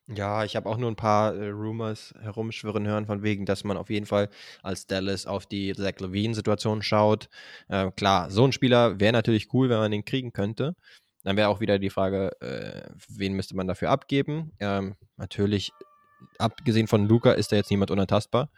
Ja, 0.09 0.45
ich 0.45 0.57
habe 0.57 0.69
auch 0.69 0.79
nur 0.79 0.91
ein 0.91 0.97
paar 0.97 1.35
äh, 1.35 1.49
Rumors 1.49 2.13
herumschwirren 2.21 2.87
hören, 2.87 3.07
von 3.07 3.23
wegen, 3.23 3.47
dass 3.47 3.63
man 3.63 3.77
auf 3.77 3.89
jeden 3.89 4.07
Fall 4.07 4.29
als 4.63 4.87
Dallas 4.87 5.27
auf 5.27 5.47
die 5.47 5.73
Zach 5.75 6.01
Levine-Situation 6.01 6.83
schaut. 6.83 7.29
Äh, 7.69 7.91
klar, 7.93 8.31
so 8.31 8.45
ein 8.45 8.53
Spieler 8.53 8.99
wäre 8.99 9.13
natürlich 9.13 9.53
cool, 9.55 9.69
wenn 9.69 9.79
man 9.79 9.93
den 9.93 10.05
kriegen 10.05 10.33
könnte. 10.33 10.75
Dann 11.23 11.37
wäre 11.37 11.49
auch 11.49 11.61
wieder 11.61 11.79
die 11.79 11.91
Frage, 11.91 12.33
äh, 12.41 12.91
wen 13.09 13.35
müsste 13.35 13.55
man 13.55 13.69
dafür 13.69 13.91
abgeben? 13.91 14.53
Ähm, 14.59 14.97
natürlich, 15.17 15.73
abgesehen 16.39 16.89
von 16.89 17.07
Luca, 17.07 17.33
ist 17.33 17.53
da 17.53 17.57
jetzt 17.57 17.71
niemand 17.71 17.93
unantastbar. 17.93 18.51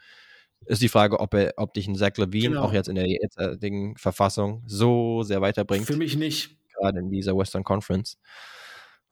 Ist 0.65 0.81
die 0.81 0.89
Frage, 0.89 1.19
ob, 1.19 1.35
er, 1.35 1.53
ob 1.57 1.75
dich 1.75 1.87
ein 1.87 1.95
Zach 1.95 2.17
Levine 2.17 2.49
genau. 2.49 2.63
auch 2.63 2.73
jetzt 2.73 2.89
in 2.89 2.95
der 2.95 3.07
jetzigen 3.07 3.95
Verfassung 3.97 4.63
so 4.65 5.21
sehr 5.21 5.41
weiterbringt. 5.41 5.85
Für 5.85 5.95
mich 5.95 6.15
nicht. 6.15 6.57
Gerade 6.73 6.99
in 6.99 7.11
dieser 7.11 7.37
Western 7.37 7.63
Conference. 7.63 8.17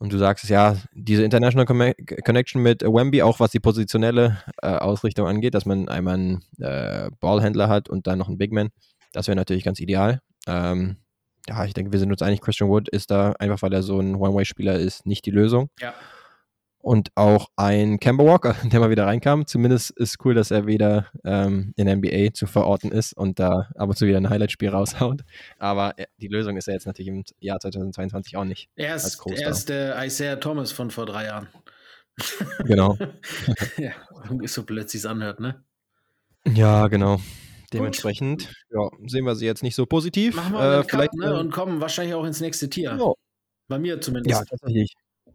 Und 0.04 0.12
du 0.12 0.18
sagst 0.18 0.50
ja, 0.50 0.76
diese 0.92 1.24
International 1.24 1.66
Connection 1.66 2.62
mit 2.62 2.84
Wemby, 2.84 3.22
auch 3.22 3.40
was 3.40 3.52
die 3.52 3.62
positionelle 3.62 4.38
äh, 4.62 4.68
Ausrichtung 4.68 5.28
angeht, 5.28 5.54
dass 5.54 5.66
man 5.66 5.88
einmal 5.88 6.16
einen 6.16 6.44
äh, 6.60 7.10
Ballhändler 7.22 7.70
hat 7.70 7.88
und 7.88 8.06
dann 8.06 8.20
noch 8.20 8.28
einen 8.28 8.38
Bigman, 8.38 8.68
das 9.14 9.28
wäre 9.28 9.38
natürlich 9.38 9.64
ganz 9.64 9.80
ideal. 9.80 10.20
Ähm, 10.46 10.98
ja, 11.48 11.64
ich 11.64 11.74
denke, 11.74 11.94
wir 11.94 12.00
sind 12.00 12.12
uns 12.12 12.22
einig, 12.22 12.42
Christian 12.42 12.70
Wood 12.70 12.90
ist 12.90 13.12
da, 13.12 13.32
einfach 13.40 13.62
weil 13.62 13.72
er 13.72 13.82
so 13.82 13.98
ein 13.98 14.16
One-Way-Spieler 14.16 14.76
ist, 14.76 15.06
nicht 15.06 15.26
die 15.26 15.32
Lösung. 15.32 15.70
Ja. 15.80 15.94
Und 16.84 17.12
auch 17.16 17.48
ein 17.56 17.98
Kemba 17.98 18.26
Walker, 18.26 18.58
der 18.72 18.82
mal 18.82 18.90
wieder 18.90 19.06
reinkam. 19.06 19.48
Zumindest 19.48 19.92
ist 19.92 20.18
cool, 20.26 20.34
dass 20.34 20.52
er 20.52 20.68
wieder 20.68 21.08
ähm, 21.24 21.74
in 21.78 21.86
der 21.86 21.96
NBA 21.96 22.34
zu 22.34 22.46
verorten 22.46 22.92
ist 22.92 23.16
und 23.16 23.40
da 23.40 23.70
ab 23.76 23.88
und 23.88 23.98
zu 23.98 24.06
wieder 24.06 24.18
ein 24.18 24.30
Highlight-Spiel 24.30 24.68
raushaut. 24.68 25.22
Aber 25.60 25.98
äh, 25.98 26.08
die 26.18 26.28
Lösung 26.28 26.58
ist 26.58 26.68
er 26.68 26.74
jetzt 26.74 26.86
natürlich 26.86 27.08
im 27.08 27.24
Jahr 27.40 27.62
2022 27.62 28.36
auch 28.36 28.44
nicht. 28.44 28.68
Er 28.76 28.98
ist, 28.98 29.18
er 29.26 29.50
ist 29.50 29.70
der 29.70 30.06
Isaiah 30.06 30.36
Thomas 30.36 30.74
von 30.74 30.92
vor 30.92 31.06
drei 31.06 31.26
Jahren. 31.26 31.48
Genau. 32.66 32.96
ja, 33.78 33.94
so 34.44 34.64
plötzlich 34.64 35.00
es 35.00 35.06
anhört, 35.08 35.40
ne? 35.40 35.64
Ja, 36.54 36.88
genau. 36.90 37.20
Dementsprechend 37.74 38.54
ja, 38.70 38.88
sehen 39.08 39.26
wir 39.26 39.34
sie 39.34 39.48
jetzt 39.48 39.64
nicht 39.64 39.74
so 39.74 39.88
positiv. 39.88 40.36
Machen 40.36 40.54
wir 40.54 40.80
äh, 40.80 40.84
vielleicht 40.84 41.12
Cut, 41.12 41.20
ne? 41.20 41.40
und 41.40 41.52
kommen 41.52 41.82
wahrscheinlich 41.82 42.14
auch 42.14 42.26
ins 42.26 42.40
nächste 42.40 42.70
Tier. 42.70 42.96
Ja. 43.00 43.14
Bei 43.68 43.80
mir 43.80 44.00
zumindest. 44.00 44.40
Ja, 44.40 44.46
tatsächlich. 44.46 44.94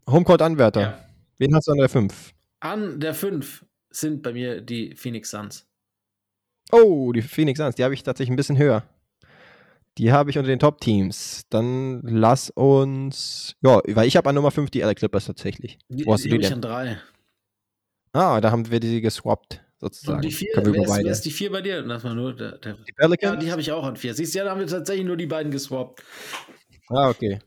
Homecourt-Anwärter. 0.09 0.81
Ja. 0.81 1.08
Wen 1.39 1.55
hast 1.55 1.69
du 1.69 1.73
an 1.73 1.79
der 1.79 1.89
5? 1.89 2.35
An 2.61 3.01
der 3.01 3.15
5 3.15 3.65
sind 3.91 4.23
bei 4.23 4.33
mir 4.33 4.61
die 4.61 4.95
Phoenix 4.95 5.31
Suns. 5.31 5.67
Oh, 6.73 7.13
die 7.13 7.23
Phoenix 7.23 7.59
Suns, 7.59 7.77
die 7.77 7.85
habe 7.85 7.95
ich 7.95 8.03
tatsächlich 8.03 8.33
ein 8.33 8.37
bisschen 8.37 8.59
höher. 8.59 8.83
Die 9.99 10.13
habe 10.13 10.31
ich 10.31 10.39
unter 10.39 10.49
den 10.49 10.59
Top-Teams. 10.59 11.47
Dann 11.51 12.03
lass 12.03 12.51
uns. 12.51 13.57
Ja, 13.63 13.81
weil 13.87 14.07
ich 14.07 14.17
habe 14.17 14.29
an 14.29 14.35
Nummer 14.35 14.51
5 14.51 14.71
die 14.71 14.81
LA 14.81 14.95
Clippers 14.95 15.27
tatsächlich. 15.27 15.79
Die, 15.89 16.07
Wo 16.07 16.13
hast 16.13 16.25
die 16.25 16.29
du 16.29 16.39
die 16.39 16.47
ich 16.47 16.53
an 16.53 16.61
3. 16.61 17.01
Ah, 18.13 18.41
da 18.41 18.51
haben 18.51 18.71
wir 18.71 18.81
die 18.81 19.01
geswappt, 19.01 19.61
sozusagen. 19.79 20.17
Und 20.17 20.25
die 20.25 20.33
4, 20.33 20.49
wer, 20.55 21.07
ist, 21.07 21.23
die 21.23 21.31
4 21.31 21.51
bei 21.51 21.63
dir? 21.63 21.83
Das 21.83 22.05
war 22.05 22.15
nur 22.15 22.35
der, 22.35 22.59
der 22.59 22.75
die 22.75 22.93
Pelicans? 22.93 23.35
Ja, 23.35 23.41
die 23.41 23.51
habe 23.51 23.61
ich 23.61 23.73
auch 23.73 23.85
an 23.85 23.97
4. 23.97 24.15
Siehst 24.15 24.35
du, 24.35 24.39
ja, 24.39 24.45
da 24.45 24.53
haben 24.53 24.61
wir 24.61 24.67
tatsächlich 24.67 25.07
nur 25.07 25.17
die 25.17 25.27
beiden 25.27 25.51
geswappt. 25.51 26.03
Ah, 26.89 27.09
okay. 27.09 27.41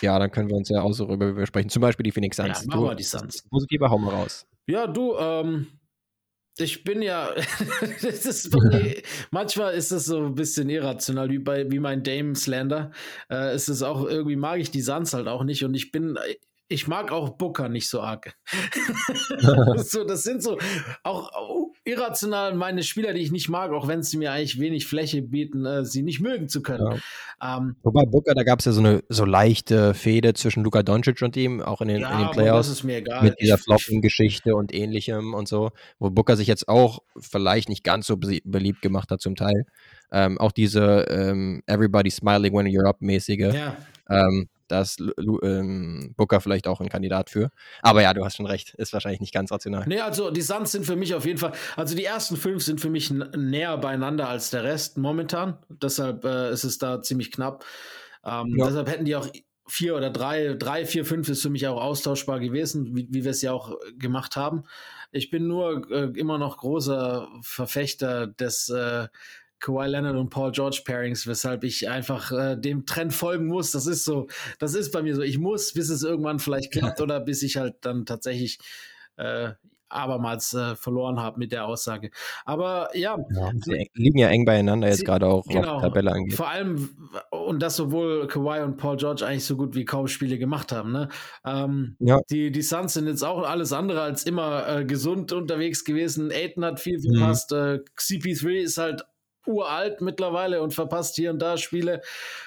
Ja, 0.00 0.18
dann 0.18 0.30
können 0.30 0.48
wir 0.48 0.56
uns 0.56 0.68
ja 0.68 0.82
auch 0.82 0.92
so 0.92 1.06
darüber 1.06 1.46
sprechen. 1.46 1.68
Zum 1.68 1.80
Beispiel 1.82 2.04
die 2.04 2.12
Phoenix 2.12 2.36
Suns. 2.36 2.62
Ja, 2.62 2.66
machen 2.68 2.84
wir 2.84 2.94
die 2.94 3.04
Suns. 3.04 3.42
Positiver, 3.48 3.90
hau 3.90 3.98
mal 3.98 4.14
raus. 4.14 4.46
Ja, 4.66 4.86
du, 4.86 5.16
ähm, 5.16 5.66
ich 6.58 6.84
bin 6.84 7.02
ja, 7.02 7.28
ist, 8.02 8.50
manchmal 9.30 9.74
ist 9.74 9.90
es 9.90 10.06
so 10.06 10.24
ein 10.24 10.34
bisschen 10.34 10.68
irrational, 10.68 11.30
wie 11.30 11.38
bei 11.38 11.70
wie 11.70 11.80
mein 11.80 12.02
Dame 12.02 12.36
Slander. 12.36 12.92
Äh, 13.30 13.54
ist 13.54 13.68
es 13.68 13.82
auch 13.82 14.04
irgendwie 14.04 14.36
mag 14.36 14.60
ich 14.60 14.70
die 14.70 14.82
Suns 14.82 15.14
halt 15.14 15.26
auch 15.26 15.44
nicht 15.44 15.64
und 15.64 15.74
ich 15.74 15.90
bin 15.90 16.16
ich 16.68 16.86
mag 16.86 17.12
auch 17.12 17.30
Booker 17.30 17.68
nicht 17.68 17.88
so 17.88 18.00
arg. 18.00 18.36
so, 19.76 20.04
das 20.04 20.22
sind 20.22 20.42
so 20.42 20.58
auch 21.02 21.30
irrational 21.84 22.54
meine 22.54 22.82
Spieler, 22.82 23.12
die 23.12 23.20
ich 23.20 23.30
nicht 23.30 23.48
mag, 23.48 23.72
auch 23.72 23.86
wenn 23.86 24.02
sie 24.02 24.16
mir 24.16 24.32
eigentlich 24.32 24.58
wenig 24.58 24.86
Fläche 24.86 25.22
bieten, 25.22 25.66
äh, 25.66 25.84
sie 25.84 26.02
nicht 26.02 26.20
mögen 26.20 26.48
zu 26.48 26.62
können. 26.62 27.00
Ja. 27.40 27.58
Ähm, 27.58 27.76
Wobei 27.82 28.04
Booker, 28.06 28.34
da 28.34 28.42
gab 28.42 28.60
es 28.60 28.64
ja 28.64 28.72
so 28.72 28.80
eine 28.80 29.02
so 29.08 29.24
leichte 29.24 29.92
Fehde 29.94 30.34
zwischen 30.34 30.64
Luka 30.64 30.82
Doncic 30.82 31.20
und 31.22 31.36
ihm, 31.36 31.60
auch 31.60 31.80
in 31.80 31.88
den, 31.88 32.00
ja, 32.00 32.12
in 32.12 32.18
den 32.18 32.30
Playoffs. 32.30 32.68
Das 32.68 32.78
ist 32.78 32.84
mir 32.84 32.96
egal. 32.98 33.22
Mit 33.22 33.40
dieser 33.40 33.58
Floppen-Geschichte 33.58 34.54
und 34.54 34.74
ähnlichem 34.74 35.34
und 35.34 35.46
so, 35.46 35.70
wo 35.98 36.10
Booker 36.10 36.36
sich 36.36 36.48
jetzt 36.48 36.68
auch 36.68 37.00
vielleicht 37.18 37.68
nicht 37.68 37.84
ganz 37.84 38.06
so 38.06 38.16
beliebt 38.16 38.80
gemacht 38.80 39.10
hat 39.10 39.20
zum 39.20 39.36
Teil. 39.36 39.66
Ähm, 40.10 40.38
auch 40.38 40.52
diese 40.52 41.06
ähm, 41.10 41.62
Everybody 41.66 42.10
Smiling 42.10 42.54
When 42.54 42.66
You're 42.66 42.88
Up 42.88 43.00
mäßige. 43.00 43.52
Ja. 43.52 43.76
Ähm, 44.08 44.48
da 44.74 44.80
ist 44.80 45.00
ähm, 45.42 46.14
Booker 46.16 46.40
vielleicht 46.40 46.66
auch 46.66 46.80
ein 46.80 46.88
Kandidat 46.88 47.30
für. 47.30 47.50
Aber 47.80 48.02
ja, 48.02 48.12
du 48.12 48.24
hast 48.24 48.36
schon 48.36 48.46
recht, 48.46 48.74
ist 48.74 48.92
wahrscheinlich 48.92 49.20
nicht 49.20 49.32
ganz 49.32 49.52
rational. 49.52 49.84
Nee, 49.86 50.00
also 50.00 50.30
die 50.30 50.42
Suns 50.42 50.72
sind 50.72 50.84
für 50.84 50.96
mich 50.96 51.14
auf 51.14 51.24
jeden 51.24 51.38
Fall, 51.38 51.52
also 51.76 51.94
die 51.94 52.04
ersten 52.04 52.36
fünf 52.36 52.64
sind 52.64 52.80
für 52.80 52.90
mich 52.90 53.10
näher 53.10 53.78
beieinander 53.78 54.28
als 54.28 54.50
der 54.50 54.64
Rest 54.64 54.98
momentan. 54.98 55.58
Deshalb 55.68 56.24
äh, 56.24 56.52
ist 56.52 56.64
es 56.64 56.78
da 56.78 57.02
ziemlich 57.02 57.30
knapp. 57.30 57.64
Ähm, 58.24 58.56
ja. 58.56 58.66
Deshalb 58.66 58.88
hätten 58.88 59.04
die 59.04 59.14
auch 59.14 59.28
vier 59.66 59.96
oder 59.96 60.10
drei, 60.10 60.54
drei, 60.54 60.84
vier, 60.84 61.04
fünf 61.04 61.28
ist 61.28 61.42
für 61.42 61.50
mich 61.50 61.66
auch 61.68 61.80
austauschbar 61.80 62.40
gewesen, 62.40 62.96
wie, 62.96 63.06
wie 63.10 63.24
wir 63.24 63.30
es 63.30 63.42
ja 63.42 63.52
auch 63.52 63.76
gemacht 63.96 64.36
haben. 64.36 64.64
Ich 65.12 65.30
bin 65.30 65.46
nur 65.46 65.88
äh, 65.90 66.18
immer 66.18 66.38
noch 66.38 66.58
großer 66.58 67.28
Verfechter 67.42 68.26
des 68.26 68.68
äh, 68.68 69.06
Kawhi 69.64 69.86
Leonard 69.86 70.16
und 70.16 70.28
Paul 70.28 70.52
George 70.52 70.82
Pairings, 70.84 71.26
weshalb 71.26 71.64
ich 71.64 71.88
einfach 71.88 72.30
äh, 72.32 72.56
dem 72.56 72.84
Trend 72.84 73.14
folgen 73.14 73.46
muss. 73.46 73.72
Das 73.72 73.86
ist 73.86 74.04
so, 74.04 74.26
das 74.58 74.74
ist 74.74 74.92
bei 74.92 75.02
mir 75.02 75.16
so. 75.16 75.22
Ich 75.22 75.38
muss, 75.38 75.72
bis 75.72 75.88
es 75.88 76.02
irgendwann 76.02 76.38
vielleicht 76.38 76.70
klappt 76.70 77.00
oder 77.00 77.18
bis 77.18 77.42
ich 77.42 77.56
halt 77.56 77.76
dann 77.80 78.04
tatsächlich 78.04 78.58
äh, 79.16 79.52
abermals 79.88 80.52
äh, 80.52 80.76
verloren 80.76 81.18
habe 81.18 81.38
mit 81.38 81.52
der 81.52 81.66
Aussage. 81.66 82.10
Aber 82.44 82.90
ja, 82.94 83.16
ja 83.16 83.52
sie 83.54 83.88
liegen 83.94 84.18
ja 84.18 84.28
eng 84.28 84.44
beieinander 84.44 84.88
jetzt 84.88 85.06
gerade 85.06 85.26
auch, 85.26 85.46
genau, 85.46 85.76
was 85.76 85.82
die 85.82 85.88
Tabelle 85.88 86.12
angeht. 86.12 86.34
Vor 86.34 86.48
allem, 86.48 86.90
und 87.30 87.62
dass 87.62 87.76
sowohl 87.76 88.26
Kawhi 88.26 88.62
und 88.62 88.76
Paul 88.76 88.98
George 88.98 89.26
eigentlich 89.26 89.46
so 89.46 89.56
gut 89.56 89.74
wie 89.74 89.86
kaum 89.86 90.08
Spiele 90.08 90.36
gemacht 90.36 90.72
haben. 90.72 90.92
Ne? 90.92 91.08
Ähm, 91.46 91.96
ja. 92.00 92.20
die, 92.30 92.50
die 92.50 92.62
Suns 92.62 92.94
sind 92.94 93.06
jetzt 93.06 93.24
auch 93.24 93.48
alles 93.48 93.72
andere 93.72 94.02
als 94.02 94.24
immer 94.24 94.68
äh, 94.68 94.84
gesund 94.84 95.32
unterwegs 95.32 95.84
gewesen. 95.84 96.30
Aiden 96.30 96.64
hat 96.66 96.80
viel 96.80 96.98
mhm. 96.98 97.16
verpasst. 97.18 97.52
Mhm. 97.52 97.56
Äh, 97.56 97.80
CP3 97.96 98.50
ist 98.56 98.76
halt 98.76 99.06
uralt 99.46 100.00
mittlerweile 100.00 100.62
und 100.62 100.74
verpasst 100.74 101.16
hier 101.16 101.30
und 101.30 101.40
da 101.40 101.56
Spiele 101.56 102.00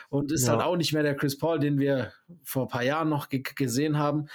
und 0.10 0.32
ist 0.32 0.48
ja. 0.48 0.54
halt 0.54 0.64
auch 0.64 0.78
nicht 0.78 0.94
mehr 0.94 1.04
der 1.04 1.16
Chris 1.16 1.38
Paul, 1.38 1.60
den 1.60 1.80
wir 1.80 2.12
vor 2.44 2.64
ein 2.64 2.70
paar 2.70 2.84
Jahren 2.84 3.10
noch 3.10 3.30
gesehen 3.30 3.98
haben. 3.98 4.28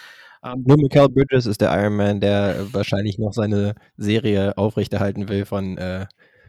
Ähm, 0.44 0.64
Nur 0.66 0.76
Michael 0.76 1.08
Bridges 1.08 1.46
ist 1.46 1.60
der 1.60 1.72
Iron 1.78 1.96
Man, 1.96 2.20
der 2.20 2.72
wahrscheinlich 2.72 3.18
noch 3.18 3.32
seine 3.32 3.74
Serie 3.96 4.56
aufrechterhalten 4.58 5.28
will 5.28 5.44
von 5.44 5.78
äh, 5.78 6.06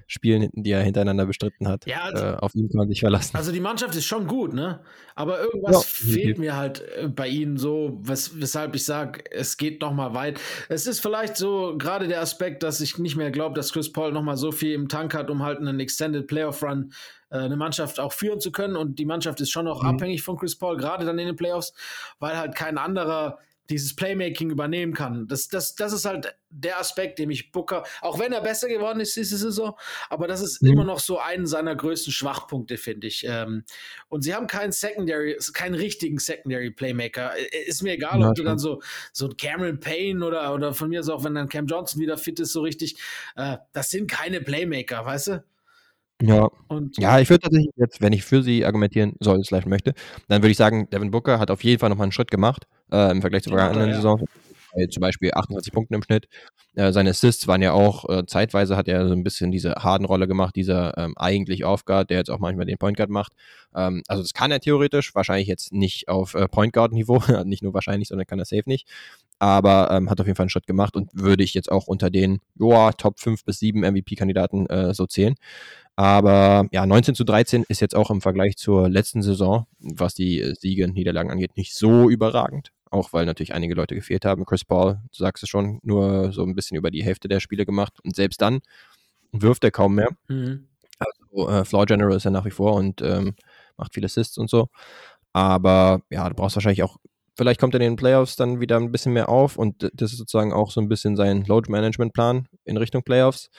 Spielen, 0.08 0.50
die 0.54 0.72
er 0.72 0.82
hintereinander 0.82 1.26
bestritten 1.26 1.68
hat. 1.68 1.86
Ja, 1.86 2.04
also, 2.04 2.24
äh, 2.24 2.36
auf 2.36 2.56
ihn 2.56 2.70
kann 2.70 2.80
man 2.80 2.90
sich 2.90 3.00
verlassen. 3.00 3.36
Also 3.36 3.52
die 3.52 3.60
Mannschaft 3.60 3.96
ist 3.96 4.06
schon 4.06 4.28
gut, 4.28 4.54
ne? 4.54 4.82
Aber 5.16 5.42
irgendwas 5.42 5.74
ja, 5.74 6.14
fehlt 6.14 6.40
mir 6.40 6.56
halt 6.56 6.84
äh, 6.98 7.08
bei 7.08 7.28
ihnen 7.28 7.58
so, 7.58 8.00
wes 8.02 8.40
weshalb 8.40 8.76
ich 8.76 8.86
sage, 8.86 9.24
es 9.32 9.58
geht 9.58 9.82
noch 9.82 9.94
mal 9.94 10.14
weit. 10.14 10.40
Es 10.70 10.88
ist 10.88 11.00
vielleicht 11.00 11.38
so 11.38 11.78
gerade 11.78 12.08
der 12.08 12.22
Aspekt, 12.22 12.64
dass 12.64 12.82
ich 12.82 12.98
nicht 12.98 13.16
mehr 13.16 13.32
glaube, 13.32 13.56
dass 13.56 13.74
Chris 13.74 13.92
Paul 13.92 14.12
noch 14.12 14.24
mal 14.24 14.38
so 14.38 14.52
viel 14.52 14.74
im 14.74 14.90
Tank 14.90 15.14
hat, 15.14 15.30
um 15.30 15.44
halt 15.44 15.60
einen 15.60 15.80
Extended 15.80 16.28
Playoff 16.28 16.64
Run 16.64 16.94
äh, 17.30 17.38
eine 17.38 17.58
Mannschaft 17.58 18.00
auch 18.00 18.14
führen 18.14 18.40
zu 18.40 18.52
können. 18.52 18.76
Und 18.76 19.00
die 19.00 19.06
Mannschaft 19.06 19.42
ist 19.42 19.52
schon 19.52 19.66
noch 19.66 19.84
mhm. 19.84 19.90
abhängig 19.90 20.22
von 20.22 20.38
Chris 20.38 20.58
Paul, 20.58 20.78
gerade 20.78 21.06
dann 21.06 21.20
in 21.20 21.28
den 21.28 21.36
Playoffs, 21.36 21.74
weil 22.20 22.38
halt 22.38 22.56
kein 22.56 22.78
anderer 22.78 23.40
dieses 23.70 23.96
Playmaking 23.96 24.50
übernehmen 24.50 24.94
kann. 24.94 25.28
Das, 25.28 25.48
das, 25.48 25.76
das 25.76 25.94
ist 25.94 26.06
halt 26.06 26.36
der 26.50 26.80
Aspekt, 26.80 27.18
dem 27.18 27.32
ich 27.32 27.52
Booker, 27.52 27.84
auch 28.02 28.20
wenn 28.20 28.34
er 28.34 28.42
besser 28.42 28.68
geworden 28.68 29.00
ist 29.00 29.16
diese 29.16 29.38
Saison, 29.38 29.76
aber 30.10 30.28
das 30.28 30.42
ist 30.42 30.62
mhm. 30.62 30.72
immer 30.72 30.84
noch 30.84 31.00
so 31.00 31.18
einen 31.18 31.46
seiner 31.46 31.76
größten 31.76 32.12
Schwachpunkte, 32.12 32.78
finde 32.78 33.08
ich. 33.08 33.26
Ähm, 33.28 33.64
und 34.10 34.24
sie 34.24 34.34
haben 34.34 34.48
keinen 34.48 34.72
Secondary, 34.72 35.38
keinen 35.54 35.76
richtigen 35.76 36.20
Secondary 36.20 36.72
Playmaker. 36.72 37.34
Ist 37.66 37.84
mir 37.84 37.94
egal, 37.94 38.20
ja, 38.20 38.30
ob 38.30 38.36
du 38.36 38.44
dann 38.44 38.60
so, 38.60 38.82
so 39.14 39.30
Cameron 39.30 39.80
Payne 39.80 40.26
oder, 40.26 40.54
oder 40.54 40.74
von 40.74 40.90
mir 40.90 41.00
ist 41.00 41.10
auch, 41.10 41.24
wenn 41.24 41.36
dann 41.36 41.50
Cam 41.50 41.66
Johnson 41.66 42.02
wieder 42.02 42.18
fit 42.18 42.40
ist, 42.40 42.52
so 42.52 42.62
richtig, 42.62 42.98
äh, 43.36 43.58
das 43.72 43.90
sind 43.90 44.12
keine 44.12 44.42
Playmaker, 44.42 45.06
weißt 45.06 45.28
du? 45.28 45.44
Ja. 46.22 46.50
Und 46.68 46.98
ja, 46.98 47.20
ich 47.20 47.30
würde 47.30 47.42
tatsächlich 47.42 47.74
jetzt, 47.76 48.02
wenn 48.02 48.14
ich 48.14 48.24
für 48.24 48.44
sie 48.44 48.66
argumentieren 48.66 49.16
soll, 49.20 49.44
vielleicht 49.44 49.68
möchte, 49.68 49.94
dann 50.28 50.42
würde 50.42 50.52
ich 50.52 50.58
sagen, 50.58 50.90
Devin 50.90 51.12
Booker 51.12 51.40
hat 51.40 51.50
auf 51.50 51.64
jeden 51.64 51.80
Fall 51.80 51.90
nochmal 51.90 52.06
einen 52.06 52.12
Schritt 52.12 52.30
gemacht 52.30 52.68
äh, 52.94 53.12
im 53.12 53.22
Vergleich 53.22 53.44
zur 53.44 53.54
vergangenen 53.54 53.90
ja, 53.90 53.96
Saison. 53.96 54.24
Bei 54.76 54.88
zum 54.88 55.02
Beispiel 55.02 55.32
28 55.34 55.72
Punkten 55.72 55.94
im 55.94 56.04
Schnitt. 56.04 56.28
Äh, 56.76 56.92
seine 56.92 57.12
Assists 57.12 57.48
waren 57.48 57.62
ja 57.62 57.74
auch, 57.74 58.10
äh, 58.10 58.26
zeitweise 58.26 58.76
hat 58.76 58.88
er 58.88 59.08
so 59.08 59.14
ein 59.14 59.24
bisschen 59.24 59.52
diese 59.52 59.76
Harden-Rolle 59.76 60.28
gemacht, 60.28 60.56
dieser 60.56 60.98
ähm, 60.98 61.14
eigentlich 61.16 61.66
Off-Guard, 61.66 62.10
der 62.10 62.18
jetzt 62.18 62.32
auch 62.32 62.40
manchmal 62.40 62.66
den 62.66 62.80
Point 62.80 62.98
Guard 62.98 63.12
macht. 63.12 63.34
Ähm, 63.76 64.02
also 64.08 64.24
das 64.24 64.34
kann 64.34 64.52
er 64.52 64.60
theoretisch, 64.60 65.14
wahrscheinlich 65.14 65.48
jetzt 65.48 65.72
nicht 65.72 66.08
auf 66.08 66.34
äh, 66.34 66.48
Point 66.48 66.74
Guard-Niveau, 66.74 67.22
nicht 67.46 67.62
nur 67.62 67.74
wahrscheinlich, 67.76 68.08
sondern 68.08 68.26
kann 68.26 68.40
er 68.40 68.46
safe 68.46 68.64
nicht. 68.66 68.88
Aber 69.38 69.92
ähm, 69.92 70.10
hat 70.10 70.20
auf 70.20 70.26
jeden 70.26 70.36
Fall 70.36 70.46
einen 70.46 70.50
Schritt 70.50 70.68
gemacht 70.68 70.96
und 70.96 71.10
würde 71.14 71.44
ich 71.44 71.54
jetzt 71.54 71.72
auch 71.72 71.86
unter 71.86 72.10
den 72.10 72.40
joa, 72.56 72.94
Top 72.94 73.20
5 73.20 73.46
bis 73.46 73.60
7 73.60 73.82
MVP-Kandidaten 73.82 74.66
äh, 74.68 74.94
so 74.94 75.06
zählen. 75.06 75.36
Aber 75.96 76.68
ja, 76.72 76.86
19 76.86 77.14
zu 77.14 77.24
13 77.24 77.66
ist 77.68 77.80
jetzt 77.80 77.96
auch 77.96 78.10
im 78.10 78.22
Vergleich 78.22 78.58
zur 78.58 78.90
letzten 78.90 79.22
Saison, 79.22 79.68
was 79.80 80.16
die 80.16 80.42
äh, 80.42 80.56
Siege 80.56 80.86
und 80.86 80.94
Niederlagen 80.94 81.30
angeht, 81.30 81.56
nicht 81.56 81.76
so 81.76 82.10
überragend. 82.10 82.72
Auch 82.90 83.14
weil 83.14 83.26
natürlich 83.26 83.54
einige 83.54 83.76
Leute 83.76 83.96
gefehlt 83.96 84.26
haben. 84.26 84.46
Chris 84.46 84.66
Paul, 84.66 85.00
du 85.12 85.18
sagst 85.18 85.44
es 85.44 85.50
schon, 85.50 85.80
nur 85.84 86.32
so 86.32 86.44
ein 86.44 86.56
bisschen 86.56 86.78
über 86.78 86.92
die 86.92 87.04
Hälfte 87.04 87.28
der 87.28 87.40
Spiele 87.40 87.66
gemacht. 87.66 87.94
Und 88.04 88.16
selbst 88.16 88.42
dann 88.42 88.62
wirft 89.32 89.64
er 89.64 89.72
kaum 89.72 89.96
mehr. 89.96 90.10
Mhm. 90.28 90.68
Also 91.00 91.50
äh, 91.50 91.66
Floor 91.66 91.86
General 91.86 92.16
ist 92.16 92.26
er 92.26 92.32
nach 92.32 92.46
wie 92.46 92.52
vor 92.52 92.74
und 92.74 93.02
ähm, 93.02 93.36
macht 93.78 93.94
viele 93.94 94.06
Assists 94.06 94.38
und 94.38 94.50
so. 94.50 94.70
Aber 95.34 96.02
ja, 96.12 96.30
du 96.30 96.36
brauchst 96.36 96.56
wahrscheinlich 96.56 96.84
auch, 96.84 96.98
vielleicht 97.36 97.60
kommt 97.60 97.74
er 97.74 97.82
in 97.82 97.94
den 97.94 97.96
Playoffs 97.96 98.36
dann 98.36 98.60
wieder 98.62 98.78
ein 98.78 98.92
bisschen 98.92 99.14
mehr 99.14 99.30
auf 99.30 99.58
und 99.58 99.90
das 99.94 100.12
ist 100.12 100.20
sozusagen 100.20 100.54
auch 100.54 100.72
so 100.72 100.80
ein 100.80 100.90
bisschen 100.90 101.16
sein 101.16 101.44
Load-Management-Plan 101.46 102.48
in 102.66 102.78
Richtung 102.78 103.04
Playoffs. 103.04 103.50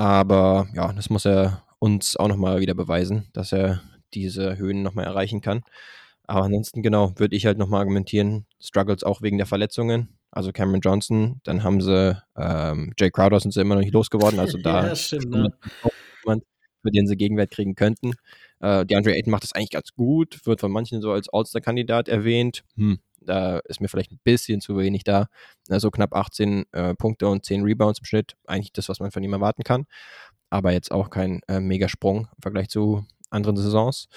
Aber 0.00 0.66
ja, 0.72 0.94
das 0.94 1.10
muss 1.10 1.26
er 1.26 1.62
uns 1.78 2.16
auch 2.16 2.28
nochmal 2.28 2.60
wieder 2.60 2.72
beweisen, 2.72 3.28
dass 3.34 3.52
er 3.52 3.82
diese 4.14 4.56
Höhen 4.56 4.82
nochmal 4.82 5.04
erreichen 5.04 5.42
kann. 5.42 5.60
Aber 6.26 6.44
ansonsten, 6.44 6.82
genau, 6.82 7.12
würde 7.18 7.36
ich 7.36 7.44
halt 7.44 7.58
nochmal 7.58 7.80
argumentieren, 7.80 8.46
Struggles 8.58 9.04
auch 9.04 9.20
wegen 9.20 9.36
der 9.36 9.46
Verletzungen. 9.46 10.08
Also 10.30 10.52
Cameron 10.52 10.80
Johnson, 10.80 11.42
dann 11.44 11.64
haben 11.64 11.82
sie 11.82 12.16
ähm, 12.34 12.94
Jay 12.98 13.10
Crowder 13.10 13.40
sind 13.40 13.52
sie 13.52 13.60
immer 13.60 13.74
noch 13.74 13.82
nicht 13.82 13.92
losgeworden. 13.92 14.40
Also 14.40 14.56
da 14.62 14.86
ja, 14.86 14.96
stimmt, 14.96 15.32
ne? 15.32 15.52
jemand, 16.24 16.44
für 16.80 16.90
den 16.90 17.06
sie 17.06 17.18
Gegenwert 17.18 17.50
kriegen 17.50 17.74
könnten. 17.74 18.14
Äh, 18.60 18.86
DeAndre 18.86 19.12
Ayton 19.12 19.30
macht 19.30 19.42
das 19.42 19.52
eigentlich 19.52 19.68
ganz 19.68 19.92
gut, 19.92 20.46
wird 20.46 20.60
von 20.60 20.72
manchen 20.72 21.02
so 21.02 21.12
als 21.12 21.28
All-Star-Kandidat 21.30 22.08
erwähnt. 22.08 22.62
Hm, 22.76 23.00
da 23.20 23.58
ist 23.64 23.80
mir 23.80 23.88
vielleicht 23.88 24.12
ein 24.12 24.20
bisschen 24.24 24.60
zu 24.60 24.76
wenig 24.78 25.04
da. 25.04 25.28
Also 25.68 25.90
knapp 25.90 26.14
18 26.14 26.64
äh, 26.72 26.94
Punkte 26.94 27.28
und 27.28 27.44
10 27.44 27.62
Rebounds 27.62 28.00
im 28.00 28.04
Schnitt. 28.04 28.36
Eigentlich 28.46 28.72
das, 28.72 28.88
was 28.88 29.00
man 29.00 29.10
von 29.10 29.22
ihm 29.22 29.32
erwarten 29.32 29.62
kann. 29.62 29.86
Aber 30.48 30.72
jetzt 30.72 30.90
auch 30.90 31.10
kein 31.10 31.40
äh, 31.48 31.60
Megasprung 31.60 32.28
im 32.36 32.42
Vergleich 32.42 32.68
zu 32.68 33.06
anderen 33.30 33.56
Saisons. 33.56 34.08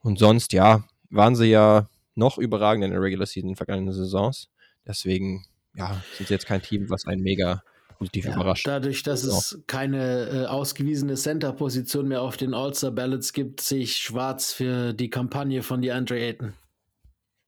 Und 0.00 0.18
sonst, 0.18 0.52
ja, 0.52 0.84
waren 1.10 1.36
sie 1.36 1.46
ja 1.46 1.88
noch 2.14 2.38
überragend 2.38 2.84
in 2.84 2.90
der 2.90 3.00
Regular 3.00 3.26
Season 3.26 3.50
in 3.50 3.56
vergangenen 3.56 3.94
Saisons. 3.94 4.48
Deswegen, 4.86 5.46
ja, 5.74 6.02
sind 6.16 6.28
sie 6.28 6.34
jetzt 6.34 6.46
kein 6.46 6.62
Team, 6.62 6.90
was 6.90 7.06
einen 7.06 7.22
mega 7.22 7.62
positiv 7.98 8.26
ja, 8.26 8.34
überrascht. 8.34 8.66
Dadurch, 8.66 9.02
dass 9.02 9.22
so. 9.22 9.32
es 9.32 9.62
keine 9.66 10.28
äh, 10.28 10.46
ausgewiesene 10.46 11.14
Center-Position 11.14 12.08
mehr 12.08 12.22
auf 12.22 12.36
den 12.36 12.54
All-Star-Ballots 12.54 13.32
gibt, 13.32 13.60
sehe 13.60 13.80
ich 13.80 13.96
schwarz 13.96 14.52
für 14.52 14.92
die 14.92 15.10
Kampagne 15.10 15.62
von 15.62 15.82
DeAndre 15.82 16.18
Ayton. 16.18 16.54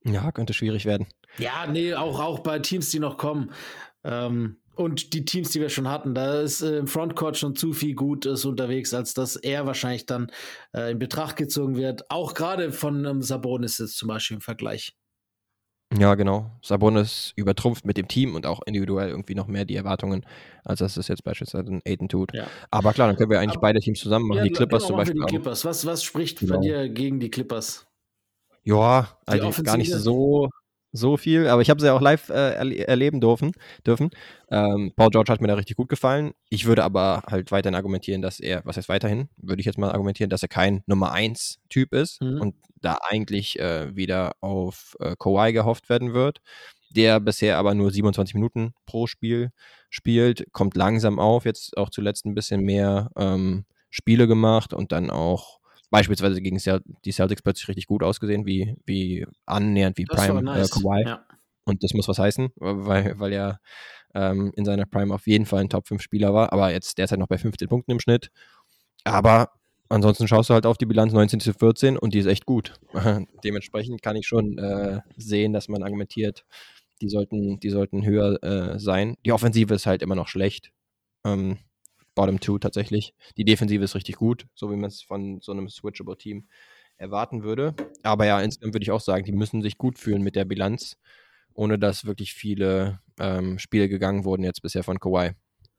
Ja, 0.05 0.32
könnte 0.32 0.55
schwierig 0.55 0.86
werden. 0.86 1.07
Ja, 1.38 1.66
nee, 1.66 1.94
auch, 1.94 2.20
auch 2.20 2.40
bei 2.40 2.59
Teams, 2.59 2.90
die 2.90 2.98
noch 2.98 3.18
kommen. 3.18 3.53
Ähm, 4.05 4.57
und 4.74 5.12
die 5.12 5.26
Teams, 5.26 5.51
die 5.51 5.61
wir 5.61 5.68
schon 5.68 5.88
hatten, 5.88 6.14
da 6.14 6.40
ist 6.40 6.62
äh, 6.62 6.78
im 6.78 6.86
Frontcourt 6.86 7.36
schon 7.36 7.55
zu 7.55 7.74
viel 7.74 7.94
Gutes 7.94 8.46
unterwegs, 8.46 8.94
als 8.94 9.12
dass 9.12 9.36
er 9.36 9.66
wahrscheinlich 9.66 10.07
dann 10.07 10.30
äh, 10.74 10.92
in 10.92 10.98
Betracht 10.98 11.36
gezogen 11.36 11.76
wird. 11.76 12.11
Auch 12.11 12.32
gerade 12.32 12.72
von 12.72 13.05
ähm, 13.05 13.22
Sabonis 13.22 13.78
jetzt 13.78 13.98
zum 13.98 14.09
Beispiel 14.09 14.36
im 14.36 14.40
Vergleich. 14.40 14.96
Ja, 15.98 16.14
genau. 16.14 16.51
Sabonis 16.62 17.32
übertrumpft 17.34 17.84
mit 17.84 17.96
dem 17.96 18.07
Team 18.07 18.36
und 18.36 18.46
auch 18.46 18.61
individuell 18.64 19.09
irgendwie 19.09 19.34
noch 19.34 19.48
mehr 19.48 19.64
die 19.64 19.74
Erwartungen, 19.74 20.24
als 20.64 20.78
dass 20.78 20.96
es 20.96 21.09
jetzt 21.09 21.24
beispielsweise 21.24 21.68
ein 21.68 21.82
Aiden 21.84 22.09
tut. 22.09 22.32
Ja. 22.32 22.46
Aber 22.70 22.92
klar, 22.92 23.09
dann 23.09 23.16
können 23.16 23.30
wir 23.30 23.40
eigentlich 23.40 23.57
Aber, 23.57 23.62
beide 23.68 23.80
Teams 23.80 23.98
zusammen 23.98 24.28
machen. 24.28 24.38
Ja, 24.38 24.44
die 24.44 24.53
Clippers 24.53 24.86
zum 24.86 24.96
Beispiel. 24.96 25.20
Die 25.20 25.26
Clippers. 25.26 25.64
Was, 25.64 25.84
was 25.84 26.05
spricht 26.05 26.38
genau. 26.38 26.55
bei 26.55 26.61
dir 26.61 26.88
gegen 26.88 27.18
die 27.18 27.30
Clippers? 27.30 27.89
Ja, 28.71 29.09
also 29.27 29.62
gar 29.62 29.77
nicht 29.77 29.93
so, 29.93 30.49
so 30.93 31.16
viel, 31.16 31.47
aber 31.47 31.62
ich 31.62 31.71
habe 31.71 31.81
sie 31.81 31.87
ja 31.87 31.93
auch 31.95 32.01
live 32.01 32.31
äh, 32.31 32.55
erle 32.55 32.87
erleben 32.87 33.21
dürfen. 33.21 33.53
dürfen. 33.87 34.11
Ähm, 34.51 34.93
Paul 34.97 35.11
George 35.11 35.33
hat 35.33 35.41
mir 35.41 35.49
da 35.49 35.55
richtig 35.55 35.77
gut 35.77 35.89
gefallen. 35.89 36.33
Ich 36.49 36.66
würde 36.66 36.85
aber 36.85 37.23
halt 37.27 37.53
weiterhin 37.53 37.75
argumentieren, 37.75 38.23
dass 38.23 38.41
er, 38.41 38.62
was 38.64 38.77
heißt 38.77 38.89
weiterhin, 38.89 39.29
würde 39.37 39.61
ich 39.61 39.66
jetzt 39.66 39.79
mal 39.79 39.91
argumentieren, 39.91 40.31
dass 40.31 40.43
er 40.43 40.49
kein 40.49 40.83
Nummer 40.87 41.12
1 41.12 41.61
Typ 41.68 41.93
ist 41.93 42.21
mhm. 42.21 42.41
und 42.41 42.55
da 42.81 42.99
eigentlich 43.09 43.59
äh, 43.59 43.95
wieder 43.95 44.33
auf 44.41 44.97
äh, 45.01 45.14
Kawhi 45.18 45.53
gehofft 45.53 45.89
werden 45.89 46.14
wird, 46.14 46.41
der 46.91 47.21
bisher 47.21 47.59
aber 47.59 47.75
nur 47.75 47.91
27 47.91 48.35
Minuten 48.35 48.73
pro 48.87 49.07
Spiel 49.07 49.51
spielt, 49.91 50.53
kommt 50.53 50.77
langsam 50.77 51.18
auf, 51.18 51.45
jetzt 51.45 51.77
auch 51.77 51.91
zuletzt 51.91 52.27
ein 52.27 52.35
bisschen 52.35 52.62
mehr 52.62 53.11
ähm, 53.16 53.64
Spiele 53.91 54.27
gemacht 54.27 54.73
und 54.73 54.93
dann 54.93 55.11
auch 55.11 55.60
beispielsweise 55.91 56.41
gegen 56.41 56.59
die 57.05 57.12
Celtics 57.12 57.43
plötzlich 57.43 57.68
richtig 57.68 57.86
gut 57.86 58.03
ausgesehen, 58.03 58.47
wie, 58.47 58.76
wie 58.86 59.26
annähernd 59.47 59.99
wie 59.99 60.05
das 60.05 60.26
Prime 60.26 60.41
äh, 60.41 60.43
nice. 60.43 60.70
äh, 60.70 60.80
Kawhi. 60.80 61.03
Ja. 61.05 61.24
Und 61.64 61.84
das 61.84 61.95
muss 61.95 62.09
was 62.09 62.18
heißen, 62.18 62.51
weil, 62.57 63.18
weil 63.18 63.32
er 63.32 63.61
ähm, 64.14 64.53
in 64.57 64.64
seiner 64.64 64.86
Prime 64.86 65.14
auf 65.14 65.26
jeden 65.26 65.47
Fall 65.47 65.61
ein 65.61 65.68
Top 65.68 65.86
5 65.86 66.03
Spieler 66.03 66.34
war, 66.34 66.53
aber 66.53 66.72
jetzt 66.72 66.99
derzeit 66.99 67.18
noch 67.18 67.28
bei 67.28 67.38
15 67.38 67.68
Punkten 67.68 67.93
im 67.93 68.01
Schnitt. 68.01 68.30
Aber 69.05 69.51
ansonsten 69.88 70.26
schaust 70.26 70.51
du 70.51 70.55
halt 70.55 70.66
auf 70.66 70.78
die 70.78 70.86
Bilanz 70.86 71.12
19 71.12 71.41
zu 71.41 71.53
14 71.53 71.97
und 71.97 72.14
die 72.14 72.18
ist 72.18 72.26
echt 72.26 72.47
gut. 72.47 72.74
Dementsprechend 73.45 74.03
kann 74.03 74.16
ich 74.16 74.26
schon 74.26 74.59
äh, 74.59 75.01
sehen, 75.16 75.53
dass 75.53 75.68
man 75.68 75.82
argumentiert, 75.82 76.45
die 77.01 77.09
sollten, 77.09 77.61
die 77.61 77.70
sollten 77.70 78.05
höher 78.05 78.43
äh, 78.43 78.78
sein. 78.78 79.16
Die 79.24 79.32
Offensive 79.32 79.74
ist 79.74 79.86
halt 79.86 80.03
immer 80.03 80.16
noch 80.16 80.28
schlecht. 80.28 80.72
Ähm, 81.24 81.59
Bottom 82.21 82.39
Two 82.39 82.59
tatsächlich. 82.59 83.14
Die 83.39 83.47
Defensive 83.47 83.83
ist 83.83 83.95
richtig 83.95 84.16
gut, 84.16 84.47
so 84.55 84.71
wie 84.71 84.77
man 84.77 84.89
es 84.89 85.01
von 85.01 85.41
so 85.41 85.53
einem 85.53 85.71
switchable 85.71 86.18
Team 86.18 86.49
erwarten 86.99 87.43
würde. 87.43 87.75
Aber 88.03 88.27
ja, 88.27 88.39
insgesamt 88.43 88.75
würde 88.75 88.85
ich 88.85 88.91
auch 88.91 89.01
sagen, 89.01 89.25
die 89.25 89.33
müssen 89.33 89.62
sich 89.62 89.79
gut 89.79 89.99
fühlen 89.99 90.21
mit 90.21 90.37
der 90.37 90.45
Bilanz, 90.45 90.99
ohne 91.55 91.79
dass 91.79 92.05
wirklich 92.05 92.35
viele 92.35 93.01
ähm, 93.18 93.59
Spiele 93.59 93.89
gegangen 93.89 94.27
wurden 94.27 94.43
jetzt 94.43 94.61
bisher 94.61 94.85
von 94.85 95.01
Kawhi. 95.01 95.31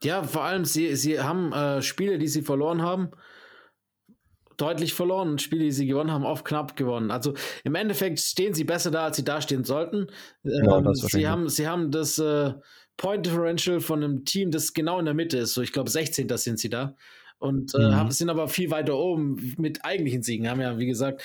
Ja, 0.02 0.24
vor 0.24 0.44
allem, 0.44 0.66
sie, 0.66 0.96
sie 0.96 1.20
haben 1.20 1.54
äh, 1.54 1.84
Spiele, 1.84 2.18
die 2.18 2.28
sie 2.28 2.42
verloren 2.42 2.82
haben, 2.82 3.12
deutlich 4.58 4.96
verloren 4.96 5.30
und 5.30 5.44
Spiele, 5.44 5.66
die 5.66 5.72
sie 5.72 5.86
gewonnen 5.86 6.10
haben, 6.10 6.26
oft 6.26 6.44
knapp 6.44 6.76
gewonnen. 6.76 7.12
Also 7.12 7.36
im 7.64 7.76
Endeffekt 7.76 8.20
stehen 8.20 8.56
sie 8.56 8.64
besser 8.64 8.90
da, 8.90 9.06
als 9.06 9.18
sie 9.18 9.24
dastehen 9.24 9.64
sollten. 9.64 10.08
Ähm, 10.44 10.66
ja, 10.66 10.94
sie, 10.94 11.28
haben, 11.28 11.50
sie 11.50 11.68
haben 11.68 11.92
das 11.92 12.18
äh, 12.18 12.54
Point 12.98 13.26
Differential 13.26 13.80
von 13.80 14.04
einem 14.04 14.26
Team, 14.26 14.52
das 14.52 14.74
genau 14.74 15.00
in 15.00 15.06
der 15.06 15.14
Mitte 15.14 15.38
ist. 15.38 15.54
So, 15.54 15.62
ich 15.62 15.72
glaube, 15.72 15.90
16. 15.90 16.28
sind 16.38 16.60
sie 16.60 16.70
da. 16.70 16.96
Und 17.40 17.74
äh, 17.74 17.80
mhm. 17.80 18.12
sind 18.12 18.30
aber 18.30 18.48
viel 18.48 18.70
weiter 18.70 18.96
oben 18.96 19.56
mit 19.58 19.84
eigentlichen 19.84 20.22
Siegen. 20.22 20.48
Haben 20.48 20.62
ja, 20.62 20.78
wie 20.78 20.86
gesagt, 20.86 21.24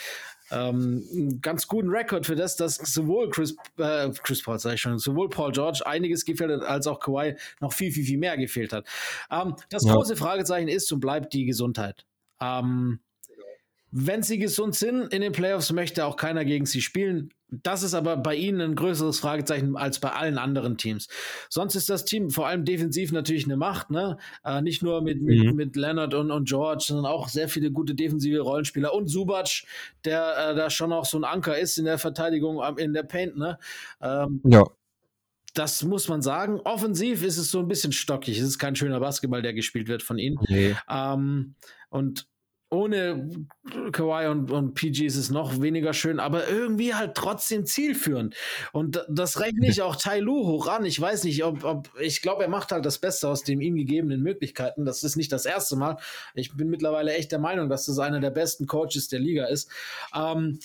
ähm, 0.50 1.04
einen 1.12 1.40
ganz 1.40 1.66
guten 1.66 1.90
Rekord 1.90 2.24
für 2.24 2.36
das, 2.36 2.56
dass 2.56 2.76
sowohl 2.76 3.28
Chris, 3.30 3.56
äh, 3.78 4.10
Chris 4.22 4.42
Paul, 4.42 4.58
sag 4.58 4.74
ich 4.74 4.80
schon, 4.80 4.98
sowohl 4.98 5.28
Paul 5.28 5.52
George 5.52 5.82
einiges 5.84 6.24
gefehlt 6.24 6.50
hat, 6.50 6.62
als 6.62 6.86
auch 6.86 7.00
Kawhi 7.00 7.36
noch 7.60 7.72
viel, 7.72 7.92
viel, 7.92 8.04
viel 8.04 8.18
mehr 8.18 8.36
gefehlt 8.36 8.72
hat. 8.72 8.86
Ähm, 9.30 9.56
das 9.70 9.84
ja. 9.84 9.92
große 9.92 10.16
Fragezeichen 10.16 10.68
ist 10.68 10.90
und 10.92 11.00
bleibt 11.00 11.32
die 11.34 11.44
Gesundheit. 11.44 12.06
Ähm, 12.40 13.00
wenn 13.90 14.22
sie 14.22 14.38
gesund 14.38 14.74
sind 14.74 15.12
in 15.12 15.22
den 15.22 15.32
Playoffs, 15.32 15.72
möchte 15.72 16.04
auch 16.04 16.16
keiner 16.16 16.44
gegen 16.44 16.66
sie 16.66 16.82
spielen. 16.82 17.30
Das 17.48 17.84
ist 17.84 17.94
aber 17.94 18.16
bei 18.16 18.34
ihnen 18.34 18.60
ein 18.60 18.74
größeres 18.74 19.20
Fragezeichen 19.20 19.76
als 19.76 20.00
bei 20.00 20.10
allen 20.10 20.36
anderen 20.36 20.78
Teams. 20.78 21.08
Sonst 21.48 21.76
ist 21.76 21.88
das 21.88 22.04
Team 22.04 22.30
vor 22.30 22.48
allem 22.48 22.64
defensiv 22.64 23.12
natürlich 23.12 23.44
eine 23.44 23.56
Macht, 23.56 23.90
ne? 23.90 24.18
Äh, 24.44 24.62
nicht 24.62 24.82
nur 24.82 25.00
mit, 25.00 25.22
mit, 25.22 25.44
mhm. 25.44 25.54
mit 25.54 25.76
Leonard 25.76 26.14
und, 26.14 26.32
und 26.32 26.48
George, 26.48 26.84
sondern 26.88 27.06
auch 27.06 27.28
sehr 27.28 27.48
viele 27.48 27.70
gute 27.70 27.94
defensive 27.94 28.40
Rollenspieler 28.40 28.92
und 28.92 29.06
Subac, 29.08 29.62
der 30.04 30.50
äh, 30.50 30.54
da 30.56 30.70
schon 30.70 30.92
auch 30.92 31.04
so 31.04 31.18
ein 31.18 31.24
Anker 31.24 31.56
ist 31.56 31.78
in 31.78 31.84
der 31.84 31.98
Verteidigung, 31.98 32.60
in 32.78 32.92
der 32.92 33.04
Paint, 33.04 33.36
ne? 33.36 33.58
Ähm, 34.00 34.40
ja. 34.44 34.64
Das 35.54 35.82
muss 35.84 36.08
man 36.08 36.20
sagen. 36.20 36.60
Offensiv 36.64 37.22
ist 37.22 37.38
es 37.38 37.50
so 37.50 37.60
ein 37.60 37.68
bisschen 37.68 37.92
stockig. 37.92 38.38
Es 38.38 38.46
ist 38.46 38.58
kein 38.58 38.76
schöner 38.76 39.00
Basketball, 39.00 39.40
der 39.40 39.54
gespielt 39.54 39.88
wird 39.88 40.02
von 40.02 40.18
ihnen. 40.18 40.38
Nee. 40.48 40.76
Ähm, 40.90 41.54
und 41.88 42.26
ohne 42.68 43.30
Kawhi 43.92 44.26
und, 44.26 44.50
und 44.50 44.74
PG 44.74 45.06
ist 45.06 45.16
es 45.16 45.30
noch 45.30 45.60
weniger 45.60 45.92
schön, 45.92 46.18
aber 46.18 46.48
irgendwie 46.48 46.94
halt 46.94 47.14
trotzdem 47.14 47.64
zielführend. 47.64 48.34
Und 48.72 49.04
das 49.08 49.38
rechne 49.40 49.68
ich 49.68 49.82
auch 49.82 49.94
Tai 49.94 50.18
Lu 50.18 50.46
hoch 50.46 50.66
an. 50.66 50.84
Ich 50.84 51.00
weiß 51.00 51.24
nicht, 51.24 51.44
ob, 51.44 51.62
ob 51.64 51.88
ich 52.00 52.22
glaube, 52.22 52.42
er 52.42 52.48
macht 52.48 52.72
halt 52.72 52.84
das 52.84 52.98
Beste 52.98 53.28
aus 53.28 53.44
den 53.44 53.60
ihm 53.60 53.76
gegebenen 53.76 54.20
Möglichkeiten. 54.20 54.84
Das 54.84 55.04
ist 55.04 55.16
nicht 55.16 55.30
das 55.30 55.46
erste 55.46 55.76
Mal. 55.76 55.98
Ich 56.34 56.56
bin 56.56 56.68
mittlerweile 56.68 57.14
echt 57.14 57.30
der 57.30 57.38
Meinung, 57.38 57.68
dass 57.68 57.86
das 57.86 58.00
einer 58.00 58.20
der 58.20 58.30
besten 58.30 58.66
Coaches 58.66 59.08
der 59.08 59.20
Liga 59.20 59.46
ist. 59.46 59.70
Ähm, 60.14 60.58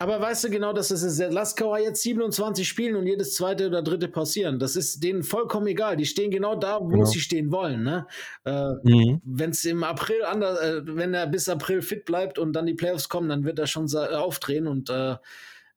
aber 0.00 0.20
weißt 0.20 0.44
du 0.44 0.50
genau, 0.50 0.72
dass 0.72 0.88
das 0.88 1.02
ist, 1.02 1.18
lass 1.32 1.56
Kawhi 1.56 1.82
jetzt 1.82 2.02
27 2.02 2.66
spielen 2.68 2.94
und 2.94 3.06
jedes 3.06 3.34
zweite 3.34 3.66
oder 3.66 3.82
dritte 3.82 4.06
passieren. 4.06 4.60
Das 4.60 4.76
ist 4.76 5.02
denen 5.02 5.24
vollkommen 5.24 5.66
egal. 5.66 5.96
Die 5.96 6.06
stehen 6.06 6.30
genau 6.30 6.54
da, 6.54 6.80
wo 6.80 6.88
genau. 6.88 7.04
sie 7.04 7.18
stehen 7.18 7.50
wollen. 7.50 7.82
Ne? 7.82 8.06
Äh, 8.44 8.74
mhm. 8.84 9.20
Wenn 9.24 9.50
es 9.50 9.64
im 9.64 9.82
April 9.82 10.22
anders, 10.24 10.60
äh, 10.60 10.82
wenn 10.84 11.14
er 11.14 11.26
bis 11.26 11.48
April 11.48 11.82
fit 11.82 12.04
bleibt 12.04 12.38
und 12.38 12.52
dann 12.52 12.66
die 12.66 12.74
Playoffs 12.74 13.08
kommen, 13.08 13.28
dann 13.28 13.44
wird 13.44 13.58
er 13.58 13.66
schon 13.66 13.92
aufdrehen. 13.92 14.68
Und 14.68 14.88
äh, 14.88 15.16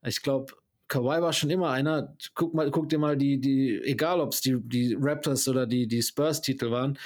ich 0.06 0.22
glaube, 0.22 0.54
Kawhi 0.88 1.20
war 1.22 1.34
schon 1.34 1.50
immer 1.50 1.72
einer. 1.72 2.16
Guck 2.36 2.54
mal, 2.54 2.70
guck 2.70 2.90
dir 2.90 3.00
mal 3.00 3.18
die, 3.18 3.40
die, 3.40 3.82
egal 3.84 4.20
ob 4.20 4.34
es 4.34 4.42
die, 4.42 4.58
die 4.62 4.96
Raptors 5.00 5.48
oder 5.48 5.66
die, 5.66 5.88
die 5.88 6.02
Spurs-Titel 6.04 6.70
waren, 6.70 7.00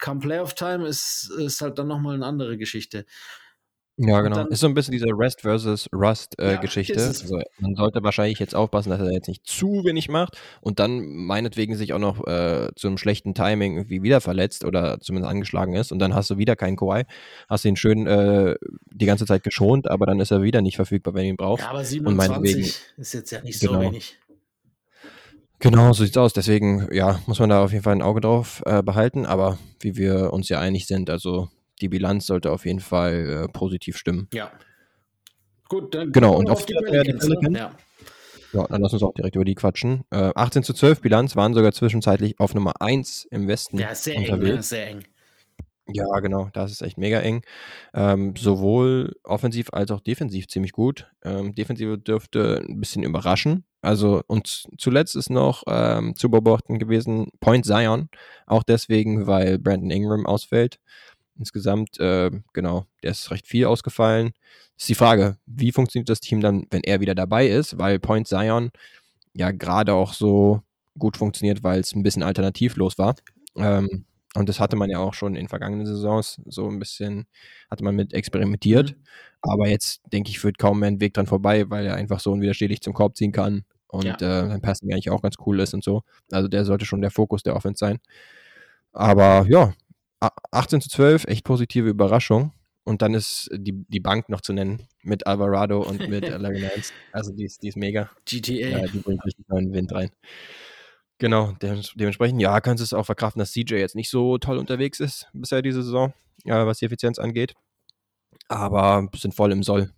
come 0.00 0.18
Playoff 0.18 0.54
Time 0.54 0.84
ist, 0.88 1.30
ist 1.38 1.60
halt 1.60 1.78
dann 1.78 1.86
nochmal 1.86 2.14
eine 2.14 2.26
andere 2.26 2.56
Geschichte. 2.56 3.06
Ja, 3.98 4.20
genau. 4.20 4.36
Dann, 4.36 4.48
ist 4.48 4.60
so 4.60 4.66
ein 4.66 4.74
bisschen 4.74 4.92
diese 4.92 5.06
Rest 5.08 5.40
versus 5.40 5.88
Rust-Geschichte. 5.90 6.94
Äh, 6.94 7.00
ja, 7.00 7.06
also 7.06 7.40
man 7.60 7.74
sollte 7.76 8.02
wahrscheinlich 8.02 8.38
jetzt 8.38 8.54
aufpassen, 8.54 8.90
dass 8.90 9.00
er 9.00 9.10
jetzt 9.10 9.28
nicht 9.28 9.46
zu 9.46 9.84
wenig 9.84 10.10
macht 10.10 10.36
und 10.60 10.78
dann 10.80 11.06
meinetwegen 11.06 11.76
sich 11.76 11.94
auch 11.94 11.98
noch 11.98 12.26
äh, 12.26 12.68
zu 12.76 12.88
einem 12.88 12.98
schlechten 12.98 13.32
Timing 13.32 13.76
irgendwie 13.76 14.02
wieder 14.02 14.20
verletzt 14.20 14.66
oder 14.66 15.00
zumindest 15.00 15.30
angeschlagen 15.30 15.74
ist 15.74 15.92
und 15.92 15.98
dann 15.98 16.14
hast 16.14 16.28
du 16.28 16.36
wieder 16.36 16.56
keinen 16.56 16.76
Kawhi, 16.76 17.04
hast 17.48 17.64
ihn 17.64 17.76
schön 17.76 18.06
äh, 18.06 18.56
die 18.92 19.06
ganze 19.06 19.24
Zeit 19.24 19.42
geschont, 19.42 19.90
aber 19.90 20.04
dann 20.04 20.20
ist 20.20 20.30
er 20.30 20.42
wieder 20.42 20.60
nicht 20.60 20.76
verfügbar, 20.76 21.14
wenn 21.14 21.22
du 21.22 21.28
ihn 21.28 21.36
brauchst. 21.36 21.64
Ja, 21.64 21.70
aber 21.70 21.84
27 21.84 22.78
ist 22.98 23.14
jetzt 23.14 23.30
ja 23.30 23.40
nicht 23.40 23.58
so 23.58 23.68
genau. 23.68 23.80
wenig. 23.80 24.18
Genau, 25.58 25.94
so 25.94 26.04
sieht's 26.04 26.18
aus. 26.18 26.34
Deswegen, 26.34 26.86
ja, 26.92 27.18
muss 27.26 27.38
man 27.38 27.48
da 27.48 27.64
auf 27.64 27.72
jeden 27.72 27.82
Fall 27.82 27.94
ein 27.94 28.02
Auge 28.02 28.20
drauf 28.20 28.62
äh, 28.66 28.82
behalten. 28.82 29.24
Aber 29.24 29.58
wie 29.80 29.96
wir 29.96 30.34
uns 30.34 30.50
ja 30.50 30.60
einig 30.60 30.86
sind, 30.86 31.08
also 31.08 31.48
die 31.80 31.88
Bilanz 31.88 32.26
sollte 32.26 32.50
auf 32.50 32.64
jeden 32.64 32.80
Fall 32.80 33.44
äh, 33.44 33.52
positiv 33.52 33.96
stimmen. 33.96 34.28
Ja. 34.32 34.50
Gut, 35.68 35.94
dann 35.94 36.12
genau. 36.12 36.36
Und 36.36 36.48
auf, 36.48 36.64
die, 36.64 36.74
Pelicans, 36.74 37.26
ne? 37.26 37.58
ja. 37.58 37.74
ja, 38.52 38.66
dann 38.68 38.80
lass 38.80 38.92
uns 38.92 39.02
auch 39.02 39.14
direkt 39.14 39.34
über 39.34 39.44
die 39.44 39.54
quatschen. 39.54 40.04
Äh, 40.10 40.30
18 40.34 40.62
zu 40.62 40.72
12 40.72 41.00
Bilanz 41.00 41.34
waren 41.34 41.54
sogar 41.54 41.72
zwischenzeitlich 41.72 42.38
auf 42.38 42.54
Nummer 42.54 42.80
1 42.80 43.26
im 43.30 43.48
Westen. 43.48 43.78
Ja, 43.78 43.94
sehr 43.94 44.16
unterwegs. 44.16 44.44
eng, 44.44 44.54
ne? 44.54 44.62
sehr 44.62 44.86
eng. 44.88 45.04
Ja, 45.88 46.18
genau, 46.18 46.48
das 46.52 46.72
ist 46.72 46.82
echt 46.82 46.98
mega 46.98 47.20
eng. 47.20 47.42
Ähm, 47.94 48.34
sowohl 48.36 49.14
offensiv 49.22 49.68
als 49.72 49.92
auch 49.92 50.00
defensiv 50.00 50.48
ziemlich 50.48 50.72
gut. 50.72 51.08
Ähm, 51.24 51.54
Defensive 51.54 51.96
dürfte 51.96 52.64
ein 52.68 52.80
bisschen 52.80 53.04
überraschen. 53.04 53.64
Also, 53.82 54.20
und 54.26 54.66
zuletzt 54.78 55.14
ist 55.14 55.30
noch 55.30 55.62
ähm, 55.68 56.16
zu 56.16 56.28
beobachten 56.28 56.80
gewesen 56.80 57.28
Point 57.38 57.66
Zion. 57.66 58.08
Auch 58.46 58.64
deswegen, 58.64 59.28
weil 59.28 59.60
Brandon 59.60 59.90
Ingram 59.90 60.26
ausfällt. 60.26 60.80
Insgesamt, 61.38 61.98
äh, 62.00 62.30
genau, 62.52 62.86
der 63.02 63.10
ist 63.10 63.30
recht 63.30 63.46
viel 63.46 63.66
ausgefallen. 63.66 64.32
Ist 64.76 64.88
die 64.88 64.94
Frage, 64.94 65.36
wie 65.46 65.72
funktioniert 65.72 66.08
das 66.08 66.20
Team 66.20 66.40
dann, 66.40 66.66
wenn 66.70 66.82
er 66.82 67.00
wieder 67.00 67.14
dabei 67.14 67.46
ist? 67.46 67.78
Weil 67.78 67.98
Point 67.98 68.28
Zion 68.28 68.70
ja 69.34 69.50
gerade 69.50 69.94
auch 69.94 70.12
so 70.12 70.62
gut 70.98 71.16
funktioniert, 71.16 71.62
weil 71.62 71.80
es 71.80 71.94
ein 71.94 72.02
bisschen 72.02 72.22
alternativlos 72.22 72.98
war. 72.98 73.16
Ähm, 73.56 74.06
und 74.34 74.48
das 74.48 74.60
hatte 74.60 74.76
man 74.76 74.90
ja 74.90 74.98
auch 74.98 75.14
schon 75.14 75.34
in 75.34 75.48
vergangenen 75.48 75.86
Saisons 75.86 76.40
so 76.46 76.68
ein 76.68 76.78
bisschen, 76.78 77.26
hatte 77.70 77.84
man 77.84 77.94
mit 77.94 78.12
experimentiert. 78.12 78.90
Mhm. 78.90 79.02
Aber 79.42 79.68
jetzt, 79.68 80.02
denke 80.12 80.30
ich, 80.30 80.38
führt 80.38 80.58
kaum 80.58 80.80
mehr 80.80 80.90
ein 80.90 81.00
Weg 81.00 81.14
dran 81.14 81.26
vorbei, 81.26 81.68
weil 81.70 81.86
er 81.86 81.94
einfach 81.94 82.20
so 82.20 82.32
unwiderstehlich 82.32 82.82
zum 82.82 82.92
Korb 82.92 83.16
ziehen 83.16 83.32
kann 83.32 83.64
und 83.88 84.04
ja. 84.04 84.14
äh, 84.16 84.48
sein 84.48 84.60
Passing 84.60 84.92
eigentlich 84.92 85.10
auch 85.10 85.22
ganz 85.22 85.36
cool 85.46 85.60
ist 85.60 85.72
und 85.72 85.84
so. 85.84 86.02
Also 86.30 86.48
der 86.48 86.64
sollte 86.64 86.84
schon 86.84 87.00
der 87.00 87.10
Fokus 87.10 87.42
der 87.42 87.56
Offense 87.56 87.78
sein. 87.78 87.98
Aber 88.92 89.46
ja, 89.48 89.72
18 90.20 90.80
zu 90.80 90.88
12, 90.88 91.24
echt 91.26 91.44
positive 91.44 91.88
Überraschung. 91.88 92.52
Und 92.84 93.02
dann 93.02 93.14
ist 93.14 93.50
die, 93.52 93.84
die 93.88 93.98
Bank 94.00 94.28
noch 94.28 94.40
zu 94.40 94.52
nennen 94.52 94.86
mit 95.02 95.26
Alvarado 95.26 95.80
und 95.80 96.08
mit 96.08 96.28
Larry 96.38 96.60
Nance. 96.60 96.92
Also 97.10 97.32
die 97.32 97.44
ist, 97.44 97.62
die 97.62 97.68
ist 97.68 97.76
mega. 97.76 98.10
GTA. 98.24 98.52
Ja, 98.52 98.86
die 98.86 98.98
bringt 98.98 99.24
richtig 99.24 99.48
neuen 99.48 99.72
Wind 99.72 99.92
rein. 99.92 100.10
Genau, 101.18 101.52
dementsprechend, 101.60 102.42
ja, 102.42 102.60
kannst 102.60 102.82
du 102.82 102.84
es 102.84 102.92
auch 102.92 103.06
verkraften, 103.06 103.40
dass 103.40 103.52
CJ 103.52 103.74
jetzt 103.76 103.94
nicht 103.96 104.10
so 104.10 104.36
toll 104.36 104.58
unterwegs 104.58 105.00
ist 105.00 105.28
bisher 105.32 105.62
diese 105.62 105.82
Saison, 105.82 106.12
ja, 106.44 106.66
was 106.66 106.78
die 106.78 106.84
Effizienz 106.84 107.18
angeht. 107.18 107.54
Aber 108.48 109.08
sind 109.16 109.34
voll 109.34 109.50
im 109.50 109.62
Soll. 109.62 109.90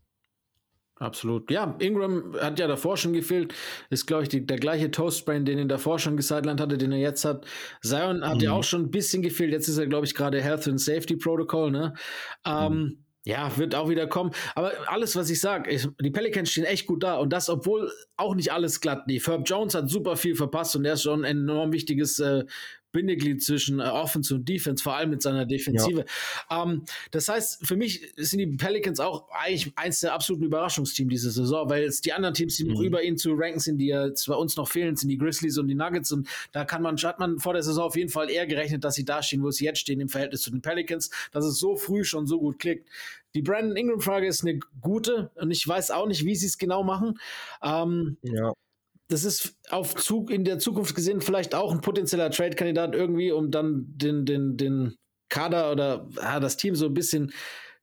Absolut. 0.99 1.51
Ja, 1.51 1.77
Ingram 1.79 2.35
hat 2.41 2.59
ja 2.59 2.67
davor 2.67 2.97
schon 2.97 3.13
gefehlt. 3.13 3.55
Ist, 3.89 4.07
glaube 4.07 4.25
ich, 4.25 4.29
die, 4.29 4.45
der 4.45 4.59
gleiche 4.59 4.91
Toastbrain, 4.91 5.45
den 5.45 5.59
er 5.59 5.65
davor 5.67 5.99
schon 5.99 6.17
gesidelined 6.17 6.61
hatte, 6.61 6.77
den 6.77 6.93
er 6.93 6.99
jetzt 6.99 7.25
hat. 7.25 7.47
Zion 7.83 8.27
hat 8.27 8.37
mhm. 8.37 8.41
ja 8.41 8.53
auch 8.53 8.65
schon 8.65 8.83
ein 8.83 8.91
bisschen 8.91 9.23
gefehlt. 9.23 9.53
Jetzt 9.53 9.69
ist 9.69 9.79
er, 9.79 9.87
glaube 9.87 10.07
ich, 10.07 10.15
gerade 10.15 10.43
Health 10.43 10.67
and 10.67 10.81
Safety 10.81 11.17
Protocol. 11.17 11.71
Ne? 11.71 11.95
Ähm, 12.45 12.73
mhm. 12.73 13.05
Ja, 13.29 13.55
wird 13.59 13.75
auch 13.75 13.91
wieder 13.91 14.07
kommen. 14.07 14.31
Aber 14.55 14.73
alles, 14.87 15.15
was 15.15 15.29
ich 15.29 15.39
sage, 15.39 15.79
die 16.01 16.11
Pelicans 16.11 16.51
stehen 16.51 16.65
echt 16.65 16.87
gut 16.87 17.03
da. 17.03 17.19
Und 17.19 17.31
das, 17.31 17.51
obwohl 17.51 17.93
auch 18.17 18.35
nicht 18.35 18.53
alles 18.53 18.81
glatt 18.81 19.03
lief. 19.07 19.27
Herb 19.27 19.43
Jones 19.45 19.75
hat 19.75 19.91
super 19.91 20.17
viel 20.17 20.35
verpasst 20.35 20.75
und 20.77 20.85
er 20.87 20.95
ist 20.95 21.03
schon 21.03 21.27
ein 21.27 21.39
enorm 21.39 21.73
wichtiges 21.73 22.19
äh, 22.21 22.45
Bindeglied 22.93 23.43
zwischen 23.43 23.81
äh, 23.81 23.85
Offense 23.85 24.35
und 24.35 24.49
Defense, 24.49 24.83
vor 24.83 24.97
allem 24.97 25.11
mit 25.11 25.23
seiner 25.23 25.45
Defensive. 25.45 26.05
Ja. 26.51 26.63
Ähm, 26.63 26.85
das 27.11 27.29
heißt, 27.29 27.67
für 27.67 27.77
mich 27.77 28.13
sind 28.17 28.39
die 28.39 28.47
Pelicans 28.47 29.01
auch 29.01 29.29
eigentlich 29.31 29.73
eins 29.77 30.01
der 30.01 30.15
absoluten 30.15 30.45
Überraschungsteams 30.45 31.11
diese 31.11 31.31
Saison, 31.31 31.69
weil 31.69 31.85
es 31.85 32.01
die 32.01 32.13
anderen 32.13 32.35
Teams, 32.35 32.57
die 32.57 32.65
mhm. 32.65 32.73
noch 32.73 32.81
über 32.81 33.03
ihn 33.03 33.17
zu 33.17 33.35
ranken 33.35 33.61
sind, 33.61 33.79
die 33.79 33.89
ja 33.89 34.09
bei 34.27 34.35
uns 34.35 34.57
noch 34.57 34.69
fehlen, 34.69 34.97
sind 34.97 35.09
die 35.09 35.19
Grizzlies 35.19 35.59
und 35.59 35.69
die 35.69 35.75
Nuggets. 35.75 36.13
Und 36.13 36.29
da 36.53 36.65
kann 36.65 36.83
man, 36.83 36.97
hat 36.97 37.19
man 37.19 37.39
vor 37.39 37.53
der 37.53 37.63
Saison 37.63 37.85
auf 37.85 37.97
jeden 37.97 38.11
Fall 38.11 38.31
eher 38.31 38.47
gerechnet, 38.47 38.85
dass 38.85 38.95
sie 38.95 39.05
da 39.05 39.23
stehen, 39.23 39.43
wo 39.43 39.51
sie 39.51 39.65
jetzt 39.65 39.81
stehen 39.81 40.01
im 40.01 40.09
Verhältnis 40.09 40.43
zu 40.43 40.51
den 40.51 40.63
Pelicans, 40.63 41.11
dass 41.33 41.45
es 41.45 41.59
so 41.59 41.77
früh 41.77 42.05
schon 42.05 42.27
so 42.27 42.39
gut 42.39 42.59
klickt. 42.59 42.89
Die 43.35 43.43
Brandon 43.43 43.77
Ingram-Frage 43.77 44.27
ist 44.27 44.43
eine 44.43 44.59
gute 44.81 45.31
und 45.35 45.51
ich 45.51 45.67
weiß 45.67 45.91
auch 45.91 46.07
nicht, 46.07 46.25
wie 46.25 46.35
sie 46.35 46.47
es 46.47 46.57
genau 46.57 46.83
machen. 46.83 47.19
Ähm, 47.63 48.17
ja 48.23 48.55
das 49.09 49.25
ist 49.25 49.57
auf 49.71 49.95
Zug 49.97 50.31
in 50.31 50.45
der 50.45 50.59
Zukunft 50.59 50.95
gesehen 50.95 51.21
vielleicht 51.21 51.55
auch 51.55 51.73
ein 51.73 51.81
potenzieller 51.81 52.31
Trade-Kandidat 52.31 52.95
irgendwie, 52.95 53.33
um 53.33 53.51
dann 53.51 53.87
den, 53.89 54.27
den, 54.27 54.57
den 54.57 54.97
Kader 55.31 55.73
oder 55.73 56.09
ja, 56.17 56.41
das 56.41 56.57
Team 56.57 56.75
so 56.75 56.87
ein 56.87 56.95
bisschen 56.95 57.33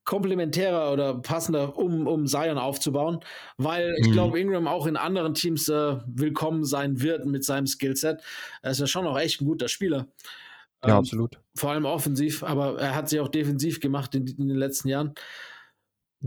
komplementärer 0.03 0.93
oder 0.93 1.15
passender, 1.15 1.78
um, 1.78 2.05
um 2.05 2.28
Zion 2.28 2.59
aufzubauen, 2.59 3.21
weil 3.57 3.95
ich 3.99 4.07
mhm. 4.07 4.11
glaube, 4.11 4.39
Ingram 4.39 4.67
auch 4.67 4.86
in 4.86 4.97
anderen 4.97 5.34
Teams 5.34 5.67
äh, 5.67 5.97
willkommen 6.05 6.63
sein 6.63 7.01
wird 7.01 7.26
mit 7.26 7.43
seinem 7.43 7.65
Skillset. 7.65 8.21
Er 8.61 8.71
ist 8.71 8.80
ja 8.80 8.86
schon 8.86 9.07
auch 9.07 9.17
echt 9.17 9.41
ein 9.41 9.45
guter 9.45 9.67
Spieler. 9.67 10.07
Ja, 10.84 10.91
ähm, 10.91 10.97
absolut. 10.97 11.39
Vor 11.55 11.71
allem 11.71 11.86
offensiv, 11.86 12.43
aber 12.43 12.80
er 12.80 12.93
hat 12.93 13.09
sich 13.09 13.19
auch 13.19 13.30
defensiv 13.30 13.80
gemacht 13.80 14.13
in, 14.13 14.28
in 14.28 14.47
den 14.47 14.57
letzten 14.57 14.89
Jahren. 14.89 15.15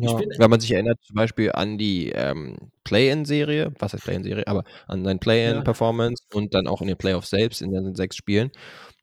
Ja, 0.00 0.14
bin, 0.14 0.28
wenn 0.36 0.50
man 0.50 0.60
sich 0.60 0.72
erinnert, 0.72 0.98
zum 1.02 1.16
Beispiel 1.16 1.52
an 1.52 1.78
die 1.78 2.10
ähm, 2.10 2.56
Play-In-Serie, 2.84 3.72
was 3.78 3.92
heißt 3.92 4.04
Play-In-Serie, 4.04 4.46
aber 4.46 4.64
an 4.86 5.04
sein 5.04 5.18
Play-In-Performance 5.18 6.24
ja. 6.30 6.38
und 6.38 6.54
dann 6.54 6.66
auch 6.66 6.80
in 6.80 6.88
den 6.88 6.96
Playoffs 6.96 7.30
selbst 7.30 7.62
in 7.62 7.72
den 7.72 7.94
sechs 7.94 8.16
Spielen, 8.16 8.50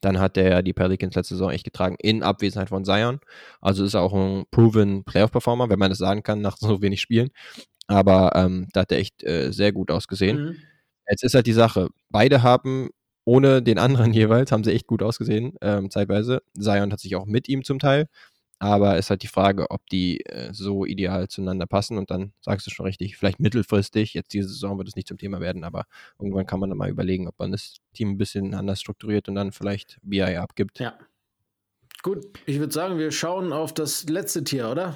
dann 0.01 0.19
hat 0.19 0.37
er 0.37 0.61
die 0.61 0.73
Pelicans 0.73 1.15
letzte 1.15 1.35
Saison 1.35 1.51
echt 1.51 1.63
getragen, 1.63 1.95
in 1.99 2.23
Abwesenheit 2.23 2.69
von 2.69 2.85
Zion. 2.85 3.19
Also 3.61 3.83
ist 3.83 3.95
er 3.95 4.01
auch 4.01 4.13
ein 4.13 4.45
proven 4.51 5.03
Playoff-Performer, 5.03 5.69
wenn 5.69 5.79
man 5.79 5.89
das 5.89 5.97
sagen 5.97 6.23
kann, 6.23 6.41
nach 6.41 6.57
so 6.59 6.81
wenig 6.81 7.01
Spielen. 7.01 7.29
Aber 7.87 8.31
ähm, 8.35 8.67
da 8.73 8.81
hat 8.81 8.91
er 8.91 8.99
echt 8.99 9.23
äh, 9.23 9.51
sehr 9.51 9.71
gut 9.71 9.91
ausgesehen. 9.91 10.37
Mhm. 10.37 10.55
Jetzt 11.09 11.23
ist 11.23 11.35
halt 11.35 11.47
die 11.47 11.53
Sache, 11.53 11.89
beide 12.09 12.41
haben 12.41 12.89
ohne 13.25 13.61
den 13.61 13.79
anderen 13.79 14.13
jeweils, 14.13 14.51
haben 14.51 14.63
sie 14.63 14.73
echt 14.73 14.87
gut 14.87 15.03
ausgesehen, 15.03 15.53
ähm, 15.61 15.89
zeitweise. 15.89 16.41
Zion 16.57 16.91
hat 16.91 16.99
sich 16.99 17.15
auch 17.15 17.25
mit 17.25 17.49
ihm 17.49 17.63
zum 17.63 17.79
Teil 17.79 18.07
aber 18.59 18.97
ist 18.97 19.09
halt 19.09 19.23
die 19.23 19.27
Frage, 19.27 19.69
ob 19.69 19.85
die 19.89 20.21
äh, 20.25 20.53
so 20.53 20.85
ideal 20.85 21.27
zueinander 21.27 21.65
passen. 21.67 21.97
Und 21.97 22.09
dann 22.09 22.31
sagst 22.41 22.65
du 22.65 22.71
schon 22.71 22.85
richtig, 22.85 23.17
vielleicht 23.17 23.39
mittelfristig, 23.39 24.13
jetzt 24.13 24.33
diese 24.33 24.47
Saison 24.47 24.77
wird 24.77 24.87
es 24.87 24.95
nicht 24.95 25.07
zum 25.07 25.17
Thema 25.17 25.39
werden, 25.39 25.63
aber 25.63 25.85
irgendwann 26.19 26.45
kann 26.45 26.59
man 26.59 26.69
dann 26.69 26.77
mal 26.77 26.89
überlegen, 26.89 27.27
ob 27.27 27.37
man 27.37 27.51
das 27.51 27.77
Team 27.93 28.11
ein 28.11 28.17
bisschen 28.17 28.53
anders 28.53 28.79
strukturiert 28.79 29.27
und 29.27 29.35
dann 29.35 29.51
vielleicht 29.51 29.97
BI 30.01 30.21
abgibt. 30.21 30.79
Ja. 30.79 30.97
Gut, 32.01 32.25
ich 32.45 32.59
würde 32.59 32.73
sagen, 32.73 32.97
wir 32.97 33.11
schauen 33.11 33.51
auf 33.51 33.73
das 33.73 34.07
letzte 34.07 34.43
Tier, 34.43 34.69
oder? 34.69 34.95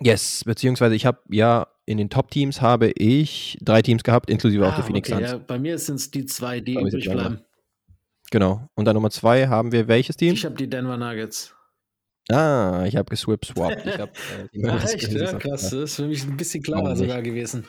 Yes, 0.00 0.42
beziehungsweise 0.44 0.94
ich 0.94 1.04
habe 1.06 1.20
ja 1.30 1.68
in 1.84 1.98
den 1.98 2.08
Top-Teams 2.08 2.60
habe 2.60 2.90
ich 2.92 3.58
drei 3.60 3.82
Teams 3.82 4.02
gehabt, 4.02 4.30
inklusive 4.30 4.66
auch 4.66 4.72
Ah, 4.72 4.76
die 4.76 4.82
Phoenix 4.82 5.10
okay, 5.10 5.18
Suns. 5.20 5.32
ja, 5.32 5.38
bei 5.38 5.58
mir 5.58 5.78
sind 5.78 5.96
es 5.96 6.10
die 6.10 6.24
zwei, 6.26 6.60
die 6.60 6.74
übrig 6.74 7.08
bleiben. 7.08 7.40
Genau. 8.30 8.66
Und 8.74 8.86
dann 8.86 8.94
Nummer 8.94 9.10
zwei 9.10 9.48
haben 9.48 9.72
wir 9.72 9.88
welches 9.88 10.16
Team? 10.16 10.32
Ich 10.32 10.44
habe 10.46 10.54
die 10.54 10.70
Denver 10.70 10.96
Nuggets. 10.96 11.54
Ah, 12.30 12.84
ich 12.86 12.96
habe 12.96 13.10
geswip 13.10 13.44
swapped. 13.44 13.86
Ich 13.86 13.98
hab, 13.98 14.10
äh, 14.52 14.58
Nuggets 14.58 14.94
echt? 14.94 15.12
Ja, 15.12 15.32
krass. 15.34 15.62
Das 15.62 15.72
ist 15.72 15.96
für 15.96 16.06
mich 16.06 16.24
ein 16.24 16.36
bisschen 16.36 16.62
klarer 16.62 16.94
sogar 16.96 17.22
gewesen. 17.22 17.64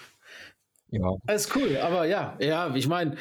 Ja. 0.90 1.10
Alles 1.26 1.50
cool, 1.56 1.78
aber 1.78 2.06
ja, 2.06 2.38
ja, 2.40 2.74
ich 2.76 2.88
meine, 2.88 3.16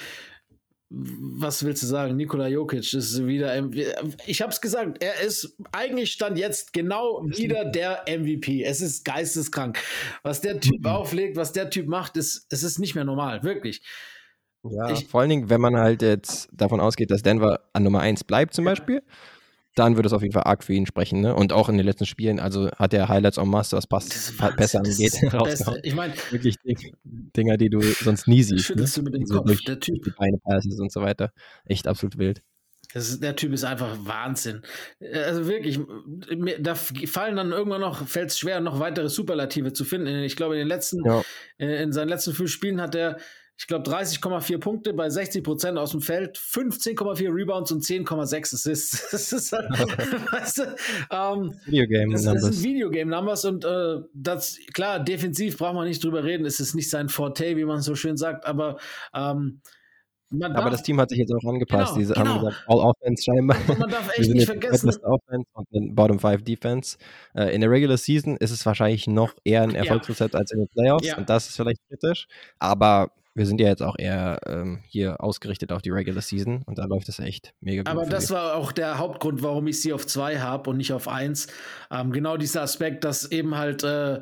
was 0.94 1.64
willst 1.64 1.82
du 1.82 1.86
sagen? 1.86 2.16
Nikola 2.16 2.48
Jokic 2.48 2.92
ist 2.92 3.26
wieder. 3.26 3.66
Ich 4.26 4.42
habe 4.42 4.52
es 4.52 4.60
gesagt, 4.60 5.02
er 5.02 5.20
ist 5.22 5.56
eigentlich 5.72 6.12
stand 6.12 6.36
jetzt 6.36 6.74
genau 6.74 7.22
wieder 7.24 7.64
der 7.64 8.04
MVP. 8.06 8.62
Es 8.62 8.82
ist 8.82 9.02
geisteskrank, 9.06 9.78
was 10.22 10.42
der 10.42 10.60
Typ 10.60 10.80
Mhm. 10.80 10.86
auflegt, 10.90 11.36
was 11.36 11.52
der 11.52 11.70
Typ 11.70 11.86
macht, 11.88 12.18
ist 12.18 12.46
es 12.50 12.62
ist 12.62 12.78
nicht 12.78 12.94
mehr 12.94 13.04
normal, 13.04 13.42
wirklich. 13.42 13.82
Ja, 14.64 14.90
Ich- 14.92 15.06
vor 15.08 15.22
allen 15.22 15.30
Dingen, 15.30 15.48
wenn 15.48 15.62
man 15.62 15.76
halt 15.78 16.02
jetzt 16.02 16.50
davon 16.52 16.78
ausgeht, 16.78 17.10
dass 17.10 17.22
Denver 17.22 17.60
an 17.72 17.84
Nummer 17.84 18.00
1 18.00 18.24
bleibt 18.24 18.52
zum 18.52 18.66
Beispiel, 18.66 19.02
dann 19.74 19.96
würde 19.96 20.06
es 20.06 20.12
auf 20.12 20.22
jeden 20.22 20.32
Fall 20.34 20.44
arg 20.44 20.62
für 20.64 20.74
ihn 20.74 20.86
sprechen. 20.86 21.20
Ne? 21.20 21.34
Und 21.34 21.52
auch 21.52 21.68
in 21.68 21.76
den 21.76 21.86
letzten 21.86 22.06
Spielen, 22.06 22.38
also 22.40 22.70
hat 22.72 22.92
er 22.94 23.08
Highlights 23.08 23.38
en 23.38 23.48
masse, 23.48 23.76
was 23.76 23.86
passt, 23.86 24.14
Das 24.38 24.56
besser 24.56 24.78
angeht, 24.80 25.14
das. 25.32 25.64
Ich 25.82 25.94
meine, 25.94 26.12
Wirklich 26.30 26.56
Ding- 26.58 26.94
Dinger, 27.04 27.56
die 27.56 27.70
du 27.70 27.80
sonst 27.80 28.28
nie 28.28 28.42
siehst. 28.42 28.52
Ne? 28.52 28.62
schüttelst 28.62 28.96
du 28.98 29.02
mit 29.02 29.14
dem 29.14 29.24
So 29.26 29.36
Kopf. 29.36 29.46
durch 29.46 29.64
Der 29.64 29.80
Typ, 29.80 30.02
die 30.04 30.10
Beine 30.10 30.38
Passes 30.38 30.78
und 30.78 30.92
so 30.92 31.00
weiter. 31.00 31.32
Echt 31.64 31.86
absolut 31.88 32.18
wild. 32.18 32.42
Ist, 32.94 33.22
der 33.22 33.34
Typ 33.36 33.54
ist 33.54 33.64
einfach 33.64 33.96
Wahnsinn. 34.04 34.60
Also 35.14 35.46
wirklich, 35.48 35.80
da 36.60 36.74
fallen 36.74 37.36
dann 37.36 37.52
irgendwann 37.52 37.80
noch, 37.80 38.06
fällt 38.06 38.28
es 38.30 38.38
schwer, 38.38 38.60
noch 38.60 38.80
weitere 38.80 39.08
Superlative 39.08 39.72
zu 39.72 39.84
finden. 39.86 40.08
Ich 40.24 40.36
glaube, 40.36 40.56
in 40.56 40.58
den 40.58 40.68
letzten, 40.68 41.02
Ja. 41.06 41.22
äh, 41.56 41.82
in 41.82 41.92
seinen 41.92 42.08
letzten 42.10 42.34
fünf 42.34 42.50
Spielen 42.50 42.82
hat 42.82 42.94
er, 42.94 43.16
ich 43.62 43.68
glaube, 43.68 43.88
30,4 43.88 44.58
Punkte 44.58 44.92
bei 44.92 45.08
60 45.08 45.44
Prozent 45.44 45.78
aus 45.78 45.92
dem 45.92 46.00
Feld, 46.00 46.36
15,4 46.36 47.32
Rebounds 47.32 47.70
und 47.70 47.84
10,6 47.84 48.54
Assists. 48.54 49.08
Das 49.12 49.32
ist 49.32 49.52
halt, 49.52 49.70
weißt 50.32 50.58
du, 50.58 50.62
ähm, 51.10 51.54
Videogame 51.66 52.12
das, 52.12 52.24
das 52.24 52.34
Numbers. 52.34 52.56
sind 52.56 52.64
Videogame-Numbers 52.64 53.44
und 53.44 53.64
äh, 53.64 54.00
das, 54.14 54.58
klar, 54.74 54.98
defensiv 54.98 55.58
braucht 55.58 55.74
man 55.74 55.86
nicht 55.86 56.02
drüber 56.02 56.24
reden. 56.24 56.44
Es 56.44 56.58
ist 56.58 56.74
nicht 56.74 56.90
sein 56.90 57.08
Forte, 57.08 57.56
wie 57.56 57.64
man 57.64 57.80
so 57.82 57.94
schön 57.94 58.16
sagt, 58.16 58.46
aber 58.46 58.78
ähm, 59.14 59.60
man 60.30 60.52
Aber 60.52 60.62
darf- 60.62 60.70
das 60.72 60.82
Team 60.82 60.98
hat 61.00 61.10
sich 61.10 61.18
jetzt 61.18 61.30
auch 61.32 61.48
angepasst. 61.48 61.92
Genau, 61.92 61.98
Diese 62.00 62.14
genau. 62.14 62.26
haben 62.30 62.40
gesagt, 62.46 62.64
All 62.66 62.78
Offense 62.78 63.22
scheinbar. 63.22 63.56
man 63.78 63.90
darf 63.90 64.18
echt 64.18 64.30
nicht 64.30 64.46
vergessen, 64.46 64.88
Offense 65.04 65.46
und 65.54 65.94
Bottom 65.94 66.18
5 66.18 66.42
Defense. 66.42 66.96
Äh, 67.34 67.54
in 67.54 67.60
der 67.60 67.70
Regular 67.70 67.96
Season 67.98 68.36
ist 68.38 68.50
es 68.50 68.66
wahrscheinlich 68.66 69.06
noch 69.06 69.34
eher 69.44 69.62
ein 69.62 69.70
Ja. 69.70 69.76
Erfolgsrezept 69.82 70.34
als 70.34 70.50
in 70.50 70.58
den 70.58 70.68
Playoffs 70.68 71.06
Ja. 71.06 71.18
und 71.18 71.28
das 71.30 71.48
ist 71.48 71.56
vielleicht 71.56 71.80
kritisch. 71.88 72.26
Aber 72.58 73.12
wir 73.34 73.46
sind 73.46 73.60
ja 73.60 73.68
jetzt 73.68 73.82
auch 73.82 73.96
eher 73.98 74.40
ähm, 74.46 74.80
hier 74.86 75.22
ausgerichtet 75.22 75.72
auf 75.72 75.82
die 75.82 75.90
Regular 75.90 76.20
Season 76.20 76.62
und 76.66 76.78
da 76.78 76.84
läuft 76.84 77.08
es 77.08 77.18
echt 77.18 77.54
mega 77.60 77.82
gut. 77.82 77.90
Aber 77.90 78.06
das 78.06 78.28
sie. 78.28 78.34
war 78.34 78.56
auch 78.56 78.72
der 78.72 78.98
Hauptgrund, 78.98 79.42
warum 79.42 79.66
ich 79.66 79.80
sie 79.80 79.92
auf 79.92 80.06
zwei 80.06 80.38
habe 80.40 80.68
und 80.70 80.76
nicht 80.76 80.92
auf 80.92 81.08
eins. 81.08 81.46
Ähm, 81.90 82.12
genau 82.12 82.36
dieser 82.36 82.62
Aspekt, 82.62 83.04
dass 83.04 83.30
eben 83.30 83.56
halt 83.56 83.84
äh, 83.84 84.20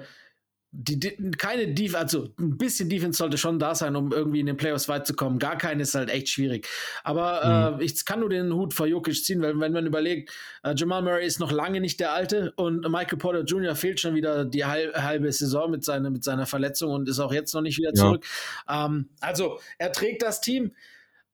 die, 0.73 1.01
die, 1.01 1.31
keine 1.33 1.67
Defense, 1.75 1.99
also 1.99 2.29
ein 2.39 2.57
bisschen 2.57 2.89
Defense 2.89 3.19
sollte 3.19 3.37
schon 3.39 3.59
da 3.59 3.75
sein, 3.75 3.97
um 3.97 4.13
irgendwie 4.13 4.39
in 4.39 4.47
den 4.47 4.57
Playoffs 4.57 4.89
weit 4.89 5.05
zu 5.07 5.15
kommen. 5.15 5.41
Gar 5.41 5.59
keine 5.59 5.83
ist 5.83 5.95
halt 5.97 6.11
echt 6.11 6.29
schwierig. 6.29 6.69
Aber 7.03 7.75
Mhm. 7.75 7.81
äh, 7.81 7.85
ich 7.85 8.05
kann 8.05 8.21
nur 8.21 8.29
den 8.29 8.53
Hut 8.55 8.73
vor 8.73 8.87
Jokic 8.87 9.17
ziehen, 9.25 9.43
weil 9.43 9.59
wenn 9.59 9.73
man 9.73 9.87
überlegt, 9.87 10.31
äh, 10.63 10.73
Jamal 10.77 11.03
Murray 11.03 11.27
ist 11.27 11.41
noch 11.41 11.51
lange 11.51 11.81
nicht 11.81 11.99
der 11.99 12.13
Alte 12.13 12.53
und 12.57 12.89
Michael 12.89 13.19
Porter 13.19 13.43
Jr. 13.43 13.75
fehlt 13.75 13.99
schon 13.99 14.15
wieder 14.15 14.45
die 14.45 14.65
halb, 14.65 14.95
halbe 14.95 15.33
Saison 15.33 15.71
mit, 15.73 15.85
seine, 15.85 16.09
mit 16.11 16.23
seiner 16.23 16.47
Verletzung 16.47 16.93
und 16.93 17.09
ist 17.09 17.19
auch 17.19 17.33
jetzt 17.33 17.53
noch 17.53 17.63
nicht 17.63 17.79
wieder 17.79 17.91
Ja. 17.95 18.03
zurück. 18.05 18.25
Ähm, 18.69 19.09
also 19.21 19.59
er 19.79 19.91
trägt 19.91 20.23
das 20.23 20.41
Team 20.41 20.73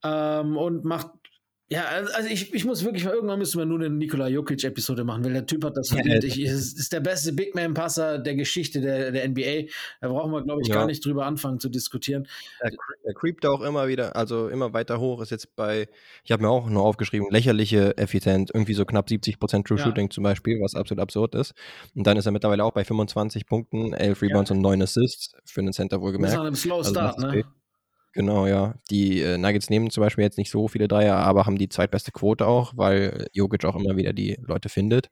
ähm, 0.03 0.57
und 0.57 0.85
macht 0.85 1.09
ja, 1.69 1.85
also 1.87 2.13
also 2.15 2.29
ich, 2.29 2.55
ich 2.55 2.65
muss 2.65 2.85
wirklich 2.85 3.05
mal, 3.05 3.13
irgendwann 3.13 3.39
müssen 3.41 3.59
wir 3.59 3.67
nur 3.67 3.79
eine 3.81 3.91
Nikola 3.91 4.29
Jokic-Episode 4.29 5.03
machen, 5.03 5.25
weil 5.25 5.33
der 5.33 5.47
Typ 5.47 5.65
hat 5.65 5.77
das 5.77 5.89
verdient. 5.89 6.23
ja. 6.23 6.29
Ich, 6.29 6.41
ist, 6.41 6.79
ist 6.79 6.93
der 6.93 7.01
beste 7.01 7.33
Big 7.33 7.55
Man-Passer 7.57 8.19
der 8.19 8.37
Geschichte 8.37 8.81
der, 8.81 9.11
der 9.11 9.29
NBA. 9.29 9.69
Da 10.01 10.09
brauchen 10.09 10.31
wir, 10.33 10.43
glaube 10.45 10.63
ich, 10.63 10.69
Ja. 10.69 10.77
gar 10.77 10.87
nicht 10.87 11.05
drüber 11.05 11.27
anfangen 11.27 11.59
zu 11.59 11.69
diskutieren. 11.69 12.29
Er, 12.61 12.71
er 13.03 13.15
creept 13.15 13.45
auch 13.47 13.63
immer 13.63 13.89
wieder, 13.89 14.15
also 14.15 14.49
immer 14.49 14.73
weiter 14.75 15.01
hoch. 15.01 15.21
Ist 15.21 15.31
jetzt 15.31 15.57
bei, 15.57 15.89
ich 16.25 16.31
habe 16.31 16.43
mir 16.45 16.51
auch 16.51 16.69
nur 16.71 16.85
aufgeschrieben, 16.85 17.29
lächerliche 17.31 17.97
Effizienz, 17.99 18.51
irgendwie 18.55 18.75
so 18.75 18.85
knapp 18.85 19.09
70% 19.09 19.65
True 19.67 19.79
Ja. 19.79 19.85
Shooting 19.85 20.11
zum 20.11 20.23
Beispiel, 20.23 20.61
was 20.61 20.75
absolut 20.77 21.03
absurd 21.03 21.35
ist. 21.35 21.53
Und 21.97 22.07
dann 22.07 22.17
ist 22.17 22.27
er 22.27 22.33
mittlerweile 22.33 22.63
auch 22.65 22.73
bei 22.73 22.85
25 22.85 23.47
Punkten, 23.47 23.93
11 23.93 24.23
Rebounds 24.23 24.51
und 24.53 24.61
9 24.61 24.83
Assists 24.83 25.35
für 25.45 25.63
einen 25.63 25.73
Center 25.73 26.01
wohlgemerkt. 26.01 26.35
so 26.37 26.41
einem 26.43 26.55
Slow 26.55 26.77
Also 26.79 26.91
Start, 26.91 27.19
macht's 27.19 27.35
ne? 27.35 27.45
Genau, 28.17 28.47
ja. 28.47 28.77
Die 28.91 29.21
äh, 29.21 29.37
Nuggets 29.37 29.69
nehmen 29.69 29.91
zum 29.91 30.03
Beispiel 30.03 30.25
jetzt 30.25 30.39
nicht 30.39 30.51
so 30.51 30.69
viele 30.69 30.89
Dreier, 30.89 31.17
aber 31.17 31.45
haben 31.45 31.59
die 31.59 31.69
zweitbeste 31.69 32.13
Quote 32.13 32.47
auch, 32.47 32.73
weil 32.75 33.27
Jokic 33.35 33.67
auch 33.67 33.77
immer 33.77 33.99
wieder 33.99 34.15
die 34.15 34.39
Leute 34.41 34.71
findet. 34.71 35.11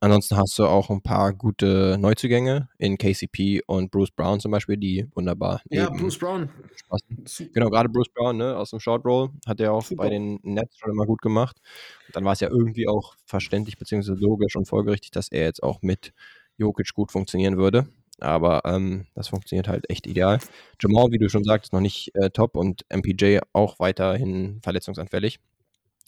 Ansonsten 0.00 0.36
hast 0.36 0.58
du 0.58 0.66
auch 0.66 0.90
ein 0.90 1.02
paar 1.02 1.32
gute 1.34 1.96
Neuzugänge 2.00 2.68
in 2.78 2.98
KCP 2.98 3.62
und 3.68 3.92
Bruce 3.92 4.10
Brown 4.10 4.40
zum 4.40 4.50
Beispiel, 4.50 4.76
die 4.76 5.06
wunderbar 5.14 5.62
Ja, 5.70 5.88
Bruce 5.90 6.18
Brown. 6.18 6.48
Super. 7.26 7.50
Genau, 7.54 7.70
gerade 7.70 7.88
Bruce 7.88 8.08
Brown, 8.12 8.36
ne, 8.36 8.56
aus 8.56 8.70
dem 8.70 8.80
Short 8.80 9.04
Roll, 9.04 9.30
hat 9.46 9.60
er 9.60 9.72
auch 9.72 9.84
Super. 9.84 10.02
bei 10.02 10.10
den 10.10 10.40
Nets 10.42 10.76
schon 10.78 10.90
immer 10.90 11.06
gut 11.06 11.22
gemacht. 11.22 11.58
Und 12.08 12.16
dann 12.16 12.24
war 12.24 12.32
es 12.32 12.40
ja 12.40 12.50
irgendwie 12.50 12.88
auch 12.88 13.14
verständlich 13.24 13.78
bzw. 13.78 14.14
logisch 14.14 14.56
und 14.56 14.66
folgerichtig, 14.66 15.12
dass 15.12 15.28
er 15.30 15.44
jetzt 15.44 15.62
auch 15.62 15.80
mit 15.82 16.12
Jokic 16.56 16.92
gut 16.92 17.12
funktionieren 17.12 17.56
würde. 17.56 17.86
Aber 18.22 18.62
ähm, 18.64 19.06
das 19.14 19.28
funktioniert 19.28 19.68
halt 19.68 19.88
echt 19.90 20.06
ideal. 20.06 20.38
Jamal, 20.80 21.10
wie 21.10 21.18
du 21.18 21.28
schon 21.28 21.44
sagst, 21.44 21.72
noch 21.72 21.80
nicht 21.80 22.14
äh, 22.14 22.30
top 22.30 22.56
und 22.56 22.84
MPJ 22.90 23.38
auch 23.52 23.78
weiterhin 23.78 24.60
verletzungsanfällig. 24.62 25.40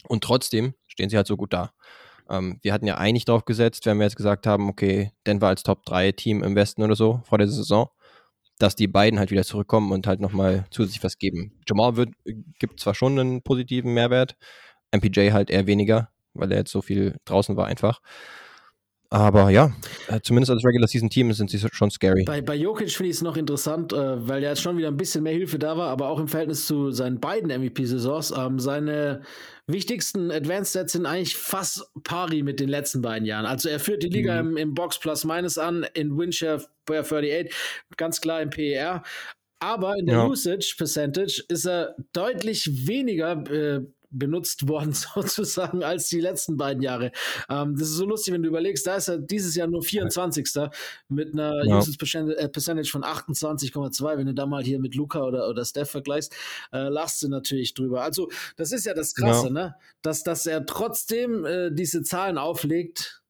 Und 0.07 0.23
trotzdem 0.23 0.73
stehen 0.87 1.09
sie 1.09 1.17
halt 1.17 1.27
so 1.27 1.37
gut 1.37 1.53
da. 1.53 1.71
Ähm, 2.29 2.59
wir 2.61 2.73
hatten 2.73 2.87
ja 2.87 2.97
eigentlich 2.97 3.25
drauf 3.25 3.45
gesetzt, 3.45 3.85
wenn 3.85 3.97
wir 3.97 4.05
jetzt 4.05 4.15
gesagt 4.15 4.47
haben, 4.47 4.69
okay, 4.69 5.11
Denver 5.27 5.47
als 5.47 5.63
Top-3-Team 5.63 6.43
im 6.43 6.55
Westen 6.55 6.83
oder 6.83 6.95
so 6.95 7.21
vor 7.25 7.37
der 7.37 7.47
Saison, 7.47 7.89
dass 8.57 8.75
die 8.75 8.87
beiden 8.87 9.19
halt 9.19 9.31
wieder 9.31 9.43
zurückkommen 9.43 9.91
und 9.91 10.07
halt 10.07 10.19
nochmal 10.19 10.65
zusätzlich 10.71 11.03
was 11.03 11.17
geben. 11.17 11.59
Jamal 11.67 11.95
wird, 11.97 12.09
gibt 12.59 12.79
zwar 12.79 12.95
schon 12.95 13.19
einen 13.19 13.41
positiven 13.41 13.93
Mehrwert, 13.93 14.37
MPJ 14.91 15.31
halt 15.31 15.49
eher 15.49 15.67
weniger, 15.67 16.09
weil 16.33 16.51
er 16.51 16.59
jetzt 16.59 16.71
so 16.71 16.81
viel 16.81 17.17
draußen 17.25 17.57
war 17.57 17.67
einfach. 17.67 18.01
Aber 19.09 19.49
ja, 19.49 19.71
äh, 20.07 20.19
zumindest 20.21 20.51
als 20.51 20.65
Regular 20.65 20.87
Season 20.87 21.09
Team 21.09 21.31
sind 21.33 21.49
sie 21.49 21.59
schon 21.71 21.91
scary. 21.91 22.23
Bei, 22.25 22.41
bei 22.41 22.55
Jokic 22.55 22.91
finde 22.91 23.09
ich 23.11 23.17
es 23.17 23.21
noch 23.21 23.37
interessant, 23.37 23.93
äh, 23.93 24.27
weil 24.27 24.41
ja 24.43 24.49
jetzt 24.49 24.61
schon 24.61 24.77
wieder 24.77 24.87
ein 24.89 24.97
bisschen 24.97 25.23
mehr 25.23 25.33
Hilfe 25.33 25.59
da 25.59 25.77
war, 25.77 25.89
aber 25.89 26.09
auch 26.09 26.19
im 26.19 26.27
Verhältnis 26.27 26.65
zu 26.65 26.91
seinen 26.91 27.19
beiden 27.19 27.49
MVP-Saisons. 27.49 28.33
Ähm, 28.37 28.59
seine 28.59 29.21
wichtigsten 29.67 30.31
Advanced 30.31 30.71
Stats 30.71 30.93
sind 30.93 31.05
eigentlich 31.05 31.37
fast 31.37 31.83
pari 32.03 32.43
mit 32.43 32.59
den 32.59 32.69
letzten 32.69 33.01
beiden 33.01 33.25
Jahren. 33.25 33.45
Also 33.45 33.69
er 33.69 33.79
führt 33.79 34.03
die 34.03 34.09
Liga 34.09 34.41
Mhm. 34.41 34.49
im, 34.51 34.57
im 34.57 34.73
Box 34.73 34.99
Plus 34.99 35.23
Minus 35.23 35.57
an, 35.57 35.85
in 35.93 36.17
Windshare 36.17 36.63
per 36.85 37.01
38, 37.01 37.53
ganz 37.97 38.21
klar 38.21 38.41
im 38.41 38.49
PER. 38.49 39.03
Aber 39.59 39.95
in 39.97 40.05
der 40.05 40.17
Ja. 40.17 40.25
Usage 40.27 40.75
Percentage 40.77 41.43
ist 41.47 41.65
er 41.65 41.95
deutlich 42.13 42.87
weniger 42.87 43.31
äh, 43.49 43.81
benutzt 44.17 44.67
worden, 44.67 44.93
sozusagen, 45.15 45.83
als 45.83 46.09
die 46.09 46.19
letzten 46.21 46.57
beiden 46.57 46.81
Jahre. 46.81 47.11
Ähm, 47.49 47.75
das 47.77 47.89
ist 47.89 47.95
so 47.95 48.05
lustig, 48.05 48.33
wenn 48.33 48.43
du 48.43 48.49
überlegst, 48.49 48.85
da 48.87 48.95
ist 48.95 49.07
er 49.07 49.17
dieses 49.19 49.55
Jahr 49.55 49.67
nur 49.67 49.81
24. 49.83 50.47
mit 51.09 51.33
einer 51.33 51.53
Ja. 51.65 51.77
Usage 51.77 52.35
äh, 52.37 52.49
Percentage 52.49 52.89
von 52.89 53.03
28,2. 53.03 54.17
Wenn 54.17 54.27
du 54.27 54.33
da 54.33 54.45
mal 54.45 54.63
hier 54.63 54.79
mit 54.79 54.95
Luca 54.95 55.23
oder, 55.23 55.47
oder 55.49 55.65
Steph 55.65 55.89
vergleichst, 55.91 56.33
äh, 56.71 56.87
lachst 56.89 57.21
du 57.23 57.27
natürlich 57.29 57.73
drüber. 57.73 58.03
Also, 58.03 58.29
das 58.55 58.71
ist 58.71 58.85
ja 58.85 58.93
das 58.93 59.13
Krasse, 59.15 59.47
Ja. 59.47 59.51
ne? 59.53 59.75
Dass, 60.01 60.23
dass 60.23 60.45
er 60.45 60.65
trotzdem 60.65 61.45
äh, 61.45 61.71
diese 61.71 62.03
Zahlen 62.03 62.37
auflegt, 62.37 63.21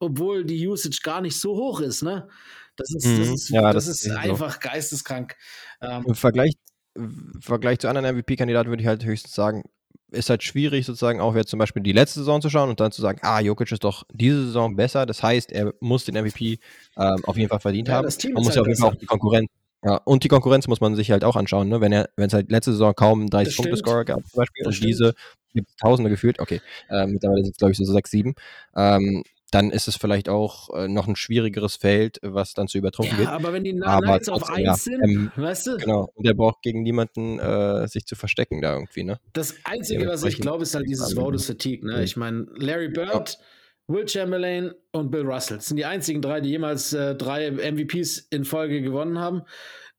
obwohl 0.00 0.44
die 0.44 0.66
Usage 0.66 1.00
gar 1.02 1.20
nicht 1.20 1.38
so 1.38 1.56
hoch 1.56 1.80
ist, 1.80 2.02
ne? 2.02 2.28
Das 2.76 2.92
ist, 2.94 3.18
das 3.18 3.28
Mhm. 3.28 3.34
ist, 3.34 3.48
Ja, 3.50 3.72
das 3.72 3.86
das 3.86 3.88
ist 3.88 4.06
ist 4.06 4.12
so. 4.12 4.18
einfach 4.18 4.60
geisteskrank. 4.60 5.36
Ähm, 5.80 6.04
Im 6.06 6.14
Vergleich, 6.14 6.52
im 6.94 7.40
Vergleich 7.40 7.78
zu 7.78 7.88
anderen 7.88 8.06
MVP-Kandidaten 8.16 8.68
würde 8.68 8.82
ich 8.82 8.88
halt 8.88 9.04
höchstens 9.04 9.34
sagen, 9.34 9.62
ist 10.10 10.30
halt 10.30 10.42
schwierig, 10.42 10.86
sozusagen 10.86 11.20
auch 11.20 11.34
jetzt 11.34 11.50
zum 11.50 11.58
Beispiel 11.58 11.82
die 11.82 11.92
letzte 11.92 12.20
Saison 12.20 12.40
zu 12.40 12.50
schauen 12.50 12.68
und 12.70 12.80
dann 12.80 12.92
zu 12.92 13.02
sagen, 13.02 13.18
ah, 13.22 13.40
Jokic 13.40 13.70
ist 13.72 13.84
doch 13.84 14.04
diese 14.12 14.46
Saison 14.46 14.76
besser. 14.76 15.06
Das 15.06 15.22
heißt, 15.22 15.50
er 15.52 15.74
muss 15.80 16.04
den 16.04 16.14
MVP 16.16 16.58
ähm, 16.96 17.24
auf 17.24 17.36
jeden 17.36 17.48
Fall 17.48 17.60
verdient 17.60 17.88
Ja, 17.88 17.94
haben. 17.96 18.04
das 18.04 18.18
Team 18.18 18.32
man 18.34 18.44
muss 18.44 18.54
ja 18.54 18.60
halt 18.60 18.62
auf 18.62 18.68
jeden 18.68 18.80
Fall 18.80 18.90
auch 18.90 18.94
die 18.96 19.06
Konkurrenz. 19.06 19.48
Ja, 19.84 19.96
und 20.04 20.24
die 20.24 20.28
Konkurrenz 20.28 20.66
muss 20.66 20.80
man 20.80 20.94
sich 20.94 21.10
halt 21.10 21.24
auch 21.24 21.36
anschauen, 21.36 21.68
ne? 21.68 21.80
Wenn 21.82 21.92
er, 21.92 22.08
wenn 22.16 22.28
es 22.28 22.32
halt 22.32 22.50
letzte 22.50 22.72
Saison 22.72 22.94
kaum 22.94 23.20
einen 23.20 23.28
Das 23.28 23.48
30-Punkte-Scorer 23.48 24.04
gab, 24.06 24.26
zum 24.26 24.38
Beispiel, 24.38 24.62
Das 24.64 24.68
und 24.68 24.74
stimmt. 24.76 24.88
diese 24.88 25.14
gibt 25.52 25.68
es 25.68 25.76
Tausende 25.76 26.10
gefühlt, 26.10 26.38
okay, 26.40 26.60
ähm, 26.90 27.12
mittlerweile 27.12 27.42
sind 27.44 27.52
es, 27.52 27.58
glaube 27.58 27.72
ich, 27.72 27.76
so 27.78 27.84
sechs, 27.84 28.10
sieben, 28.10 28.34
ähm, 28.76 29.22
dann 29.54 29.70
ist 29.70 29.86
es 29.86 29.96
vielleicht 29.96 30.28
auch 30.28 30.68
äh, 30.74 30.88
noch 30.88 31.06
ein 31.06 31.14
schwierigeres 31.14 31.76
Feld, 31.76 32.18
was 32.22 32.54
dann 32.54 32.66
zu 32.66 32.76
übertrumpfen 32.76 33.18
Ja, 33.18 33.24
geht. 33.24 33.32
aber 33.32 33.52
wenn 33.52 33.62
die 33.62 33.72
Nuggets 33.72 34.28
auf 34.28 34.42
trotzdem, 34.42 34.64
ja, 34.64 34.72
1 34.72 34.84
sind, 34.84 35.04
ähm, 35.04 35.32
weißt 35.36 35.66
du? 35.68 35.76
Genau. 35.76 36.10
Und 36.14 36.26
der 36.26 36.34
braucht 36.34 36.62
gegen 36.62 36.82
niemanden 36.82 37.38
äh, 37.38 37.86
sich 37.86 38.04
zu 38.04 38.16
verstecken 38.16 38.60
da 38.60 38.74
irgendwie, 38.74 39.04
ne? 39.04 39.20
Das 39.32 39.54
Einzige, 39.62 40.08
was 40.08 40.24
ich 40.24 40.40
glaube, 40.40 40.64
ist 40.64 40.74
halt 40.74 40.88
dieses 40.88 41.14
Voters 41.14 41.46
Fatigue. 41.46 41.86
Ne? 41.86 41.98
mhm. 41.98 42.02
Ich 42.02 42.16
meine, 42.16 42.46
Larry 42.56 42.88
Bird, 42.88 43.38
Will 43.86 44.08
Chamberlain 44.08 44.72
und 44.92 45.10
Bill 45.10 45.22
Russell 45.22 45.60
sind 45.60 45.76
die 45.76 45.84
einzigen 45.84 46.20
drei, 46.20 46.40
die 46.40 46.50
jemals 46.50 46.92
äh, 46.92 47.14
drei 47.14 47.50
MVPs 47.50 48.18
in 48.30 48.44
Folge 48.44 48.82
gewonnen 48.82 49.18
haben. 49.18 49.42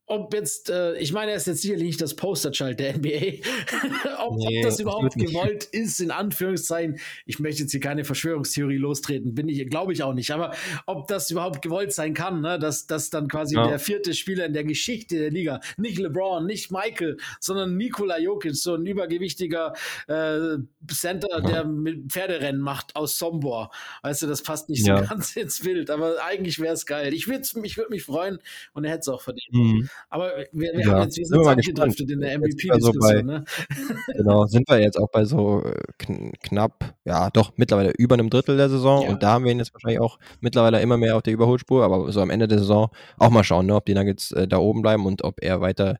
Ob 0.07 0.34
jetzt, 0.36 0.69
äh, 0.69 0.95
ich 0.98 1.11
meine, 1.14 1.32
er 1.32 1.38
ist 1.38 1.48
jetzt 1.48 1.64
sicherlich 1.64 1.84
nicht 1.88 2.02
das 2.02 2.15
Posterchild 2.15 2.80
der 2.80 2.98
NBA. 2.98 3.10
ob, 4.19 4.38
Nee, 4.38 4.60
ob 4.60 4.64
das 4.64 4.80
überhaupt 4.80 5.15
nicht. 5.15 5.30
gewollt 5.34 5.64
ist, 5.64 5.99
in 5.99 6.11
Anführungszeichen. 6.11 6.99
Ich 7.26 7.40
möchte 7.40 7.64
jetzt 7.64 7.72
hier 7.72 7.80
keine 7.80 8.03
Verschwörungstheorie 8.03 8.77
lostreten, 8.77 9.34
bin 9.34 9.49
ich, 9.49 9.68
glaube 9.69 9.94
ich 9.94 10.03
auch 10.03 10.14
nicht. 10.14 10.30
Aber 10.32 10.53
ob 10.86 11.07
das 11.07 11.32
überhaupt 11.32 11.61
gewollt 11.64 11.91
sein 11.91 12.14
kann, 12.14 12.41
ne? 12.41 12.60
dass, 12.60 12.86
dass 12.86 13.10
dann 13.10 13.27
quasi 13.27 13.56
Ja. 13.56 13.68
der 13.68 13.80
vierte 13.80 14.14
Spieler 14.14 14.45
in 14.45 14.53
der 14.53 14.64
Geschichte 14.64 15.18
der 15.18 15.32
Liga, 15.32 15.60
nicht 15.77 15.98
LeBron, 15.98 16.45
nicht 16.45 16.72
Michael, 16.72 17.18
sondern 17.40 17.76
Nikola 17.76 18.19
Jokic, 18.19 18.56
so 18.56 18.76
ein 18.76 18.86
übergewichtiger 18.86 19.73
äh, 20.07 20.57
Center, 20.94 21.41
der 21.41 21.65
mit 21.65 22.11
Pferderennen 22.11 22.61
macht 22.61 22.95
aus 22.95 23.18
Sombor. 23.18 23.72
Weißt 24.03 24.22
du, 24.22 24.27
das 24.27 24.44
passt 24.44 24.69
nicht 24.69 24.86
Ja. 24.86 24.99
so 25.02 25.06
ganz 25.10 25.36
ins 25.36 25.61
Bild, 25.61 25.90
aber 25.90 26.23
eigentlich 26.23 26.60
wäre 26.60 26.73
es 26.76 26.86
geil. 26.86 27.14
Ich 27.14 27.27
würde 27.27 27.44
ich 27.64 27.77
würd 27.77 27.90
mich 27.90 28.03
freuen 28.03 28.38
und 28.73 28.84
er 28.84 28.91
hätte 28.91 28.99
es 29.02 29.07
auch 29.07 29.22
verdient. 29.22 29.52
Mhm. 29.52 29.90
Aber 30.10 30.32
wir, 30.52 30.74
wir 30.74 30.80
Ja, 30.82 30.92
haben 30.94 31.10
jetzt, 31.10 31.32
mal 31.32 31.48
abgedriftet 31.54 32.10
in 32.12 32.22
der 32.22 32.38
MVP-Diskussion. 32.40 33.00
bei- 33.00 33.22
ne? 33.22 33.46
Genau, 34.16 34.46
sind 34.46 34.68
wir 34.70 34.80
jetzt 34.82 34.98
auch 34.98 35.10
bei 35.12 35.26
so 35.26 35.64
äh, 35.64 35.74
kn 35.98 36.32
knapp, 36.42 36.94
ja, 37.06 37.30
doch 37.32 37.54
mittlerweile 37.58 37.92
über 37.98 38.14
einem 38.16 38.30
Drittel 38.30 38.58
der 38.58 38.70
Saison 38.70 39.04
Ja. 39.04 39.10
und 39.10 39.24
da 39.24 39.34
haben 39.34 39.46
wir 39.46 39.52
ihn 39.52 39.60
jetzt 39.60 39.74
wahrscheinlich 39.74 40.00
auch 40.00 40.18
mittlerweile 40.42 40.82
immer 40.82 40.98
mehr 40.98 41.16
auf 41.18 41.24
der 41.24 41.34
Überholspur, 41.34 41.84
aber 41.84 42.12
so 42.12 42.22
am 42.22 42.30
Ende 42.30 42.48
der 42.48 42.60
Saison 42.60 42.90
auch 43.18 43.30
mal 43.30 43.44
schauen, 43.44 43.66
ne, 43.66 43.76
ob 43.76 43.86
die 43.86 43.94
Nuggets 43.94 44.32
äh, 44.32 44.48
da 44.48 44.58
oben 44.58 44.82
bleiben 44.82 45.06
und 45.06 45.24
ob 45.24 45.42
er 45.44 45.62
weiter 45.62 45.98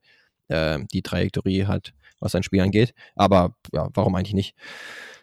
äh, 0.48 0.80
die 0.94 1.02
Trajektorie 1.02 1.66
hat, 1.66 1.94
was 2.20 2.32
sein 2.34 2.44
Spiel 2.44 2.62
angeht. 2.62 2.94
Aber 3.16 3.56
ja, 3.74 3.90
warum 3.94 4.16
eigentlich 4.16 4.34
nicht? 4.36 4.56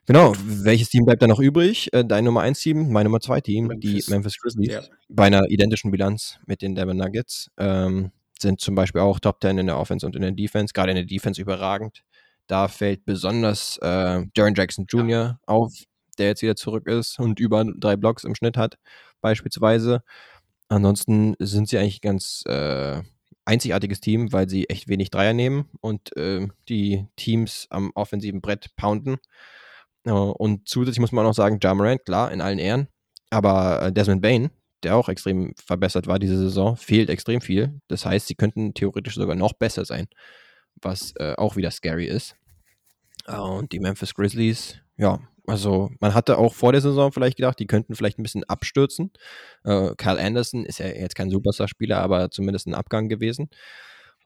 Genau, 0.07 0.32
welches 0.44 0.89
Team 0.90 1.05
bleibt 1.05 1.23
da 1.23 1.28
noch 1.28 1.39
übrig? 1.39 1.93
Äh, 1.93 2.05
dein 2.05 2.24
Nummer 2.24 2.40
1 2.40 2.59
Team, 2.61 2.90
mein 2.90 3.05
Nummer 3.05 3.20
2 3.20 3.40
Team, 3.40 3.66
Memphis. 3.69 4.07
die 4.07 4.11
Memphis 4.12 4.36
Grizzlies 4.40 4.73
Ja. 4.73 4.81
bei 5.09 5.27
einer 5.27 5.49
identischen 5.49 5.93
Bilanz 5.93 6.39
mit 6.47 6.61
den 6.61 6.74
Denver 6.74 6.93
Nuggets. 6.94 7.53
Ähm, 7.57 8.11
sind 8.43 8.60
zum 8.60 8.74
Beispiel 8.74 9.01
auch 9.01 9.20
Top 9.20 9.39
10 9.40 9.59
in 9.59 9.66
der 9.66 9.78
Offense 9.78 10.05
und 10.06 10.14
in 10.16 10.23
der 10.23 10.32
Defense, 10.32 10.73
gerade 10.73 10.90
in 10.90 10.97
der 10.97 11.06
Defense 11.06 11.40
überragend. 11.40 12.02
Da 12.47 12.69
fällt 12.69 13.05
besonders 13.05 13.78
äh, 13.78 14.24
Jaron 14.36 14.55
Jackson 14.55 14.86
Jr. 14.89 15.39
auf, 15.47 15.73
der 16.19 16.27
jetzt 16.27 16.43
wieder 16.43 16.56
zurück 16.56 16.86
ist 16.86 17.19
und 17.19 17.40
über 17.40 17.64
drei 17.64 17.97
Blocks 17.97 18.24
im 18.24 18.35
Schnitt 18.35 18.56
hat, 18.56 18.77
beispielsweise. 19.20 20.02
Ansonsten 20.69 21.35
sind 21.39 21.69
sie 21.69 21.78
eigentlich 21.78 21.98
ein 21.98 22.09
ganz 22.09 22.43
äh, 22.47 23.02
einzigartiges 23.44 24.01
Team, 24.01 24.32
weil 24.32 24.48
sie 24.48 24.69
echt 24.69 24.89
wenig 24.89 25.10
Dreier 25.10 25.32
nehmen 25.32 25.69
und 25.81 26.16
äh, 26.16 26.48
die 26.69 27.06
Teams 27.16 27.66
am 27.70 27.90
offensiven 27.94 28.40
Brett 28.40 28.74
pounden. 28.77 29.19
Äh, 30.05 30.10
und 30.12 30.69
zusätzlich 30.69 31.01
muss 31.01 31.12
man 31.12 31.24
auch 31.24 31.31
noch 31.31 31.35
sagen, 31.35 31.59
Ja 31.62 31.74
Morant, 31.74 32.05
klar, 32.05 32.32
in 32.32 32.40
allen 32.40 32.59
Ehren, 32.59 32.89
aber 33.31 33.82
äh, 33.82 33.93
Desmond 33.93 34.23
Bain, 34.23 34.51
der 34.82 34.96
auch 34.96 35.09
extrem 35.09 35.54
verbessert 35.56 36.06
war 36.06 36.18
diese 36.18 36.38
Saison, 36.38 36.76
fehlt 36.76 37.10
extrem 37.10 37.40
viel. 37.40 37.80
Das 37.88 38.04
heißt, 38.04 38.26
sie 38.26 38.34
könnten 38.34 38.74
theoretisch 38.74 39.14
sogar 39.14 39.36
noch 39.36 39.52
besser 39.52 39.84
sein, 39.84 40.06
was 40.80 41.14
äh, 41.16 41.34
auch 41.36 41.56
wieder 41.56 41.70
scary 41.70 42.06
ist. 42.06 42.36
Äh, 43.26 43.36
und 43.36 43.72
die 43.72 43.80
Memphis 43.80 44.14
Grizzlies, 44.14 44.76
ja, 44.96 45.20
also 45.46 45.90
man 46.00 46.14
hatte 46.14 46.38
auch 46.38 46.54
vor 46.54 46.72
der 46.72 46.80
Saison 46.80 47.12
vielleicht 47.12 47.36
gedacht, 47.36 47.59
die 47.59 47.66
könnten 47.66 47.94
vielleicht 47.96 48.18
ein 48.18 48.22
bisschen 48.22 48.44
abstürzen. 48.44 49.10
Äh, 49.64 49.94
Kyle 49.96 50.20
Anderson 50.20 50.64
ist 50.64 50.78
ja 50.78 50.86
jetzt 50.86 51.16
kein 51.16 51.30
Superstar-Spieler, 51.30 51.98
aber 51.98 52.30
zumindest 52.30 52.66
ein 52.66 52.74
Abgang 52.74 53.09
gewesen. 53.09 53.48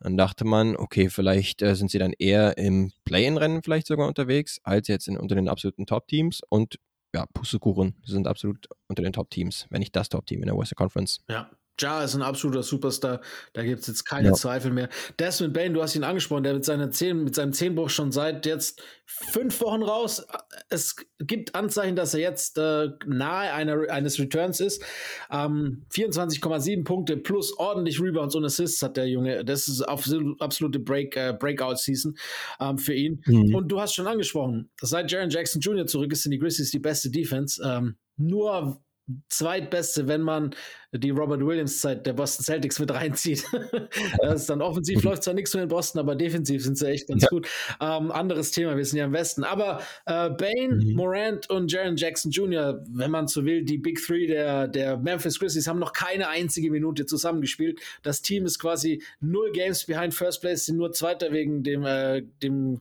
Dann 0.01 0.19
dachte 0.19 0.45
man, 0.45 0.77
okay, 0.77 1.09
vielleicht 1.09 1.63
äh, 1.63 1.75
sind 1.75 1.91
sie 1.91 1.99
dann 1.99 2.13
eher 2.13 2.59
im 2.59 2.93
Play-in-Rennen 3.05 3.63
vielleicht 3.63 3.87
sogar 3.87 4.07
unterwegs, 4.07 4.61
als 4.63 4.89
jetzt 4.89 5.09
in, 5.09 5.17
unter 5.17 5.35
den 5.35 5.49
absoluten 5.49 5.87
Top-Teams. 5.87 6.43
Und 6.49 6.79
ja, 7.17 7.25
Pustekuchen 7.33 7.95
sind 8.05 8.27
absolut 8.27 8.69
unter 8.89 9.03
den 9.03 9.15
Top-Teams, 9.15 9.67
wenn 9.71 9.81
nicht 9.81 9.97
das 9.97 10.11
Top-Team 10.11 10.41
in 10.41 10.47
der 10.47 10.57
Western 10.57 10.77
Conference. 10.77 11.25
Ja. 11.29 11.51
Ja 11.81 12.03
ist 12.03 12.15
ein 12.15 12.23
absoluter 12.23 12.63
Superstar, 12.63 13.21
da 13.53 13.63
gibt 13.63 13.81
es 13.81 13.87
jetzt 13.87 14.05
keine 14.05 14.29
Ja. 14.29 14.35
Zweifel 14.35 14.71
mehr. 14.73 14.89
Desmond 15.19 15.53
Bain, 15.53 15.75
du 15.75 15.83
hast 15.83 15.95
ihn 15.95 16.05
angesprochen, 16.05 16.43
der 16.43 16.55
mit, 16.55 16.65
seiner 16.65 16.91
Zehn, 16.91 17.25
mit 17.25 17.35
seinem 17.35 17.53
Zehnbruch 17.53 17.91
schon 17.91 18.13
seit 18.13 18.47
jetzt 18.47 18.83
fünf 19.05 19.61
Wochen 19.61 19.83
raus. 19.83 20.27
Es 20.69 20.97
gibt 21.19 21.55
Anzeichen, 21.55 21.95
dass 21.95 22.15
er 22.15 22.21
jetzt 22.21 22.59
äh, 22.59 22.89
nahe 23.07 23.53
einer, 23.53 23.91
eines 23.91 24.19
Returns 24.19 24.61
ist. 24.61 24.83
Ähm, 25.31 25.85
24,7 25.93 26.85
Punkte 26.85 27.17
plus 27.17 27.57
ordentlich 27.59 28.01
Rebounds 28.01 28.35
und 28.35 28.45
Assists 28.45 28.83
hat 28.83 28.97
der 28.97 29.09
Junge. 29.09 29.45
Das 29.45 29.69
ist 29.69 29.83
absolut, 29.83 30.41
absolute 30.41 30.79
Break, 30.79 31.17
äh, 31.17 31.35
Breakout-Season 31.39 32.17
ähm, 32.59 32.79
für 32.79 32.95
ihn. 32.95 33.23
Mhm. 33.27 33.55
Und 33.55 33.69
du 33.69 33.81
hast 33.81 33.95
schon 33.95 34.07
angesprochen, 34.07 34.71
seit 34.81 35.11
Jaron 35.11 35.31
Jackson 35.31 35.61
Jr. 35.61 35.87
zurück 35.87 36.11
ist, 36.13 36.23
sind 36.23 36.33
die 36.33 36.39
Grizzlies 36.39 36.71
die 36.71 36.79
beste 36.79 37.11
Defense. 37.11 37.63
Ähm, 37.65 37.97
nur 38.17 38.81
zweitbeste, 39.29 40.09
wenn 40.09 40.23
man 40.23 40.55
die 40.93 41.11
Robert 41.11 41.45
Williams 41.45 41.81
Zeit 41.81 42.07
der 42.07 42.15
Boston 42.15 42.45
Celtics 42.45 42.79
mit 42.79 42.91
reinzieht. 42.93 43.45
das 44.23 44.43
ist 44.43 44.51
dann 44.51 44.63
offensiv 44.63 45.03
läuft 45.03 45.25
zwar 45.25 45.35
nichts 45.35 45.53
mehr 45.55 45.65
in 45.65 45.69
Boston, 45.69 46.01
aber 46.01 46.15
defensiv 46.17 46.63
sind 46.65 46.79
sie 46.79 46.89
echt 46.89 47.09
ganz 47.09 47.23
Ja. 47.25 47.29
gut. 47.29 47.49
Ähm, 47.81 48.11
anderes 48.11 48.51
Thema, 48.51 48.77
wir 48.77 48.85
sind 48.85 48.99
ja 48.99 49.05
im 49.05 49.13
Westen. 49.13 49.45
Aber 49.45 49.81
äh, 50.07 50.31
Bane, 50.31 50.77
Mhm. 50.77 50.93
Morant 50.95 51.51
und 51.51 51.71
Jaron 51.71 51.97
Jackson 51.97 52.31
Jr., 52.31 52.83
wenn 52.89 53.11
man 53.11 53.29
so 53.29 53.45
will, 53.45 53.65
die 53.65 53.79
Big 53.79 54.01
Three 54.05 54.27
der, 54.27 54.69
der 54.69 54.97
Memphis 54.97 55.39
Grizzlies 55.39 55.67
haben 55.67 55.79
noch 55.79 55.93
keine 55.93 56.29
einzige 56.29 56.71
Minute 56.71 57.07
zusammengespielt. 57.07 57.81
Das 58.03 58.23
Team 58.23 58.47
ist 58.47 58.59
quasi 58.59 59.03
null 59.21 59.53
Games 59.53 59.85
behind 59.85 60.15
First 60.15 60.41
Place, 60.41 60.67
sind 60.67 60.77
nur 60.79 60.93
Zweiter 60.93 61.33
wegen 61.33 61.63
dem, 61.63 61.85
äh, 61.85 62.23
dem 62.43 62.81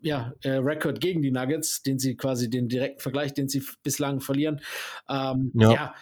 ja, 0.00 0.32
äh, 0.42 0.50
Rekord 0.50 1.00
gegen 1.00 1.22
die 1.22 1.30
Nuggets, 1.30 1.82
den 1.82 1.98
sie 1.98 2.16
quasi 2.16 2.50
den 2.50 2.68
direkten 2.68 3.00
Vergleich, 3.00 3.34
den 3.34 3.48
sie 3.48 3.62
bislang 3.82 4.20
verlieren. 4.20 4.60
Ähm, 5.08 5.52
Ja. 5.54 5.72
ja. 5.72 5.94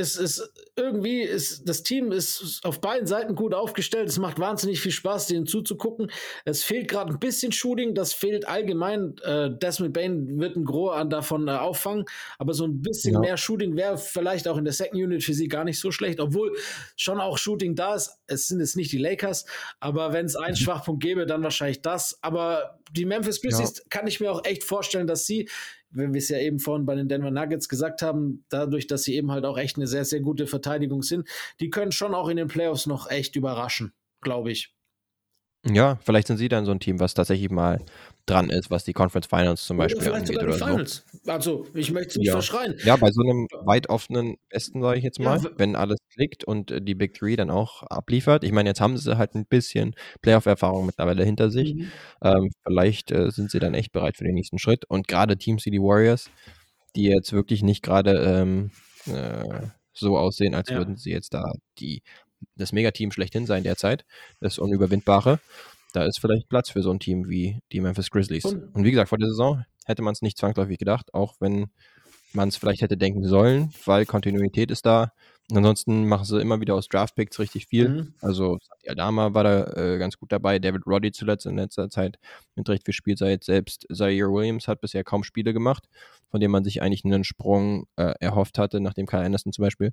Es 0.00 0.16
ist 0.16 0.50
irgendwie, 0.76 1.20
ist, 1.22 1.68
das 1.68 1.82
Team 1.82 2.10
ist 2.10 2.60
auf 2.64 2.80
beiden 2.80 3.06
Seiten 3.06 3.34
gut 3.34 3.52
aufgestellt. 3.54 4.08
Es 4.08 4.18
macht 4.18 4.38
wahnsinnig 4.38 4.80
viel 4.80 4.92
Spaß, 4.92 5.26
denen 5.26 5.46
zuzugucken. 5.46 6.10
Es 6.44 6.62
fehlt 6.64 6.88
gerade 6.88 7.12
ein 7.12 7.18
bisschen 7.18 7.52
Shooting, 7.52 7.94
das 7.94 8.12
fehlt 8.12 8.48
allgemein. 8.48 9.16
Äh, 9.22 9.50
Desmond 9.62 9.92
Bain 9.92 10.40
wird 10.40 10.56
ein 10.56 10.64
Gros 10.64 10.94
an 10.96 11.10
davon 11.10 11.48
äh, 11.48 11.52
auffangen, 11.52 12.06
aber 12.38 12.54
so 12.54 12.64
ein 12.64 12.80
bisschen 12.80 13.14
Ja. 13.14 13.20
mehr 13.20 13.36
Shooting 13.36 13.76
wäre 13.76 13.98
vielleicht 13.98 14.48
auch 14.48 14.56
in 14.56 14.64
der 14.64 14.72
Second 14.72 15.02
Unit 15.02 15.22
für 15.22 15.34
sie 15.34 15.48
gar 15.48 15.64
nicht 15.64 15.78
so 15.78 15.90
schlecht, 15.90 16.18
obwohl 16.18 16.56
schon 16.96 17.20
auch 17.20 17.36
Shooting 17.38 17.74
da 17.74 17.94
ist. 17.94 18.18
Es 18.26 18.48
sind 18.48 18.60
jetzt 18.60 18.76
nicht 18.76 18.90
die 18.92 18.98
Lakers, 18.98 19.44
aber 19.80 20.12
wenn 20.12 20.24
es 20.26 20.34
einen 20.36 20.52
Mhm. 20.54 20.56
Schwachpunkt 20.56 21.02
gäbe, 21.02 21.26
dann 21.26 21.42
wahrscheinlich 21.42 21.82
das. 21.82 22.18
Aber 22.22 22.78
die 22.92 23.04
Memphis 23.04 23.40
Grizzlies 23.42 23.84
kann 23.90 24.06
ich 24.06 24.18
mir 24.20 24.32
auch 24.32 24.44
echt 24.44 24.64
vorstellen, 24.64 25.06
dass 25.06 25.26
sie, 25.26 25.48
wenn 25.90 26.12
wir 26.14 26.18
es 26.18 26.28
ja 26.28 26.38
eben 26.38 26.58
vorhin 26.58 26.86
bei 26.86 26.94
den 26.94 27.08
Denver 27.08 27.30
Nuggets 27.30 27.68
gesagt 27.68 28.02
haben, 28.02 28.44
dadurch, 28.48 28.86
dass 28.86 29.02
sie 29.02 29.14
eben 29.14 29.30
halt 29.30 29.44
auch 29.44 29.58
echt 29.58 29.76
eine 29.76 29.86
sehr, 29.86 30.04
sehr 30.04 30.20
gute 30.20 30.46
Verteidigung 30.46 31.02
sind, 31.02 31.28
die 31.60 31.70
können 31.70 31.92
schon 31.92 32.14
auch 32.14 32.28
in 32.28 32.36
den 32.36 32.48
Playoffs 32.48 32.86
noch 32.86 33.10
echt 33.10 33.36
überraschen, 33.36 33.92
glaube 34.20 34.52
ich. 34.52 34.74
Ja, 35.66 35.98
vielleicht 36.02 36.26
sind 36.26 36.38
sie 36.38 36.48
dann 36.48 36.64
so 36.64 36.70
ein 36.70 36.80
Team, 36.80 37.00
was 37.00 37.12
tatsächlich 37.12 37.50
mal 37.50 37.84
dran 38.24 38.48
ist, 38.48 38.70
was 38.70 38.84
die 38.84 38.94
Conference 38.94 39.26
Finals 39.26 39.66
zum 39.66 39.76
Beispiel 39.76 40.08
oder 40.08 40.14
angeht 40.16 40.36
oder 40.38 40.46
die 40.46 40.58
so. 40.58 40.64
Finals. 40.64 41.04
Also, 41.26 41.66
ich 41.74 41.90
möchte 41.92 42.08
es 42.12 42.16
nicht 42.16 42.26
Ja. 42.28 42.32
verschreien. 42.32 42.76
Ja, 42.82 42.96
bei 42.96 43.10
so 43.10 43.20
einem 43.20 43.46
weit 43.66 43.90
offenen 43.90 44.36
Westen, 44.48 44.80
sage 44.80 44.96
ich 44.98 45.04
jetzt 45.04 45.18
Ja, 45.18 45.24
mal, 45.24 45.42
w- 45.42 45.48
wenn 45.58 45.76
alles 45.76 45.98
klickt 46.14 46.44
und 46.44 46.70
äh, 46.70 46.80
die 46.80 46.94
Big 46.94 47.12
Three 47.12 47.36
dann 47.36 47.50
auch 47.50 47.82
abliefert. 47.82 48.42
Ich 48.42 48.52
meine, 48.52 48.70
jetzt 48.70 48.80
haben 48.80 48.96
sie 48.96 49.18
halt 49.18 49.34
ein 49.34 49.44
bisschen 49.44 49.94
Playoff-Erfahrung 50.22 50.86
mittlerweile 50.86 51.24
hinter 51.24 51.50
sich. 51.50 51.74
Mhm. 51.74 51.90
Ähm, 52.22 52.50
vielleicht 52.66 53.10
äh, 53.10 53.30
sind 53.30 53.50
sie 53.50 53.58
dann 53.58 53.74
echt 53.74 53.92
bereit 53.92 54.16
für 54.16 54.24
den 54.24 54.34
nächsten 54.34 54.58
Schritt. 54.58 54.84
Und 54.88 55.08
gerade 55.08 55.36
Teams 55.36 55.66
wie 55.66 55.70
die 55.70 55.80
Warriors, 55.80 56.30
die 56.96 57.04
jetzt 57.04 57.34
wirklich 57.34 57.62
nicht 57.62 57.82
gerade 57.82 58.12
ähm, 58.18 58.70
äh, 59.06 59.66
so 60.00 60.18
aussehen, 60.18 60.54
als 60.54 60.70
Ja. 60.70 60.78
würden 60.78 60.96
sie 60.96 61.10
jetzt 61.10 61.32
da 61.34 61.52
die, 61.78 62.02
das 62.56 62.72
Megateam 62.72 63.12
schlechthin 63.12 63.46
sein 63.46 63.62
derzeit, 63.62 64.04
das 64.40 64.58
Unüberwindbare. 64.58 65.38
Da 65.92 66.04
ist 66.04 66.20
vielleicht 66.20 66.48
Platz 66.48 66.70
für 66.70 66.82
so 66.82 66.90
ein 66.92 67.00
Team 67.00 67.28
wie 67.28 67.60
die 67.72 67.80
Memphis 67.80 68.10
Grizzlies. 68.10 68.44
Und- 68.44 68.74
Und 68.74 68.84
wie 68.84 68.90
gesagt, 68.90 69.08
vor 69.08 69.18
der 69.18 69.28
Saison 69.28 69.64
hätte 69.86 70.02
man 70.02 70.12
es 70.12 70.22
nicht 70.22 70.38
zwangsläufig 70.38 70.78
gedacht, 70.78 71.12
auch 71.14 71.34
wenn 71.40 71.66
man 72.32 72.48
es 72.48 72.56
vielleicht 72.56 72.80
hätte 72.82 72.96
denken 72.96 73.24
sollen, 73.26 73.72
weil 73.86 74.06
Kontinuität 74.06 74.70
ist 74.70 74.86
da. 74.86 75.12
Ansonsten 75.52 76.06
machen 76.06 76.24
sie 76.24 76.40
immer 76.40 76.60
wieder 76.60 76.74
aus 76.74 76.88
Draftpicks 76.88 77.38
richtig 77.38 77.66
viel. 77.66 77.88
Mhm. 77.88 78.14
Also 78.20 78.58
Sati 78.62 78.88
Aldama 78.88 79.34
war 79.34 79.44
da 79.44 79.64
äh, 79.72 79.98
ganz 79.98 80.16
gut 80.18 80.32
dabei, 80.32 80.58
David 80.58 80.86
Roddy 80.86 81.12
zuletzt 81.12 81.46
in 81.46 81.56
letzter 81.56 81.90
Zeit 81.90 82.18
mit 82.54 82.68
recht 82.68 82.84
viel 82.84 82.94
Spielzeit. 82.94 83.44
Selbst 83.44 83.86
Zaire 83.92 84.32
Williams 84.32 84.68
hat 84.68 84.80
bisher 84.80 85.04
kaum 85.04 85.24
Spiele 85.24 85.52
gemacht, 85.52 85.88
von 86.30 86.40
dem 86.40 86.50
man 86.50 86.64
sich 86.64 86.82
eigentlich 86.82 87.04
einen 87.04 87.24
Sprung 87.24 87.86
äh, 87.96 88.14
erhofft 88.20 88.58
hatte, 88.58 88.80
nachdem 88.80 89.06
Kyle 89.06 89.24
Anderson 89.24 89.52
zum 89.52 89.62
Beispiel 89.62 89.92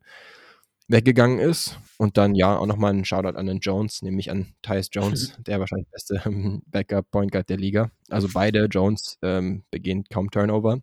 weggegangen 0.88 1.40
ist. 1.40 1.78
Und 1.98 2.18
dann 2.18 2.36
ja 2.36 2.58
auch 2.58 2.66
nochmal 2.66 2.94
ein 2.94 3.06
Shoutout 3.06 3.38
an 3.38 3.46
den 3.46 3.60
Jones, 3.60 4.02
nämlich 4.02 4.32
an 4.32 4.54
Tyus 4.62 4.90
Jones, 4.92 5.34
der 5.46 5.60
wahrscheinlich 5.60 5.90
beste 5.90 6.22
ähm, 6.26 6.62
Backup-Point 6.68 7.32
Guard 7.32 7.50
der 7.50 7.58
Liga. 7.58 7.92
Also 8.10 8.28
beide 8.34 8.66
Jones 8.66 9.18
ähm, 9.22 9.64
begehen 9.72 10.04
kaum 10.12 10.32
Turnover. 10.32 10.80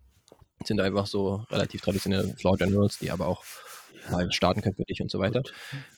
Sind 0.64 0.80
einfach 0.80 1.06
so 1.06 1.44
relativ 1.50 1.80
traditionelle 1.82 2.34
Floor 2.36 2.56
Generals, 2.56 2.98
die 2.98 3.10
aber 3.10 3.26
auch 3.26 3.44
mal 4.10 4.30
starten 4.32 4.62
können 4.62 4.76
für 4.76 4.84
dich 4.84 5.00
und 5.00 5.10
so 5.10 5.18
weiter. 5.18 5.42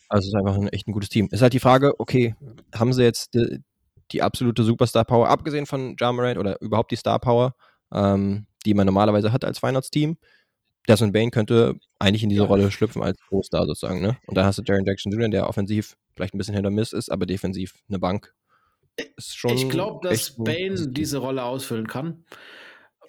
Also 0.09 0.27
es 0.27 0.29
ist 0.29 0.35
einfach 0.35 0.57
ein 0.57 0.69
echt 0.69 0.87
ein 0.89 0.93
gutes 0.93 1.09
Team. 1.09 1.27
Es 1.31 1.39
ist 1.39 1.43
halt 1.43 1.53
die 1.53 1.61
Frage, 1.61 1.99
okay, 1.99 2.35
haben 2.75 2.93
sie 2.93 3.03
jetzt 3.03 3.35
die, 3.35 3.61
die 4.13 4.23
absolute 4.23 4.63
Superstar-Power, 4.63 5.29
abgesehen 5.29 5.67
von 5.67 5.97
Jamarant 5.99 6.39
oder 6.39 6.61
überhaupt 6.61 6.91
die 6.91 6.97
Star-Power, 6.97 7.55
ähm, 7.93 8.47
die 8.65 8.75
man 8.75 8.87
normalerweise 8.87 9.33
hat 9.33 9.45
als 9.45 9.63
Weihnachtsteam? 9.63 10.17
Desmond 10.89 11.13
Bain 11.13 11.31
könnte 11.31 11.75
eigentlich 11.99 12.23
in 12.23 12.29
diese 12.29 12.43
ja. 12.43 12.49
Rolle 12.49 12.71
schlüpfen 12.71 13.03
als 13.03 13.19
Pro-Star 13.29 13.67
sozusagen, 13.67 14.01
ne? 14.01 14.17
Und 14.27 14.37
dann 14.37 14.45
hast 14.45 14.59
du 14.59 14.63
Jaron 14.65 14.85
Jackson 14.85 15.13
Jr., 15.13 15.29
der 15.29 15.49
offensiv 15.49 15.97
vielleicht 16.15 16.35
ein 16.35 16.39
bisschen 16.39 16.55
hinter 16.55 16.71
Miss 16.71 16.93
ist, 16.93 17.11
aber 17.11 17.27
defensiv 17.27 17.75
eine 17.89 17.99
Bank. 17.99 18.33
ich 18.97 19.69
glaube, 19.69 20.09
dass 20.09 20.37
Bain 20.37 20.95
diese 20.95 21.19
Rolle 21.19 21.43
ausfüllen 21.43 21.87
kann. 21.87 22.25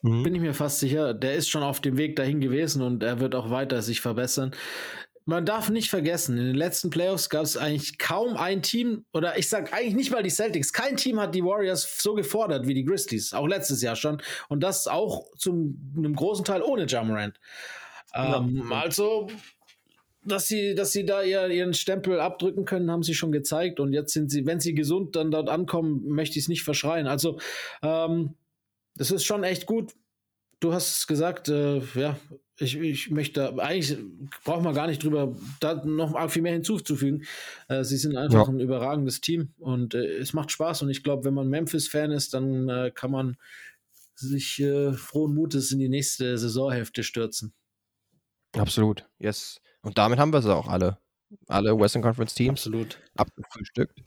Mhm. 0.01 0.23
Bin 0.23 0.35
ich 0.35 0.41
mir 0.41 0.53
fast 0.53 0.79
sicher. 0.79 1.13
Der 1.13 1.35
ist 1.35 1.49
schon 1.49 1.63
auf 1.63 1.79
dem 1.79 1.97
Weg 1.97 2.15
dahin 2.15 2.39
gewesen 2.39 2.81
und 2.81 3.03
er 3.03 3.19
wird 3.19 3.35
auch 3.35 3.49
weiter 3.49 3.81
sich 3.81 4.01
verbessern. 4.01 4.51
Man 5.25 5.45
darf 5.45 5.69
nicht 5.69 5.89
vergessen, 5.89 6.37
in 6.37 6.45
den 6.45 6.55
letzten 6.55 6.89
Playoffs 6.89 7.29
gab 7.29 7.43
es 7.43 7.57
eigentlich 7.57 7.97
kaum 7.97 8.37
ein 8.37 8.61
Team, 8.61 9.03
oder 9.11 9.37
ich 9.37 9.49
sage 9.49 9.73
eigentlich 9.73 9.95
nicht 9.95 10.09
mal 10.09 10.23
die 10.23 10.29
Celtics, 10.29 10.71
kein 10.71 10.95
Team 10.95 11.19
hat 11.19 11.35
die 11.35 11.43
Warriors 11.43 12.01
so 12.01 12.13
gefordert 12.13 12.65
wie 12.65 12.73
die 12.73 12.85
Grizzlies, 12.85 13.33
auch 13.33 13.45
letztes 13.45 13.81
Jahr 13.81 13.97
schon. 13.97 14.21
Und 14.47 14.63
das 14.63 14.87
auch 14.87 15.25
zum 15.35 15.93
einem 15.97 16.15
großen 16.15 16.45
Teil 16.45 16.61
ohne 16.61 16.87
Jamorant. 16.87 17.37
Ähm, 18.15 18.67
ja. 18.69 18.81
Also, 18.81 19.27
dass 20.23 20.47
sie, 20.47 20.75
dass 20.75 20.93
sie 20.93 21.05
da 21.05 21.23
ihr, 21.23 21.49
ihren 21.49 21.73
Stempel 21.73 22.21
abdrücken 22.21 22.63
können, 22.63 22.89
haben 22.89 23.03
sie 23.03 23.13
schon 23.13 23.33
gezeigt. 23.33 23.81
Und 23.81 23.91
jetzt 23.91 24.13
sind 24.13 24.31
sie, 24.31 24.45
wenn 24.45 24.61
sie 24.61 24.75
gesund 24.75 25.17
dann 25.17 25.29
dort 25.29 25.49
ankommen, 25.49 26.07
möchte 26.07 26.39
ich 26.39 26.45
es 26.45 26.49
nicht 26.49 26.63
verschreien. 26.63 27.05
Also, 27.05 27.37
ähm, 27.81 28.35
das 28.97 29.11
ist 29.11 29.23
schon 29.23 29.43
echt 29.43 29.65
gut. 29.65 29.93
Du 30.59 30.73
hast 30.73 31.07
gesagt, 31.07 31.49
äh, 31.49 31.79
ja, 31.93 32.17
ich, 32.59 32.75
ich 32.77 33.11
möchte, 33.11 33.61
eigentlich 33.61 33.97
braucht 34.43 34.63
man 34.63 34.73
gar 34.73 34.87
nicht 34.87 35.03
drüber, 35.03 35.35
da 35.59 35.85
noch 35.85 36.31
viel 36.31 36.41
mehr 36.41 36.53
hinzuzufügen. 36.53 37.25
Äh, 37.67 37.83
sie 37.83 37.97
sind 37.97 38.17
einfach 38.17 38.47
ja. 38.47 38.53
ein 38.53 38.59
überragendes 38.59 39.21
Team 39.21 39.53
und 39.59 39.93
äh, 39.93 40.17
es 40.17 40.33
macht 40.33 40.51
Spaß. 40.51 40.81
Und 40.81 40.89
ich 40.89 41.03
glaube, 41.03 41.25
wenn 41.25 41.35
man 41.35 41.47
Memphis-Fan 41.47 42.11
ist, 42.11 42.33
dann 42.33 42.67
äh, 42.69 42.91
kann 42.93 43.11
man 43.11 43.37
sich 44.15 44.59
äh, 44.59 44.93
frohen 44.93 45.35
Mutes 45.35 45.71
in 45.71 45.77
die 45.77 45.89
nächste 45.89 46.37
Saisonhälfte 46.39 47.03
stürzen. 47.03 47.53
Absolut, 48.53 49.07
yes. 49.19 49.61
Und 49.83 49.99
damit 49.99 50.17
haben 50.17 50.33
wir 50.33 50.41
sie 50.41 50.55
auch 50.55 50.67
alle. 50.67 50.97
Alle 51.47 51.77
Western 51.77 52.01
Conference 52.01 52.33
Teams. 52.33 52.61
Absolut. 52.61 52.97
Abgefrühstückt 53.15 54.01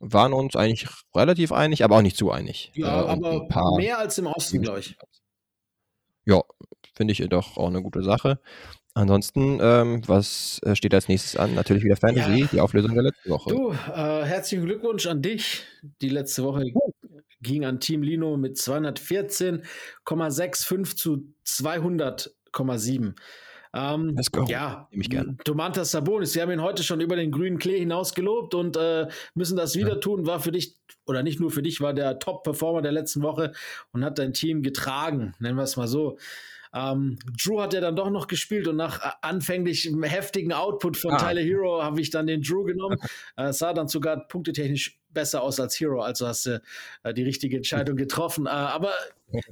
waren 0.00 0.32
uns 0.32 0.56
eigentlich 0.56 0.88
relativ 1.14 1.52
einig, 1.52 1.84
aber 1.84 1.96
auch 1.96 2.02
nicht 2.02 2.16
zu 2.16 2.30
einig. 2.30 2.72
Ja, 2.74 3.04
äh, 3.04 3.08
aber 3.08 3.76
mehr 3.76 3.98
als 3.98 4.18
im 4.18 4.26
Osten, 4.26 4.62
glaube 4.62 4.80
ich. 4.80 4.96
Ja, 6.24 6.42
finde 6.94 7.12
ich 7.12 7.18
doch 7.28 7.56
auch 7.56 7.68
eine 7.68 7.82
gute 7.82 8.02
Sache. 8.02 8.40
Ansonsten, 8.92 9.60
ähm, 9.62 10.02
was 10.08 10.60
äh, 10.64 10.74
steht 10.74 10.92
als 10.94 11.06
nächstes 11.08 11.36
an? 11.36 11.54
Natürlich 11.54 11.84
wieder 11.84 11.96
Fantasy, 11.96 12.40
ja. 12.40 12.48
die 12.50 12.60
Auflösung 12.60 12.92
der 12.94 13.04
letzten 13.04 13.30
Woche. 13.30 13.50
Du, 13.50 13.70
äh, 13.70 14.24
herzlichen 14.24 14.64
Glückwunsch 14.64 15.06
an 15.06 15.22
dich. 15.22 15.62
Die 16.02 16.08
letzte 16.08 16.42
Woche 16.42 16.64
ging 17.40 17.64
an 17.64 17.78
Team 17.78 18.02
Lino 18.02 18.36
mit 18.36 18.56
214,65 18.56 20.96
zu 20.96 21.32
200,7. 21.46 23.14
Ähm, 23.72 24.14
Let's 24.16 24.30
go. 24.30 24.44
Ja, 24.48 24.88
Nehme 24.90 25.02
ich 25.02 25.10
gerne. 25.10 25.36
Domantas 25.44 25.92
Sabonis, 25.92 26.34
wir 26.34 26.42
haben 26.42 26.50
ihn 26.50 26.62
heute 26.62 26.82
schon 26.82 27.00
über 27.00 27.16
den 27.16 27.30
grünen 27.30 27.58
Klee 27.58 27.78
hinaus 27.78 28.14
gelobt 28.14 28.54
und 28.54 28.76
äh, 28.76 29.08
müssen 29.34 29.56
das 29.56 29.76
wieder 29.76 29.94
ja. 29.94 30.00
tun. 30.00 30.26
War 30.26 30.40
für 30.40 30.50
dich, 30.50 30.76
oder 31.06 31.22
nicht 31.22 31.40
nur 31.40 31.50
für 31.50 31.62
dich, 31.62 31.80
war 31.80 31.94
der 31.94 32.18
Top-Performer 32.18 32.82
der 32.82 32.92
letzten 32.92 33.22
Woche 33.22 33.52
und 33.92 34.04
hat 34.04 34.18
dein 34.18 34.32
Team 34.32 34.62
getragen, 34.62 35.34
nennen 35.38 35.56
wir 35.56 35.62
es 35.62 35.76
mal 35.76 35.88
so. 35.88 36.18
Ähm, 36.74 37.18
Drew 37.42 37.60
hat 37.60 37.74
ja 37.74 37.80
dann 37.80 37.96
doch 37.96 38.10
noch 38.10 38.26
gespielt 38.26 38.68
und 38.68 38.76
nach 38.76 39.00
äh, 39.04 39.10
anfänglich 39.22 39.90
heftigen 40.02 40.52
Output 40.52 40.96
von 40.96 41.12
ah. 41.12 41.16
Tyler 41.16 41.42
Hero 41.42 41.82
habe 41.82 42.00
ich 42.00 42.10
dann 42.10 42.26
den 42.26 42.42
Drew 42.42 42.64
genommen. 42.64 42.98
äh, 43.36 43.52
sah 43.52 43.72
dann 43.72 43.88
sogar 43.88 44.28
punktetechnisch 44.28 45.00
besser 45.12 45.42
aus 45.42 45.58
als 45.58 45.78
Hero, 45.80 46.02
also 46.02 46.26
hast 46.26 46.46
du 46.46 46.62
äh, 47.02 47.12
die 47.12 47.24
richtige 47.24 47.56
Entscheidung 47.56 47.96
getroffen. 47.96 48.46
Äh, 48.46 48.50
aber 48.50 48.92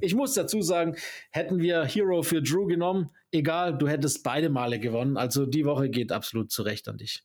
ich 0.01 0.15
muss 0.15 0.33
dazu 0.33 0.61
sagen, 0.61 0.95
hätten 1.31 1.59
wir 1.59 1.83
Hero 1.83 2.23
für 2.23 2.41
Drew 2.41 2.65
genommen, 2.65 3.09
egal, 3.31 3.77
du 3.77 3.87
hättest 3.87 4.23
beide 4.23 4.49
Male 4.49 4.79
gewonnen. 4.79 5.17
Also 5.17 5.45
die 5.45 5.65
Woche 5.65 5.89
geht 5.89 6.11
absolut 6.11 6.51
zurecht 6.51 6.87
an 6.87 6.97
dich. 6.97 7.23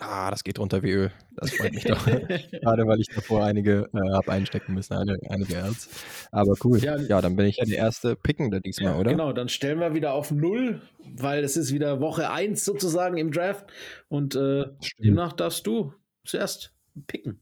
Ah, 0.00 0.30
das 0.30 0.44
geht 0.44 0.60
runter 0.60 0.84
wie 0.84 0.92
Öl. 0.92 1.10
Das 1.34 1.52
freut 1.52 1.72
mich 1.72 1.84
doch. 1.84 2.04
Gerade 2.06 2.86
weil 2.86 3.00
ich 3.00 3.08
davor 3.08 3.44
einige 3.44 3.90
äh, 3.92 4.12
habe 4.14 4.30
einstecken 4.30 4.74
müssen, 4.74 4.94
eine, 4.94 5.18
einige 5.28 5.56
Erz. 5.56 5.88
Aber 6.30 6.54
cool. 6.62 6.78
Ja, 6.78 6.96
ja, 6.96 7.20
dann 7.20 7.34
bin 7.34 7.46
ich 7.46 7.56
ja 7.56 7.64
der 7.64 7.78
erste 7.78 8.14
Pickende 8.14 8.60
diesmal, 8.60 8.92
ja, 8.92 8.98
oder? 8.98 9.10
Genau, 9.10 9.32
dann 9.32 9.48
stellen 9.48 9.80
wir 9.80 9.94
wieder 9.94 10.12
auf 10.12 10.30
Null, 10.30 10.82
weil 11.04 11.42
es 11.42 11.56
ist 11.56 11.72
wieder 11.72 12.00
Woche 12.00 12.30
1 12.30 12.64
sozusagen 12.64 13.16
im 13.16 13.32
Draft. 13.32 13.66
Und 14.08 14.36
äh, 14.36 14.66
demnach 15.00 15.32
darfst 15.32 15.66
du 15.66 15.92
zuerst 16.24 16.72
picken. 17.08 17.40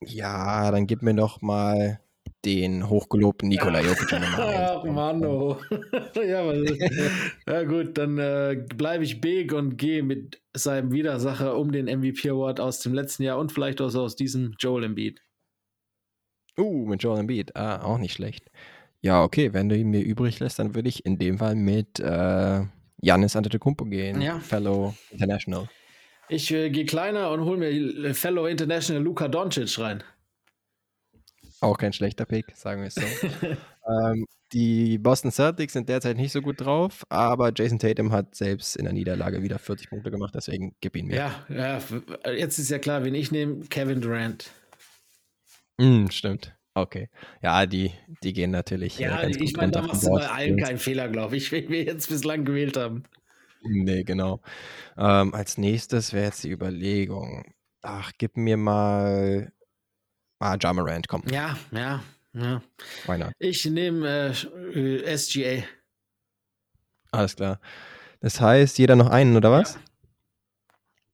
Ja, 0.00 0.72
dann 0.72 0.88
gib 0.88 1.02
mir 1.02 1.14
noch 1.14 1.42
mal 1.42 2.00
den 2.46 2.88
hochgelobten 2.88 3.48
Nikola 3.48 3.80
Jokic 3.82 4.12
Ach, 4.12 4.84
Mano. 4.84 5.58
ja, 6.14 6.52
ja, 7.46 7.62
gut, 7.64 7.98
dann 7.98 8.18
äh, 8.18 8.64
bleibe 8.76 9.04
ich 9.04 9.20
big 9.20 9.52
und 9.52 9.76
gehe 9.76 10.02
mit 10.02 10.40
seinem 10.54 10.92
Widersacher 10.92 11.58
um 11.58 11.72
den 11.72 11.86
MVP 11.86 12.30
Award 12.30 12.60
aus 12.60 12.78
dem 12.80 12.94
letzten 12.94 13.24
Jahr 13.24 13.38
und 13.38 13.52
vielleicht 13.52 13.80
auch 13.80 13.88
so 13.88 14.02
aus 14.02 14.16
diesem 14.16 14.54
Joel 14.58 14.84
Embiid. 14.84 15.20
Uh, 16.58 16.86
mit 16.86 17.02
Joel 17.02 17.20
Embiid. 17.20 17.54
Ah, 17.54 17.82
auch 17.82 17.98
nicht 17.98 18.14
schlecht. 18.14 18.50
Ja, 19.02 19.22
okay, 19.22 19.52
wenn 19.52 19.68
du 19.68 19.76
ihn 19.76 19.90
mir 19.90 20.00
übrig 20.00 20.38
lässt, 20.40 20.58
dann 20.58 20.74
würde 20.74 20.88
ich 20.88 21.04
in 21.04 21.18
dem 21.18 21.38
Fall 21.38 21.54
mit 21.54 22.00
äh, 22.00 22.62
Janis 23.02 23.36
Antetokounmpo 23.36 23.84
gehen, 23.84 24.22
ja. 24.22 24.38
Fellow 24.38 24.94
International. 25.10 25.68
Ich 26.28 26.50
äh, 26.52 26.70
gehe 26.70 26.86
kleiner 26.86 27.30
und 27.30 27.44
hole 27.44 27.58
mir 27.58 28.14
Fellow 28.14 28.46
International 28.46 29.02
Luka 29.02 29.28
Doncic 29.28 29.78
rein. 29.78 30.02
Auch 31.60 31.78
kein 31.78 31.92
schlechter 31.92 32.26
Pick, 32.26 32.54
sagen 32.54 32.82
wir 32.82 32.88
es 32.88 32.94
so. 32.94 33.02
ähm, 33.88 34.26
die 34.52 34.98
Boston 34.98 35.32
Celtics 35.32 35.72
sind 35.72 35.88
derzeit 35.88 36.16
nicht 36.16 36.32
so 36.32 36.40
gut 36.40 36.60
drauf, 36.60 37.04
aber 37.08 37.52
Jason 37.54 37.78
Tatum 37.78 38.12
hat 38.12 38.34
selbst 38.34 38.76
in 38.76 38.84
der 38.84 38.92
Niederlage 38.92 39.42
wieder 39.42 39.58
40 39.58 39.88
Punkte 39.90 40.10
gemacht, 40.10 40.34
deswegen 40.34 40.76
gib 40.80 40.96
ihn 40.96 41.06
mir. 41.06 41.16
Ja, 41.16 41.46
ja, 41.48 42.32
jetzt 42.32 42.58
ist 42.58 42.70
ja 42.70 42.78
klar, 42.78 43.04
wen 43.04 43.14
ich 43.14 43.32
nehme, 43.32 43.64
Kevin 43.66 44.00
Durant. 44.00 44.50
Mm, 45.78 46.08
stimmt. 46.08 46.54
Okay. 46.74 47.08
Ja, 47.42 47.64
die, 47.64 47.90
die 48.22 48.34
gehen 48.34 48.50
natürlich. 48.50 49.00
Äh, 49.00 49.04
ja, 49.04 49.20
äh, 49.22 49.30
ich 49.30 49.56
meine, 49.56 49.72
da 49.72 49.82
machst 49.82 50.04
du 50.04 50.10
bei 50.10 50.28
allen 50.28 50.58
keinen 50.58 50.78
Fehler, 50.78 51.08
glaube 51.08 51.36
ich, 51.36 51.50
wenn 51.50 51.68
wir 51.70 51.82
jetzt 51.84 52.08
bislang 52.08 52.44
gewählt 52.44 52.76
haben. 52.76 53.04
Nee, 53.62 54.04
genau. 54.04 54.40
Ähm, 54.98 55.34
als 55.34 55.56
nächstes 55.58 56.12
wäre 56.12 56.26
jetzt 56.26 56.44
die 56.44 56.50
Überlegung. 56.50 57.54
Ach, 57.82 58.12
gib 58.18 58.36
mir 58.36 58.58
mal 58.58 59.52
Ah, 60.38 60.56
Jamarant, 60.60 61.08
komm. 61.08 61.22
Ja, 61.30 61.56
ja, 61.72 62.02
ja. 62.34 62.62
Why 63.06 63.18
not? 63.18 63.32
Ich 63.38 63.64
nehme 63.64 64.34
äh, 64.74 65.16
SGA. 65.16 65.64
Alles 67.10 67.36
klar. 67.36 67.60
Das 68.20 68.40
heißt, 68.40 68.78
jeder 68.78 68.96
noch 68.96 69.08
einen, 69.08 69.36
oder 69.36 69.50
was? 69.52 69.74
Ja. 69.74 69.80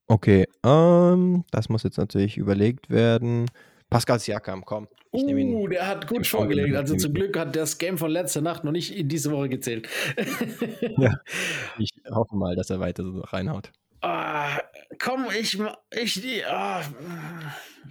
Okay, 0.09 0.47
ähm, 0.65 1.45
das 1.51 1.69
muss 1.69 1.85
jetzt 1.85 1.97
natürlich 1.97 2.37
überlegt 2.37 2.91
werden. 2.91 3.51
Pascal 3.89 4.19
Siakam, 4.19 4.65
komm. 4.65 4.89
Ich 5.13 5.23
uh, 5.25 5.29
ihn, 5.29 5.71
der 5.71 5.87
hat 5.87 6.09
gut 6.09 6.27
vorgelegt. 6.27 6.75
Also 6.75 6.97
zum 6.97 7.13
Glück 7.13 7.39
hat 7.39 7.55
das 7.55 7.79
Game 7.79 7.99
von 7.99 8.11
letzter 8.11 8.41
Nacht 8.41 8.65
noch 8.65 8.73
nicht 8.73 8.97
in 8.97 9.09
diese 9.09 9.31
Woche 9.31 9.49
gezählt. 9.51 9.89
ja, 10.99 11.15
ich 11.79 11.91
hoffe 12.11 12.35
mal, 12.35 12.57
dass 12.57 12.71
er 12.71 12.81
weiter 12.81 13.05
so 13.05 13.21
reinhaut. 13.21 13.73
Ah, 14.03 14.61
komm, 14.99 15.27
ich, 15.31 15.59
ich, 15.93 16.47
ah, 16.47 16.83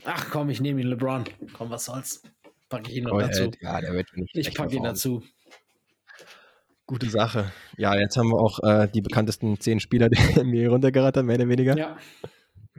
ach 0.04 0.30
komm, 0.30 0.50
ich 0.50 0.60
nehme 0.60 0.82
ihn 0.82 0.88
LeBron. 0.88 1.24
Komm, 1.54 1.70
was 1.70 1.86
soll's? 1.86 2.22
Packe 2.68 2.92
ich 2.92 2.98
ihn 2.98 3.06
noch 3.06 3.14
oh, 3.14 3.20
dazu. 3.20 3.50
Ja, 3.62 3.80
der 3.80 3.94
wird 3.94 4.08
nicht 4.16 4.36
ich 4.36 4.54
packe 4.54 4.76
ihn 4.76 4.84
dazu. 4.84 5.24
Gute 6.86 7.10
Sache. 7.10 7.54
Ja, 7.78 7.96
jetzt 7.96 8.18
haben 8.18 8.30
wir 8.30 8.40
auch 8.40 8.60
äh, 8.64 8.90
die 8.90 9.00
bekanntesten 9.00 9.58
zehn 9.62 9.80
Spieler, 9.80 10.10
die 10.10 10.44
mir 10.44 10.70
runtergerattert, 10.70 11.26
mehr 11.26 11.38
oder 11.38 11.48
weniger. 11.48 11.78
Ja. 11.78 11.98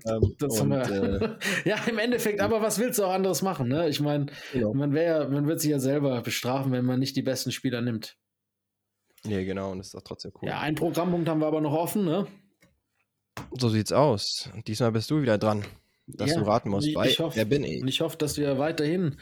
Ähm, 0.07 0.37
das 0.39 0.61
und, 0.61 0.75
haben 0.75 0.91
wir. 0.91 1.23
Äh, 1.23 1.39
ja, 1.71 1.77
im 1.89 1.99
Endeffekt, 1.99 2.41
aber 2.41 2.61
was 2.61 2.79
willst 2.79 2.99
du 2.99 3.05
auch 3.05 3.13
anderes 3.13 3.41
machen? 3.41 3.69
Ne? 3.69 3.89
Ich 3.89 4.01
meine, 4.01 4.27
genau. 4.53 4.75
man, 4.75 4.91
man 4.93 5.47
wird 5.47 5.61
sich 5.61 5.71
ja 5.71 5.79
selber 5.79 6.21
bestrafen, 6.21 6.71
wenn 6.73 6.85
man 6.85 7.01
nicht 7.01 7.17
die 7.17 7.23
besten 7.23 7.51
Spieler 7.51 7.81
nimmt. 7.81 8.19
Nee, 9.25 9.47
genau, 9.47 9.71
und 9.71 9.79
das 9.79 9.89
ist 9.89 9.95
auch 9.95 10.03
trotzdem 10.03 10.33
cool. 10.43 10.49
Ja, 10.49 10.61
einen 10.61 10.75
Programmpunkt 10.75 11.29
haben 11.29 11.41
wir 11.41 11.47
aber 11.47 11.63
noch 11.63 11.73
offen, 11.73 12.05
ne? 12.05 12.27
So 13.59 13.69
sieht's 13.69 13.93
aus. 13.93 14.51
Und 14.55 14.67
diesmal 14.69 14.93
bist 14.93 15.11
du 15.11 15.23
wieder 15.23 15.39
dran, 15.39 15.65
dass 16.07 16.31
ja, 16.31 16.39
du 16.39 16.47
raten 16.47 16.71
musst. 16.71 16.87
Ich, 16.87 16.97
ich 16.97 17.19
hoffe, 17.21 17.37
wer 17.37 17.45
bin 17.45 17.65
ich? 17.65 17.83
Und 17.83 17.89
ich 17.89 18.01
hoffe, 18.01 18.17
dass 18.17 18.37
wir 18.37 18.59
weiterhin 18.59 19.19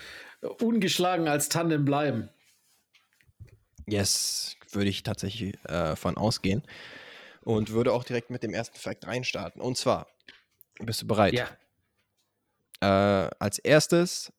ungeschlagen 0.60 1.28
als 1.28 1.48
Tandem 1.48 1.84
bleiben. 1.84 2.30
Yes, 3.86 4.56
würde 4.70 4.88
ich 4.88 5.02
tatsächlich 5.02 5.54
äh, 5.64 5.96
von 5.96 6.16
ausgehen. 6.16 6.62
Und 7.42 7.70
würde 7.70 7.92
auch 7.92 8.04
direkt 8.04 8.30
mit 8.30 8.42
dem 8.42 8.52
ersten 8.52 8.78
Fact 8.78 9.06
reinstarten. 9.06 9.62
Und 9.62 9.76
zwar, 9.76 10.06
bist 10.78 11.02
du 11.02 11.06
bereit? 11.06 11.32
Ja. 11.32 11.48
Äh, 12.80 13.30
als 13.38 13.58
erstes, 13.58 14.32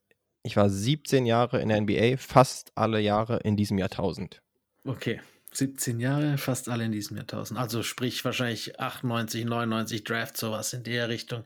ich 0.44 0.56
war 0.56 0.70
17 0.70 1.26
Jahre 1.26 1.62
in 1.62 1.70
der 1.70 1.82
NBA, 1.82 2.18
fast 2.18 2.72
alle 2.76 3.00
Jahre 3.00 3.38
in 3.38 3.58
diesem 3.58 3.78
Jahrtausend. 3.78 4.42
Okay. 4.86 5.20
17 5.54 6.00
Jahre, 6.00 6.38
fast 6.38 6.70
alle 6.70 6.86
in 6.86 6.92
diesem 6.92 7.18
Jahrtausend. 7.18 7.60
Also 7.60 7.84
sprich 7.84 8.24
wahrscheinlich 8.24 8.80
98, 8.80 9.46
99 9.46 10.04
Draft, 10.04 10.38
sowas 10.38 10.74
in 10.74 10.84
der 10.84 11.10
Richtung. 11.10 11.44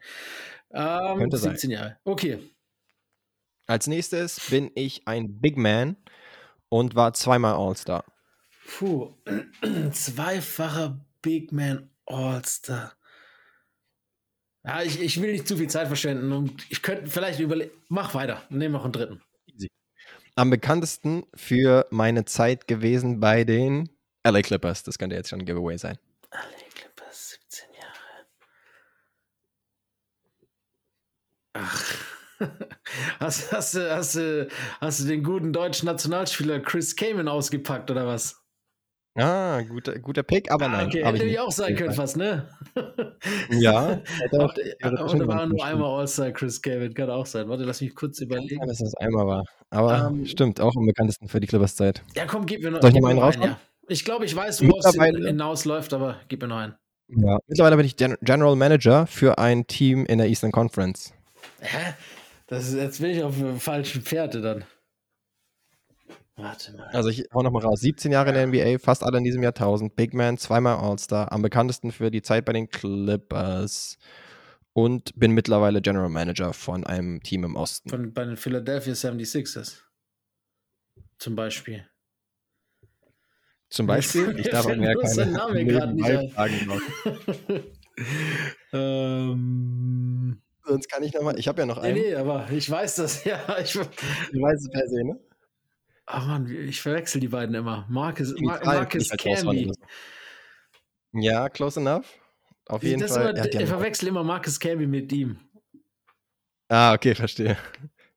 Ähm, 0.72 1.18
Könnte 1.18 1.38
sein. 1.38 1.52
17 1.52 1.72
Jahre. 1.72 1.98
Okay. 2.04 2.40
Als 3.68 3.88
nächstes 3.88 4.40
bin 4.50 4.72
ich 4.76 5.08
ein 5.08 5.40
Big 5.42 5.58
Man 5.58 5.98
und 6.70 6.96
war 6.96 7.14
zweimal 7.14 7.56
All-Star. 7.56 8.06
Puh. 8.68 9.14
Zweifacher 9.92 11.00
Big 11.22 11.52
Man 11.52 11.90
All-Star. 12.06 12.94
Ja, 14.64 14.82
ich, 14.82 15.00
ich 15.00 15.22
will 15.22 15.32
nicht 15.32 15.48
zu 15.48 15.58
viel 15.58 15.70
Zeit 15.70 15.88
verschwenden 15.88 16.32
und 16.32 16.66
ich 16.70 16.82
könnte 16.82 17.08
vielleicht 17.10 17.40
überlegen. 17.40 17.72
Mach 17.88 18.14
weiter. 18.14 18.44
Nehmen 18.50 18.74
noch 18.74 18.84
einen 18.84 18.94
dritten. 18.94 19.22
Am 20.38 20.50
bekanntesten 20.50 21.24
für 21.34 21.88
meine 21.92 22.26
Zeit 22.26 22.68
gewesen 22.68 23.22
bei 23.22 23.46
den 23.46 23.90
LA 24.26 24.42
Clippers. 24.42 24.84
Das 24.84 24.98
könnte 24.98 25.16
jetzt 25.16 25.30
schon 25.30 25.40
ein 25.40 25.46
Giveaway 25.46 25.78
sein. 25.78 25.98
LA 26.32 26.40
Clippers, 26.74 27.38
17 27.50 27.66
Jahre. 27.80 28.26
Ach. 31.54 31.96
Hast, 33.22 33.52
hast, 33.54 33.76
du, 33.76 33.90
hast, 33.96 34.16
du, 34.16 34.48
hast 34.82 35.00
du 35.00 35.06
den 35.06 35.24
guten 35.24 35.54
deutschen 35.54 35.86
Nationalspieler 35.86 36.60
Chris 36.60 36.96
Kamen 36.98 37.30
ausgepackt 37.30 37.90
oder 37.90 38.06
was? 38.06 38.42
Ah, 39.18 39.62
guter, 39.62 39.98
guter 40.00 40.22
Pick, 40.24 40.52
aber 40.52 40.66
Ah, 40.66 40.70
nein. 40.70 40.88
okay, 40.88 41.06
hätte 41.06 41.24
ich 41.24 41.40
auch 41.40 41.52
sein 41.52 41.76
können 41.78 41.94
fast, 41.94 42.18
ne? 42.18 42.50
Ja, 43.52 44.02
auch 44.38 44.54
da 44.54 45.28
war 45.28 45.46
nur 45.46 45.64
einmal 45.66 46.00
All-Star 46.02 46.32
Chris 46.32 46.62
Kamen, 46.62 46.94
kann 46.94 47.10
auch 47.10 47.26
sein. 47.26 47.48
Warte, 47.48 47.64
lass 47.64 47.80
mich 47.80 47.96
kurz 47.96 48.20
überlegen. 48.20 48.60
sein, 48.60 48.68
dass 48.68 48.80
das 48.80 48.94
einmal 48.96 49.26
war. 49.26 49.44
Aber 49.70 50.10
Ähm, 50.10 50.26
stimmt, 50.26 50.60
auch 50.60 50.76
am 50.76 50.86
bekanntesten 50.86 51.30
für 51.30 51.40
die 51.40 51.48
Clippers-Zeit. 51.48 52.04
Ja, 52.18 52.26
komm, 52.26 52.46
gib 52.46 52.62
mir 52.62 52.72
noch, 52.72 52.82
Soll 52.82 52.92
ich 52.94 53.00
noch 53.00 53.10
einen 53.10 53.20
raushauen? 53.20 53.48
ja. 53.52 53.60
Ich 53.88 54.06
glaube, 54.06 54.26
ich 54.26 54.36
weiß, 54.36 54.62
worauf 54.68 54.86
es 54.86 54.96
hinausläuft, 54.96 55.94
aber 55.94 56.20
gib 56.28 56.42
mir 56.42 56.48
noch 56.48 56.58
einen. 56.58 56.76
Ja. 57.08 57.38
Mittlerweile 57.48 57.78
bin 57.78 57.86
ich 57.86 57.98
Gen 57.98 58.18
General 58.22 58.56
Manager 58.56 59.06
für 59.06 59.38
ein 59.38 59.68
Team 59.68 60.06
in 60.06 60.18
der 60.18 60.28
Eastern 60.28 60.52
Conference. 60.52 61.14
Hä? 61.60 61.94
Das 62.48 62.68
ist, 62.68 62.76
jetzt 62.76 63.02
bin 63.02 63.12
ich 63.12 63.24
auf 63.24 63.38
dem 63.38 63.60
falschen 63.60 64.02
Pferde 64.02 64.42
dann. 64.42 64.66
Warte 66.36 66.74
mal. 66.74 66.88
Also 66.88 67.10
ich 67.10 67.26
hau 67.34 67.44
nochmal 67.44 67.64
raus. 67.64 67.80
17 67.80 68.12
Jahre 68.12 68.30
in 68.30 68.36
der 68.36 68.48
NBA, 68.48 68.80
fast 68.80 69.04
alle 69.04 69.18
in 69.18 69.24
diesem 69.24 69.42
Jahrtausend. 69.42 69.96
Big 69.96 70.14
Man, 70.14 70.38
zweimal 70.38 70.78
All-Star. 70.78 71.32
Am 71.32 71.42
bekanntesten 71.42 71.92
für 71.92 72.12
die 72.12 72.22
Zeit 72.22 72.46
bei 72.46 72.54
den 72.54 72.70
Clippers. 72.70 73.98
Und 74.74 75.18
bin 75.18 75.32
mittlerweile 75.32 75.82
General 75.82 76.10
Manager 76.10 76.52
von 76.52 76.86
einem 76.86 77.24
Team 77.24 77.46
im 77.46 77.56
Osten. 77.56 77.90
Von, 77.90 78.14
bei 78.14 78.26
den 78.26 78.36
Philadelphia 78.36 78.94
76ers. 78.94 79.78
Zum 81.18 81.36
Beispiel. 81.36 81.88
Zum 83.70 83.88
Beispiel, 83.88 84.28
Mir 84.34 84.40
ich 84.40 84.50
darf 84.50 84.64
sein 84.64 84.82
keine 84.82 85.32
Name 85.32 85.66
gerade 85.66 85.94
nicht 85.94 86.68
machen. 86.68 86.84
ähm, 88.74 90.42
Sonst 90.64 90.90
kann 90.90 91.04
ich 91.04 91.14
nochmal, 91.14 91.38
ich 91.38 91.48
habe 91.48 91.62
ja 91.62 91.66
noch 91.66 91.82
nee, 91.82 91.88
einen. 91.90 91.96
nee, 92.02 92.16
aber 92.16 92.50
ich 92.52 92.70
weiß 92.70 92.96
das, 92.96 93.24
ja. 93.26 93.40
Ich, 93.60 93.74
Du 93.74 93.82
weißt 94.42 94.64
es 94.64 94.70
per 94.70 94.88
se, 94.88 95.04
ne? 95.04 95.20
ach 96.08 96.28
Mann, 96.28 96.48
ich 96.48 96.82
verwechsel 96.82 97.20
die 97.22 97.28
beiden 97.28 97.56
immer. 97.56 97.86
Marcus, 97.90 98.34
Mar 98.40 98.64
Marcus 98.64 99.10
halt 99.10 99.22
Camby. 99.22 99.72
Ja, 101.14 101.50
close 101.50 101.80
enough. 101.80 102.06
Auf 102.68 102.84
jeden 102.84 103.02
Das 103.02 103.14
Fall. 103.14 103.36
immer, 103.36 103.46
ja, 103.46 103.60
ich 103.62 103.68
verwechsel 103.70 104.08
immer 104.10 104.24
Marcus 104.24 104.60
Camby 104.60 104.88
mit 104.88 105.12
ihm. 105.12 105.38
ah, 106.70 106.94
okay, 106.94 107.16
verstehe. 107.16 107.58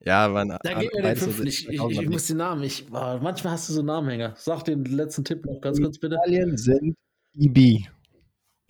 Ja, 0.09 0.33
waren 0.33 0.49
Da 0.49 0.59
gib 0.81 0.93
mir 0.95 1.03
den 1.03 1.17
fünften. 1.17 1.47
Ich, 1.47 1.69
ich, 1.69 1.75
ich 1.75 1.81
2000er 1.81 2.11
muss 2.11 2.27
den 2.27 2.37
Namen. 2.39 2.63
Ich, 2.63 2.87
oh, 2.91 3.19
manchmal 3.23 3.53
hast 3.53 3.69
du 3.69 3.75
so 3.75 3.83
Namenhänger. 3.83 4.35
Sag 4.37 4.65
den 4.65 4.85
letzten 4.85 5.25
Tipp 5.25 5.45
noch 5.45 5.61
ganz 5.61 5.81
kurz 5.81 5.99
bitte. 5.99 6.15
Italien 6.17 6.57
sind 6.57 6.97
EB, 7.39 7.85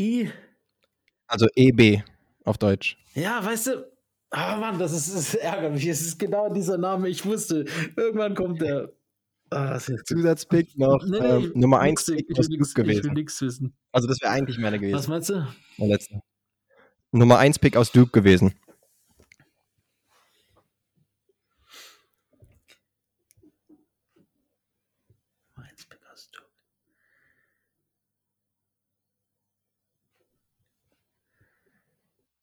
I. 0.00 0.30
also 1.28 1.46
EB 1.54 2.02
auf 2.44 2.58
Deutsch. 2.58 2.96
Ja, 3.14 3.44
weißt 3.44 3.68
du. 3.68 3.86
Ah 4.30 4.56
Mann, 4.58 4.78
das 4.78 4.92
ist, 4.92 5.14
das 5.14 5.34
ärgert 5.36 5.72
mich. 5.72 5.86
Es 5.86 6.02
ist 6.02 6.18
genau 6.18 6.52
dieser 6.52 6.76
Name. 6.76 7.08
Ich 7.08 7.24
wusste. 7.24 7.64
Irgendwann 7.96 8.34
kommt 8.34 8.60
der. 8.60 8.92
Ah, 9.50 9.76
ist 9.76 9.90
Zusatzpick 10.06 10.76
noch 10.76 11.02
Nee, 11.06 11.20
nee, 11.20 11.26
ähm, 11.26 11.52
Nummer 11.54 11.80
1 11.80 12.06
nix, 12.08 12.20
ich 12.20 12.26
Pick 12.26 12.38
aus 12.38 12.48
nix- 12.48 12.74
Duke 12.74 12.82
Ich 12.82 12.88
will 12.88 12.94
gewesen. 13.00 13.14
nichts 13.14 13.40
wissen. 13.40 13.74
Also 13.92 14.06
das 14.06 14.20
wäre 14.20 14.32
eigentlich 14.32 14.58
meine 14.58 14.76
Was 14.76 14.82
gewesen. 14.82 15.10
meinst 15.10 15.30
du? 15.30 15.46
Der 15.78 15.86
letzte. 15.86 16.20
Nummer 17.12 17.38
1 17.38 17.58
Pick 17.58 17.76
aus 17.76 17.90
Duke 17.90 18.10
gewesen. 18.10 18.52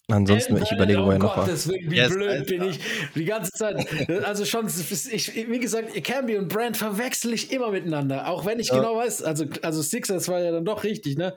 Ansonsten, 0.07 0.55
ich 0.61 0.71
überlege, 0.71 1.03
wo 1.03 1.09
er 1.09 1.17
noch 1.17 1.35
war. 1.35 1.47
Willen, 1.47 1.89
wie 1.91 1.95
Yes, 1.95 2.13
blöd 2.13 2.29
Alter. 2.29 2.43
bin 2.45 2.63
ich. 2.69 2.79
Die 3.15 3.25
ganze 3.25 3.51
Zeit. 3.51 3.87
Also 4.23 4.45
schon, 4.45 4.67
ich, 4.67 5.35
wie 5.49 5.59
gesagt, 5.59 6.03
Camby 6.03 6.37
und 6.37 6.47
Brand 6.47 6.77
verwechsel 6.77 7.33
ich 7.33 7.51
immer 7.51 7.71
miteinander. 7.71 8.27
Auch 8.29 8.45
wenn 8.45 8.59
ich 8.59 8.67
Ja. 8.67 8.75
genau 8.75 8.97
weiß, 8.97 9.23
also, 9.23 9.45
also 9.63 9.81
Sixers 9.81 10.27
war 10.29 10.41
ja 10.41 10.51
dann 10.51 10.63
doch 10.63 10.83
richtig, 10.83 11.17
ne? 11.17 11.33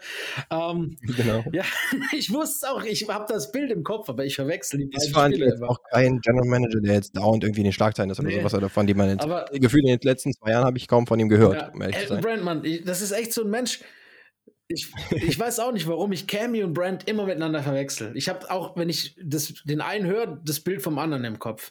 Ähm, 0.51 0.99
Genau. 1.17 1.45
ja, 1.51 1.65
ich 2.13 2.31
wusste 2.31 2.67
es 2.67 2.71
auch, 2.71 2.85
ich 2.85 3.09
habe 3.09 3.25
das 3.27 3.53
Bild 3.53 3.71
im 3.71 3.85
Kopf, 3.85 4.11
aber 4.11 4.27
ich 4.27 4.35
verwechsel 4.37 4.81
die 4.81 4.91
Ist 4.95 5.13
beiden 5.13 5.17
allem 5.17 5.33
Spiele 5.33 5.47
jetzt 5.47 5.59
immer. 5.61 5.71
auch 5.71 5.79
kein 5.91 6.21
General 6.21 6.47
Manager, 6.47 6.81
der 6.81 6.95
jetzt 6.95 7.17
dauernd 7.17 7.45
irgendwie 7.45 7.61
in 7.61 7.65
den 7.69 7.73
Schlagzeilen 7.73 8.11
ist 8.11 8.21
oder 8.21 8.29
Nee. 8.29 8.37
sowas 8.41 8.53
oder 8.55 8.69
von 8.69 8.87
dem 8.87 8.99
man 8.99 9.09
jetzt 9.09 9.23
Aber- 9.25 9.47
Gefühl 9.53 9.81
in 9.81 9.87
den 9.97 10.01
letzten 10.03 10.35
zwei 10.35 10.51
Jahren 10.51 10.67
habe 10.67 10.77
ich 10.77 10.87
kaum 10.89 11.07
von 11.07 11.19
ihm 11.19 11.31
gehört, 11.31 11.55
Ja, 11.57 12.15
um. 12.15 12.21
Brand, 12.21 12.45
Mann, 12.45 12.63
ich, 12.67 12.85
das 12.85 13.01
ist 13.01 13.13
echt 13.13 13.33
so 13.33 13.45
ein 13.45 13.51
Mensch. 13.51 13.81
Ich, 14.69 14.93
ich 15.11 15.39
weiß 15.39 15.61
auch 15.61 15.73
nicht, 15.73 15.89
warum 15.89 16.13
ich 16.13 16.27
Cammy 16.27 16.63
und 16.63 16.75
Brand 16.75 17.09
immer 17.09 17.25
miteinander 17.25 17.63
verwechsel. 17.63 18.15
Ich 18.17 18.29
habe 18.29 18.51
auch, 18.51 18.77
wenn 18.77 18.91
ich 18.91 19.17
das, 19.23 19.55
den 19.65 19.81
einen 19.81 20.07
höre, 20.07 20.27
das 20.45 20.61
Bild 20.61 20.83
vom 20.83 20.99
anderen 20.99 21.25
im 21.25 21.39
Kopf. 21.39 21.71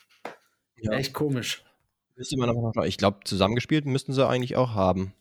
Ja. 0.77 0.93
Echt 0.93 1.13
komisch. 1.13 1.63
Müsste 2.15 2.37
man 2.37 2.49
aber 2.49 2.61
noch 2.61 2.73
schauen. 2.73 2.87
Ich 2.87 2.97
glaube, 2.97 3.19
zusammengespielt 3.23 3.85
müssten 3.85 4.13
sie 4.13 4.27
eigentlich 4.27 4.55
auch 4.55 4.73
haben. 4.73 5.13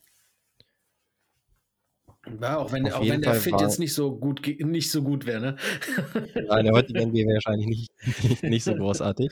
Ja, 2.40 2.56
auch 2.56 2.72
wenn, 2.72 2.86
Auf 2.86 2.94
auch 2.94 3.06
wenn 3.06 3.20
der 3.20 3.34
Fall 3.34 3.40
Fit 3.40 3.60
jetzt 3.60 3.78
nicht 3.78 3.94
so 3.94 4.16
gut, 4.16 4.42
nicht 4.58 4.90
so 4.90 5.02
gut 5.02 5.26
wäre, 5.26 5.40
ne? 5.40 5.56
Ja, 6.34 6.58
in 6.58 6.64
der 6.64 6.74
heutigen 6.74 7.08
NBA 7.10 7.18
wäre 7.18 7.34
wahrscheinlich 7.34 7.66
nicht, 7.66 8.24
nicht, 8.24 8.42
nicht 8.42 8.64
so 8.64 8.74
großartig. 8.74 9.30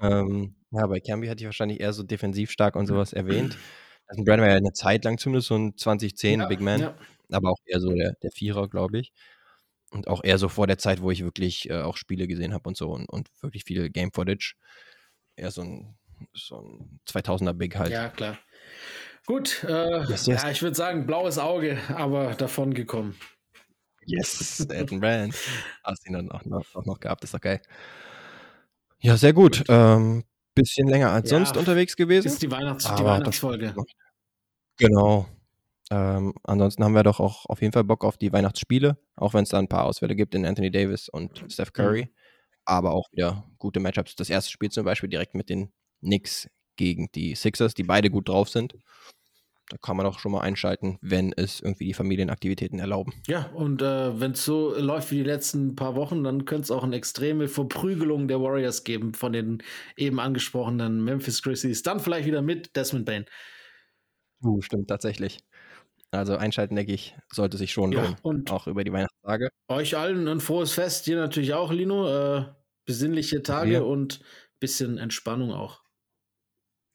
Ähm, 0.00 0.54
ja, 0.70 0.86
bei 0.86 1.00
Camby 1.00 1.26
hatte 1.26 1.40
ich 1.40 1.46
wahrscheinlich 1.46 1.80
eher 1.80 1.92
so 1.92 2.02
defensiv 2.02 2.50
stark 2.50 2.76
und 2.76 2.86
sowas 2.86 3.12
erwähnt. 3.12 3.58
Also 4.06 4.22
Brand 4.22 4.42
war 4.42 4.48
ja 4.48 4.56
eine 4.56 4.72
Zeit 4.72 5.04
lang 5.04 5.18
zumindest 5.18 5.48
so 5.48 5.56
ein 5.56 5.76
2010 5.76 6.40
ja, 6.40 6.46
Big 6.46 6.60
Man, 6.60 6.80
Ja. 6.80 6.94
Aber 7.34 7.50
auch 7.50 7.58
eher 7.64 7.80
so 7.80 7.92
der, 7.94 8.14
der 8.22 8.30
Vierer, 8.30 8.68
glaube 8.68 8.98
ich. 8.98 9.12
Und 9.90 10.08
auch 10.08 10.22
eher 10.22 10.38
so 10.38 10.48
vor 10.48 10.66
der 10.66 10.78
Zeit, 10.78 11.02
wo 11.02 11.10
ich 11.10 11.24
wirklich 11.24 11.68
äh, 11.68 11.82
auch 11.82 11.96
Spiele 11.96 12.28
gesehen 12.28 12.54
habe 12.54 12.68
und 12.68 12.76
so 12.76 12.90
und, 12.90 13.08
und 13.08 13.28
wirklich 13.40 13.64
viel 13.64 13.90
Game 13.90 14.12
Footage. 14.12 14.54
Eher 15.36 15.50
so 15.50 15.62
ein, 15.62 15.98
so 16.32 16.60
ein 16.60 17.00
2000er 17.08 17.54
Big 17.54 17.76
halt. 17.76 17.90
ja, 17.92 18.08
klar. 18.08 18.38
Gut, 19.26 19.64
äh, 19.64 20.00
Yes, 20.08 20.26
yes. 20.26 20.42
ja, 20.42 20.50
ich 20.50 20.62
würde 20.62 20.76
sagen, 20.76 21.06
blaues 21.06 21.38
Auge, 21.38 21.78
aber 21.88 22.34
davon 22.34 22.72
gekommen. 22.74 23.16
Yes, 24.06 24.60
Elton 24.70 25.00
Brand. 25.00 25.34
Hast 25.84 26.06
ihn 26.06 26.14
dann 26.14 26.30
auch 26.30 26.44
noch, 26.44 26.74
auch 26.74 26.84
noch 26.84 27.00
gehabt, 27.00 27.24
ist 27.24 27.34
doch 27.34 27.40
geil. 27.40 27.60
Ja, 29.00 29.16
sehr 29.16 29.32
gut. 29.32 29.64
Ähm, 29.68 30.24
bisschen 30.54 30.88
länger 30.88 31.10
als 31.10 31.30
Ja, 31.30 31.38
sonst 31.38 31.56
unterwegs 31.56 31.96
gewesen. 31.96 32.26
Ist 32.26 32.42
die, 32.42 32.50
Weihnachts 32.50 32.84
die 32.94 33.04
Weihnachtsfolge. 33.04 33.74
Genau. 34.76 35.26
Ähm, 35.90 36.34
ansonsten 36.44 36.84
haben 36.84 36.94
wir 36.94 37.02
doch 37.02 37.18
auch 37.18 37.46
auf 37.46 37.60
jeden 37.60 37.72
Fall 37.72 37.84
Bock 37.84 38.04
auf 38.04 38.16
die 38.16 38.32
Weihnachtsspiele, 38.32 38.96
auch 39.16 39.34
wenn 39.34 39.42
es 39.42 39.48
da 39.48 39.58
ein 39.58 39.68
paar 39.68 39.84
Ausfälle 39.84 40.14
gibt 40.14 40.34
in 40.34 40.46
Anthony 40.46 40.70
Davis 40.70 41.08
und 41.08 41.44
Steph 41.48 41.72
Curry. 41.72 42.08
Aber 42.64 42.92
auch 42.92 43.10
wieder 43.12 43.44
gute 43.58 43.80
Matchups. 43.80 44.14
Das 44.14 44.30
erste 44.30 44.50
Spiel 44.50 44.70
zum 44.70 44.84
Beispiel 44.84 45.08
direkt 45.08 45.34
mit 45.34 45.48
den 45.48 45.72
Knicks 46.00 46.48
gegen 46.76 47.10
die 47.14 47.34
Sixers, 47.34 47.74
die 47.74 47.82
beide 47.82 48.10
gut 48.10 48.28
drauf 48.28 48.48
sind. 48.48 48.74
Da 49.68 49.76
kann 49.76 49.96
man 49.96 50.04
auch 50.06 50.18
schon 50.18 50.32
mal 50.32 50.40
einschalten, 50.40 50.98
wenn 51.00 51.32
es 51.32 51.60
irgendwie 51.60 51.86
die 51.86 51.94
Familienaktivitäten 51.94 52.80
erlauben. 52.80 53.12
Ja, 53.28 53.46
und 53.54 53.82
äh, 53.82 54.18
wenn 54.20 54.32
es 54.32 54.44
so 54.44 54.74
läuft 54.76 55.12
wie 55.12 55.18
die 55.18 55.22
letzten 55.22 55.76
paar 55.76 55.94
Wochen, 55.94 56.24
dann 56.24 56.44
könnte 56.44 56.62
es 56.62 56.70
auch 56.72 56.82
eine 56.82 56.96
extreme 56.96 57.46
Verprügelung 57.46 58.26
der 58.26 58.40
Warriors 58.40 58.82
geben 58.82 59.14
von 59.14 59.32
den 59.32 59.62
eben 59.96 60.18
angesprochenen 60.18 61.04
Memphis 61.04 61.42
Grizzlies. 61.42 61.82
Dann 61.82 62.00
vielleicht 62.00 62.26
wieder 62.26 62.42
mit 62.42 62.74
Desmond 62.74 63.06
Bain. 63.06 63.26
Uh, 64.42 64.60
stimmt 64.60 64.88
tatsächlich. 64.88 65.38
Also 66.12 66.36
einschalten, 66.36 66.74
denke 66.74 66.92
ich, 66.92 67.14
sollte 67.32 67.56
sich 67.56 67.72
schon 67.72 67.92
Ja, 67.92 68.02
lohnen. 68.02 68.18
und 68.22 68.50
Auch 68.50 68.66
über 68.66 68.82
die 68.84 68.92
Weihnachtstage. 68.92 69.50
euch 69.68 69.96
allen 69.96 70.26
ein 70.28 70.40
frohes 70.40 70.72
Fest, 70.72 71.06
dir 71.06 71.16
natürlich 71.16 71.54
auch, 71.54 71.72
Lino. 71.72 72.08
Äh, 72.38 72.54
besinnliche 72.86 73.42
Tage 73.42 73.74
Ja. 73.74 73.80
und 73.84 74.20
bisschen 74.60 74.98
Entspannung 74.98 75.52
auch. 75.52 75.82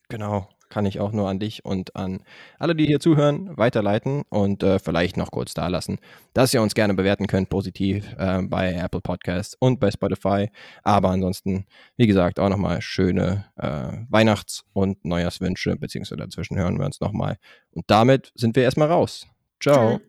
Genau. 0.09 0.54
Kann 0.69 0.85
ich 0.85 0.99
auch 0.99 1.11
nur 1.11 1.29
an 1.29 1.39
dich 1.39 1.63
und 1.65 1.95
an 1.95 2.23
alle, 2.59 2.75
die 2.75 2.85
hier 2.85 2.99
zuhören, 2.99 3.57
weiterleiten 3.57 4.23
und 4.29 4.63
äh, 4.63 4.79
vielleicht 4.79 5.17
noch 5.17 5.31
kurz 5.31 5.53
da 5.53 5.67
lassen, 5.67 5.99
dass 6.33 6.53
ihr 6.53 6.61
uns 6.61 6.75
gerne 6.75 6.93
bewerten 6.93 7.27
könnt, 7.27 7.49
positiv 7.49 8.05
äh, 8.17 8.41
bei 8.41 8.73
Apple 8.73 9.01
Podcasts 9.01 9.55
und 9.59 9.79
bei 9.79 9.91
Spotify. 9.91 10.49
Aber 10.83 11.09
ansonsten, 11.09 11.65
wie 11.97 12.07
gesagt, 12.07 12.39
auch 12.39 12.49
nochmal 12.49 12.81
schöne 12.81 13.45
äh, 13.57 13.91
Weihnachts- 14.09 14.63
und 14.73 15.03
Neujahrswünsche, 15.05 15.75
beziehungsweise 15.75 16.17
dazwischen 16.17 16.57
hören 16.57 16.77
wir 16.77 16.85
uns 16.85 16.99
nochmal. 16.99 17.37
Und 17.71 17.85
damit 17.87 18.31
sind 18.35 18.55
wir 18.55 18.63
erstmal 18.63 18.91
raus. 18.91 19.27
Ciao. 19.61 19.99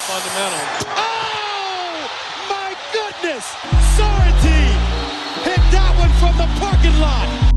Fundamental. 0.00 0.86
Oh, 0.96 2.08
my 2.48 2.74
goodness! 2.92 3.44
Sorrentine 3.96 4.78
hit 5.44 5.60
that 5.72 5.92
one 5.98 6.12
from 6.20 6.36
the 6.36 6.46
parking 6.60 6.98
lot. 7.00 7.47